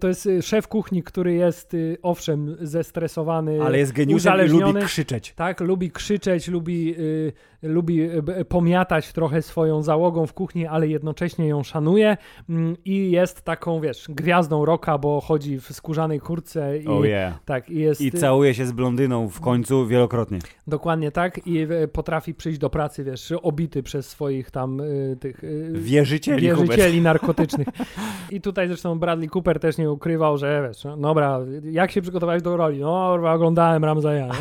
To 0.00 0.08
jest 0.08 0.26
y, 0.26 0.42
szef 0.42 0.68
kuchni, 0.68 1.02
który 1.02 1.34
jest 1.34 1.74
y, 1.74 1.98
owszem 2.02 2.56
zestresowany, 2.60 3.62
Ale 3.62 3.78
jest 3.78 3.92
geniuszem 3.92 4.46
i 4.46 4.48
lubi 4.48 4.80
krzyczeć. 4.80 5.32
Tak, 5.32 5.60
lubi 5.60 5.90
krzyczeć, 5.90 6.48
lubi, 6.48 6.94
y, 6.98 7.32
lubi 7.62 8.02
y, 8.02 8.44
pomiatać 8.44 9.12
trochę 9.12 9.42
swoją 9.42 9.82
załogą 9.82 10.26
w 10.26 10.32
kuchni, 10.32 10.66
ale 10.66 10.88
jednocześnie 10.88 11.48
ją 11.48 11.62
szanuje 11.62 12.16
mm, 12.48 12.76
i 12.84 13.10
jest 13.10 13.42
taką, 13.42 13.80
wiesz, 13.80 14.06
gwiazdą 14.08 14.64
roka, 14.64 14.98
bo 14.98 15.20
chodzi 15.20 15.60
w 15.60 15.72
skórzanej 15.72 16.20
kurtce 16.20 16.78
i 16.78 16.86
Oh 16.86 17.06
yeah. 17.06 17.38
tak, 17.44 17.70
i 17.70 17.78
jest 17.78 18.00
I 18.00 18.10
całuje 18.12 18.54
się 18.54 18.66
z 18.66 18.72
blondyną 18.72 19.28
w 19.28 19.40
końcu 19.40 19.86
wielokrotnie. 19.86 20.38
dokładnie 20.66 21.10
tak 21.10 21.46
i 21.46 21.66
potrafi 21.92 22.34
przyjść 22.34 22.58
do 22.58 22.70
pracy, 22.70 23.04
wiesz, 23.04 23.32
obity 23.42 23.82
przez 23.82 24.08
swoich 24.08 24.50
tam 24.50 24.82
tych 25.32 25.44
y, 25.44 25.72
Wierzycieli, 25.74 26.42
wierzycieli 26.42 27.00
narkotycznych. 27.10 27.68
I 28.30 28.40
tutaj 28.40 28.68
zresztą 28.68 28.98
Bradley 28.98 29.28
Cooper 29.28 29.60
też 29.60 29.78
nie 29.78 29.90
ukrywał, 29.90 30.38
że 30.38 30.68
wiesz, 30.68 30.84
no 30.84 30.96
dobra, 30.96 31.40
jak 31.62 31.90
się 31.90 32.02
przygotowałeś 32.02 32.42
do 32.42 32.56
roli? 32.56 32.80
No, 32.80 33.12
oglądałem 33.12 33.84
Ramzeja. 33.84 34.28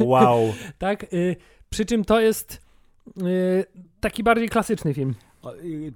Wow. 0.00 0.54
tak? 0.78 1.12
Y, 1.12 1.36
przy 1.70 1.86
czym 1.86 2.04
to 2.04 2.20
jest 2.20 2.62
y, 3.22 3.64
taki 4.00 4.22
bardziej 4.22 4.48
klasyczny 4.48 4.94
film. 4.94 5.14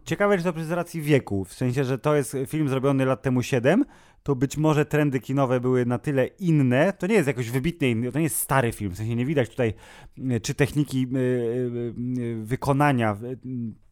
Ciekawe, 0.04 0.38
czy 0.38 0.44
to 0.44 0.52
przez 0.52 0.70
racji 0.70 1.02
wieku, 1.02 1.44
w 1.44 1.52
sensie, 1.52 1.84
że 1.84 1.98
to 1.98 2.14
jest 2.14 2.36
film 2.46 2.68
zrobiony 2.68 3.04
lat 3.04 3.22
temu 3.22 3.42
7, 3.42 3.84
to 4.22 4.36
być 4.36 4.56
może 4.56 4.84
trendy 4.84 5.20
kinowe 5.20 5.60
były 5.60 5.86
na 5.86 5.98
tyle 5.98 6.26
inne, 6.26 6.92
to 6.92 7.06
nie 7.06 7.14
jest 7.14 7.26
jakoś 7.26 7.50
wybitnie 7.50 7.90
inny, 7.90 8.12
to 8.12 8.18
nie 8.18 8.24
jest 8.24 8.36
stary 8.36 8.72
film, 8.72 8.90
w 8.90 8.96
sensie 8.96 9.16
nie 9.16 9.26
widać 9.26 9.48
tutaj 9.48 9.74
y, 10.18 10.40
czy 10.40 10.54
techniki 10.54 11.08
y, 11.14 11.18
y, 11.18 12.42
wykonania, 12.44 13.16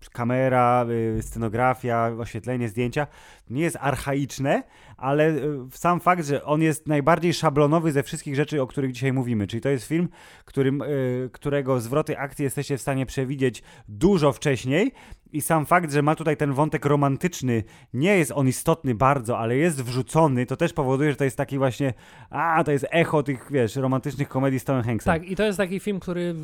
kamera, 0.08 0.86
y, 1.18 1.22
scenografia, 1.22 2.12
oświetlenie, 2.18 2.68
zdjęcia, 2.68 3.06
nie 3.50 3.62
jest 3.62 3.76
archaiczne, 3.80 4.62
ale 4.96 5.28
y, 5.28 5.58
sam 5.70 6.00
fakt, 6.00 6.26
że 6.26 6.44
on 6.44 6.62
jest 6.62 6.88
najbardziej 6.88 7.34
szablonowy 7.34 7.92
ze 7.92 8.02
wszystkich 8.02 8.36
rzeczy, 8.36 8.62
o 8.62 8.66
których 8.66 8.92
dzisiaj 8.92 9.12
mówimy, 9.12 9.46
czyli 9.46 9.60
to 9.60 9.68
jest 9.68 9.86
film, 9.86 10.08
którym, 10.44 10.82
y, 10.82 11.30
którego 11.32 11.80
zwroty 11.80 12.18
akcji 12.18 12.42
jesteście 12.42 12.78
w 12.78 12.80
stanie 12.80 13.06
przewidzieć 13.06 13.62
dużo 13.88 14.32
wcześniej, 14.32 14.92
i 15.32 15.40
sam 15.40 15.66
fakt, 15.66 15.92
że 15.92 16.02
ma 16.02 16.14
tutaj 16.14 16.36
ten 16.36 16.52
wątek 16.52 16.84
romantyczny, 16.84 17.64
nie 17.94 18.16
jest 18.16 18.32
on 18.34 18.48
istotny 18.48 18.94
bardzo, 18.94 19.38
ale 19.38 19.56
jest 19.56 19.82
wrzucony, 19.82 20.46
to 20.46 20.56
też 20.56 20.72
powoduje, 20.72 21.10
że 21.10 21.16
to 21.16 21.24
jest 21.24 21.36
taki 21.36 21.58
właśnie, 21.58 21.94
a 22.30 22.64
to 22.64 22.72
jest 22.72 22.86
echo 22.90 23.22
tych, 23.22 23.48
wiesz, 23.50 23.76
romantycznych 23.76 24.28
komedii 24.28 24.60
z 24.60 24.64
Tomem 24.64 24.82
Hanksem. 24.82 25.12
Tak, 25.14 25.30
i 25.30 25.36
to 25.36 25.44
jest 25.44 25.58
taki 25.58 25.80
film, 25.80 26.00
który 26.00 26.34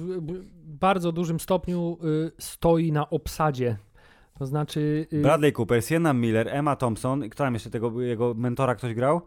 bardzo 0.81 1.13
dużym 1.13 1.41
stopniu 1.41 1.99
y, 2.05 2.33
stoi 2.39 2.93
na 2.93 3.11
obsadzie. 3.11 3.77
To 4.39 4.47
znaczy. 4.47 5.07
y, 5.13 5.23
Bradley 5.23 5.53
Cooper, 5.53 5.85
Sienna 5.85 6.13
Miller, 6.13 6.49
Emma 6.49 6.77
Thompson, 6.77 7.29
kto 7.31 7.45
tam 7.45 7.55
jeszcze 7.55 7.71
tego, 7.71 8.01
jego 8.03 8.35
mentora 8.35 8.75
ktoś 8.75 8.95
grał? 8.95 9.21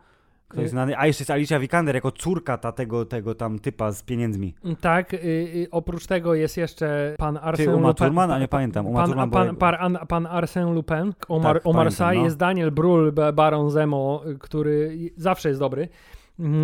Ktoś 0.47 0.65
Y- 0.65 0.69
znany? 0.69 0.97
A 0.97 1.07
jeszcze 1.07 1.21
jest 1.21 1.31
Alicia 1.31 1.59
Vikander 1.59 1.95
jako 1.95 2.11
córka 2.11 2.57
ta, 2.57 2.71
tego, 2.71 3.05
tego 3.05 3.35
tam 3.35 3.59
typa 3.59 3.91
z 3.91 4.03
pieniędzmi. 4.03 4.55
Tak, 4.81 5.13
y, 5.13 5.17
y, 5.17 5.67
oprócz 5.71 6.07
tego 6.07 6.33
jest 6.33 6.57
jeszcze 6.57 7.15
pan 7.17 7.35
Ty, 7.35 7.41
Arsène 7.41 7.75
Uma 7.75 7.87
Lupin. 7.87 8.05
Thurman? 8.05 8.31
A 8.31 8.39
nie 8.39 8.47
pamiętam. 8.47 8.87
Uma 8.87 8.99
Pan, 8.99 9.07
Thurman 9.09 9.29
pan, 9.29 9.55
pan, 9.55 9.97
pan, 10.07 10.23
Arsène 10.25 10.73
Lupin, 10.73 11.13
Omar, 11.27 11.55
Tak, 11.55 11.67
Omar 11.67 11.85
pamiętam, 11.85 12.15
no. 12.15 12.23
jest 12.23 12.37
Daniel 12.37 12.71
Brühl, 12.71 13.11
ba- 13.11 13.31
Baron 13.31 13.69
Zemo, 13.71 14.23
który 14.39 14.97
zawsze 15.17 15.49
jest 15.49 15.61
dobry. 15.61 15.89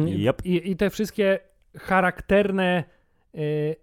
Yep. 0.08 0.46
I, 0.46 0.72
I 0.72 0.76
te 0.76 0.90
wszystkie 0.90 1.40
charakterne, 1.78 2.84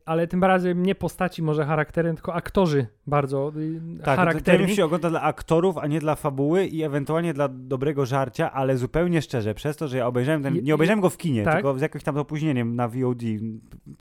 ale 0.05 0.26
tym 0.26 0.44
razem 0.44 0.82
nie 0.82 0.94
postaci 0.94 1.42
może 1.42 1.64
charakterne, 1.64 2.14
tylko 2.14 2.34
aktorzy 2.34 2.86
bardzo 3.07 3.53
y, 3.57 3.80
Tak, 4.05 4.16
charakterni. 4.16 4.66
film 4.66 4.76
się 4.76 4.84
ogląda 4.84 5.11
dla 5.11 5.22
aktorów, 5.22 5.78
a 5.78 5.86
nie 5.86 6.00
dla 6.00 6.14
fabuły 6.14 6.66
i 6.66 6.82
ewentualnie 6.82 7.34
dla 7.34 7.48
dobrego 7.48 8.07
żarcia, 8.07 8.53
ale 8.53 8.76
zupełnie 8.76 9.22
szczerze, 9.22 9.55
przez 9.55 9.76
to, 9.76 9.88
że 9.88 9.96
ja 9.98 10.07
obejrzałem 10.07 10.42
ten, 10.42 10.55
nie 10.62 10.74
obejrzałem 10.74 11.00
go 11.00 11.11
w 11.11 11.16
kinie, 11.16 11.44
tak? 11.44 11.55
tylko 11.55 11.78
z 11.78 11.80
jakimś 11.80 12.05
tam 12.05 12.16
opóźnieniem 12.16 12.76
na 12.76 12.88
VOD, 12.88 13.22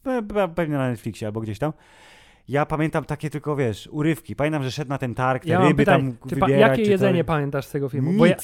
pe- 0.03 0.21
pe- 0.27 0.53
pewnie 0.55 0.75
na 0.77 0.89
Netflixie 0.89 1.27
albo 1.27 1.41
gdzieś 1.41 1.59
tam. 1.59 1.73
Ja 2.47 2.65
pamiętam 2.65 3.05
takie 3.05 3.29
tylko, 3.29 3.55
wiesz, 3.55 3.89
urywki. 3.91 4.35
Pamiętam, 4.35 4.63
że 4.63 4.71
szedł 4.71 4.89
na 4.89 4.97
ten 4.97 5.15
targ, 5.15 5.43
te 5.43 5.49
Ja 5.49 5.61
ryby 5.61 5.75
pytanie, 5.75 6.03
tam 6.19 6.29
czy 6.29 6.35
pa, 6.35 6.45
wybierać. 6.45 6.79
jakie 6.79 6.91
jedzenie 6.91 7.23
to... 7.23 7.27
pamiętasz 7.27 7.65
z 7.65 7.71
tego 7.71 7.89
filmu? 7.89 8.09
Nic. 8.11 8.19
Bo 8.19 8.25
ja, 8.25 8.35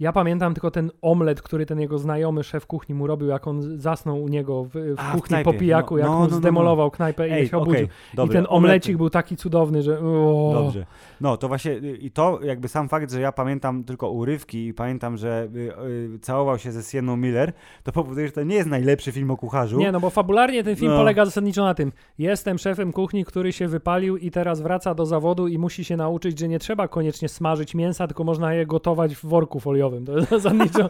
ja 0.00 0.12
pamiętam 0.12 0.54
tylko 0.54 0.70
ten 0.70 0.90
omlet, 1.02 1.42
który 1.42 1.66
ten 1.66 1.80
jego 1.80 1.98
znajomy 1.98 2.44
szef 2.44 2.66
kuchni 2.66 2.94
mu 2.94 3.06
robił, 3.06 3.28
jak 3.28 3.46
on 3.46 3.78
zasnął 3.80 4.22
u 4.22 4.28
niego 4.28 4.64
w, 4.64 4.70
w 4.70 4.94
A, 4.96 5.02
w 5.02 5.12
kuchni 5.12 5.28
knajpie. 5.28 5.52
po 5.52 5.58
pijaku, 5.58 5.94
No, 5.94 5.98
jak 5.98 6.06
no, 6.08 6.12
mu 6.14 6.18
no, 6.20 6.24
no, 6.26 6.30
no. 6.30 6.36
zdemolował 6.36 6.90
knajpę 6.90 7.28
i 7.28 7.32
Ej, 7.32 7.48
się 7.48 7.56
obudził. 7.56 7.74
okej, 7.74 7.88
dobra, 8.14 8.32
I 8.32 8.36
ten 8.36 8.46
omlety. 8.48 8.54
omlecik 8.72 8.96
był 8.96 9.10
taki 9.10 9.36
cudowny, 9.36 9.82
że 9.82 9.98
o, 10.00 10.50
Dobrze. 10.54 10.86
No 11.20 11.36
to 11.36 11.48
właśnie 11.48 11.72
y, 11.72 11.96
i 11.96 12.10
to 12.10 12.38
jakby 12.42 12.68
sam 12.68 12.88
fakt, 12.88 13.12
że 13.12 13.20
ja 13.20 13.32
pamiętam 13.32 13.84
tylko 13.84 14.10
urywki 14.10 14.66
i 14.66 14.74
pamiętam, 14.74 15.16
że 15.16 15.48
y, 15.56 16.14
y, 16.14 16.18
całował 16.18 16.58
się 16.58 16.72
ze 16.72 16.82
Sienną 16.82 17.16
Miller, 17.16 17.52
to 17.82 17.92
powoduje, 17.92 18.26
że 18.26 18.32
to 18.32 18.42
nie 18.42 18.56
jest 18.56 18.68
najlepszy 18.68 19.12
film 19.12 19.30
o 19.30 19.36
kucharzu. 19.36 19.78
Nie, 19.78 19.92
no 19.92 20.00
bo 20.00 20.10
fabularnie 20.10 20.64
ten 20.64 20.76
film 20.76 20.92
No. 20.92 20.98
polega 20.98 21.24
zasadniczo 21.24 21.64
na 21.64 21.74
tym. 21.74 21.92
Jestem 22.18 22.58
szefem 22.58 22.92
kuchni, 22.92 23.24
który 23.24 23.52
się 23.52 23.68
wypalił 23.68 24.16
i 24.16 24.30
teraz 24.30 24.60
wraca 24.60 24.94
do 24.94 25.06
zawodu 25.06 25.48
i 25.48 25.58
musi 25.58 25.84
się 25.84 25.96
nauczyć, 25.96 26.38
że 26.38 26.48
nie 26.48 26.58
trzeba 26.58 26.88
koniecznie 26.88 27.28
smażyć 27.28 27.74
mięsa, 27.74 28.06
tylko 28.06 28.24
można 28.24 28.54
je 28.54 28.66
gotować 28.66 29.14
w 29.16 29.26
worku 29.26 29.60
foliowym. 29.60 29.85
To 30.06 30.18
jest 30.18 30.30
zasadniczo. 30.40 30.88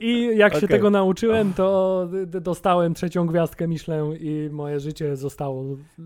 I 0.00 0.30
jak 0.36 0.52
się 0.52 0.58
Okej. 0.58 0.68
tego 0.68 0.90
nauczyłem, 0.90 1.52
to 1.52 2.08
dostałem 2.26 2.94
trzecią 2.94 3.26
gwiazdkę 3.26 3.68
Michelin 3.68 4.16
i 4.20 4.48
moje 4.52 4.80
życie 4.80 5.16
zostało 5.16 5.64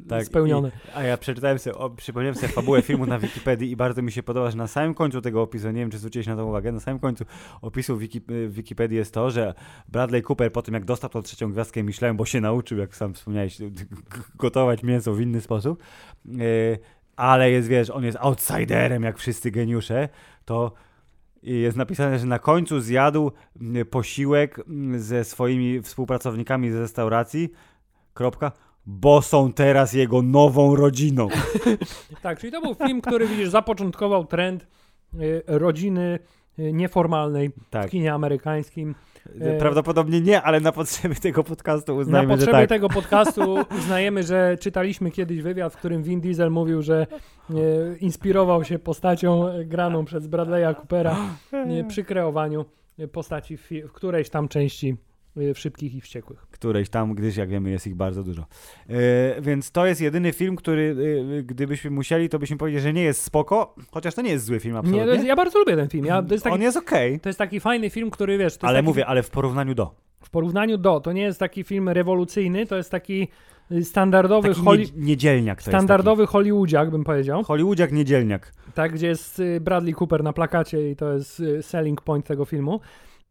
Tak, 0.09 0.25
spełnione. 0.25 0.69
I, 0.69 0.73
a 0.95 1.03
ja 1.03 1.17
przeczytałem 1.17 1.59
sobie, 1.59 1.77
o, 1.77 1.91
przypomniałem 1.91 2.35
sobie 2.35 2.49
fabułę 2.49 2.83
filmu 2.83 3.07
na 3.07 3.19
Wikipedii 3.19 3.71
i 3.71 3.77
bardzo 3.77 4.03
mi 4.03 4.13
się 4.13 4.23
podoba, 4.23 4.51
że 4.51 4.57
na 4.57 4.67
samym 4.67 4.95
końcu 4.95 5.21
tego 5.21 5.43
opisu, 5.43 5.67
nie 5.67 5.81
wiem 5.81 5.91
czy 5.91 5.99
zwróciłeś 5.99 6.27
na 6.27 6.37
to 6.37 6.47
uwagę, 6.47 6.73
na 6.73 6.81
samym 6.81 7.01
końcu 7.01 7.25
opisu 7.63 7.97
Wiki, 7.97 8.21
Wikipedii 8.49 8.99
jest 8.99 9.15
to, 9.15 9.31
że 9.31 9.55
Bradley 9.89 10.23
Cooper 10.23 10.53
po 10.53 10.63
tym 10.63 10.75
jak 10.75 10.85
dostał 10.85 11.11
tą 11.11 11.23
trzecią 11.23 11.53
gwiazdkę 11.53 11.83
Michelin, 11.83 12.17
bo 12.17 12.25
się 12.25 12.41
nauczył, 12.41 12.79
jak 12.79 12.97
sam 12.97 13.15
wspomniałeś, 13.15 13.59
gotować 14.39 14.83
mięso 14.83 15.15
w 15.15 15.21
inny 15.21 15.41
sposób, 15.41 15.83
yy, 16.25 16.79
ale 17.17 17.51
jest, 17.51 17.69
wiesz, 17.69 17.91
on 17.91 18.05
jest 18.05 18.19
outsiderem 18.21 19.03
jak 19.03 19.19
wszyscy 19.19 19.51
geniusze, 19.51 20.09
to 20.45 20.73
jest 21.45 21.77
napisane, 21.77 22.19
że 22.19 22.27
na 22.27 22.39
końcu 22.39 22.81
zjadł 22.81 23.33
mm, 23.61 23.87
posiłek 23.87 24.59
mm, 24.59 25.01
ze 25.01 25.25
swoimi 25.25 25.83
współpracownikami 25.83 26.71
z 26.71 26.75
restauracji, 26.75 27.53
kropka, 28.15 28.53
bo 28.87 29.23
są 29.23 29.53
teraz 29.53 29.93
jego 29.93 30.23
nową 30.23 30.77
rodziną. 30.77 31.29
Tak, 32.23 32.39
czyli 32.41 32.53
to 32.53 32.61
był 32.61 32.75
film, 32.75 33.01
który 33.01 33.29
widzisz, 33.29 33.49
zapoczątkował 33.49 34.25
trend 34.25 34.67
y, 35.15 35.43
rodziny 35.47 36.19
y, 36.59 36.73
nieformalnej 36.73 37.49
w 37.49 37.71
Tak. 37.71 37.91
kinie 37.91 38.13
amerykańskim. 38.15 38.95
E, 39.41 39.59
Prawdopodobnie 39.59 40.21
nie, 40.21 40.43
ale 40.43 40.61
na 40.61 40.73
potrzeby 40.73 41.15
tego 41.15 41.45
podcastu 41.45 41.97
uznajmy, 41.97 42.29
Na 42.29 42.35
że 42.35 42.39
potrzeby 42.39 42.59
tak. 42.59 42.69
tego 42.69 42.89
podcastu 42.89 43.55
uznajemy, 43.79 44.23
że 44.23 44.57
czytaliśmy 44.61 45.11
kiedyś 45.11 45.43
wywiad, 45.43 45.73
w 45.73 45.77
którym 45.77 46.03
Vin 46.03 46.21
Diesel 46.21 46.51
mówił, 46.51 46.83
że 46.83 47.07
e, 47.51 47.55
inspirował 48.01 48.65
się 48.65 48.79
postacią 48.79 49.47
graną 49.65 50.05
przez 50.05 50.29
Bradley'a 50.29 50.75
Coopera 50.75 51.17
e, 51.53 51.85
przy 51.85 52.05
kreowaniu 52.05 52.65
postaci 53.13 53.57
w, 53.57 53.71
w 53.89 53.93
którejś 53.93 54.31
tam 54.31 54.49
części 54.49 54.97
w 55.37 55.59
Szybkich 55.59 55.95
i 55.95 56.01
Wściekłych. 56.01 56.47
Którejś 56.51 56.89
tam, 56.89 57.15
gdyż 57.15 57.37
jak 57.37 57.49
wiemy 57.49 57.71
jest 57.71 57.87
ich 57.87 57.95
bardzo 57.95 58.23
dużo. 58.23 58.43
E, 58.89 59.41
więc 59.41 59.71
to 59.71 59.87
jest 59.87 60.01
jedyny 60.01 60.33
film, 60.33 60.57
który 60.57 60.97
e, 61.39 61.43
gdybyśmy 61.43 61.91
musieli, 61.91 62.29
to 62.29 62.39
byśmy 62.39 62.57
powiedzieli, 62.57 62.83
że 62.83 62.93
nie 62.93 63.03
jest 63.03 63.23
spoko, 63.23 63.75
chociaż 63.93 64.15
to 64.15 64.23
nie 64.23 64.31
jest 64.31 64.45
zły 64.45 64.61
film 64.61 64.75
Nie, 64.75 64.79
absolutnie. 64.79 65.07
to 65.07 65.13
jest, 65.15 65.27
ja 65.27 65.37
bardzo 65.37 65.59
lubię 65.59 65.77
ten 65.77 65.89
film. 65.89 66.07
Ja, 66.07 66.23
jest 66.31 66.45
taki, 66.45 66.55
On 66.55 66.63
jest 66.63 66.77
okej, 66.77 67.21
to 67.21 67.29
jest 67.29 67.39
taki 67.39 67.61
fajny 67.61 67.91
film, 67.91 68.11
który 68.11 68.39
wiesz, 68.39 68.59
ale 68.63 68.79
taki, 68.79 68.87
mówię, 68.87 69.07
ale 69.07 69.23
w 69.23 69.31
porównaniu 69.31 69.75
do. 69.75 69.95
w 70.23 70.31
porównaniu 70.31 70.79
do, 70.79 71.01
to 71.01 71.13
nie 71.13 71.23
jest 71.23 71.41
taki 71.41 71.65
film 71.65 71.89
rewolucyjny, 71.89 72.67
to 72.67 72.77
jest 72.77 72.91
taki 72.91 73.29
y, 73.73 73.85
standardowy, 73.85 74.49
Taki 74.49 74.61
holly, 74.61 74.85
nie, 74.85 74.91
niedzielniak 75.07 75.63
to 75.63 75.71
standardowy 75.71 76.27
Hollywoodziak, 76.27 76.91
bym 76.91 77.05
powiedział. 77.05 77.43
Hollywoodziak, 77.45 77.93
niedzielniak. 77.93 78.53
tak, 78.75 78.93
gdzie 78.93 79.07
jest 79.07 79.41
y, 79.41 79.61
Bradley 79.61 79.95
Cooper 79.95 80.23
na 80.23 80.33
plakacie 80.33 80.91
i 80.91 80.97
to 80.97 81.13
jest 81.13 81.41
y, 81.41 81.63
selling 81.63 82.01
point 82.01 82.27
tego 82.27 82.45
filmu. 82.45 82.81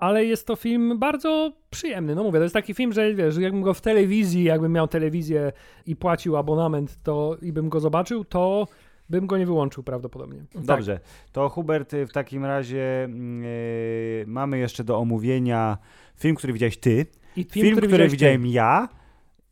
Ale 0.04 0.26
jest 0.26 0.48
to 0.48 0.56
film 0.56 1.00
bardzo 1.00 1.52
przyjemny. 1.70 2.16
No 2.16 2.24
mówię, 2.24 2.40
to 2.40 2.44
jest 2.44 2.54
taki 2.54 2.74
film, 2.74 2.94
że 2.94 3.14
wiesz, 3.14 3.38
jakbym 3.38 3.62
go 3.62 3.74
w 3.74 3.82
telewizji, 3.82 4.44
jakbym 4.44 4.72
miał 4.72 4.88
telewizję 4.88 5.52
i 5.86 5.96
płacił 5.96 6.38
abonament, 6.38 6.98
to 7.04 7.38
i 7.42 7.54
bym 7.54 7.70
go 7.70 7.80
zobaczył, 7.80 8.26
to 8.26 8.68
bym 9.10 9.28
go 9.28 9.38
nie 9.38 9.46
wyłączył 9.46 9.84
prawdopodobnie. 9.84 10.46
Tak. 10.54 10.64
Dobrze, 10.64 11.00
to 11.32 11.50
Hubert, 11.50 11.94
w 12.08 12.12
takim 12.12 12.46
razie 12.46 13.04
mm, 13.04 13.44
y, 13.46 14.26
mamy 14.28 14.58
jeszcze 14.58 14.84
do 14.84 14.98
omówienia 14.98 15.78
film, 16.16 16.36
który 16.36 16.54
widziałeś 16.54 16.78
ty, 16.78 17.06
I 17.36 17.44
film, 17.44 17.78
który, 17.78 17.88
widziałeś 17.88 18.12
ty. 18.12 18.18
widziałem 18.18 18.46
ja 18.46 18.90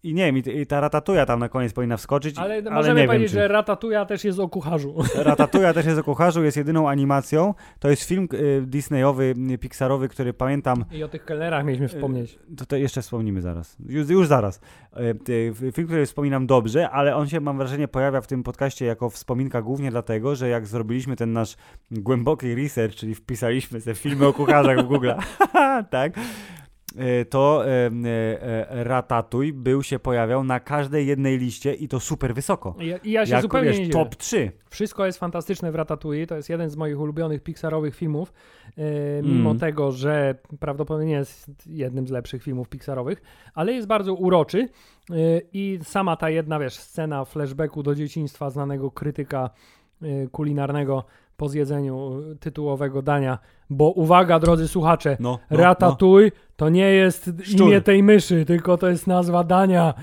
i 0.03 0.13
nie 0.13 0.25
wiem, 0.25 0.37
i, 0.37 0.61
i 0.61 0.65
ta 0.65 0.79
ratatuja 0.79 1.25
tam 1.25 1.39
na 1.39 1.49
koniec 1.49 1.73
powinna 1.73 1.97
wskoczyć, 1.97 2.37
Ale, 2.37 2.55
ale, 2.55 2.71
możemy 2.71 3.01
nie 3.01 3.07
powiedzieć, 3.07 3.31
wiem, 3.31 3.41
czy... 3.41 3.47
że 3.47 3.47
Ratatouille 3.47 4.05
też 4.05 4.23
jest 4.23 4.39
o 4.39 4.49
kucharzu. 4.49 4.95
Ratatuja 5.15 5.73
też 5.73 5.85
jest 5.85 5.99
o 5.99 6.03
kucharzu, 6.03 6.43
jest 6.43 6.57
jedyną 6.57 6.89
animacją. 6.89 7.53
To 7.79 7.89
jest 7.89 8.03
film 8.03 8.27
y, 8.33 8.63
Disneyowy, 8.67 9.33
y, 9.51 9.57
Pixarowy, 9.57 10.09
który 10.09 10.33
pamiętam. 10.33 10.85
I 10.91 11.03
o 11.03 11.07
tych 11.07 11.25
kelnerach 11.25 11.65
mieliśmy 11.65 11.87
wspomnieć. 11.87 12.39
To, 12.57 12.65
to 12.65 12.75
jeszcze 12.75 13.01
wspomnimy 13.01 13.41
zaraz. 13.41 13.77
Już, 13.87 14.09
już 14.09 14.27
zaraz. 14.27 14.61
Y, 15.29 15.31
y, 15.63 15.71
film, 15.71 15.87
który 15.87 16.05
wspominam 16.05 16.47
dobrze, 16.47 16.89
ale 16.89 17.15
on 17.15 17.27
się, 17.27 17.39
mam 17.39 17.57
wrażenie, 17.57 17.87
pojawia 17.87 18.21
w 18.21 18.27
tym 18.27 18.43
podcaście 18.43 18.85
jako 18.85 19.09
wspominka 19.09 19.61
głównie 19.61 19.91
dlatego, 19.91 20.35
że 20.35 20.49
jak 20.49 20.67
zrobiliśmy 20.67 21.15
ten 21.15 21.33
nasz 21.33 21.55
głęboki 21.91 22.55
research, 22.55 22.95
czyli 22.95 23.15
wpisaliśmy 23.15 23.81
te 23.81 23.95
filmy 23.95 24.27
o 24.27 24.33
kucharzach 24.33 24.79
w 24.79 24.87
Google, 24.87 25.11
tak, 25.89 26.17
y, 26.17 26.21
to 27.29 27.63
y, 27.65 27.69
y, 27.69 28.09
y, 28.79 28.83
Ratatouille 28.83 29.53
był 29.53 29.83
się 29.83 29.99
pojawiał 29.99 30.43
na 30.43 30.59
każdej 30.59 31.07
jednej 31.07 31.37
liście 31.37 31.73
i 31.73 31.87
to 31.87 31.99
super 31.99 32.33
wysoko. 32.33 32.75
I 32.79 32.87
ja, 32.87 32.97
i 32.97 33.11
ja 33.11 33.25
się 33.25 33.31
Jak, 33.31 33.41
zupełnie 33.41 33.69
wiesz, 33.69 33.79
nie 33.79 33.89
top 33.89 34.15
3. 34.15 34.51
Wszystko 34.69 35.05
jest 35.05 35.19
fantastyczne 35.19 35.71
w 35.71 35.75
Ratatouille. 35.75 36.27
To 36.27 36.35
jest 36.35 36.49
jeden 36.49 36.69
z 36.69 36.75
moich 36.75 36.99
ulubionych 36.99 37.43
Pixarowych 37.43 37.95
filmów. 37.95 38.33
E, 38.77 39.21
mimo 39.23 39.49
Mm. 39.49 39.59
tego, 39.59 39.91
że 39.91 40.35
prawdopodobnie 40.59 41.07
nie 41.07 41.13
jest 41.15 41.51
jednym 41.67 42.07
z 42.07 42.11
lepszych 42.11 42.43
filmów 42.43 42.69
Pixarowych, 42.69 43.21
ale 43.53 43.73
jest 43.73 43.87
bardzo 43.87 44.13
uroczy. 44.13 44.69
E, 45.09 45.13
I 45.53 45.79
sama 45.83 46.15
ta 46.15 46.29
jedna, 46.29 46.59
wiesz, 46.59 46.75
scena 46.75 47.25
flashbacku 47.25 47.83
do 47.83 47.95
dzieciństwa 47.95 48.49
znanego 48.49 48.91
krytyka 48.91 49.49
e, 50.01 50.27
kulinarnego 50.27 51.03
po 51.41 51.49
zjedzeniu 51.49 52.21
e, 52.31 52.35
tytułowego 52.35 53.01
dania. 53.01 53.39
Bo 53.69 53.91
uwaga, 53.91 54.39
drodzy 54.39 54.67
słuchacze, 54.67 55.17
No, 55.19 55.39
no, 55.51 55.57
Ratatouille 55.57 56.31
to 56.55 56.69
nie 56.69 56.89
jest 56.91 57.29
Szczur. 57.43 57.67
imię 57.67 57.81
tej 57.81 58.03
myszy, 58.03 58.45
tylko 58.45 58.77
to 58.77 58.89
jest 58.89 59.07
nazwa 59.07 59.43
dania. 59.43 59.93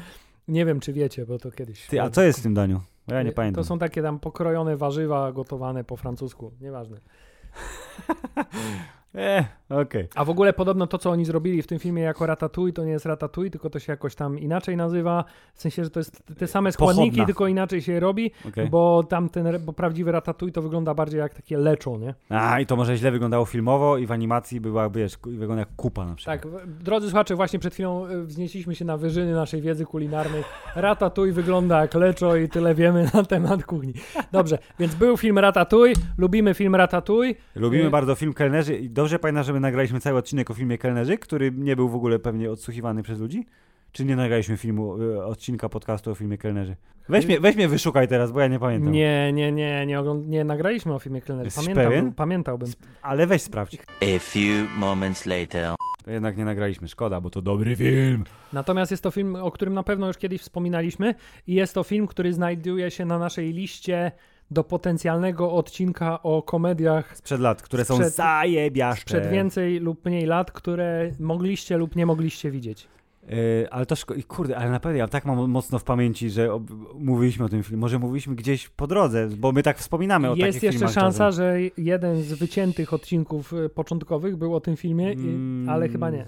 Nie 0.48 0.64
wiem, 0.66 0.80
czy 0.80 0.92
wiecie, 0.92 1.26
bo 1.26 1.38
to 1.38 1.50
kiedyś. 1.50 1.86
Ty, 1.86 2.02
a 2.02 2.10
co 2.10 2.22
jest 2.22 2.40
w 2.40 2.42
tym 2.42 2.54
daniu? 2.54 2.80
Ja 3.08 3.22
nie 3.22 3.30
To 3.30 3.36
pamiętam. 3.36 3.64
są 3.64 3.78
takie 3.78 4.02
tam 4.02 4.18
pokrojone 4.18 4.76
warzywa 4.76 5.32
gotowane 5.32 5.84
po 5.84 5.96
francusku. 5.96 6.52
Nieważne. 6.60 6.96
E, 9.14 9.44
okej. 9.70 10.08
A 10.14 10.24
w 10.24 10.30
ogóle 10.30 10.52
podobno 10.52 10.86
to, 10.86 10.98
co 10.98 11.10
oni 11.10 11.24
zrobili 11.24 11.62
w 11.62 11.66
tym 11.66 11.78
filmie 11.78 12.02
jako 12.02 12.26
ratatouille, 12.26 12.72
to 12.72 12.84
nie 12.84 12.90
jest 12.92 13.06
ratatouille, 13.06 13.50
tylko 13.50 13.70
to 13.70 13.78
się 13.78 13.92
jakoś 13.92 14.14
tam 14.14 14.38
inaczej 14.38 14.76
nazywa. 14.76 15.24
W 15.54 15.62
sensie, 15.62 15.84
że 15.84 15.90
to 15.90 16.00
jest 16.00 16.22
te 16.38 16.46
same 16.46 16.72
składniki, 16.72 17.10
Pochodna. 17.10 17.26
tylko 17.26 17.46
inaczej 17.48 17.82
się 17.82 18.00
robi, 18.00 18.30
okej. 18.48 18.68
bo 18.68 19.02
tam 19.02 19.28
ten, 19.28 19.46
bo 19.64 19.72
prawdziwy 19.72 20.12
ratatouille 20.12 20.52
to 20.52 20.62
wygląda 20.62 20.94
bardziej 20.94 21.18
jak 21.20 21.34
takie 21.34 21.58
leczo, 21.58 21.98
nie? 21.98 22.14
A, 22.28 22.60
i 22.60 22.66
to 22.66 22.76
może 22.76 22.96
źle 22.96 23.10
wyglądało 23.10 23.44
filmowo 23.44 23.98
i 23.98 24.06
w 24.06 24.12
animacji 24.12 24.60
była, 24.60 24.90
wiesz, 24.90 25.12
wygląda 25.26 25.60
jak 25.60 25.76
kupa 25.76 26.04
na 26.04 26.14
przykład. 26.14 26.42
Tak, 26.42 26.50
drodzy 26.82 27.06
słuchacze, 27.08 27.34
właśnie 27.36 27.58
przed 27.58 27.74
chwilą 27.74 28.06
y, 28.06 28.24
wznieśliśmy 28.24 28.74
się 28.74 28.84
na 28.84 28.96
wyżyny 28.96 29.32
naszej 29.34 29.60
wiedzy 29.62 29.84
kulinarnej. 29.84 30.42
Ratatouille 30.76 31.32
wygląda 31.34 31.80
jak 31.80 31.94
leczo 31.94 32.36
i 32.36 32.48
tyle 32.48 32.74
wiemy 32.74 33.10
na 33.14 33.22
temat 33.24 33.64
kuchni. 33.64 33.92
Dobrze, 34.32 34.58
więc 34.78 34.94
był 34.94 35.16
film 35.16 35.38
Ratatouille, 35.38 35.94
lubimy 36.18 36.54
film 36.54 36.74
Ratatouille. 36.74 37.34
Lubimy 37.54 37.84
Y- 37.86 37.90
bardzo 37.90 38.14
film 38.14 38.34
Kelnerzy 38.34 38.76
i 38.76 38.90
dobrze 38.98 39.18
pamiętam, 39.18 39.44
że 39.44 39.52
my 39.52 39.60
nagraliśmy 39.60 40.00
cały 40.00 40.18
odcinek 40.18 40.50
o 40.50 40.54
filmie 40.54 40.78
Kelnerzy, 40.78 41.18
który 41.18 41.52
nie 41.52 41.76
był 41.76 41.88
w 41.88 41.94
ogóle 41.94 42.18
pewnie 42.18 42.50
odsłuchiwany 42.50 43.02
przez 43.02 43.20
ludzi? 43.20 43.46
Czy 43.92 44.04
nie 44.04 44.16
nagraliśmy 44.16 44.56
filmu, 44.56 45.02
y, 45.02 45.24
odcinka 45.24 45.68
podcastu 45.68 46.10
o 46.10 46.14
filmie 46.14 46.38
Kelnerzy? 46.38 46.76
Weź 47.08 47.26
mnie, 47.26 47.40
weź 47.40 47.56
mnie 47.56 47.68
wyszukaj 47.68 48.08
teraz, 48.08 48.32
bo 48.32 48.40
ja 48.40 48.48
nie 48.48 48.58
pamiętam. 48.58 48.92
Nie, 48.92 49.32
nie, 49.32 49.52
nie, 49.52 49.86
nie, 49.86 50.00
ogląd- 50.00 50.28
nie 50.28 50.44
nagraliśmy 50.44 50.94
o 50.94 50.98
filmie 50.98 51.20
Kelnerzy. 51.22 51.46
Jesteś 51.46 51.64
Pamiętałbym, 51.64 51.98
pewien? 52.00 52.14
pamiętałbym. 52.14 52.68
Ale 53.02 53.26
weź 53.26 53.42
sprawdź. 53.42 53.76
A 54.02 54.18
few 54.18 54.78
moments 54.78 55.26
later. 55.26 55.74
To 56.04 56.10
jednak 56.10 56.36
nie 56.36 56.44
nagraliśmy, 56.44 56.88
szkoda, 56.88 57.20
bo 57.20 57.30
to 57.30 57.42
dobry 57.42 57.76
film. 57.76 58.24
Natomiast 58.52 58.90
jest 58.90 59.02
to 59.02 59.10
film, 59.10 59.36
o 59.36 59.50
którym 59.50 59.74
na 59.74 59.82
pewno 59.82 60.06
już 60.06 60.16
kiedyś 60.16 60.40
wspominaliśmy 60.40 61.14
i 61.46 61.54
jest 61.54 61.74
to 61.74 61.82
film, 61.82 62.06
który 62.06 62.32
znajduje 62.32 62.90
się 62.90 63.04
na 63.04 63.18
naszej 63.18 63.52
liście 63.52 64.12
do 64.50 64.64
potencjalnego 64.64 65.52
odcinka 65.52 66.22
o 66.22 66.42
komediach 66.42 67.16
Sprzed 67.16 67.40
lat, 67.40 67.62
które 67.62 67.84
są 67.84 67.94
Sprzed- 67.98 68.10
zajebiaszcze. 68.14 69.02
sprzed 69.18 69.30
więcej 69.32 69.80
lub 69.80 70.04
mniej 70.04 70.26
lat, 70.26 70.52
które 70.52 71.10
mogliście 71.20 71.76
lub 71.76 71.96
nie 71.96 72.06
mogliście 72.06 72.50
widzieć. 72.50 72.88
Yy, 73.28 73.36
ale 73.70 73.86
to 73.86 73.94
szko- 73.94 74.18
i 74.18 74.22
kurde, 74.22 74.56
ale 74.56 74.70
naprawdę 74.70 74.98
ja 74.98 75.08
tak 75.08 75.24
mam 75.24 75.50
mocno 75.50 75.78
w 75.78 75.84
pamięci, 75.84 76.30
że 76.30 76.52
ob- 76.52 76.70
mówiliśmy 76.94 77.44
o 77.44 77.48
tym 77.48 77.62
filmie. 77.62 77.80
Może 77.80 77.98
mówiliśmy 77.98 78.34
gdzieś 78.34 78.68
po 78.68 78.86
drodze, 78.86 79.28
bo 79.38 79.52
my 79.52 79.62
tak 79.62 79.78
wspominamy 79.78 80.30
o 80.30 80.34
Jest 80.34 80.40
takich 80.48 80.62
jeszcze 80.62 80.78
filmach 80.78 80.94
szansa, 80.94 81.18
czasem. 81.26 81.32
że 81.32 81.56
jeden 81.78 82.22
z 82.22 82.32
wyciętych 82.32 82.92
odcinków 82.92 83.52
y, 83.52 83.68
początkowych 83.68 84.36
był 84.36 84.54
o 84.54 84.60
tym 84.60 84.76
filmie, 84.76 85.12
i, 85.12 85.16
Mm. 85.16 85.68
ale 85.68 85.88
chyba 85.88 86.10
nie. 86.10 86.26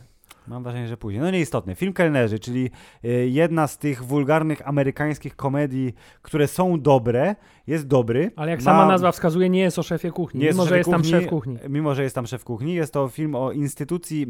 Mam 0.51 0.63
wrażenie, 0.63 0.89
że 0.89 0.97
później. 0.97 1.23
No 1.23 1.31
nieistotne. 1.31 1.75
Film 1.75 1.93
Kelnerzy, 1.93 2.39
czyli 2.39 2.71
y, 3.05 3.29
jedna 3.29 3.67
z 3.67 3.79
tych 3.79 4.05
wulgarnych 4.05 4.69
amerykańskich 4.69 5.37
komedii, 5.37 5.95
które 6.23 6.49
są 6.49 6.81
dobre, 6.81 7.35
jest 7.67 7.87
dobry. 7.87 8.31
Ale 8.37 8.51
jak 8.51 8.61
Ma- 8.61 8.65
sama 8.65 8.87
nazwa 8.87 9.13
wskazuje, 9.13 9.51
nie 9.51 9.61
jest 9.61 9.79
o 9.79 9.83
szefie 9.83 10.11
kuchni, 10.11 10.41
Nie 10.41 10.49
mimo 10.51 10.67
że 10.67 10.79
jest 10.79 10.91
tam 10.91 11.01
kuchni. 11.01 11.11
szef 11.11 11.27
kuchni. 11.27 11.57
Mimo, 11.69 11.95
że 11.95 12.03
jest 12.03 12.15
tam 12.15 12.27
szef 12.27 12.45
kuchni, 12.45 12.75
jest 12.75 12.93
to 12.93 13.09
film 13.09 13.35
o 13.35 13.53
instytucji 13.53 14.27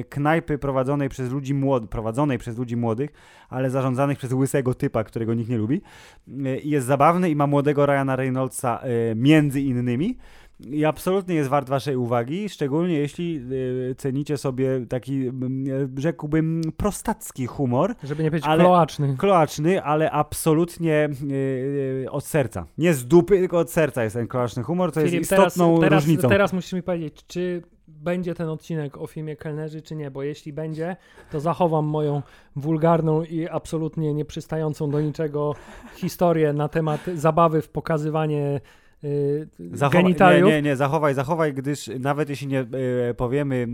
y, 0.00 0.04
knajpy 0.08 0.58
prowadzonej 0.58 1.08
przez 1.08 1.32
ludzi 1.32 1.54
młodych, 1.54 1.90
prowadzonej 1.90 2.38
przez 2.38 2.58
ludzi 2.58 2.76
młodych, 2.76 3.10
ale 3.48 3.70
zarządzanych 3.70 4.18
przez 4.18 4.32
łysego 4.32 4.74
typa, 4.74 5.04
którego 5.04 5.34
nikt 5.34 5.50
nie 5.50 5.58
lubi. 5.58 5.80
Y, 6.28 6.60
jest 6.64 6.86
zabawny 6.86 7.30
i 7.30 7.36
ma 7.36 7.46
młodego 7.46 7.86
Ryana 7.86 8.16
Reynoldsa 8.16 8.80
między 9.16 9.60
innymi. 9.60 10.16
I 10.60 10.84
absolutnie 10.84 11.34
jest 11.34 11.50
wart 11.50 11.68
waszej 11.68 11.96
uwagi, 11.96 12.48
szczególnie 12.48 12.94
jeśli 12.94 13.40
y, 13.90 13.94
cenicie 13.98 14.36
sobie 14.36 14.86
taki, 14.88 15.26
mm, 15.26 15.64
rzekłbym, 15.98 16.60
prostacki 16.76 17.46
humor, 17.46 17.94
Żeby 18.02 18.22
nie 18.22 18.30
powiedzieć 18.30 18.48
Ale- 18.48 18.64
kloaczny. 18.64 19.16
kloaczny, 19.18 19.82
ale 19.82 20.10
absolutnie 20.10 21.08
yy, 22.02 22.10
od 22.10 22.24
serca. 22.24 22.66
Nie 22.78 22.94
z 22.94 23.06
dupy, 23.06 23.38
tylko 23.38 23.58
od 23.58 23.70
serca 23.70 24.04
jest 24.04 24.16
ten 24.16 24.28
kloaczny 24.28 24.62
humor, 24.62 24.92
to 24.92 25.00
jest 25.00 25.12
Filip, 25.12 25.28
teraz, 25.28 25.46
istotną 25.52 25.80
teraz, 25.80 26.02
różnicą. 26.04 26.28
teraz 26.28 26.52
musisz 26.52 26.72
mi 26.72 26.82
powiedzieć, 26.82 27.24
czy 27.26 27.62
będzie 27.88 28.34
ten 28.34 28.48
odcinek 28.48 28.96
o 28.98 29.06
filmie 29.06 29.36
Kelnerzy, 29.36 29.82
czy 29.82 29.96
nie, 29.96 30.10
bo 30.10 30.22
jeśli 30.22 30.52
będzie, 30.52 30.96
to 31.30 31.40
zachowam 31.40 31.84
moją 31.84 32.22
wulgarną 32.56 33.22
i 33.22 33.48
absolutnie 33.48 34.14
nieprzystającą 34.14 34.90
do 34.90 35.00
niczego 35.00 35.54
historię 35.94 36.52
na 36.52 36.68
temat 36.68 37.00
zabawy 37.14 37.62
w 37.62 37.68
pokazywanie 37.68 38.60
Zachowaj, 39.72 40.02
genitaliów. 40.02 40.48
nie, 40.48 40.54
nie, 40.56 40.62
nie, 40.62 40.76
zachowaj, 40.76 41.14
zachowaj, 41.14 41.54
gdyż 41.54 41.90
nawet 42.00 42.28
jeśli 42.28 42.46
nie 42.46 42.60
e, 42.60 43.14
powiemy 43.14 43.66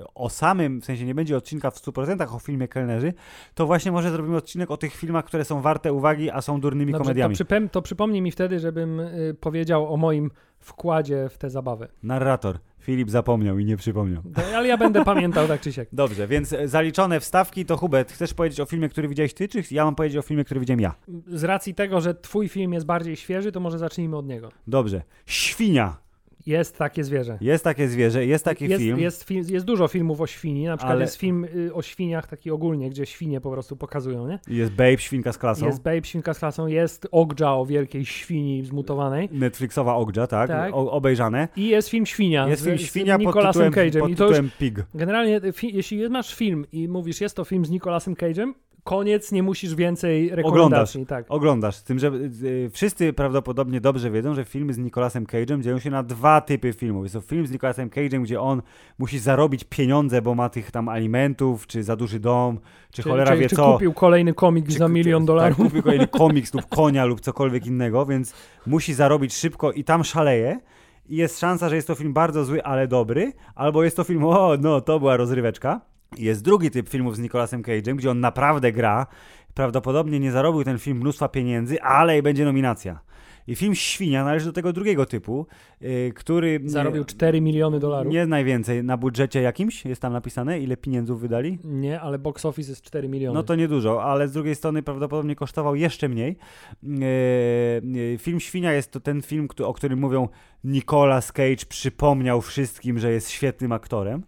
e, 0.00 0.04
o 0.14 0.28
samym, 0.30 0.80
w 0.80 0.84
sensie 0.84 1.04
nie 1.04 1.14
będzie 1.14 1.36
odcinka 1.36 1.70
w 1.70 1.74
100% 1.74 2.36
o 2.36 2.38
filmie 2.38 2.68
Kelnerzy, 2.68 3.12
to 3.54 3.66
właśnie 3.66 3.92
może 3.92 4.10
zrobimy 4.10 4.36
odcinek 4.36 4.70
o 4.70 4.76
tych 4.76 4.94
filmach, 4.94 5.24
które 5.24 5.44
są 5.44 5.60
warte 5.60 5.92
uwagi, 5.92 6.30
a 6.30 6.40
są 6.40 6.60
durnymi 6.60 6.92
Dobrze, 6.92 6.98
to, 6.98 7.04
komediami. 7.04 7.34
przypem- 7.34 7.68
to 7.68 7.82
przypomnij 7.82 8.22
mi 8.22 8.30
wtedy, 8.30 8.58
żebym 8.58 9.00
y, 9.00 9.36
powiedział 9.40 9.94
o 9.94 9.96
moim 9.96 10.30
wkładzie 10.60 11.28
w 11.28 11.38
tę 11.38 11.50
zabawę. 11.50 11.88
Narrator. 12.02 12.58
Filip 12.86 13.10
zapomniał 13.10 13.58
i 13.58 13.64
nie 13.64 13.76
przypomniał. 13.76 14.22
To, 14.34 14.56
ale 14.56 14.68
ja 14.68 14.76
będę 14.76 15.04
pamiętał 15.04 15.48
tak 15.48 15.60
czy 15.60 15.72
siak. 15.72 15.88
Dobrze, 15.92 16.26
więc 16.28 16.52
e, 16.52 16.68
zaliczone 16.68 17.20
wstawki 17.20 17.64
to 17.64 17.76
Hubert, 17.76 18.12
chcesz 18.12 18.34
powiedzieć 18.34 18.60
o 18.60 18.64
filmie, 18.64 18.88
który 18.88 19.08
widziałeś 19.08 19.34
ty, 19.34 19.48
czy 19.48 19.62
ja 19.70 19.84
mam 19.84 19.94
powiedzieć 19.94 20.18
o 20.18 20.22
filmie, 20.22 20.44
który 20.44 20.60
widziałem 20.60 20.80
ja? 20.80 20.94
Z 21.26 21.44
racji 21.44 21.74
tego, 21.74 22.00
że 22.00 22.14
twój 22.14 22.48
film 22.48 22.72
jest 22.72 22.86
bardziej 22.86 23.16
świeży, 23.16 23.52
to 23.52 23.60
może 23.60 23.78
zacznijmy 23.78 24.16
od 24.16 24.26
niego. 24.26 24.50
Dobrze. 24.66 25.02
Świnia. 25.26 26.05
Jest 26.46 26.78
takie 26.78 27.04
zwierzę. 27.04 27.38
Jest 27.40 27.64
takie 27.64 27.88
zwierzę, 27.88 28.26
jest 28.26 28.44
taki 28.44 28.68
jest, 28.68 28.82
film. 28.82 28.98
Jest, 28.98 29.24
fi- 29.28 29.52
jest 29.52 29.66
dużo 29.66 29.88
filmów 29.88 30.20
o 30.20 30.26
świni, 30.26 30.64
na 30.64 30.76
przykład 30.76 30.92
Ale- 30.92 31.04
jest 31.04 31.16
film 31.16 31.44
y, 31.44 31.74
o 31.74 31.82
świniach 31.82 32.26
taki 32.26 32.50
ogólnie, 32.50 32.90
gdzie 32.90 33.06
świnie 33.06 33.40
po 33.40 33.50
prostu 33.50 33.76
pokazują, 33.76 34.28
nie? 34.28 34.38
Jest 34.48 34.72
Babe, 34.72 34.98
świnka 34.98 35.32
z 35.32 35.38
klasą. 35.38 35.66
Jest 35.66 35.82
Babe, 35.82 36.04
świnka 36.04 36.34
z 36.34 36.38
klasą, 36.38 36.66
jest 36.66 37.08
Ogdża 37.10 37.54
o 37.54 37.66
wielkiej 37.66 38.04
świni 38.04 38.64
zmutowanej 38.64 39.28
Netflixowa 39.32 39.94
Ogdża, 39.94 40.26
tak? 40.26 40.48
Tak. 40.48 40.74
O, 40.74 40.90
obejrzane. 40.90 41.48
i 41.56 41.68
jest 41.68 41.88
film 41.88 42.06
Świnia 42.06 42.48
Jest 42.48 42.62
z, 42.62 42.64
film 42.64 42.78
z 42.78 42.80
Świnia 42.80 43.18
pod 43.18 43.26
Nicolasem 43.26 43.72
tytułem, 43.72 43.88
Cage'em 43.90 44.00
pod 44.00 44.10
i 44.10 44.14
to 44.16 44.24
już 44.24 44.32
tytułem 44.32 44.50
Pig. 44.58 44.84
generalnie 44.94 45.36
y, 45.36 45.52
jeśli 45.62 46.08
masz 46.08 46.34
film 46.34 46.66
i 46.72 46.88
mówisz 46.88 47.20
jest 47.20 47.36
to 47.36 47.44
film 47.44 47.64
z 47.64 47.70
Nicolasem 47.70 48.14
Cage'em, 48.14 48.52
koniec, 48.86 49.32
nie 49.32 49.42
musisz 49.42 49.74
więcej 49.74 50.30
rekomendacji. 50.30 51.06
Tak. 51.06 51.24
Oglądasz, 51.28 51.76
z 51.76 51.82
tym, 51.82 51.98
że 51.98 52.08
y, 52.44 52.70
wszyscy 52.72 53.12
prawdopodobnie 53.12 53.80
dobrze 53.80 54.10
wiedzą, 54.10 54.34
że 54.34 54.44
filmy 54.44 54.72
z 54.72 54.78
Nicolasem 54.78 55.24
Cage'em 55.26 55.60
dzieją 55.60 55.78
się 55.78 55.90
na 55.90 56.02
dwa 56.02 56.40
typy 56.40 56.72
filmów. 56.72 57.04
Jest 57.04 57.14
to 57.14 57.20
film 57.20 57.46
z 57.46 57.50
Nicolasem 57.50 57.90
Cage'em, 57.90 58.22
gdzie 58.22 58.40
on 58.40 58.62
musi 58.98 59.18
zarobić 59.18 59.64
pieniądze, 59.64 60.22
bo 60.22 60.34
ma 60.34 60.48
tych 60.48 60.70
tam 60.70 60.88
alimentów, 60.88 61.66
czy 61.66 61.82
za 61.82 61.96
duży 61.96 62.20
dom, 62.20 62.58
czy, 62.90 63.02
Czy, 63.02 63.08
cholera 63.08 63.32
czy, 63.32 63.38
wie 63.38 63.48
czy 63.48 63.56
co. 63.56 63.72
kupił 63.72 63.92
kolejny 63.92 64.34
komik 64.34 64.66
Czy 64.68 64.78
za 64.78 64.88
milion 64.88 65.22
tak, 65.22 65.26
dolarów. 65.26 65.56
kupił 65.56 65.82
kolejny 65.82 66.06
komiks 66.22 66.54
lub 66.54 66.66
konia 66.66 67.04
lub 67.04 67.20
cokolwiek 67.20 67.66
innego, 67.66 68.06
więc 68.06 68.34
musi 68.66 68.94
zarobić 68.94 69.34
szybko 69.34 69.72
i 69.72 69.84
tam 69.84 70.04
szaleje. 70.04 70.60
I 71.08 71.16
jest 71.16 71.38
szansa, 71.40 71.68
że 71.68 71.76
jest 71.76 71.88
to 71.88 71.94
film 71.94 72.12
bardzo 72.12 72.44
zły, 72.44 72.62
ale 72.62 72.88
dobry, 72.88 73.32
albo 73.54 73.84
jest 73.84 73.96
to 73.96 74.04
film, 74.04 74.24
o, 74.24 74.56
no, 74.60 74.80
to 74.80 74.98
była 74.98 75.16
rozryweczka. 75.16 75.80
Jest 76.18 76.44
drugi 76.44 76.70
typ 76.70 76.88
filmów 76.88 77.16
z 77.16 77.18
Nicolasem 77.18 77.62
Cage'em, 77.62 77.96
gdzie 77.96 78.10
on 78.10 78.20
naprawdę 78.20 78.72
gra. 78.72 79.06
Prawdopodobnie 79.54 80.20
nie 80.20 80.32
zarobił 80.32 80.64
ten 80.64 80.78
film 80.78 80.98
mnóstwa 80.98 81.28
pieniędzy, 81.28 81.82
ale 81.82 82.18
i 82.18 82.22
będzie 82.22 82.44
nominacja. 82.44 83.00
I 83.46 83.54
film 83.54 83.74
Świnia 83.74 84.24
należy 84.24 84.46
do 84.46 84.52
tego 84.52 84.72
drugiego 84.72 85.06
typu, 85.06 85.46
yy, 85.80 86.12
który... 86.14 86.60
Zarobił 86.64 87.04
4 87.04 87.40
miliony 87.40 87.80
dolarów. 87.80 88.12
Nie 88.12 88.26
najwięcej. 88.26 88.84
Na 88.84 88.96
budżecie 88.96 89.42
jakimś 89.42 89.84
jest 89.84 90.02
tam 90.02 90.12
napisane, 90.12 90.60
ile 90.60 90.76
pieniędzów 90.76 91.20
wydali? 91.20 91.58
Nie, 91.64 92.00
ale 92.00 92.18
box 92.18 92.44
office 92.44 92.70
jest 92.70 92.82
4 92.82 93.08
miliony. 93.08 93.34
No 93.34 93.42
to 93.42 93.54
niedużo, 93.54 94.04
ale 94.04 94.28
z 94.28 94.32
drugiej 94.32 94.54
strony 94.54 94.82
prawdopodobnie 94.82 95.36
kosztował 95.36 95.74
jeszcze 95.74 96.08
mniej. 96.08 96.36
E, 96.84 98.18
Film 98.18 98.40
Świnia 98.40 98.72
jest 98.72 98.90
to 98.90 99.00
ten 99.00 99.22
film, 99.22 99.48
o 99.64 99.74
którym 99.74 99.98
mówią 99.98 100.28
Nicolas 100.64 101.32
Cage 101.32 101.66
przypomniał 101.68 102.40
wszystkim, 102.40 102.98
że 102.98 103.12
jest 103.12 103.30
świetnym 103.30 103.72
aktorem. 103.72 104.22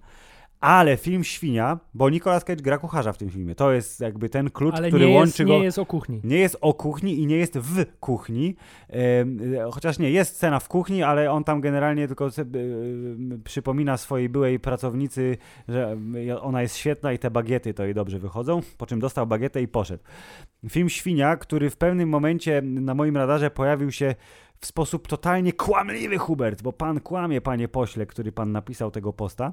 Ale 0.60 0.96
film 0.96 1.24
Świnia, 1.24 1.78
bo 1.94 2.10
Nicolas 2.10 2.44
Cage 2.44 2.62
gra 2.62 2.78
kucharza 2.78 3.12
w 3.12 3.18
tym 3.18 3.30
filmie. 3.30 3.54
To 3.54 3.72
jest 3.72 4.00
jakby 4.00 4.28
ten 4.28 4.50
klucz, 4.50 4.74
ale 4.74 4.88
który 4.88 5.06
nie 5.06 5.14
łączy 5.14 5.42
jest, 5.42 5.42
go. 5.52 5.58
nie 5.58 5.64
jest 5.64 5.78
o 5.78 5.86
kuchni. 5.86 6.20
Nie 6.24 6.38
jest 6.38 6.58
o 6.60 6.74
kuchni 6.74 7.18
i 7.18 7.26
nie 7.26 7.36
jest 7.36 7.58
w 7.58 7.84
kuchni. 8.00 8.56
E, 8.90 9.24
chociaż 9.70 9.98
nie, 9.98 10.10
jest 10.10 10.34
scena 10.36 10.60
w 10.60 10.68
kuchni, 10.68 11.02
ale 11.02 11.30
on 11.30 11.44
tam 11.44 11.60
generalnie 11.60 12.06
tylko 12.06 12.30
se- 12.30 12.42
e, 12.42 12.46
przypomina 13.44 13.96
swojej 13.96 14.28
byłej 14.28 14.60
pracownicy, 14.60 15.36
że 15.68 15.96
e, 16.28 16.40
ona 16.40 16.62
jest 16.62 16.76
świetna 16.76 17.12
i 17.12 17.18
te 17.18 17.30
bagiety 17.30 17.74
to 17.74 17.84
jej 17.84 17.94
dobrze 17.94 18.18
wychodzą, 18.18 18.60
po 18.78 18.86
czym 18.86 19.00
dostał 19.00 19.26
bagietę 19.26 19.62
i 19.62 19.68
poszedł. 19.68 20.04
Film 20.68 20.88
Świnia, 20.88 21.36
który 21.36 21.70
w 21.70 21.76
pewnym 21.76 22.08
momencie 22.08 22.62
na 22.62 22.94
moim 22.94 23.16
radarze 23.16 23.50
pojawił 23.50 23.92
się 23.92 24.14
w 24.60 24.66
sposób 24.66 25.08
totalnie 25.08 25.52
kłamliwy, 25.52 26.18
Hubert, 26.18 26.62
bo 26.62 26.72
pan 26.72 27.00
kłamie, 27.00 27.40
panie 27.40 27.68
pośle, 27.68 28.06
który 28.06 28.32
pan 28.32 28.52
napisał 28.52 28.90
tego 28.90 29.12
posta. 29.12 29.52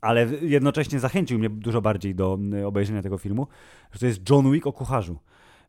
Ale 0.00 0.26
jednocześnie 0.42 1.00
zachęcił 1.00 1.38
mnie 1.38 1.50
dużo 1.50 1.82
bardziej 1.82 2.14
do 2.14 2.38
obejrzenia 2.66 3.02
tego 3.02 3.18
filmu, 3.18 3.46
że 3.92 4.00
to 4.00 4.06
jest 4.06 4.30
John 4.30 4.52
Wick 4.52 4.66
o 4.66 4.72
kucharzu, 4.72 5.18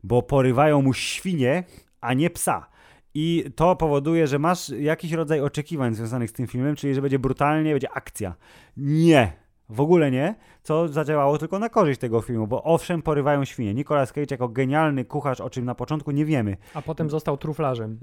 bo 0.04 0.22
porywają 0.22 0.82
mu 0.82 0.92
świnie, 0.92 1.64
a 2.00 2.14
nie 2.14 2.30
psa. 2.30 2.68
I 3.14 3.44
to 3.56 3.76
powoduje, 3.76 4.26
że 4.26 4.38
masz 4.38 4.68
jakiś 4.68 5.12
rodzaj 5.12 5.40
oczekiwań 5.40 5.94
związanych 5.94 6.30
z 6.30 6.32
tym 6.32 6.46
filmem, 6.46 6.76
czyli 6.76 6.94
że 6.94 7.02
będzie 7.02 7.18
brutalnie, 7.18 7.72
będzie 7.72 7.90
akcja. 7.90 8.34
Nie, 8.76 9.32
w 9.68 9.80
ogóle 9.80 10.10
nie, 10.10 10.34
co 10.66 10.88
zadziałało 10.88 11.38
tylko 11.38 11.58
na 11.58 11.68
korzyść 11.68 12.00
tego 12.00 12.20
filmu, 12.20 12.46
bo 12.46 12.62
owszem, 12.62 13.02
porywają 13.02 13.44
świnie. 13.44 13.74
Nicolas 13.74 14.12
Cage 14.12 14.26
jako 14.30 14.48
genialny 14.48 15.04
kucharz, 15.04 15.40
o 15.40 15.50
czym 15.50 15.64
na 15.64 15.74
początku 15.74 16.10
nie 16.10 16.24
wiemy, 16.24 16.56
A 16.74 16.82
potem 16.82 17.10
został 17.10 17.36
truflarzem. 17.36 17.98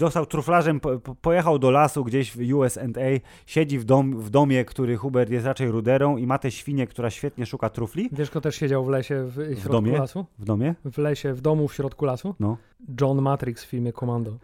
został 0.00 0.26
truflarzem, 0.26 0.80
po, 0.80 0.98
po- 0.98 1.14
pojechał 1.14 1.58
do 1.58 1.70
lasu 1.70 2.04
gdzieś 2.04 2.36
w 2.36 2.54
USA, 2.54 2.80
siedzi 3.46 3.78
w, 3.78 3.84
dom, 3.84 4.20
w 4.20 4.30
domie, 4.30 4.64
który 4.64 4.96
Hubert 4.96 5.30
jest 5.30 5.46
raczej 5.46 5.70
ruderą 5.70 6.16
i 6.16 6.26
ma 6.26 6.38
tę 6.38 6.50
świnię, 6.50 6.86
która 6.86 7.10
świetnie 7.10 7.46
szuka 7.46 7.70
trufli 7.70 8.08
Wiesz, 8.12 8.30
kto 8.30 8.40
też 8.40 8.56
siedział 8.56 8.84
w 8.84 8.88
lesie 8.88 9.24
w, 9.24 9.32
w 9.34 9.54
środku 9.54 9.68
domie? 9.72 9.98
lasu? 9.98 10.26
w 10.38 10.44
domie. 10.44 10.74
W 10.84 10.98
lesie, 10.98 11.32
w 11.34 11.40
domu 11.40 11.68
w 11.68 11.74
środku 11.74 12.04
lasu? 12.04 12.34
No. 12.40 12.56
John 13.00 13.22
Matrix 13.22 13.64
w 13.64 13.68
filmie 13.68 13.92
Commando. 13.92 14.32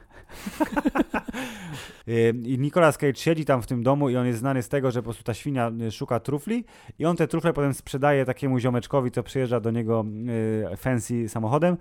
Y, 2.09 2.35
I 2.45 2.59
Nicolas 2.59 2.99
Cage 2.99 3.15
siedzi 3.15 3.45
tam 3.45 3.63
w 3.63 3.67
tym 3.67 3.83
domu 3.83 4.11
i 4.11 4.17
on 4.17 4.27
jest 4.27 4.39
znany 4.39 4.63
z 4.63 4.69
tego, 4.69 4.91
że 4.91 5.01
po 5.01 5.05
prostu 5.05 5.23
ta 5.25 5.35
świnia 5.35 5.73
szuka 5.91 6.21
trufli 6.21 6.65
i 6.99 7.05
on 7.05 7.17
te 7.23 7.29
trufle 7.29 7.53
potem 7.53 7.75
sprzedaje 7.75 8.25
takiemu 8.25 8.59
ziomeczkowi, 8.59 9.11
co 9.11 9.23
przyjeżdża 9.23 9.61
do 9.61 9.71
niego 9.71 10.05
y, 10.73 10.77
fancy 10.77 11.29
samochodem. 11.29 11.77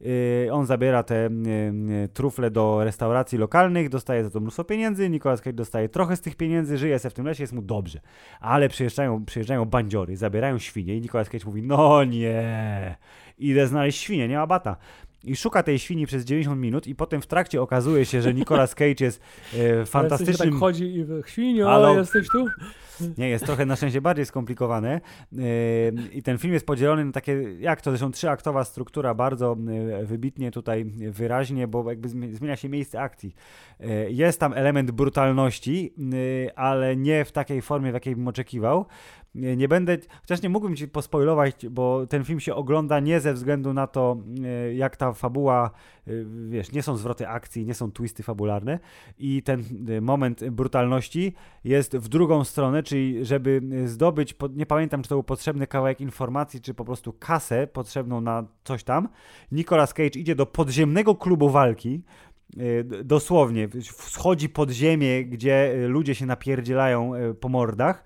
Y, 0.00 0.48
On 0.52 0.66
zabiera 0.66 1.02
te 1.02 1.26
y, 1.26 2.08
trufle 2.12 2.50
do 2.50 2.84
restauracji 2.84 3.38
lokalnych, 3.38 3.88
dostaje 3.88 4.24
za 4.24 4.30
to 4.30 4.40
mnóstwo 4.40 4.64
pieniędzy, 4.64 5.10
Nicolas 5.10 5.40
Cage 5.40 5.52
dostaje 5.52 5.88
trochę 5.88 6.16
z 6.16 6.20
tych 6.20 6.36
pieniędzy, 6.36 6.78
żyje 6.78 6.98
se 6.98 7.10
w 7.10 7.14
tym 7.14 7.26
lesie, 7.26 7.42
jest 7.42 7.52
mu 7.52 7.62
dobrze. 7.62 8.00
Ale 8.40 8.68
przyjeżdżają, 8.68 9.24
przyjeżdżają 9.24 9.64
bandziory, 9.64 10.16
zabierają 10.16 10.58
świnie 10.58 10.96
i 10.96 11.00
Nicolas 11.00 11.28
Cage 11.28 11.46
mówi, 11.46 11.62
no 11.62 12.04
nie, 12.04 12.96
idę 13.38 13.66
znaleźć 13.66 14.00
świnię, 14.00 14.28
nie 14.28 14.36
ma 14.36 14.46
bata. 14.46 14.76
I 15.26 15.36
szuka 15.36 15.62
tej 15.62 15.78
świni 15.78 16.06
przez 16.06 16.24
90 16.24 16.60
minut 16.60 16.86
i 16.86 16.94
potem 16.94 17.22
w 17.22 17.26
trakcie 17.26 17.62
okazuje 17.62 18.04
się, 18.04 18.22
że 18.22 18.34
Nicolas 18.34 18.74
Cage 18.74 19.04
jest 19.04 19.20
e, 19.54 19.72
Ale 19.76 19.86
fantastycznym... 19.86 20.50
tak 20.50 20.58
chodzi 20.60 20.84
i 20.84 21.06
świnio, 21.26 21.66
Halo? 21.66 21.94
jesteś 21.94 22.28
tu? 22.28 22.46
Nie, 23.18 23.28
jest 23.28 23.44
trochę 23.46 23.66
na 23.66 23.76
szczęście 23.76 24.00
bardziej 24.00 24.26
skomplikowane. 24.26 25.00
Yy, 25.32 25.42
I 26.12 26.22
ten 26.22 26.38
film 26.38 26.54
jest 26.54 26.66
podzielony 26.66 27.04
na 27.04 27.12
takie, 27.12 27.42
jak 27.58 27.80
to 27.80 27.90
zresztą 27.90 28.10
trzyaktowa 28.10 28.64
struktura, 28.64 29.14
bardzo 29.14 29.56
yy, 29.98 30.06
wybitnie 30.06 30.50
tutaj 30.50 30.84
wyraźnie, 31.10 31.68
bo 31.68 31.90
jakby 31.90 32.08
zmi- 32.08 32.32
zmienia 32.32 32.56
się 32.56 32.68
miejsce 32.68 33.00
akcji. 33.00 33.34
Yy, 33.80 33.86
Jest 34.10 34.40
tam 34.40 34.52
element 34.52 34.90
brutalności, 34.90 35.94
yy, 35.98 36.50
ale 36.54 36.96
nie 36.96 37.24
w 37.24 37.32
takiej 37.32 37.62
formie, 37.62 37.90
w 37.90 37.94
jakiej 37.94 38.16
bym 38.16 38.28
oczekiwał. 38.28 38.86
Yy, 39.36 39.56
Nie 39.56 39.68
będę, 39.68 39.98
chociaż 40.20 40.42
nie 40.42 40.48
mógłbym 40.48 40.76
ci 40.76 40.88
pospoilować, 40.88 41.68
bo 41.70 42.06
ten 42.06 42.24
film 42.24 42.40
się 42.40 42.54
ogląda 42.54 43.00
nie 43.00 43.20
ze 43.20 43.34
względu 43.34 43.72
na 43.72 43.86
to, 43.86 44.16
yy, 44.34 44.74
jak 44.74 44.96
ta 44.96 45.12
fabuła, 45.12 45.70
yy, 46.06 46.26
wiesz, 46.48 46.72
nie 46.72 46.82
są 46.82 46.96
zwroty 46.96 47.28
akcji, 47.28 47.66
nie 47.66 47.74
są 47.74 47.92
twisty 47.92 48.22
fabularne 48.22 48.78
i 49.18 49.42
ten 49.42 49.64
yy, 49.88 50.00
moment 50.00 50.50
brutalności 50.50 51.32
jest 51.64 51.96
w 51.96 52.08
drugą 52.08 52.44
stronę, 52.44 52.82
czyli 52.82 53.24
żeby 53.24 53.60
zdobyć, 53.84 54.34
nie 54.54 54.66
pamiętam 54.66 55.02
czy 55.02 55.08
to 55.08 55.14
był 55.14 55.22
potrzebny 55.22 55.66
kawałek 55.66 56.00
informacji, 56.00 56.60
czy 56.60 56.74
po 56.74 56.84
prostu 56.84 57.12
kasę 57.12 57.66
potrzebną 57.66 58.20
na 58.20 58.44
coś 58.64 58.84
tam, 58.84 59.08
Nicolas 59.52 59.94
Cage 59.94 60.18
idzie 60.18 60.34
do 60.34 60.46
podziemnego 60.46 61.14
klubu 61.14 61.50
walki, 61.50 62.02
dosłownie, 63.04 63.68
wschodzi 63.82 64.48
pod 64.48 64.70
ziemię, 64.70 65.24
gdzie 65.24 65.74
ludzie 65.88 66.14
się 66.14 66.26
napierdzielają 66.26 67.12
po 67.40 67.48
mordach 67.48 68.04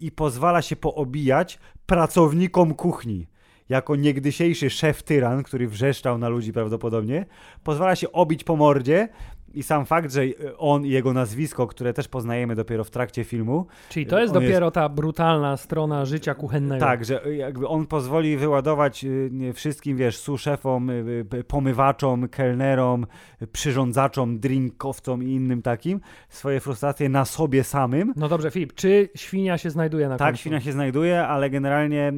i 0.00 0.10
pozwala 0.10 0.62
się 0.62 0.76
poobijać 0.76 1.58
pracownikom 1.86 2.74
kuchni. 2.74 3.26
Jako 3.68 3.96
niegdysiejszy 3.96 4.70
szef 4.70 5.02
tyran, 5.02 5.42
który 5.42 5.68
wrzeszczał 5.68 6.18
na 6.18 6.28
ludzi 6.28 6.52
prawdopodobnie, 6.52 7.26
pozwala 7.64 7.96
się 7.96 8.12
obić 8.12 8.44
po 8.44 8.56
mordzie 8.56 9.08
i 9.54 9.62
sam 9.62 9.86
fakt, 9.86 10.12
że 10.12 10.22
on 10.58 10.86
i 10.86 10.90
jego 10.90 11.12
nazwisko, 11.12 11.66
które 11.66 11.92
też 11.92 12.08
poznajemy 12.08 12.54
dopiero 12.54 12.84
w 12.84 12.90
trakcie 12.90 13.24
filmu, 13.24 13.66
Czyli 13.88 14.06
to 14.06 14.18
jest 14.20 14.34
dopiero 14.34 14.70
ta 14.70 14.88
brutalna 14.88 15.56
strona 15.56 16.04
życia 16.04 16.34
kuchennego. 16.34 16.80
tak, 16.86 17.04
że 17.04 17.22
jakby 17.36 17.68
on 17.68 17.86
pozwoli 17.86 18.36
wyładować 18.36 19.04
y, 19.04 19.52
wszystkim, 19.54 19.96
wiesz, 19.96 20.18
suszefom, 20.18 20.90
y, 20.90 21.24
y, 21.34 21.44
pomywaczom, 21.44 22.28
kelnerom, 22.28 23.06
przyrządzaczom, 23.52 24.38
drinkowcom 24.38 25.22
i 25.22 25.26
innym 25.30 25.62
takim 25.62 26.00
swoje 26.28 26.60
frustracje 26.60 27.08
na 27.08 27.24
sobie 27.24 27.64
samym. 27.64 28.12
No 28.16 28.28
dobrze, 28.28 28.50
Filip, 28.50 28.74
czy 28.74 29.08
świnia 29.16 29.58
się 29.58 29.70
znajduje 29.70 30.08
na 30.08 30.16
Tak, 30.16 30.28
końcu? 30.28 30.40
świnia 30.40 30.60
się 30.60 30.72
znajduje, 30.72 31.26
ale 31.26 31.50
generalnie 31.50 32.12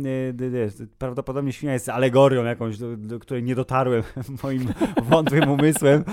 prawdopodobnie 0.99 1.53
świnia 1.53 1.73
jest 1.73 1.89
alegorią 1.89 2.45
jakąś, 2.45 2.79
do, 2.79 2.97
do 2.97 3.19
której 3.19 3.43
nie 3.43 3.55
dotarłem 3.55 4.03
moim 4.43 4.65
wątłym 5.03 5.51
umysłem. 5.51 6.05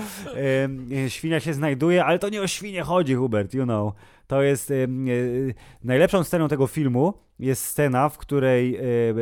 Świnia 1.10 1.40
się 1.40 1.54
znajduje, 1.54 2.04
ale 2.04 2.18
to 2.18 2.28
nie 2.28 2.42
o 2.42 2.46
świnie 2.46 2.82
chodzi, 2.82 3.14
Hubert, 3.14 3.54
you 3.54 3.64
know. 3.64 3.94
To 4.26 4.42
jest 4.42 4.70
y, 4.70 4.74
y, 4.74 5.54
najlepszą 5.84 6.24
sceną 6.24 6.48
tego 6.48 6.66
filmu 6.66 7.14
jest 7.38 7.64
scena, 7.64 8.08
w 8.08 8.18
której 8.18 8.78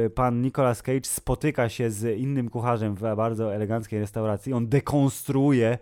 y, 0.07 0.11
pan 0.11 0.43
Nicolas 0.43 0.83
Cage 0.83 1.05
spotyka 1.05 1.69
się 1.69 1.91
z 1.91 2.19
innym 2.19 2.51
kucharzem 2.51 2.95
w 2.95 3.01
bardzo 3.01 3.55
eleganckiej 3.55 4.01
restauracji. 4.01 4.53
On 4.53 4.69
dekonstruuje 4.69 5.79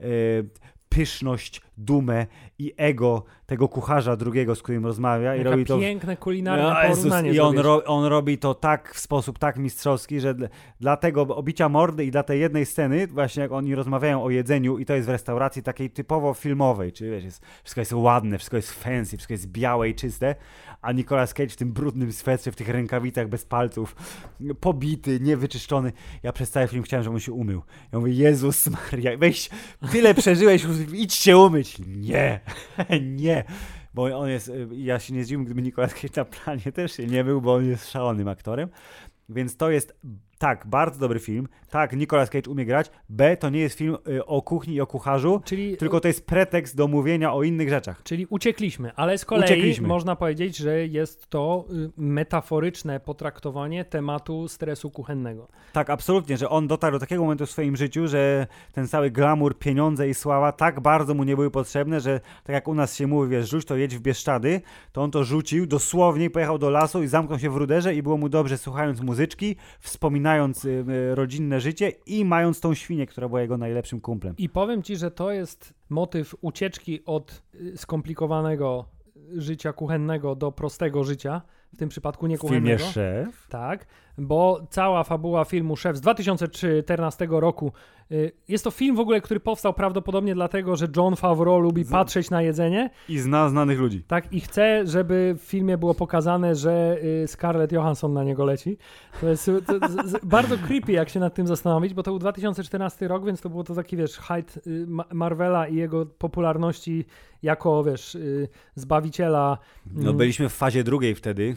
y, 0.00 0.48
pyszność, 0.88 1.60
dumę 1.84 2.26
i 2.58 2.74
ego 2.76 3.24
tego 3.46 3.68
kucharza 3.68 4.16
drugiego, 4.16 4.54
z 4.54 4.62
którym 4.62 4.86
rozmawia 4.86 5.36
i 5.36 5.42
robi 5.42 5.64
to 5.64 5.78
piękne 5.78 6.16
kulinarne 6.16 6.62
no, 6.62 6.88
porównanie 6.88 7.32
I 7.32 7.40
on, 7.40 7.58
ro, 7.58 7.84
on 7.84 8.04
robi 8.04 8.38
to 8.38 8.54
tak 8.54 8.94
w 8.94 8.98
sposób 8.98 9.38
tak 9.38 9.56
mistrzowski, 9.56 10.20
że 10.20 10.34
dla, 10.34 10.48
dla 10.80 10.96
tego 10.96 11.22
obicia 11.22 11.68
mordy 11.68 12.04
i 12.04 12.10
dla 12.10 12.22
tej 12.22 12.40
jednej 12.40 12.66
sceny, 12.66 13.06
właśnie 13.06 13.42
jak 13.42 13.52
oni 13.52 13.74
rozmawiają 13.74 14.22
o 14.22 14.30
jedzeniu 14.30 14.78
i 14.78 14.86
to 14.86 14.94
jest 14.94 15.06
w 15.06 15.10
restauracji 15.10 15.62
takiej 15.62 15.90
typowo 15.90 16.34
filmowej, 16.34 16.92
czyli 16.92 17.10
wiesz, 17.10 17.24
jest, 17.24 17.44
wszystko 17.62 17.80
jest 17.80 17.92
ładne, 17.92 18.38
wszystko 18.38 18.56
jest 18.56 18.72
fancy, 18.72 19.16
wszystko 19.16 19.34
jest 19.34 19.46
białe 19.46 19.88
i 19.88 19.94
czyste, 19.94 20.34
a 20.82 20.92
Nicolas 20.92 21.34
Cage 21.34 21.48
w 21.48 21.56
tym 21.56 21.72
brudnym 21.72 22.12
swetrze, 22.12 22.52
w 22.52 22.56
tych 22.56 22.68
rękawicach 22.68 23.28
bez 23.28 23.44
palców, 23.44 23.96
pobity, 24.60 25.20
niewyczyszczony. 25.20 25.92
Ja 26.22 26.32
przez 26.32 26.50
cały 26.50 26.68
film 26.68 26.82
chciałem, 26.82 27.04
żeby 27.04 27.14
on 27.14 27.20
się 27.20 27.32
umył. 27.32 27.62
Ja 27.92 27.98
mówię, 27.98 28.12
Jezus 28.12 28.66
Maria, 28.92 29.16
weź, 29.16 29.50
tyle 29.92 30.14
przeżyłeś, 30.14 30.66
idź 30.92 31.14
się 31.14 31.38
umyć. 31.38 31.69
Nie, 31.78 32.40
nie. 33.16 33.44
Bo 33.94 34.18
on 34.18 34.28
jest, 34.28 34.48
y, 34.48 34.68
ja 34.72 34.98
się 34.98 35.14
nie 35.14 35.24
zdziwiłem, 35.24 35.44
gdyby 35.44 35.62
Nicolas 35.62 35.94
Cage 35.94 36.08
na 36.16 36.24
planie 36.24 36.72
też 36.72 36.92
się 36.92 37.06
nie 37.06 37.24
był, 37.24 37.40
bo 37.40 37.54
on 37.54 37.66
jest 37.66 37.90
szalonym 37.90 38.28
aktorem. 38.28 38.68
Więc 39.28 39.56
to 39.56 39.70
jest, 39.70 40.00
tak, 40.40 40.66
bardzo 40.66 41.00
dobry 41.00 41.20
film. 41.20 41.48
Tak, 41.70 41.96
Nicolas 41.96 42.30
Cage 42.30 42.50
umie 42.50 42.64
grać. 42.64 42.90
B, 43.08 43.36
to 43.36 43.50
nie 43.50 43.60
jest 43.60 43.78
film 43.78 43.96
y, 44.08 44.26
o 44.26 44.42
kuchni 44.42 44.74
i 44.74 44.80
o 44.80 44.86
kucharzu, 44.86 45.40
Czyli, 45.44 45.76
tylko 45.76 46.00
to 46.00 46.08
jest 46.08 46.26
pretekst 46.26 46.76
do 46.76 46.88
mówienia 46.88 47.32
o 47.32 47.42
innych 47.42 47.68
rzeczach. 47.68 48.02
czyli 48.02 48.26
uciekliśmy, 48.26 48.92
ale 48.96 49.18
z 49.18 49.24
kolei 49.24 49.44
Uciekliśmy. 49.44 49.88
można 49.88 50.16
powiedzieć, 50.16 50.56
że 50.56 50.86
jest 50.86 51.26
to 51.30 51.64
y, 51.70 51.90
metaforyczne 51.96 53.00
potraktowanie 53.00 53.84
tematu 53.84 54.48
stresu 54.48 54.90
kuchennego. 54.90 55.48
Tak, 55.72 55.90
absolutnie, 55.90 56.36
że 56.36 56.48
on 56.48 56.68
dotarł 56.68 56.92
do 56.92 57.00
takiego 57.00 57.22
momentu 57.22 57.46
w 57.46 57.50
swoim 57.50 57.76
życiu, 57.76 58.08
że 58.08 58.46
ten 58.72 58.88
cały 58.88 59.10
glamour, 59.10 59.58
pieniądze 59.58 60.08
i 60.08 60.14
sława 60.14 60.52
tak 60.52 60.80
bardzo 60.80 61.14
mu 61.14 61.24
nie 61.24 61.36
były 61.36 61.50
potrzebne, 61.50 62.00
że 62.00 62.20
tak 62.44 62.54
jak 62.54 62.68
u 62.68 62.74
nas 62.74 62.96
się 62.96 63.06
mówi, 63.06 63.30
wiesz, 63.30 63.50
rzuć 63.50 63.64
to 63.64 63.76
jedź 63.76 63.96
w 63.96 64.00
Bieszczady, 64.00 64.60
to 64.92 65.02
on 65.02 65.10
to 65.10 65.24
rzucił 65.24 65.66
dosłownie, 65.66 66.30
pojechał 66.30 66.58
do 66.58 66.70
lasu 66.70 67.02
i 67.02 67.08
zamknął 67.08 67.38
się 67.38 67.50
w 67.50 67.56
ruderze 67.56 67.94
i 67.94 68.02
było 68.02 68.16
mu 68.16 68.28
dobrze 68.28 68.58
słuchając 68.58 69.00
muzyczki, 69.00 69.56
wspominając 69.80 70.29
y, 70.64 70.68
y, 70.68 71.14
rodzinne 71.14 71.60
życie 71.60 71.92
i 72.06 72.24
mając 72.24 72.60
tą 72.60 72.74
świnię, 72.74 73.06
która 73.06 73.28
była 73.28 73.40
jego 73.40 73.58
najlepszym 73.58 74.00
kumplem. 74.00 74.34
I 74.38 74.48
powiem 74.48 74.82
ci, 74.82 74.96
że 74.96 75.10
to 75.10 75.32
jest 75.32 75.74
motyw 75.88 76.34
ucieczki 76.40 77.04
od 77.04 77.42
y, 77.54 77.76
skomplikowanego 77.76 78.84
życia 79.36 79.72
kuchennego 79.72 80.34
do 80.34 80.52
prostego 80.52 81.04
życia, 81.04 81.42
w 81.72 81.76
tym 81.76 81.88
przypadku 81.88 82.26
nie 82.26 82.38
W 82.38 82.40
filmie. 82.40 82.78
Szef. 82.78 83.46
Tak, 83.48 83.86
bo 84.18 84.66
cała 84.70 85.04
fabuła 85.04 85.44
filmu 85.44 85.76
Szef 85.76 85.96
z 85.96 86.00
2014 86.00 87.26
roku 87.30 87.72
y, 88.12 88.32
jest 88.48 88.64
to 88.64 88.70
film 88.70 88.96
w 88.96 89.00
ogóle, 89.00 89.20
który 89.20 89.40
powstał 89.40 89.74
prawdopodobnie 89.74 90.34
dlatego, 90.34 90.76
że 90.76 90.86
John 90.96 91.16
Favreau 91.16 91.60
lubi 91.60 91.84
Z- 91.84 91.90
patrzeć 91.90 92.30
na 92.30 92.42
jedzenie, 92.42 92.90
I 93.08 93.18
zna 93.18 93.48
znanych 93.48 93.78
ludzi. 93.78 94.02
tak, 94.08 94.32
i 94.32 94.40
chce, 94.40 94.86
żeby 94.86 95.36
w 95.38 95.42
filmie 95.42 95.78
było 95.78 95.94
pokazane, 95.94 96.54
że 96.54 96.98
y, 97.24 97.28
Scarlett 97.28 97.72
Johansson 97.72 98.12
na 98.12 98.24
niego 98.24 98.44
leci. 98.44 98.78
To 99.20 99.28
jest 99.28 99.48
y, 99.48 99.62
to, 99.62 99.78
z, 100.04 100.24
bardzo 100.24 100.58
creepy, 100.58 100.92
jak 100.92 101.08
się 101.08 101.20
nad 101.20 101.34
tym 101.34 101.46
zastanowić, 101.46 101.94
bo 101.94 102.02
to 102.02 102.10
był 102.10 102.18
2014 102.18 103.08
rok, 103.08 103.26
więc 103.26 103.40
to 103.40 103.50
było 103.50 103.64
to 103.64 103.74
taki, 103.74 103.96
wiesz, 103.96 104.18
height 104.18 104.56
y, 104.66 104.86
Ma- 104.88 105.04
Marvela 105.12 105.68
i 105.68 105.74
jego 105.76 106.06
popularności 106.06 107.04
jako, 107.42 107.84
wiesz, 107.84 108.16
zbawiciela. 108.74 109.58
No 109.94 110.02
mm, 110.02 110.16
byliśmy 110.16 110.48
w 110.48 110.52
fazie 110.52 110.84
drugiej 110.84 111.14
wtedy, 111.14 111.54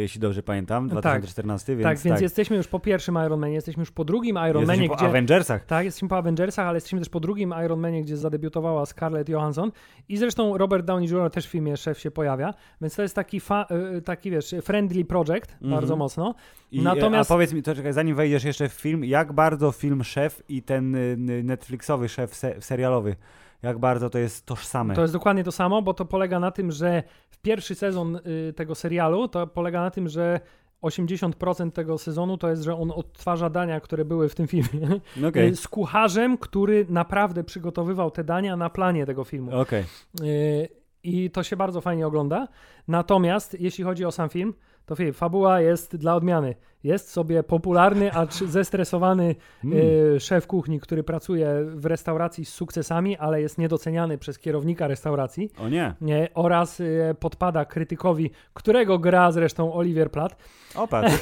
jeśli 0.00 0.20
dobrze 0.20 0.42
pamiętam, 0.42 0.88
Tak. 0.90 0.92
2014, 1.00 1.76
więc 1.76 1.82
tak, 1.84 1.98
więc 1.98 2.20
jesteśmy 2.20 2.56
już 2.56 2.68
po 2.68 2.80
pierwszym 2.80 3.18
Iron 3.26 3.40
Manie, 3.40 3.54
jesteśmy 3.54 3.80
już 3.80 3.90
po 3.90 4.04
drugim 4.04 4.36
Iron 4.36 4.52
Manie, 4.52 4.60
jesteśmy 4.60 4.88
po 4.88 4.94
gdzie... 4.94 5.06
Avengersach. 5.06 5.64
Tak, 5.66 5.84
jesteśmy 5.84 6.08
po 6.08 6.16
Avengersach, 6.16 6.66
ale 6.66 6.76
jesteśmy 6.76 6.98
też 6.98 7.08
po 7.08 7.20
drugim 7.20 7.54
Iron 7.64 7.80
Manie, 7.80 8.02
gdzie 8.02 8.16
zadebiutowała 8.16 8.86
Scarlett 8.86 9.28
Johansson 9.28 9.72
i 10.08 10.16
zresztą 10.16 10.58
Robert 10.58 10.86
Downey 10.86 11.08
Jr. 11.08 11.30
też 11.30 11.46
w 11.46 11.50
filmie 11.50 11.76
Szef 11.76 11.98
się 12.00 12.10
pojawia, 12.10 12.54
więc 12.80 12.96
to 12.96 13.02
jest 13.02 13.14
taki, 13.14 13.40
fa- 13.40 13.66
y, 13.96 14.02
taki 14.02 14.30
wiesz, 14.30 14.54
friendly 14.62 15.04
project, 15.04 15.52
Mhm. 15.52 15.70
bardzo 15.70 15.96
mocno. 15.96 16.34
I, 16.72 16.80
Natomiast- 16.82 17.30
A 17.30 17.34
powiedz 17.34 17.52
mi, 17.52 17.62
to 17.62 17.74
czekaj, 17.74 17.92
zanim 17.92 18.16
wejdziesz 18.16 18.44
jeszcze 18.44 18.68
w 18.68 18.72
film, 18.72 19.04
jak 19.04 19.32
bardzo 19.32 19.72
film 19.72 20.04
Szef 20.04 20.42
i 20.48 20.62
ten 20.62 20.96
Netflixowy 21.44 22.08
Szef 22.08 22.34
se, 22.34 22.54
serialowy, 22.60 23.16
jak 23.64 23.78
bardzo 23.78 24.10
to 24.10 24.18
jest 24.18 24.46
tożsame? 24.46 24.94
To 24.94 25.02
jest 25.02 25.14
dokładnie 25.14 25.44
to 25.44 25.52
samo, 25.52 25.82
bo 25.82 25.94
to 25.94 26.04
polega 26.04 26.40
na 26.40 26.50
tym, 26.50 26.72
że 26.72 27.02
w 27.30 27.38
pierwszy 27.38 27.74
sezon 27.74 28.16
y, 28.16 28.52
tego 28.52 28.74
serialu 28.74 29.28
to 29.28 29.46
polega 29.46 29.80
na 29.80 29.90
tym, 29.90 30.08
że 30.08 30.40
80% 30.82 31.70
tego 31.72 31.98
sezonu 31.98 32.38
to 32.38 32.50
jest, 32.50 32.62
że 32.62 32.76
on 32.76 32.90
odtwarza 32.90 33.50
dania, 33.50 33.80
które 33.80 34.04
były 34.04 34.28
w 34.28 34.34
tym 34.34 34.46
filmie. 34.46 35.00
No 35.16 35.28
Okej, 35.28 35.48
Y, 35.48 35.56
Z 35.56 35.68
kucharzem, 35.68 36.38
który 36.38 36.86
naprawdę 36.88 37.44
przygotowywał 37.44 38.10
te 38.10 38.24
dania 38.24 38.56
na 38.56 38.70
planie 38.70 39.06
tego 39.06 39.24
filmu. 39.24 39.60
okej. 39.60 39.84
Yy, 40.22 40.68
I 41.02 41.30
to 41.30 41.42
się 41.42 41.56
bardzo 41.56 41.80
fajnie 41.80 42.06
ogląda. 42.06 42.48
Natomiast 42.88 43.60
jeśli 43.60 43.84
chodzi 43.84 44.04
o 44.04 44.12
sam 44.12 44.28
film, 44.28 44.54
to 44.86 44.94
film, 44.96 45.12
fabuła 45.12 45.60
jest 45.60 45.96
dla 45.96 46.14
odmiany. 46.14 46.54
Jest 46.84 47.10
sobie 47.10 47.42
popularny, 47.42 48.12
acz 48.12 48.34
zestresowany 48.34 49.34
Mm. 49.64 49.78
yy, 49.78 50.20
szef 50.20 50.46
kuchni, 50.46 50.80
który 50.80 51.02
pracuje 51.02 51.48
w 51.64 51.86
restauracji 51.86 52.44
z 52.44 52.48
sukcesami, 52.48 53.16
ale 53.16 53.40
jest 53.40 53.58
niedoceniany 53.58 54.18
przez 54.18 54.38
kierownika 54.38 54.88
restauracji 54.88 55.50
O 55.58 55.68
nie, 55.68 55.94
nie, 56.00 56.28
oraz 56.34 56.78
yy, 56.78 57.14
podpada 57.20 57.64
krytykowi, 57.64 58.30
którego 58.54 58.98
gra 58.98 59.32
zresztą 59.32 59.74
Olivier 59.74 60.10
Platt. 60.10 60.36
o 60.74 60.88
patrz, 60.88 61.14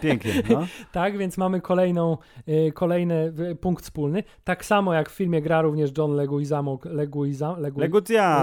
pięknie, 0.00 0.32
no. 0.50 0.66
Tak, 0.92 1.18
więc 1.18 1.38
mamy 1.38 1.60
kolejną, 1.60 2.18
yy, 2.46 2.72
kolejny 2.72 3.32
punkt 3.60 3.84
wspólny. 3.84 4.22
Tak 4.44 4.64
samo 4.64 4.94
jak 4.94 5.10
w 5.10 5.12
filmie 5.14 5.42
gra 5.42 5.62
również 5.62 5.90
John 5.98 6.12
Leguizamo, 6.12 6.78
Leguiza, 6.84 7.56
Legu. 7.58 7.80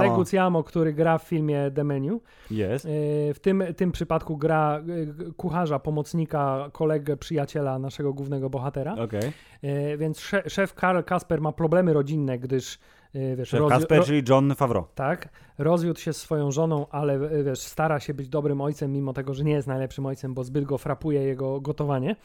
Leguizamo, 0.02 0.64
który 0.64 0.94
gra 0.94 1.18
w 1.18 1.24
filmie 1.24 1.72
The 1.76 1.84
Menu. 1.84 2.22
Jest. 2.52 2.86
E, 2.86 2.90
W 3.34 3.40
tym, 3.42 3.64
tym 3.78 3.92
przypadku 3.92 4.38
gra 4.38 4.80
e, 5.28 5.32
kucharza, 5.34 5.80
pomocnika 5.80 6.51
szefa, 6.57 6.69
kolegę, 6.72 7.18
przyjaciela 7.18 7.80
naszego 7.80 8.14
głównego 8.14 8.49
bohatera. 8.49 8.94
Okej. 8.94 9.32
E, 9.61 9.98
więc 9.98 10.19
sze, 10.19 10.49
szef 10.49 10.73
Karl 10.73 11.02
Kasper 11.03 11.41
ma 11.41 11.52
problemy 11.52 11.94
rodzinne, 11.94 12.40
gdyż 12.40 12.80
e, 13.15 13.36
wiesz, 13.36 13.49
Szef 13.49 13.60
rozwi- 13.60 13.69
Kasper, 13.69 14.03
czyli 14.03 14.23
John 14.30 14.56
Favreau. 14.56 14.86
tak, 14.95 15.30
rozwiódł 15.57 15.99
się 15.99 16.14
z 16.14 16.18
swoją 16.18 16.52
żoną, 16.52 16.88
ale 16.90 17.14
e, 17.14 17.44
wiesz, 17.44 17.60
stara 17.60 17.99
się 17.99 18.14
być 18.14 18.30
dobrym 18.30 18.61
ojcem, 18.61 18.91
mimo 18.91 19.14
tego, 19.14 19.34
że 19.34 19.44
nie 19.44 19.53
jest 19.53 19.68
najlepszym 19.68 20.06
ojcem, 20.06 20.34
bo 20.34 20.44
zbyt 20.44 20.65
go 20.65 20.78
frapuje 20.78 21.22
jego 21.22 21.61
gotowanie. 21.61 22.15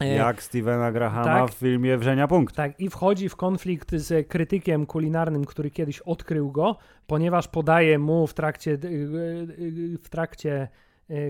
Jak 0.00 0.42
Stevena 0.42 0.92
Grahama 0.92 1.24
tak. 1.24 1.50
w 1.50 1.54
filmie 1.54 1.98
Wrzenia 1.98 2.28
Punkt. 2.28 2.54
Tak, 2.56 2.80
i 2.80 2.90
wchodzi 2.90 3.28
w 3.28 3.36
konflikt 3.36 3.94
z 3.94 4.28
krytykiem 4.28 4.86
kulinarnym, 4.86 5.44
który 5.44 5.70
kiedyś 5.70 6.00
odkrył 6.00 6.52
go, 6.52 6.76
ponieważ 7.06 7.48
podaje 7.48 7.98
mu 7.98 8.26
w 8.26 8.34
trakcie, 8.34 8.78
w 10.02 10.08
trakcie 10.10 10.68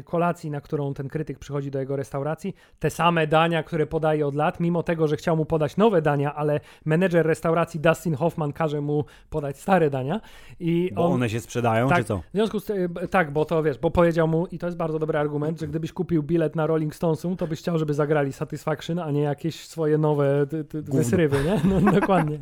kolacji, 0.05 0.51
na 0.51 0.61
którą 0.61 0.94
ten 0.94 1.09
krytyk 1.09 1.39
przychodzi 1.39 1.70
do 1.70 1.78
jego 1.78 1.97
restauracji, 1.97 2.55
te 2.78 2.90
same 2.90 3.27
dania, 3.27 3.62
które 3.62 3.86
podaje 3.86 4.27
od 4.27 4.35
lat, 4.35 4.61
mimo 4.61 4.82
tego, 4.82 5.09
że 5.09 5.16
chciał 5.16 5.36
mu 5.36 5.44
podać 5.44 5.77
nowe 5.77 6.02
dania, 6.02 6.35
ale 6.35 6.61
menedżer 6.85 7.27
restauracji 7.27 7.81
Dustin 7.81 8.15
Hoffman 8.15 8.52
każe 8.52 8.81
mu 8.81 9.05
podać 9.31 9.61
stare 9.61 9.90
dania. 9.90 10.20
I 10.61 10.90
Bo 10.94 11.07
on, 11.07 11.12
one 11.12 11.31
się 11.31 11.40
sprzedają, 11.40 11.89
tak, 11.89 11.98
czy 11.98 12.05
co? 12.05 12.19
W 12.19 12.35
związku 12.35 12.61
z 12.61 12.65
tym, 12.65 12.94
tak, 13.11 13.31
bo 13.31 13.44
to 13.44 13.62
wiesz, 13.62 13.78
bo 13.78 13.90
powiedział 13.90 14.28
mu, 14.28 14.47
i 14.47 14.59
to 14.59 14.66
jest 14.66 14.78
bardzo 14.78 14.98
dobry 14.98 15.19
argument, 15.19 15.61
że 15.61 15.69
gdybyś 15.69 15.93
kupił 15.93 16.23
bilet 16.23 16.57
na 16.57 16.66
Rolling 16.66 16.94
Stonesum, 16.94 17.36
to 17.36 17.47
byś 17.47 17.59
chciał, 17.59 17.78
żeby 17.78 17.94
zagrali 17.94 18.32
Satisfaction, 18.32 18.98
a 18.98 19.11
nie 19.11 19.23
jakieś 19.23 19.69
swoje 19.69 19.98
nowe 19.98 20.47
ty, 20.69 20.82
wysrywy, 20.82 21.44
nie? 21.44 21.61
No, 21.65 21.93
dokładnie. 22.01 22.39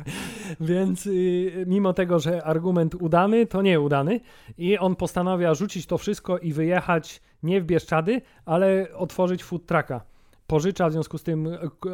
Więc 0.59 1.07
y, 1.07 1.65
mimo 1.67 1.93
tego, 1.93 2.19
że 2.19 2.43
argument 2.43 2.95
udany, 2.95 3.45
to 3.45 3.61
nie 3.61 3.79
udany. 3.79 4.19
I 4.57 4.77
on 4.77 4.95
postanawia 4.95 5.53
rzucić 5.53 5.85
to 5.85 5.97
wszystko 5.97 6.37
i 6.37 6.53
wyjechać 6.53 7.21
nie 7.43 7.61
w 7.61 7.65
Bieszczady, 7.65 8.21
ale 8.45 8.87
otworzyć 8.95 9.43
food 9.43 9.65
trucka. 9.65 10.01
Pożycza 10.47 10.89
w 10.89 10.91
związku 10.91 11.17
z 11.17 11.23
tym 11.23 11.47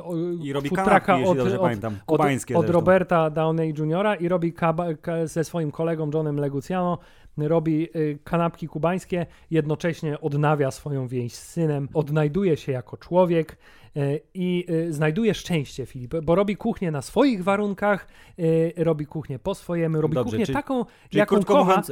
o- 0.04 0.16
I 0.44 0.54
robi 0.54 0.70
food 0.70 0.84
trucka 0.86 1.18
od, 1.18 1.40
od, 1.40 1.60
pamiętam. 1.60 1.98
od, 2.08 2.22
od. 2.56 2.70
Roberta 2.70 3.30
Downey 3.30 3.70
Jr. 3.78 4.06
i 4.20 4.28
robi 4.28 4.54
kaba, 4.54 4.86
ze 5.26 5.44
swoim 5.44 5.72
kolegą 5.72 6.10
Johnem 6.14 6.40
Leguciano 6.40 6.98
robi 7.38 7.90
y, 7.96 8.20
kanapki 8.24 8.68
kubańskie, 8.68 9.26
jednocześnie 9.52 10.22
odnawia 10.22 10.72
swoją 10.72 11.08
więź 11.08 11.34
z 11.34 11.48
synem, 11.48 11.90
odnajduje 11.94 12.58
się 12.58 12.72
jako 12.72 12.98
człowiek 12.98 13.58
y, 13.98 14.22
i 14.34 14.66
znajduje 14.90 15.34
szczęście, 15.34 15.86
Filip, 15.86 16.16
bo 16.24 16.36
robi 16.36 16.56
kuchnię 16.58 16.92
na 16.92 17.02
swoich 17.02 17.44
warunkach, 17.44 18.08
robi 18.78 19.06
kuchnię 19.06 19.40
po 19.40 19.56
swojemu, 19.56 20.02
robi 20.02 20.16
Dobrze, 20.16 20.30
kuchnię 20.32 20.46
czyli- 20.46 20.56
taką, 20.56 20.86
Czyli 21.10 21.20
jaką 21.20 21.44
kocha. 21.44 21.64
mówiąc, 21.64 21.92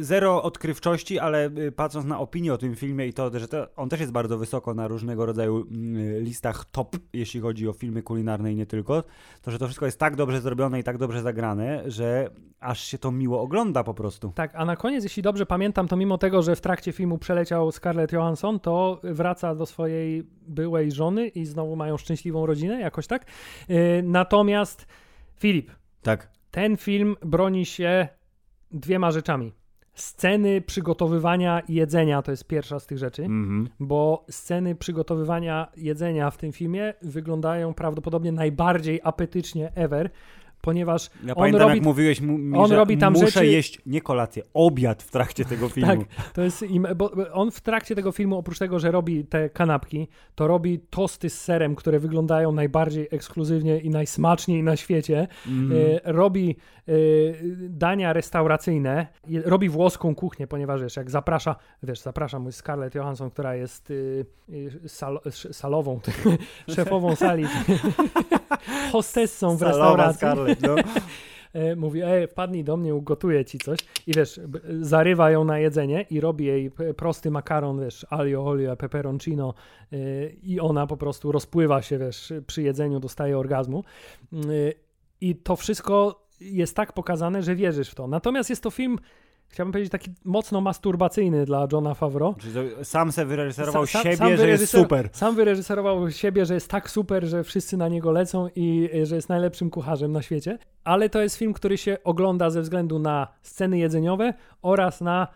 zero 0.00 0.42
odkrywczości, 0.42 1.18
ale 1.18 1.50
y, 1.58 1.72
patrząc 1.72 2.06
na 2.06 2.20
opinię 2.20 2.54
o 2.54 2.58
tym 2.58 2.76
filmie 2.76 3.06
i 3.06 3.12
to, 3.12 3.38
że 3.38 3.48
to, 3.48 3.66
on 3.76 3.88
też 3.88 4.00
jest 4.00 4.12
bardzo 4.12 4.38
wysoko 4.38 4.74
na 4.74 4.88
różnego 4.88 5.26
rodzaju 5.26 5.56
mm, 5.56 6.22
listach 6.22 6.64
top, 6.64 6.96
jeśli 7.12 7.40
chodzi 7.40 7.68
o 7.68 7.72
filmy 7.72 8.02
kulinarne 8.02 8.52
i 8.52 8.56
nie 8.56 8.66
tylko, 8.66 9.04
to 9.42 9.50
że 9.50 9.58
to 9.58 9.66
wszystko 9.66 9.86
jest 9.86 9.98
tak 9.98 10.16
dobrze 10.16 10.40
zrobione 10.40 10.80
i 10.80 10.84
tak 10.84 10.98
dobrze 10.98 11.22
zagrane, 11.22 11.90
że 11.90 12.30
aż 12.60 12.84
się 12.84 12.98
to 12.98 13.12
miło 13.12 13.40
ogląda 13.40 13.84
po 13.84 13.94
prostu. 13.94 14.32
Tak, 14.34 14.50
a 14.54 14.64
na 14.64 14.76
koniec, 14.76 15.04
jeśli 15.04 15.22
dobrze 15.22 15.46
pamiętam, 15.46 15.88
to 15.88 15.96
mimo 15.96 16.18
tego, 16.18 16.42
że 16.42 16.56
w 16.56 16.60
trakcie 16.60 16.92
filmu 16.92 17.18
przeleciał 17.18 17.72
Scarlett 17.72 18.12
Johansson, 18.12 18.60
to 18.60 19.00
wraca 19.04 19.54
do 19.54 19.66
swojej 19.66 20.26
byłej 20.48 20.92
żony 20.92 21.28
i 21.28 21.44
znowu 21.44 21.76
mają 21.76 21.96
szczęśliwą 21.96 22.46
rodzinę, 22.46 22.80
jakoś 22.80 23.06
tak. 23.06 23.26
Natomiast 24.02 24.86
Filip, 25.36 25.70
Tak. 26.02 26.30
ten 26.50 26.76
film 26.76 27.16
broni 27.22 27.66
się 27.66 28.08
dwiema 28.70 29.10
rzeczami. 29.10 29.52
Sceny 29.96 30.60
przygotowywania 30.60 31.62
jedzenia 31.68 32.22
to 32.22 32.30
jest 32.30 32.46
pierwsza 32.46 32.80
z 32.80 32.86
tych 32.86 32.98
rzeczy, 32.98 33.22
Mhm. 33.22 33.68
bo 33.80 34.24
sceny 34.30 34.74
przygotowywania 34.74 35.68
jedzenia 35.76 36.30
w 36.30 36.36
tym 36.36 36.52
filmie 36.52 36.94
wyglądają 37.02 37.74
prawdopodobnie 37.74 38.32
najbardziej 38.32 39.00
apetycznie 39.04 39.72
ever, 39.74 40.10
ponieważ 40.66 41.10
Ja 41.24 41.34
on 41.34 41.34
pamiętam, 41.34 41.62
robi 41.62 41.74
jak 41.74 41.84
mówiłeś 41.84 42.20
mi, 42.20 42.56
on 42.58 42.68
że 42.68 42.76
robi 42.76 42.98
tam 42.98 43.12
muszę 43.12 43.26
rzeczy- 43.26 43.46
jeść 43.46 43.80
nie 43.86 44.00
kolację, 44.00 44.42
obiad 44.54 45.02
w 45.02 45.10
trakcie 45.10 45.44
tego 45.52 45.68
filmu. 45.68 45.96
Tak, 45.96 46.32
to 46.32 46.42
jest 46.42 46.62
im, 46.62 46.86
bo 46.96 47.10
on 47.32 47.50
w 47.50 47.60
trakcie 47.60 47.94
tego 47.94 48.12
filmu, 48.12 48.38
oprócz 48.38 48.58
tego, 48.58 48.78
że 48.78 48.90
robi 48.90 49.24
te 49.24 49.50
kanapki, 49.50 50.08
to 50.34 50.46
robi 50.46 50.78
tosty 50.78 51.30
z 51.30 51.40
serem, 51.40 51.74
które 51.74 51.98
wyglądają 51.98 52.52
najbardziej 52.52 53.08
ekskluzywnie 53.10 53.78
i 53.78 53.90
najsmaczniej 53.90 54.62
na 54.62 54.76
świecie. 54.76 55.28
E, 56.04 56.12
robi 56.12 56.56
e, 56.88 56.92
dania 57.68 58.12
restauracyjne, 58.12 59.06
robi 59.44 59.68
włoską 59.68 60.14
kuchnię, 60.14 60.46
ponieważ 60.46 60.82
wiesz, 60.82 60.96
jak 60.96 61.10
zaprasza, 61.10 61.56
wiesz, 61.82 62.00
zaprasza 62.00 62.38
mój 62.38 62.52
Scarlett 62.52 62.94
Johansson, 62.94 63.30
która 63.30 63.54
jest 63.54 63.90
y, 63.90 64.26
y, 64.84 64.88
sal, 64.88 65.20
salową, 65.52 66.00
szefową 66.76 67.16
sali, 67.16 67.44
hostessą 68.92 69.56
w 69.56 69.62
restauracji. 69.62 70.28
No. 70.62 70.74
E, 71.52 71.76
mówi, 71.76 72.02
ej, 72.02 72.26
wpadnij 72.26 72.64
do 72.64 72.76
mnie, 72.76 72.94
ugotuję 72.94 73.44
ci 73.44 73.58
coś. 73.58 73.78
I 74.06 74.12
wiesz, 74.12 74.40
zarywa 74.80 75.30
ją 75.30 75.44
na 75.44 75.58
jedzenie 75.58 76.06
i 76.10 76.20
robi 76.20 76.44
jej 76.44 76.70
prosty 76.96 77.30
makaron, 77.30 77.80
wiesz, 77.80 78.06
alio 78.10 78.46
olio, 78.46 78.76
peperoncino 78.76 79.54
y, 79.92 80.36
i 80.42 80.60
ona 80.60 80.86
po 80.86 80.96
prostu 80.96 81.32
rozpływa 81.32 81.82
się, 81.82 81.98
wiesz, 81.98 82.32
przy 82.46 82.62
jedzeniu 82.62 83.00
dostaje 83.00 83.38
orgazmu. 83.38 83.84
Y, 84.32 84.74
I 85.20 85.36
to 85.36 85.56
wszystko 85.56 86.26
jest 86.40 86.76
tak 86.76 86.92
pokazane, 86.92 87.42
że 87.42 87.54
wierzysz 87.54 87.90
w 87.90 87.94
to. 87.94 88.06
Natomiast 88.06 88.50
jest 88.50 88.62
to 88.62 88.70
film, 88.70 88.98
chciałbym 89.56 89.72
powiedzieć, 89.72 89.92
taki 89.92 90.10
mocno 90.24 90.60
masturbacyjny 90.60 91.44
dla 91.44 91.68
Johna 91.72 91.94
Favreau. 91.94 92.34
Sam 92.82 93.12
se 93.12 93.26
wyreżyserował 93.26 93.84
Sa- 93.84 93.86
sa- 93.98 94.02
siebie, 94.02 94.16
sam 94.16 94.36
że 94.36 94.48
jest 94.48 94.68
super. 94.70 95.08
Sam 95.12 95.34
wyreżyserował 95.34 96.10
siebie, 96.10 96.46
że 96.46 96.54
jest 96.54 96.70
tak 96.70 96.90
super, 96.90 97.24
że 97.24 97.44
wszyscy 97.44 97.76
na 97.76 97.88
niego 97.88 98.10
lecą 98.12 98.48
i 98.56 98.88
y, 98.94 99.06
że 99.06 99.16
jest 99.16 99.28
najlepszym 99.28 99.70
kucharzem 99.70 100.12
na 100.12 100.22
świecie. 100.22 100.58
Ale 100.84 101.08
to 101.10 101.22
jest 101.22 101.36
film, 101.36 101.52
który 101.52 101.78
się 101.78 101.96
ogląda 102.04 102.50
ze 102.50 102.62
względu 102.62 102.98
na 102.98 103.28
sceny 103.42 103.78
jedzeniowe 103.78 104.34
oraz 104.62 105.00
na. 105.00 105.28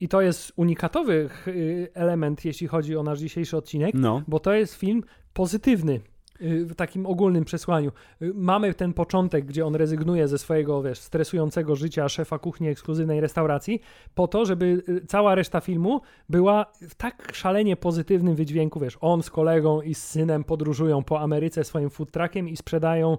I 0.00 0.08
to 0.08 0.20
jest 0.20 0.52
unikatowy 0.56 1.28
y, 1.48 1.88
element, 1.94 2.44
jeśli 2.44 2.66
chodzi 2.66 2.96
o 2.96 3.02
nasz 3.02 3.18
dzisiejszy 3.18 3.56
odcinek, 3.56 3.90
No. 3.94 4.22
bo 4.28 4.40
to 4.40 4.52
jest 4.52 4.74
film 4.74 5.02
pozytywny. 5.32 6.00
Y, 6.40 6.66
W 6.66 6.74
takim 6.74 7.06
ogólnym 7.06 7.44
przesłaniu. 7.44 7.92
Y, 8.22 8.32
Mamy 8.34 8.74
ten 8.74 8.92
początek, 8.92 9.44
gdzie 9.44 9.66
on 9.66 9.74
rezygnuje 9.74 10.28
ze 10.28 10.38
swojego, 10.38 10.82
wiesz, 10.82 10.98
stresującego 10.98 11.76
życia 11.76 12.08
szefa 12.08 12.38
kuchni 12.38 12.68
ekskluzywnej 12.68 13.20
restauracji, 13.20 13.80
po 14.14 14.28
to, 14.28 14.46
żeby 14.46 14.82
y, 14.88 15.06
cała 15.06 15.34
reszta 15.34 15.60
filmu 15.60 16.00
była 16.28 16.66
w 16.88 16.94
tak 16.94 17.32
szalenie 17.34 17.76
pozytywnym 17.76 18.34
wydźwięku, 18.34 18.80
wiesz, 18.80 18.98
on 19.00 19.22
z 19.22 19.30
kolegą 19.30 19.80
i 19.80 19.94
z 19.94 20.04
synem 20.04 20.44
podróżują 20.44 21.02
po 21.02 21.20
Ameryce 21.20 21.64
swoim 21.64 21.90
food 21.90 22.10
truckiem 22.10 22.48
i 22.48 22.56
sprzedają 22.56 23.18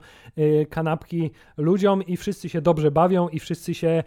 kanapki 0.70 1.32
ludziom 1.58 2.04
i 2.04 2.18
wszyscy 2.18 2.50
się 2.50 2.62
dobrze 2.62 2.92
bawią 2.92 3.30
i 3.30 3.40
wszyscy 3.40 3.74
się 3.74 4.04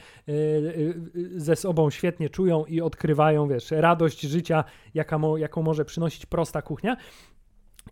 ze 1.37 1.57
sobą 1.57 1.91
świetnie 1.91 2.31
czują 2.31 2.65
i 2.65 2.81
odkrywają, 2.81 3.49
wiesz, 3.49 3.71
radość 3.71 4.21
życia, 4.21 4.65
jaka 4.95 5.19
mo, 5.19 5.37
jaką 5.37 5.63
może 5.63 5.85
przynosić 5.85 6.27
prosta 6.27 6.63
kuchnia. 6.63 6.97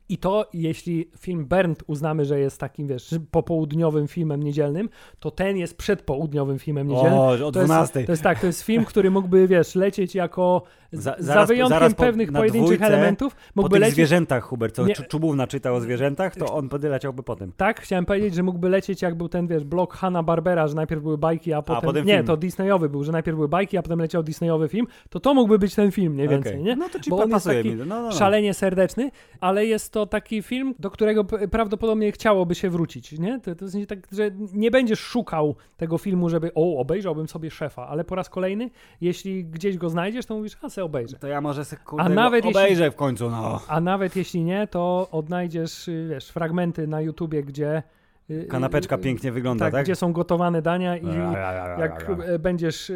I 0.09 0.19
to, 0.19 0.49
jeśli 0.53 1.11
film 1.19 1.47
Bernd 1.47 1.83
uznamy, 1.87 2.25
że 2.25 2.41
jest 2.41 2.61
takim, 2.61 2.87
wiesz, 2.87 3.15
popołudniowym 3.31 4.09
filmem 4.09 4.43
niedzielnym, 4.43 4.89
to 5.19 5.31
ten 5.31 5.57
jest 5.57 5.77
przedpołudniowym 5.77 6.59
filmem 6.59 6.89
niedzielnym. 6.89 7.19
O, 7.19 7.29
o 7.29 7.37
To 7.53 7.61
jest, 7.61 7.69
12. 7.69 8.05
to 8.05 8.13
jest 8.13 8.23
tak, 8.23 8.41
to 8.41 8.47
jest 8.47 8.63
film, 8.63 8.85
który 8.85 9.11
mógłby, 9.11 9.49
wiesz, 9.49 9.75
lecieć 9.75 10.15
jako 10.15 10.63
Za- 10.93 11.17
za, 11.19 11.23
zaraz 11.25 11.43
po- 11.43 11.49
wyjątkiem 11.55 11.79
zaraz 11.79 11.95
po- 11.95 12.03
pewnych 12.03 12.33
pojedynczych 12.33 12.79
dwójce, 12.79 12.95
elementów, 12.95 13.35
Po 13.35 13.41
mógłby 13.57 13.75
tych 13.75 13.81
lecieć 13.81 13.95
zwierzętach, 13.95 14.45
Hubert, 14.45 14.75
co 14.75 14.87
Nie. 14.87 14.95
Czubówna 14.95 15.47
czytał 15.47 15.75
o 15.75 15.81
zwierzętach, 15.81 16.37
to 16.37 16.55
on 16.55 16.69
podleciałby 16.69 17.23
potem. 17.23 17.53
Tak, 17.57 17.81
chciałem 17.81 18.05
powiedzieć, 18.07 18.35
że 18.35 18.43
mógłby 18.43 18.69
lecieć 18.69 19.03
jak 19.03 19.15
był 19.15 19.29
ten, 19.29 19.47
wiesz, 19.47 19.65
blok 19.65 19.95
Hanna 19.95 20.23
Barbera, 20.23 20.69
że 20.69 20.75
najpierw 20.75 21.03
były 21.03 21.19
bajki, 21.19 21.53
a 21.53 21.63
potem... 21.63 21.83
potem 21.83 22.07
nie, 22.07 22.15
film. 22.15 22.27
to 22.27 22.37
Disneyowy 22.37 22.89
był, 22.89 23.05
że 23.05 23.13
najpierw 23.13 23.37
były 23.37 23.49
bajki, 23.49 23.79
a 23.79 23.83
potem 23.83 23.99
leciał 23.99 24.23
Disneyowy 24.23 24.69
film, 24.69 24.87
to 25.11 25.21
to 25.21 25.35
mógłby 25.35 25.59
być 25.59 25.75
ten 25.75 25.91
film, 25.93 26.13
mniej 26.15 26.29
więcej, 26.29 26.53
Okej. 26.53 26.65
nie? 26.65 26.77
No 26.77 26.89
to 26.89 27.01
ci 27.01 27.11
Bo 27.11 27.23
on 27.23 27.31
jest 27.31 27.47
taki 27.47 27.69
mi. 27.69 27.75
No, 27.75 27.85
no, 27.85 28.03
no. 28.03 28.13
szalenie 28.13 28.55
serdeczny, 28.55 29.11
ale 29.41 29.67
jest 29.67 29.78
to 29.91 30.07
taki 30.07 30.43
film, 30.43 30.75
do 30.79 30.91
którego 30.91 31.25
prawdopodobnie 31.25 32.13
chciałoby 32.13 32.55
się 32.55 32.71
wrócić, 32.71 33.19
nie? 33.19 33.41
To, 33.41 33.55
to 33.55 33.65
jest 33.65 33.75
nie 33.75 33.87
tak, 33.87 33.99
że 34.13 34.31
nie 34.53 34.71
będziesz 34.71 35.01
szukał 35.01 35.55
tego 35.77 35.99
filmu, 35.99 36.29
żeby 36.29 36.51
o, 36.55 36.79
obejrzałbym 36.79 37.29
sobie 37.29 37.51
szefa, 37.51 37.87
ale 37.89 38.05
po 38.05 38.15
raz 38.15 38.29
kolejny, 38.31 38.71
jeśli 39.01 39.45
gdzieś 39.45 39.79
go 39.79 39.89
znajdziesz, 39.91 40.27
to 40.27 40.37
mówisz, 40.37 40.57
a 40.63 40.69
se 40.71 40.85
obejrzę. 40.85 41.17
To 41.19 41.27
ja 41.27 41.41
może 41.41 41.65
sekundę 41.65 42.05
A 42.05 42.09
nawet 42.09 42.45
jeśli- 42.45 42.61
obejrzę 42.61 42.91
w 42.91 42.95
końcu, 42.97 43.31
no. 43.31 43.61
A 43.69 43.81
nawet 43.81 44.17
jeśli 44.17 44.45
nie, 44.45 44.67
to 44.67 45.09
odnajdziesz, 45.13 45.89
y, 45.89 46.07
wiesz, 46.11 46.29
fragmenty 46.29 46.87
na 46.87 47.01
YouTubie, 47.01 47.43
gdzie... 47.43 47.83
y, 48.31 48.47
Kanapeczka 48.51 48.97
y, 48.97 48.99
pięknie 48.99 49.33
wygląda, 49.33 49.65
tak, 49.65 49.73
tak? 49.75 49.85
gdzie 49.85 49.97
są 49.97 50.13
gotowane 50.13 50.63
dania 50.63 50.97
i 50.97 51.07
Ja, 51.07 51.13
ja, 51.15 51.33
ja, 51.33 51.53
ja, 51.69 51.79
jak 51.79 52.09
ja, 52.19 52.33
ja. 52.33 52.39
będziesz 52.39 52.93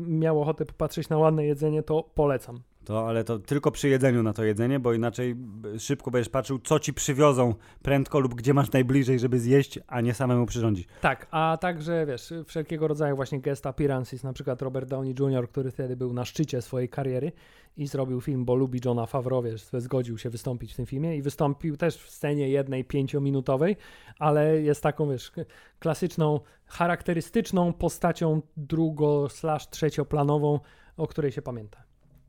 miał 0.00 0.42
ochotę 0.42 0.64
popatrzeć 0.66 1.08
na 1.08 1.18
ładne 1.18 1.44
jedzenie, 1.46 1.82
to 1.82 2.02
polecam. 2.14 2.60
To, 2.86 3.08
ale 3.08 3.24
to 3.24 3.38
tylko 3.38 3.70
przy 3.70 3.88
jedzeniu 3.88 4.22
na 4.22 4.32
to 4.32 4.44
jedzenie, 4.44 4.80
bo 4.80 4.92
inaczej 4.92 5.36
szybko 5.78 6.10
będziesz 6.10 6.28
patrzył, 6.28 6.58
co 6.58 6.78
ci 6.78 6.94
przywiozą 6.94 7.54
prędko 7.82 8.20
lub 8.20 8.34
gdzie 8.34 8.54
masz 8.54 8.72
najbliżej, 8.72 9.18
żeby 9.18 9.40
zjeść, 9.40 9.78
a 9.86 10.00
nie 10.00 10.14
samemu 10.14 10.46
przyrządzić. 10.46 10.88
Tak, 11.00 11.26
a 11.30 11.58
także 11.60 12.06
wiesz, 12.06 12.32
wszelkiego 12.46 12.88
rodzaju 12.88 13.16
właśnie 13.16 13.40
guest 13.40 13.66
appearances, 13.66 14.24
na 14.24 14.32
przykład 14.32 14.62
Robert 14.62 14.88
Downey 14.88 15.14
Jr., 15.20 15.48
który 15.48 15.70
wtedy 15.70 15.96
był 15.96 16.12
na 16.12 16.24
szczycie 16.24 16.62
swojej 16.62 16.88
kariery 16.88 17.32
i 17.76 17.86
zrobił 17.86 18.20
film, 18.20 18.44
bo 18.44 18.54
lubi 18.54 18.80
Johna 18.84 19.06
Favreau, 19.06 19.42
wiesz, 19.42 19.62
zgodził 19.78 20.18
się 20.18 20.30
wystąpić 20.30 20.72
w 20.72 20.76
tym 20.76 20.86
filmie 20.86 21.16
i 21.16 21.22
wystąpił 21.22 21.76
też 21.76 21.96
w 21.96 22.10
scenie 22.10 22.48
jednej 22.48 22.84
pięciominutowej, 22.84 23.76
ale 24.18 24.62
jest 24.62 24.82
taką, 24.82 25.10
wiesz, 25.10 25.32
klasyczną, 25.78 26.40
charakterystyczną 26.66 27.72
postacią 27.72 28.42
drugo 28.56 29.28
slash 29.28 29.68
trzecioplanową, 29.70 30.60
o 30.96 31.06
której 31.06 31.32
się 31.32 31.42
pamięta. 31.42 31.85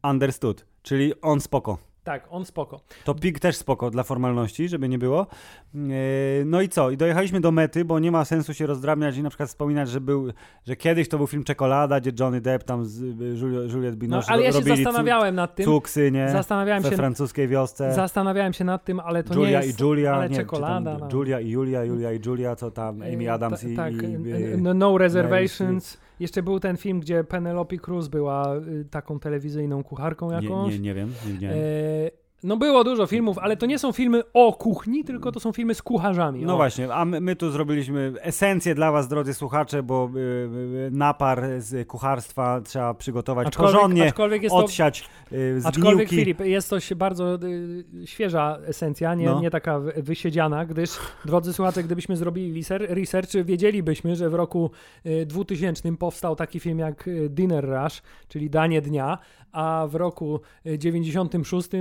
Understood, 0.09 0.65
czyli 0.84 1.13
on 1.21 1.41
spoko. 1.41 1.77
Tak, 2.03 2.27
on 2.29 2.45
spoko. 2.45 2.79
To 3.03 3.15
pik 3.15 3.39
też 3.39 3.55
spoko 3.55 3.89
dla 3.89 4.03
formalności, 4.03 4.69
żeby 4.69 4.89
nie 4.89 4.97
było. 4.97 5.27
Yy, 5.73 5.81
No 6.45 6.61
i 6.61 6.69
co? 6.69 6.91
I 6.91 6.97
dojechaliśmy 6.97 7.41
do 7.41 7.51
mety, 7.51 7.85
bo 7.85 7.99
nie 7.99 8.11
ma 8.11 8.25
sensu 8.25 8.53
się 8.53 8.65
rozdrabniać 8.65 9.17
i 9.17 9.23
na 9.23 9.29
przykład 9.29 9.49
wspominać, 9.49 9.89
że 9.89 10.01
był, 10.01 10.27
że 10.67 10.75
kiedyś 10.75 11.09
to 11.09 11.17
był 11.17 11.27
film 11.27 11.43
Czekolada, 11.43 11.99
gdzie 11.99 12.11
Johnny 12.19 12.41
Depp 12.41 12.65
tam 12.65 12.85
z 12.85 13.01
y, 13.01 13.05
Juli- 13.05 13.73
Juliette 13.73 13.91
No, 13.91 13.95
Binoche 13.97 14.31
ale 14.31 14.43
ja 14.43 14.51
się 14.51 14.61
zastanawiałem 14.63 15.35
nad 15.35 15.55
tym, 15.55 15.65
cuksy, 15.65 16.11
nie? 16.11 16.29
zastanawiałem 16.31 16.84
We 16.84 16.89
się, 16.89 16.95
francuskiej 16.95 17.47
wiosce. 17.47 17.93
zastanawiałem 17.93 18.53
się 18.53 18.63
nad 18.63 18.85
tym, 18.85 18.99
ale 18.99 19.23
to 19.23 19.34
nie 19.35 19.39
Julia 19.41 19.63
jest... 19.63 19.79
i 19.79 19.84
Julia, 19.84 20.13
ale 20.15 20.29
nie, 20.29 20.35
czekolada, 20.35 20.97
no. 20.97 21.09
Julia 21.13 21.39
i 21.39 21.49
Julia, 21.49 21.84
Julia 21.84 22.11
i 22.13 22.19
Julia, 22.25 22.55
co 22.55 22.71
tam, 22.71 23.01
Amy 23.01 23.25
E, 23.29 23.34
Adams 23.34 23.61
ta- 23.61 23.67
i, 23.67 23.75
tak, 23.75 23.93
i, 23.93 24.05
e, 24.05 24.53
i 24.53 24.61
no, 24.61 24.73
no 24.73 24.97
Reservations. 24.97 25.97
Jeszcze 26.19 26.44
był 26.44 26.60
ten 26.60 26.77
film, 26.77 26.99
gdzie 26.99 27.23
Penelope 27.23 27.77
Cruz 27.77 28.07
była 28.07 28.56
y, 28.56 28.85
taką 28.85 29.19
telewizyjną 29.19 29.84
kucharką 29.84 30.30
nie, 30.30 30.35
jakąś. 30.35 30.73
nie, 30.73 30.80
nie 30.80 30.94
wiem, 30.94 31.14
nie. 31.41 31.52
E, 31.52 32.26
no 32.48 32.57
było 32.57 32.84
dużo 32.84 33.07
filmów, 33.07 33.38
ale 33.38 33.57
to 33.57 33.65
nie 33.65 33.80
są 33.80 33.91
filmy 33.91 34.24
o 34.34 34.53
kuchni, 34.53 35.03
tylko 35.03 35.32
to 35.32 35.40
są 35.40 35.52
filmy 35.52 35.76
z 35.76 35.82
kucharzami. 35.82 36.45
No 36.45 36.53
o. 36.53 36.57
właśnie, 36.57 36.94
a 36.94 37.06
my, 37.06 37.22
my 37.22 37.36
tu 37.36 37.52
zrobiliśmy 37.52 38.14
esencję 38.22 38.76
dla 38.76 38.91
was, 38.91 39.07
drodzy 39.07 39.34
słuchacze, 39.34 39.84
bo 39.84 40.10
y, 40.15 40.19
y, 40.19 40.90
napar 40.91 41.45
z 41.57 41.88
kucharstwa 41.88 42.61
trzeba 42.61 42.94
przygotować 42.94 43.56
porządnie, 43.56 44.07
aczkolwiek 44.07 44.44
jest 44.44 44.56
to, 44.56 44.64
odsiać 44.64 45.10
y, 45.32 45.61
aczkolwiek. 45.64 46.10
Filip, 46.10 46.40
jest 46.40 46.69
to 46.69 46.78
bardzo 46.95 47.36
y, 47.36 47.84
świeża 48.06 48.57
esencja, 48.65 49.15
nie, 49.15 49.26
No. 49.26 49.41
nie 49.41 49.52
taka 49.52 49.80
wy- 49.80 49.94
wysiedziana, 49.98 50.65
gdyż, 50.65 50.90
drodzy 51.26 51.53
słuchacze, 51.53 51.84
gdybyśmy 51.84 52.18
zrobili 52.18 52.64
research, 52.69 53.30
wiedzielibyśmy, 53.45 54.15
że 54.15 54.30
w 54.30 54.34
roku 54.34 54.72
y, 55.06 55.26
2000 55.26 55.98
powstał 55.98 56.36
taki 56.36 56.60
film 56.60 56.80
jak 56.80 57.07
y, 57.07 57.30
Dinner 57.30 57.65
Rush, 57.65 58.02
czyli 58.28 58.49
Danie 58.49 58.82
Dnia, 58.82 59.18
a 59.52 59.88
w 59.90 59.95
roku 59.95 60.40
y, 60.65 60.78
96 60.78 61.74
y, 61.74 61.78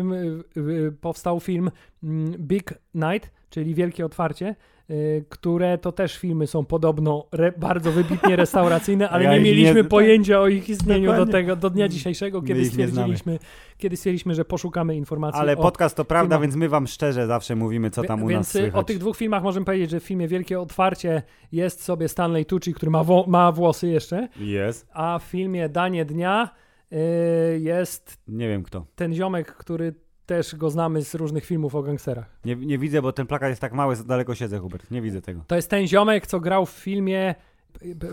y, 0.55 0.55
powstał 1.00 1.40
film 1.40 1.70
mm, 2.02 2.32
Big 2.38 2.74
Night, 2.94 3.30
czyli 3.50 3.74
Wielkie 3.74 4.06
Otwarcie, 4.06 4.54
y, 4.90 5.24
które 5.28 5.78
to 5.78 5.92
też 5.92 6.18
filmy 6.18 6.46
są 6.46 6.64
podobno 6.64 7.26
re, 7.32 7.52
bardzo 7.56 7.92
wybitnie 7.92 8.36
restauracyjne, 8.46 9.10
ale 9.10 9.24
Ja 9.24 9.30
nie 9.32 9.36
nie- 9.38 9.44
mieliśmy 9.44 9.80
tak. 9.82 9.88
pojęcia 9.90 10.40
o 10.40 10.48
ich 10.48 10.68
istnieniu 10.68 11.12
do 11.16 11.26
tego, 11.26 11.56
do 11.56 11.70
dnia 11.70 11.88
dzisiejszego, 11.88 12.42
kiedy 12.42 12.60
nie 12.60 12.66
stwierdziliśmy, 12.66 13.38
kiedy 13.78 13.96
stwierdziliśmy, 13.96 14.34
że 14.34 14.44
poszukamy 14.44 14.96
informacji 14.96 15.40
Ale 15.40 15.56
podcast 15.56 15.96
to 15.96 16.04
prawda, 16.04 16.36
filmach. 16.36 16.42
więc 16.42 16.56
my 16.56 16.68
wam 16.68 16.86
szczerze 16.86 17.26
zawsze 17.26 17.56
mówimy, 17.56 17.90
co 17.90 18.02
tam 18.02 18.22
u 18.22 18.26
Więc 18.26 18.40
nas 18.40 18.54
y, 18.56 18.58
słychać. 18.58 18.80
o 18.80 18.84
tych 18.84 18.98
dwóch 18.98 19.16
filmach 19.16 19.42
możemy 19.42 19.66
powiedzieć, 19.66 19.90
że 19.90 20.00
w 20.00 20.04
filmie 20.04 20.28
Wielkie 20.28 20.60
Otwarcie 20.60 21.22
jest 21.52 21.82
sobie 21.82 22.08
Stanley 22.08 22.44
Tucci, 22.44 22.74
który 22.74 22.90
ma, 22.90 23.04
wo- 23.04 23.24
ma 23.28 23.52
włosy 23.52 23.88
jeszcze, 23.88 24.28
Jest. 24.40 24.86
a 24.92 25.18
w 25.18 25.22
filmie 25.22 25.68
Danie 25.68 26.04
Dnia 26.04 26.50
y, 26.92 26.96
jest 27.60 28.18
Nie 28.28 28.48
wiem 28.48 28.62
kto. 28.62 28.86
ten 28.94 29.14
ziomek, 29.14 29.52
który 29.54 29.94
też 30.26 30.54
go 30.54 30.70
znamy 30.70 31.02
z 31.02 31.14
różnych 31.14 31.44
filmów 31.44 31.74
o 31.74 31.82
gangsterach. 31.82 32.26
Nie, 32.44 32.56
nie 32.56 32.78
widzę, 32.78 33.02
bo 33.02 33.12
ten 33.12 33.26
plakat 33.26 33.48
jest 33.48 33.60
tak 33.60 33.72
mały, 33.72 33.96
za 33.96 34.04
daleko 34.04 34.34
siedzę, 34.34 34.58
Hubert. 34.58 34.90
Nie 34.90 35.02
widzę 35.02 35.22
tego. 35.22 35.44
To 35.46 35.56
jest 35.56 35.70
ten 35.70 35.86
ziomek, 35.86 36.26
co 36.26 36.40
grał 36.40 36.66
w 36.66 36.70
filmie 36.70 37.34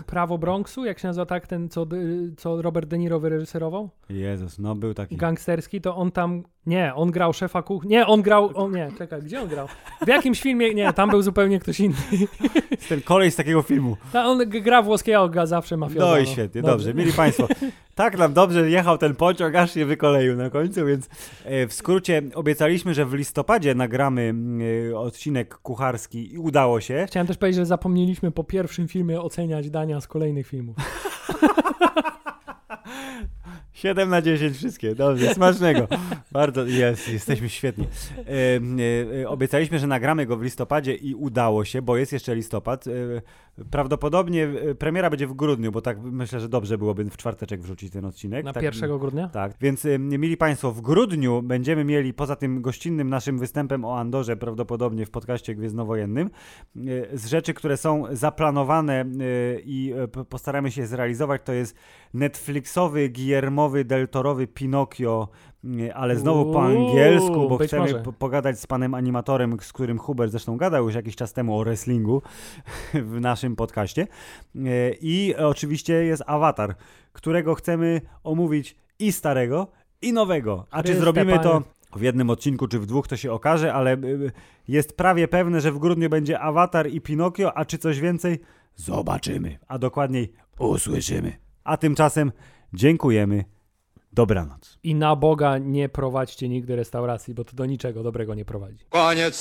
Prawo 0.06 0.38
Bronxu, 0.38 0.84
jak 0.84 0.98
się 0.98 1.08
nazywa 1.08 1.26
tak, 1.26 1.46
ten 1.46 1.68
co, 1.68 1.86
y, 1.92 2.32
co 2.36 2.62
Robert 2.62 2.88
De 2.88 2.98
Niro 2.98 3.20
wyreżyserował? 3.20 3.90
Jezus, 4.08 4.58
no 4.58 4.74
był 4.74 4.94
taki. 4.94 5.16
Gangsterski, 5.16 5.80
to 5.80 5.96
on 5.96 6.10
tam, 6.12 6.42
nie, 6.66 6.94
on 6.94 7.10
grał 7.10 7.32
szefa 7.32 7.62
kuchni, 7.62 7.90
nie, 7.90 8.06
on 8.06 8.22
grał, 8.22 8.50
o 8.54 8.70
nie, 8.70 8.88
czekaj, 8.98 9.22
gdzie 9.22 9.40
on 9.40 9.48
grał? 9.48 9.68
W 10.04 10.08
jakimś 10.08 10.40
filmie, 10.40 10.74
nie, 10.74 10.92
tam 10.92 11.10
był 11.10 11.22
zupełnie 11.22 11.60
ktoś 11.60 11.80
inny. 11.80 11.96
Ten 12.88 13.02
kolej 13.02 13.30
z 13.30 13.36
takiego 13.36 13.62
filmu. 13.62 13.96
Ta, 14.12 14.24
on 14.24 14.38
gra 14.48 14.82
włoskiego 14.82 15.28
ga 15.28 15.46
zawsze 15.46 15.76
mafioza. 15.76 16.06
No 16.06 16.18
i 16.18 16.26
świetnie, 16.26 16.62
dobrze. 16.62 16.94
Mieli 16.94 17.12
Państwo, 17.12 17.48
tak 17.94 18.18
nam 18.18 18.32
dobrze 18.32 18.70
jechał 18.70 18.98
ten 18.98 19.16
pociąg, 19.16 19.54
aż 19.54 19.74
się 19.74 19.86
wykoleił 19.86 20.36
na 20.36 20.50
końcu, 20.50 20.86
więc 20.86 21.08
e, 21.44 21.66
w 21.66 21.72
skrócie 21.72 22.22
obiecaliśmy, 22.34 22.94
że 22.94 23.06
w 23.06 23.14
listopadzie 23.14 23.74
nagramy 23.74 24.34
e, 24.90 24.98
odcinek 24.98 25.54
kucharski 25.54 26.32
i 26.32 26.38
udało 26.38 26.80
się. 26.80 27.04
Chciałem 27.08 27.26
też 27.26 27.36
powiedzieć, 27.36 27.56
że 27.56 27.66
zapomnieliśmy 27.66 28.30
po 28.30 28.44
pierwszym 28.44 28.88
filmie 28.88 29.20
oceniać 29.20 29.70
dania 29.70 30.00
z 30.00 30.06
kolejnych 30.06 30.46
filmów. 30.46 30.76
7 33.72 34.08
na 34.08 34.22
10 34.22 34.56
wszystkie, 34.56 34.94
dobrze, 34.94 35.34
smacznego. 35.34 35.88
Bardzo, 36.32 36.66
jest, 36.66 37.08
jesteśmy 37.08 37.48
świetni. 37.48 37.86
E, 38.18 38.30
e, 38.30 39.22
e, 39.22 39.28
obiecaliśmy, 39.28 39.78
że 39.78 39.86
nagramy 39.86 40.26
go 40.26 40.36
w 40.36 40.42
listopadzie 40.42 40.94
i 40.94 41.14
udało 41.14 41.64
się, 41.64 41.82
bo 41.82 41.96
jest 41.96 42.12
jeszcze 42.12 42.34
listopad. 42.34 42.86
E, 42.86 42.90
prawdopodobnie 43.70 44.44
e, 44.44 44.74
premiera 44.74 45.10
będzie 45.10 45.26
w 45.26 45.34
grudniu, 45.34 45.72
bo 45.72 45.80
tak 45.80 45.98
myślę, 46.02 46.40
że 46.40 46.48
dobrze 46.48 46.78
byłoby 46.78 47.04
w 47.04 47.16
czwarteczek 47.16 47.62
wrzucić 47.62 47.92
ten 47.92 48.04
odcinek. 48.04 48.44
Na 48.44 48.52
tak, 48.52 48.62
1 48.62 48.98
grudnia? 48.98 49.28
Tak, 49.28 49.52
więc 49.60 49.86
mieli 49.98 50.36
Państwo, 50.36 50.72
w 50.72 50.80
grudniu 50.80 51.42
będziemy 51.42 51.84
mieli, 51.84 52.14
poza 52.14 52.36
tym 52.36 52.62
gościnnym 52.62 53.08
naszym 53.08 53.38
występem 53.38 53.84
o 53.84 53.98
Andorze, 53.98 54.36
prawdopodobnie 54.36 55.06
w 55.06 55.10
podcaście 55.10 55.54
Gwiezdnowojennym, 55.54 56.30
y, 56.76 57.08
z 57.12 57.26
rzeczy, 57.26 57.54
które 57.54 57.76
są 57.76 58.04
zaplanowane 58.10 59.04
y, 59.04 59.62
i 59.64 59.94
postaramy 60.28 60.70
się 60.70 60.86
zrealizować, 60.86 61.42
to 61.44 61.52
jest 61.52 61.76
Netflixowy, 62.14 63.08
Guillermowy, 63.44 63.84
Deltorowy 63.84 64.46
Pinokio, 64.46 65.28
y, 65.64 65.94
ale 65.94 66.16
znowu 66.16 66.52
po 66.52 66.62
angielsku, 66.62 67.48
bo 67.48 67.58
chcemy 67.58 67.92
może. 67.92 68.02
pogadać 68.18 68.60
z 68.60 68.66
panem 68.66 68.94
animatorem, 68.94 69.56
z 69.60 69.72
którym 69.72 69.98
Hubert 69.98 70.30
zresztą 70.30 70.56
gadał 70.56 70.84
już 70.84 70.94
jakiś 70.94 71.16
czas 71.16 71.32
temu 71.32 71.58
o 71.58 71.64
wrestlingu 71.64 72.22
w 73.12 73.20
naszym 73.20 73.56
podcaście. 73.56 74.06
Y, 74.56 74.96
I 75.00 75.34
oczywiście 75.36 75.92
jest 75.92 76.22
Avatar, 76.26 76.74
którego 77.12 77.54
chcemy 77.54 78.00
omówić 78.22 78.76
i 78.98 79.12
starego, 79.12 79.66
i 80.02 80.12
nowego. 80.12 80.66
A 80.70 80.82
czy 80.82 80.96
zrobimy 80.96 81.38
to 81.38 81.62
w 81.96 82.02
jednym 82.02 82.30
odcinku, 82.30 82.68
czy 82.68 82.78
w 82.78 82.86
dwóch, 82.86 83.08
to 83.08 83.16
się 83.16 83.32
okaże, 83.32 83.74
ale 83.74 83.94
y, 83.94 84.32
jest 84.68 84.96
prawie 84.96 85.28
pewne, 85.28 85.60
że 85.60 85.72
w 85.72 85.78
grudniu 85.78 86.10
będzie 86.10 86.40
Avatar 86.40 86.90
i 86.90 87.00
Pinokio, 87.00 87.56
a 87.56 87.64
czy 87.64 87.78
coś 87.78 88.00
więcej? 88.00 88.40
Zobaczymy. 88.76 89.58
A 89.68 89.78
dokładniej 89.78 90.32
usłyszymy. 90.58 91.32
A 91.64 91.76
tymczasem 91.76 92.32
dziękujemy. 92.74 93.44
Dobranoc. 94.12 94.78
I 94.82 94.94
na 94.94 95.16
Boga 95.16 95.58
nie 95.58 95.88
prowadźcie 95.88 96.48
nigdy 96.48 96.76
restauracji, 96.76 97.34
bo 97.34 97.44
to 97.44 97.56
do 97.56 97.66
niczego 97.66 98.02
dobrego 98.02 98.34
nie 98.34 98.44
prowadzi. 98.44 98.84
Koniec. 98.88 99.36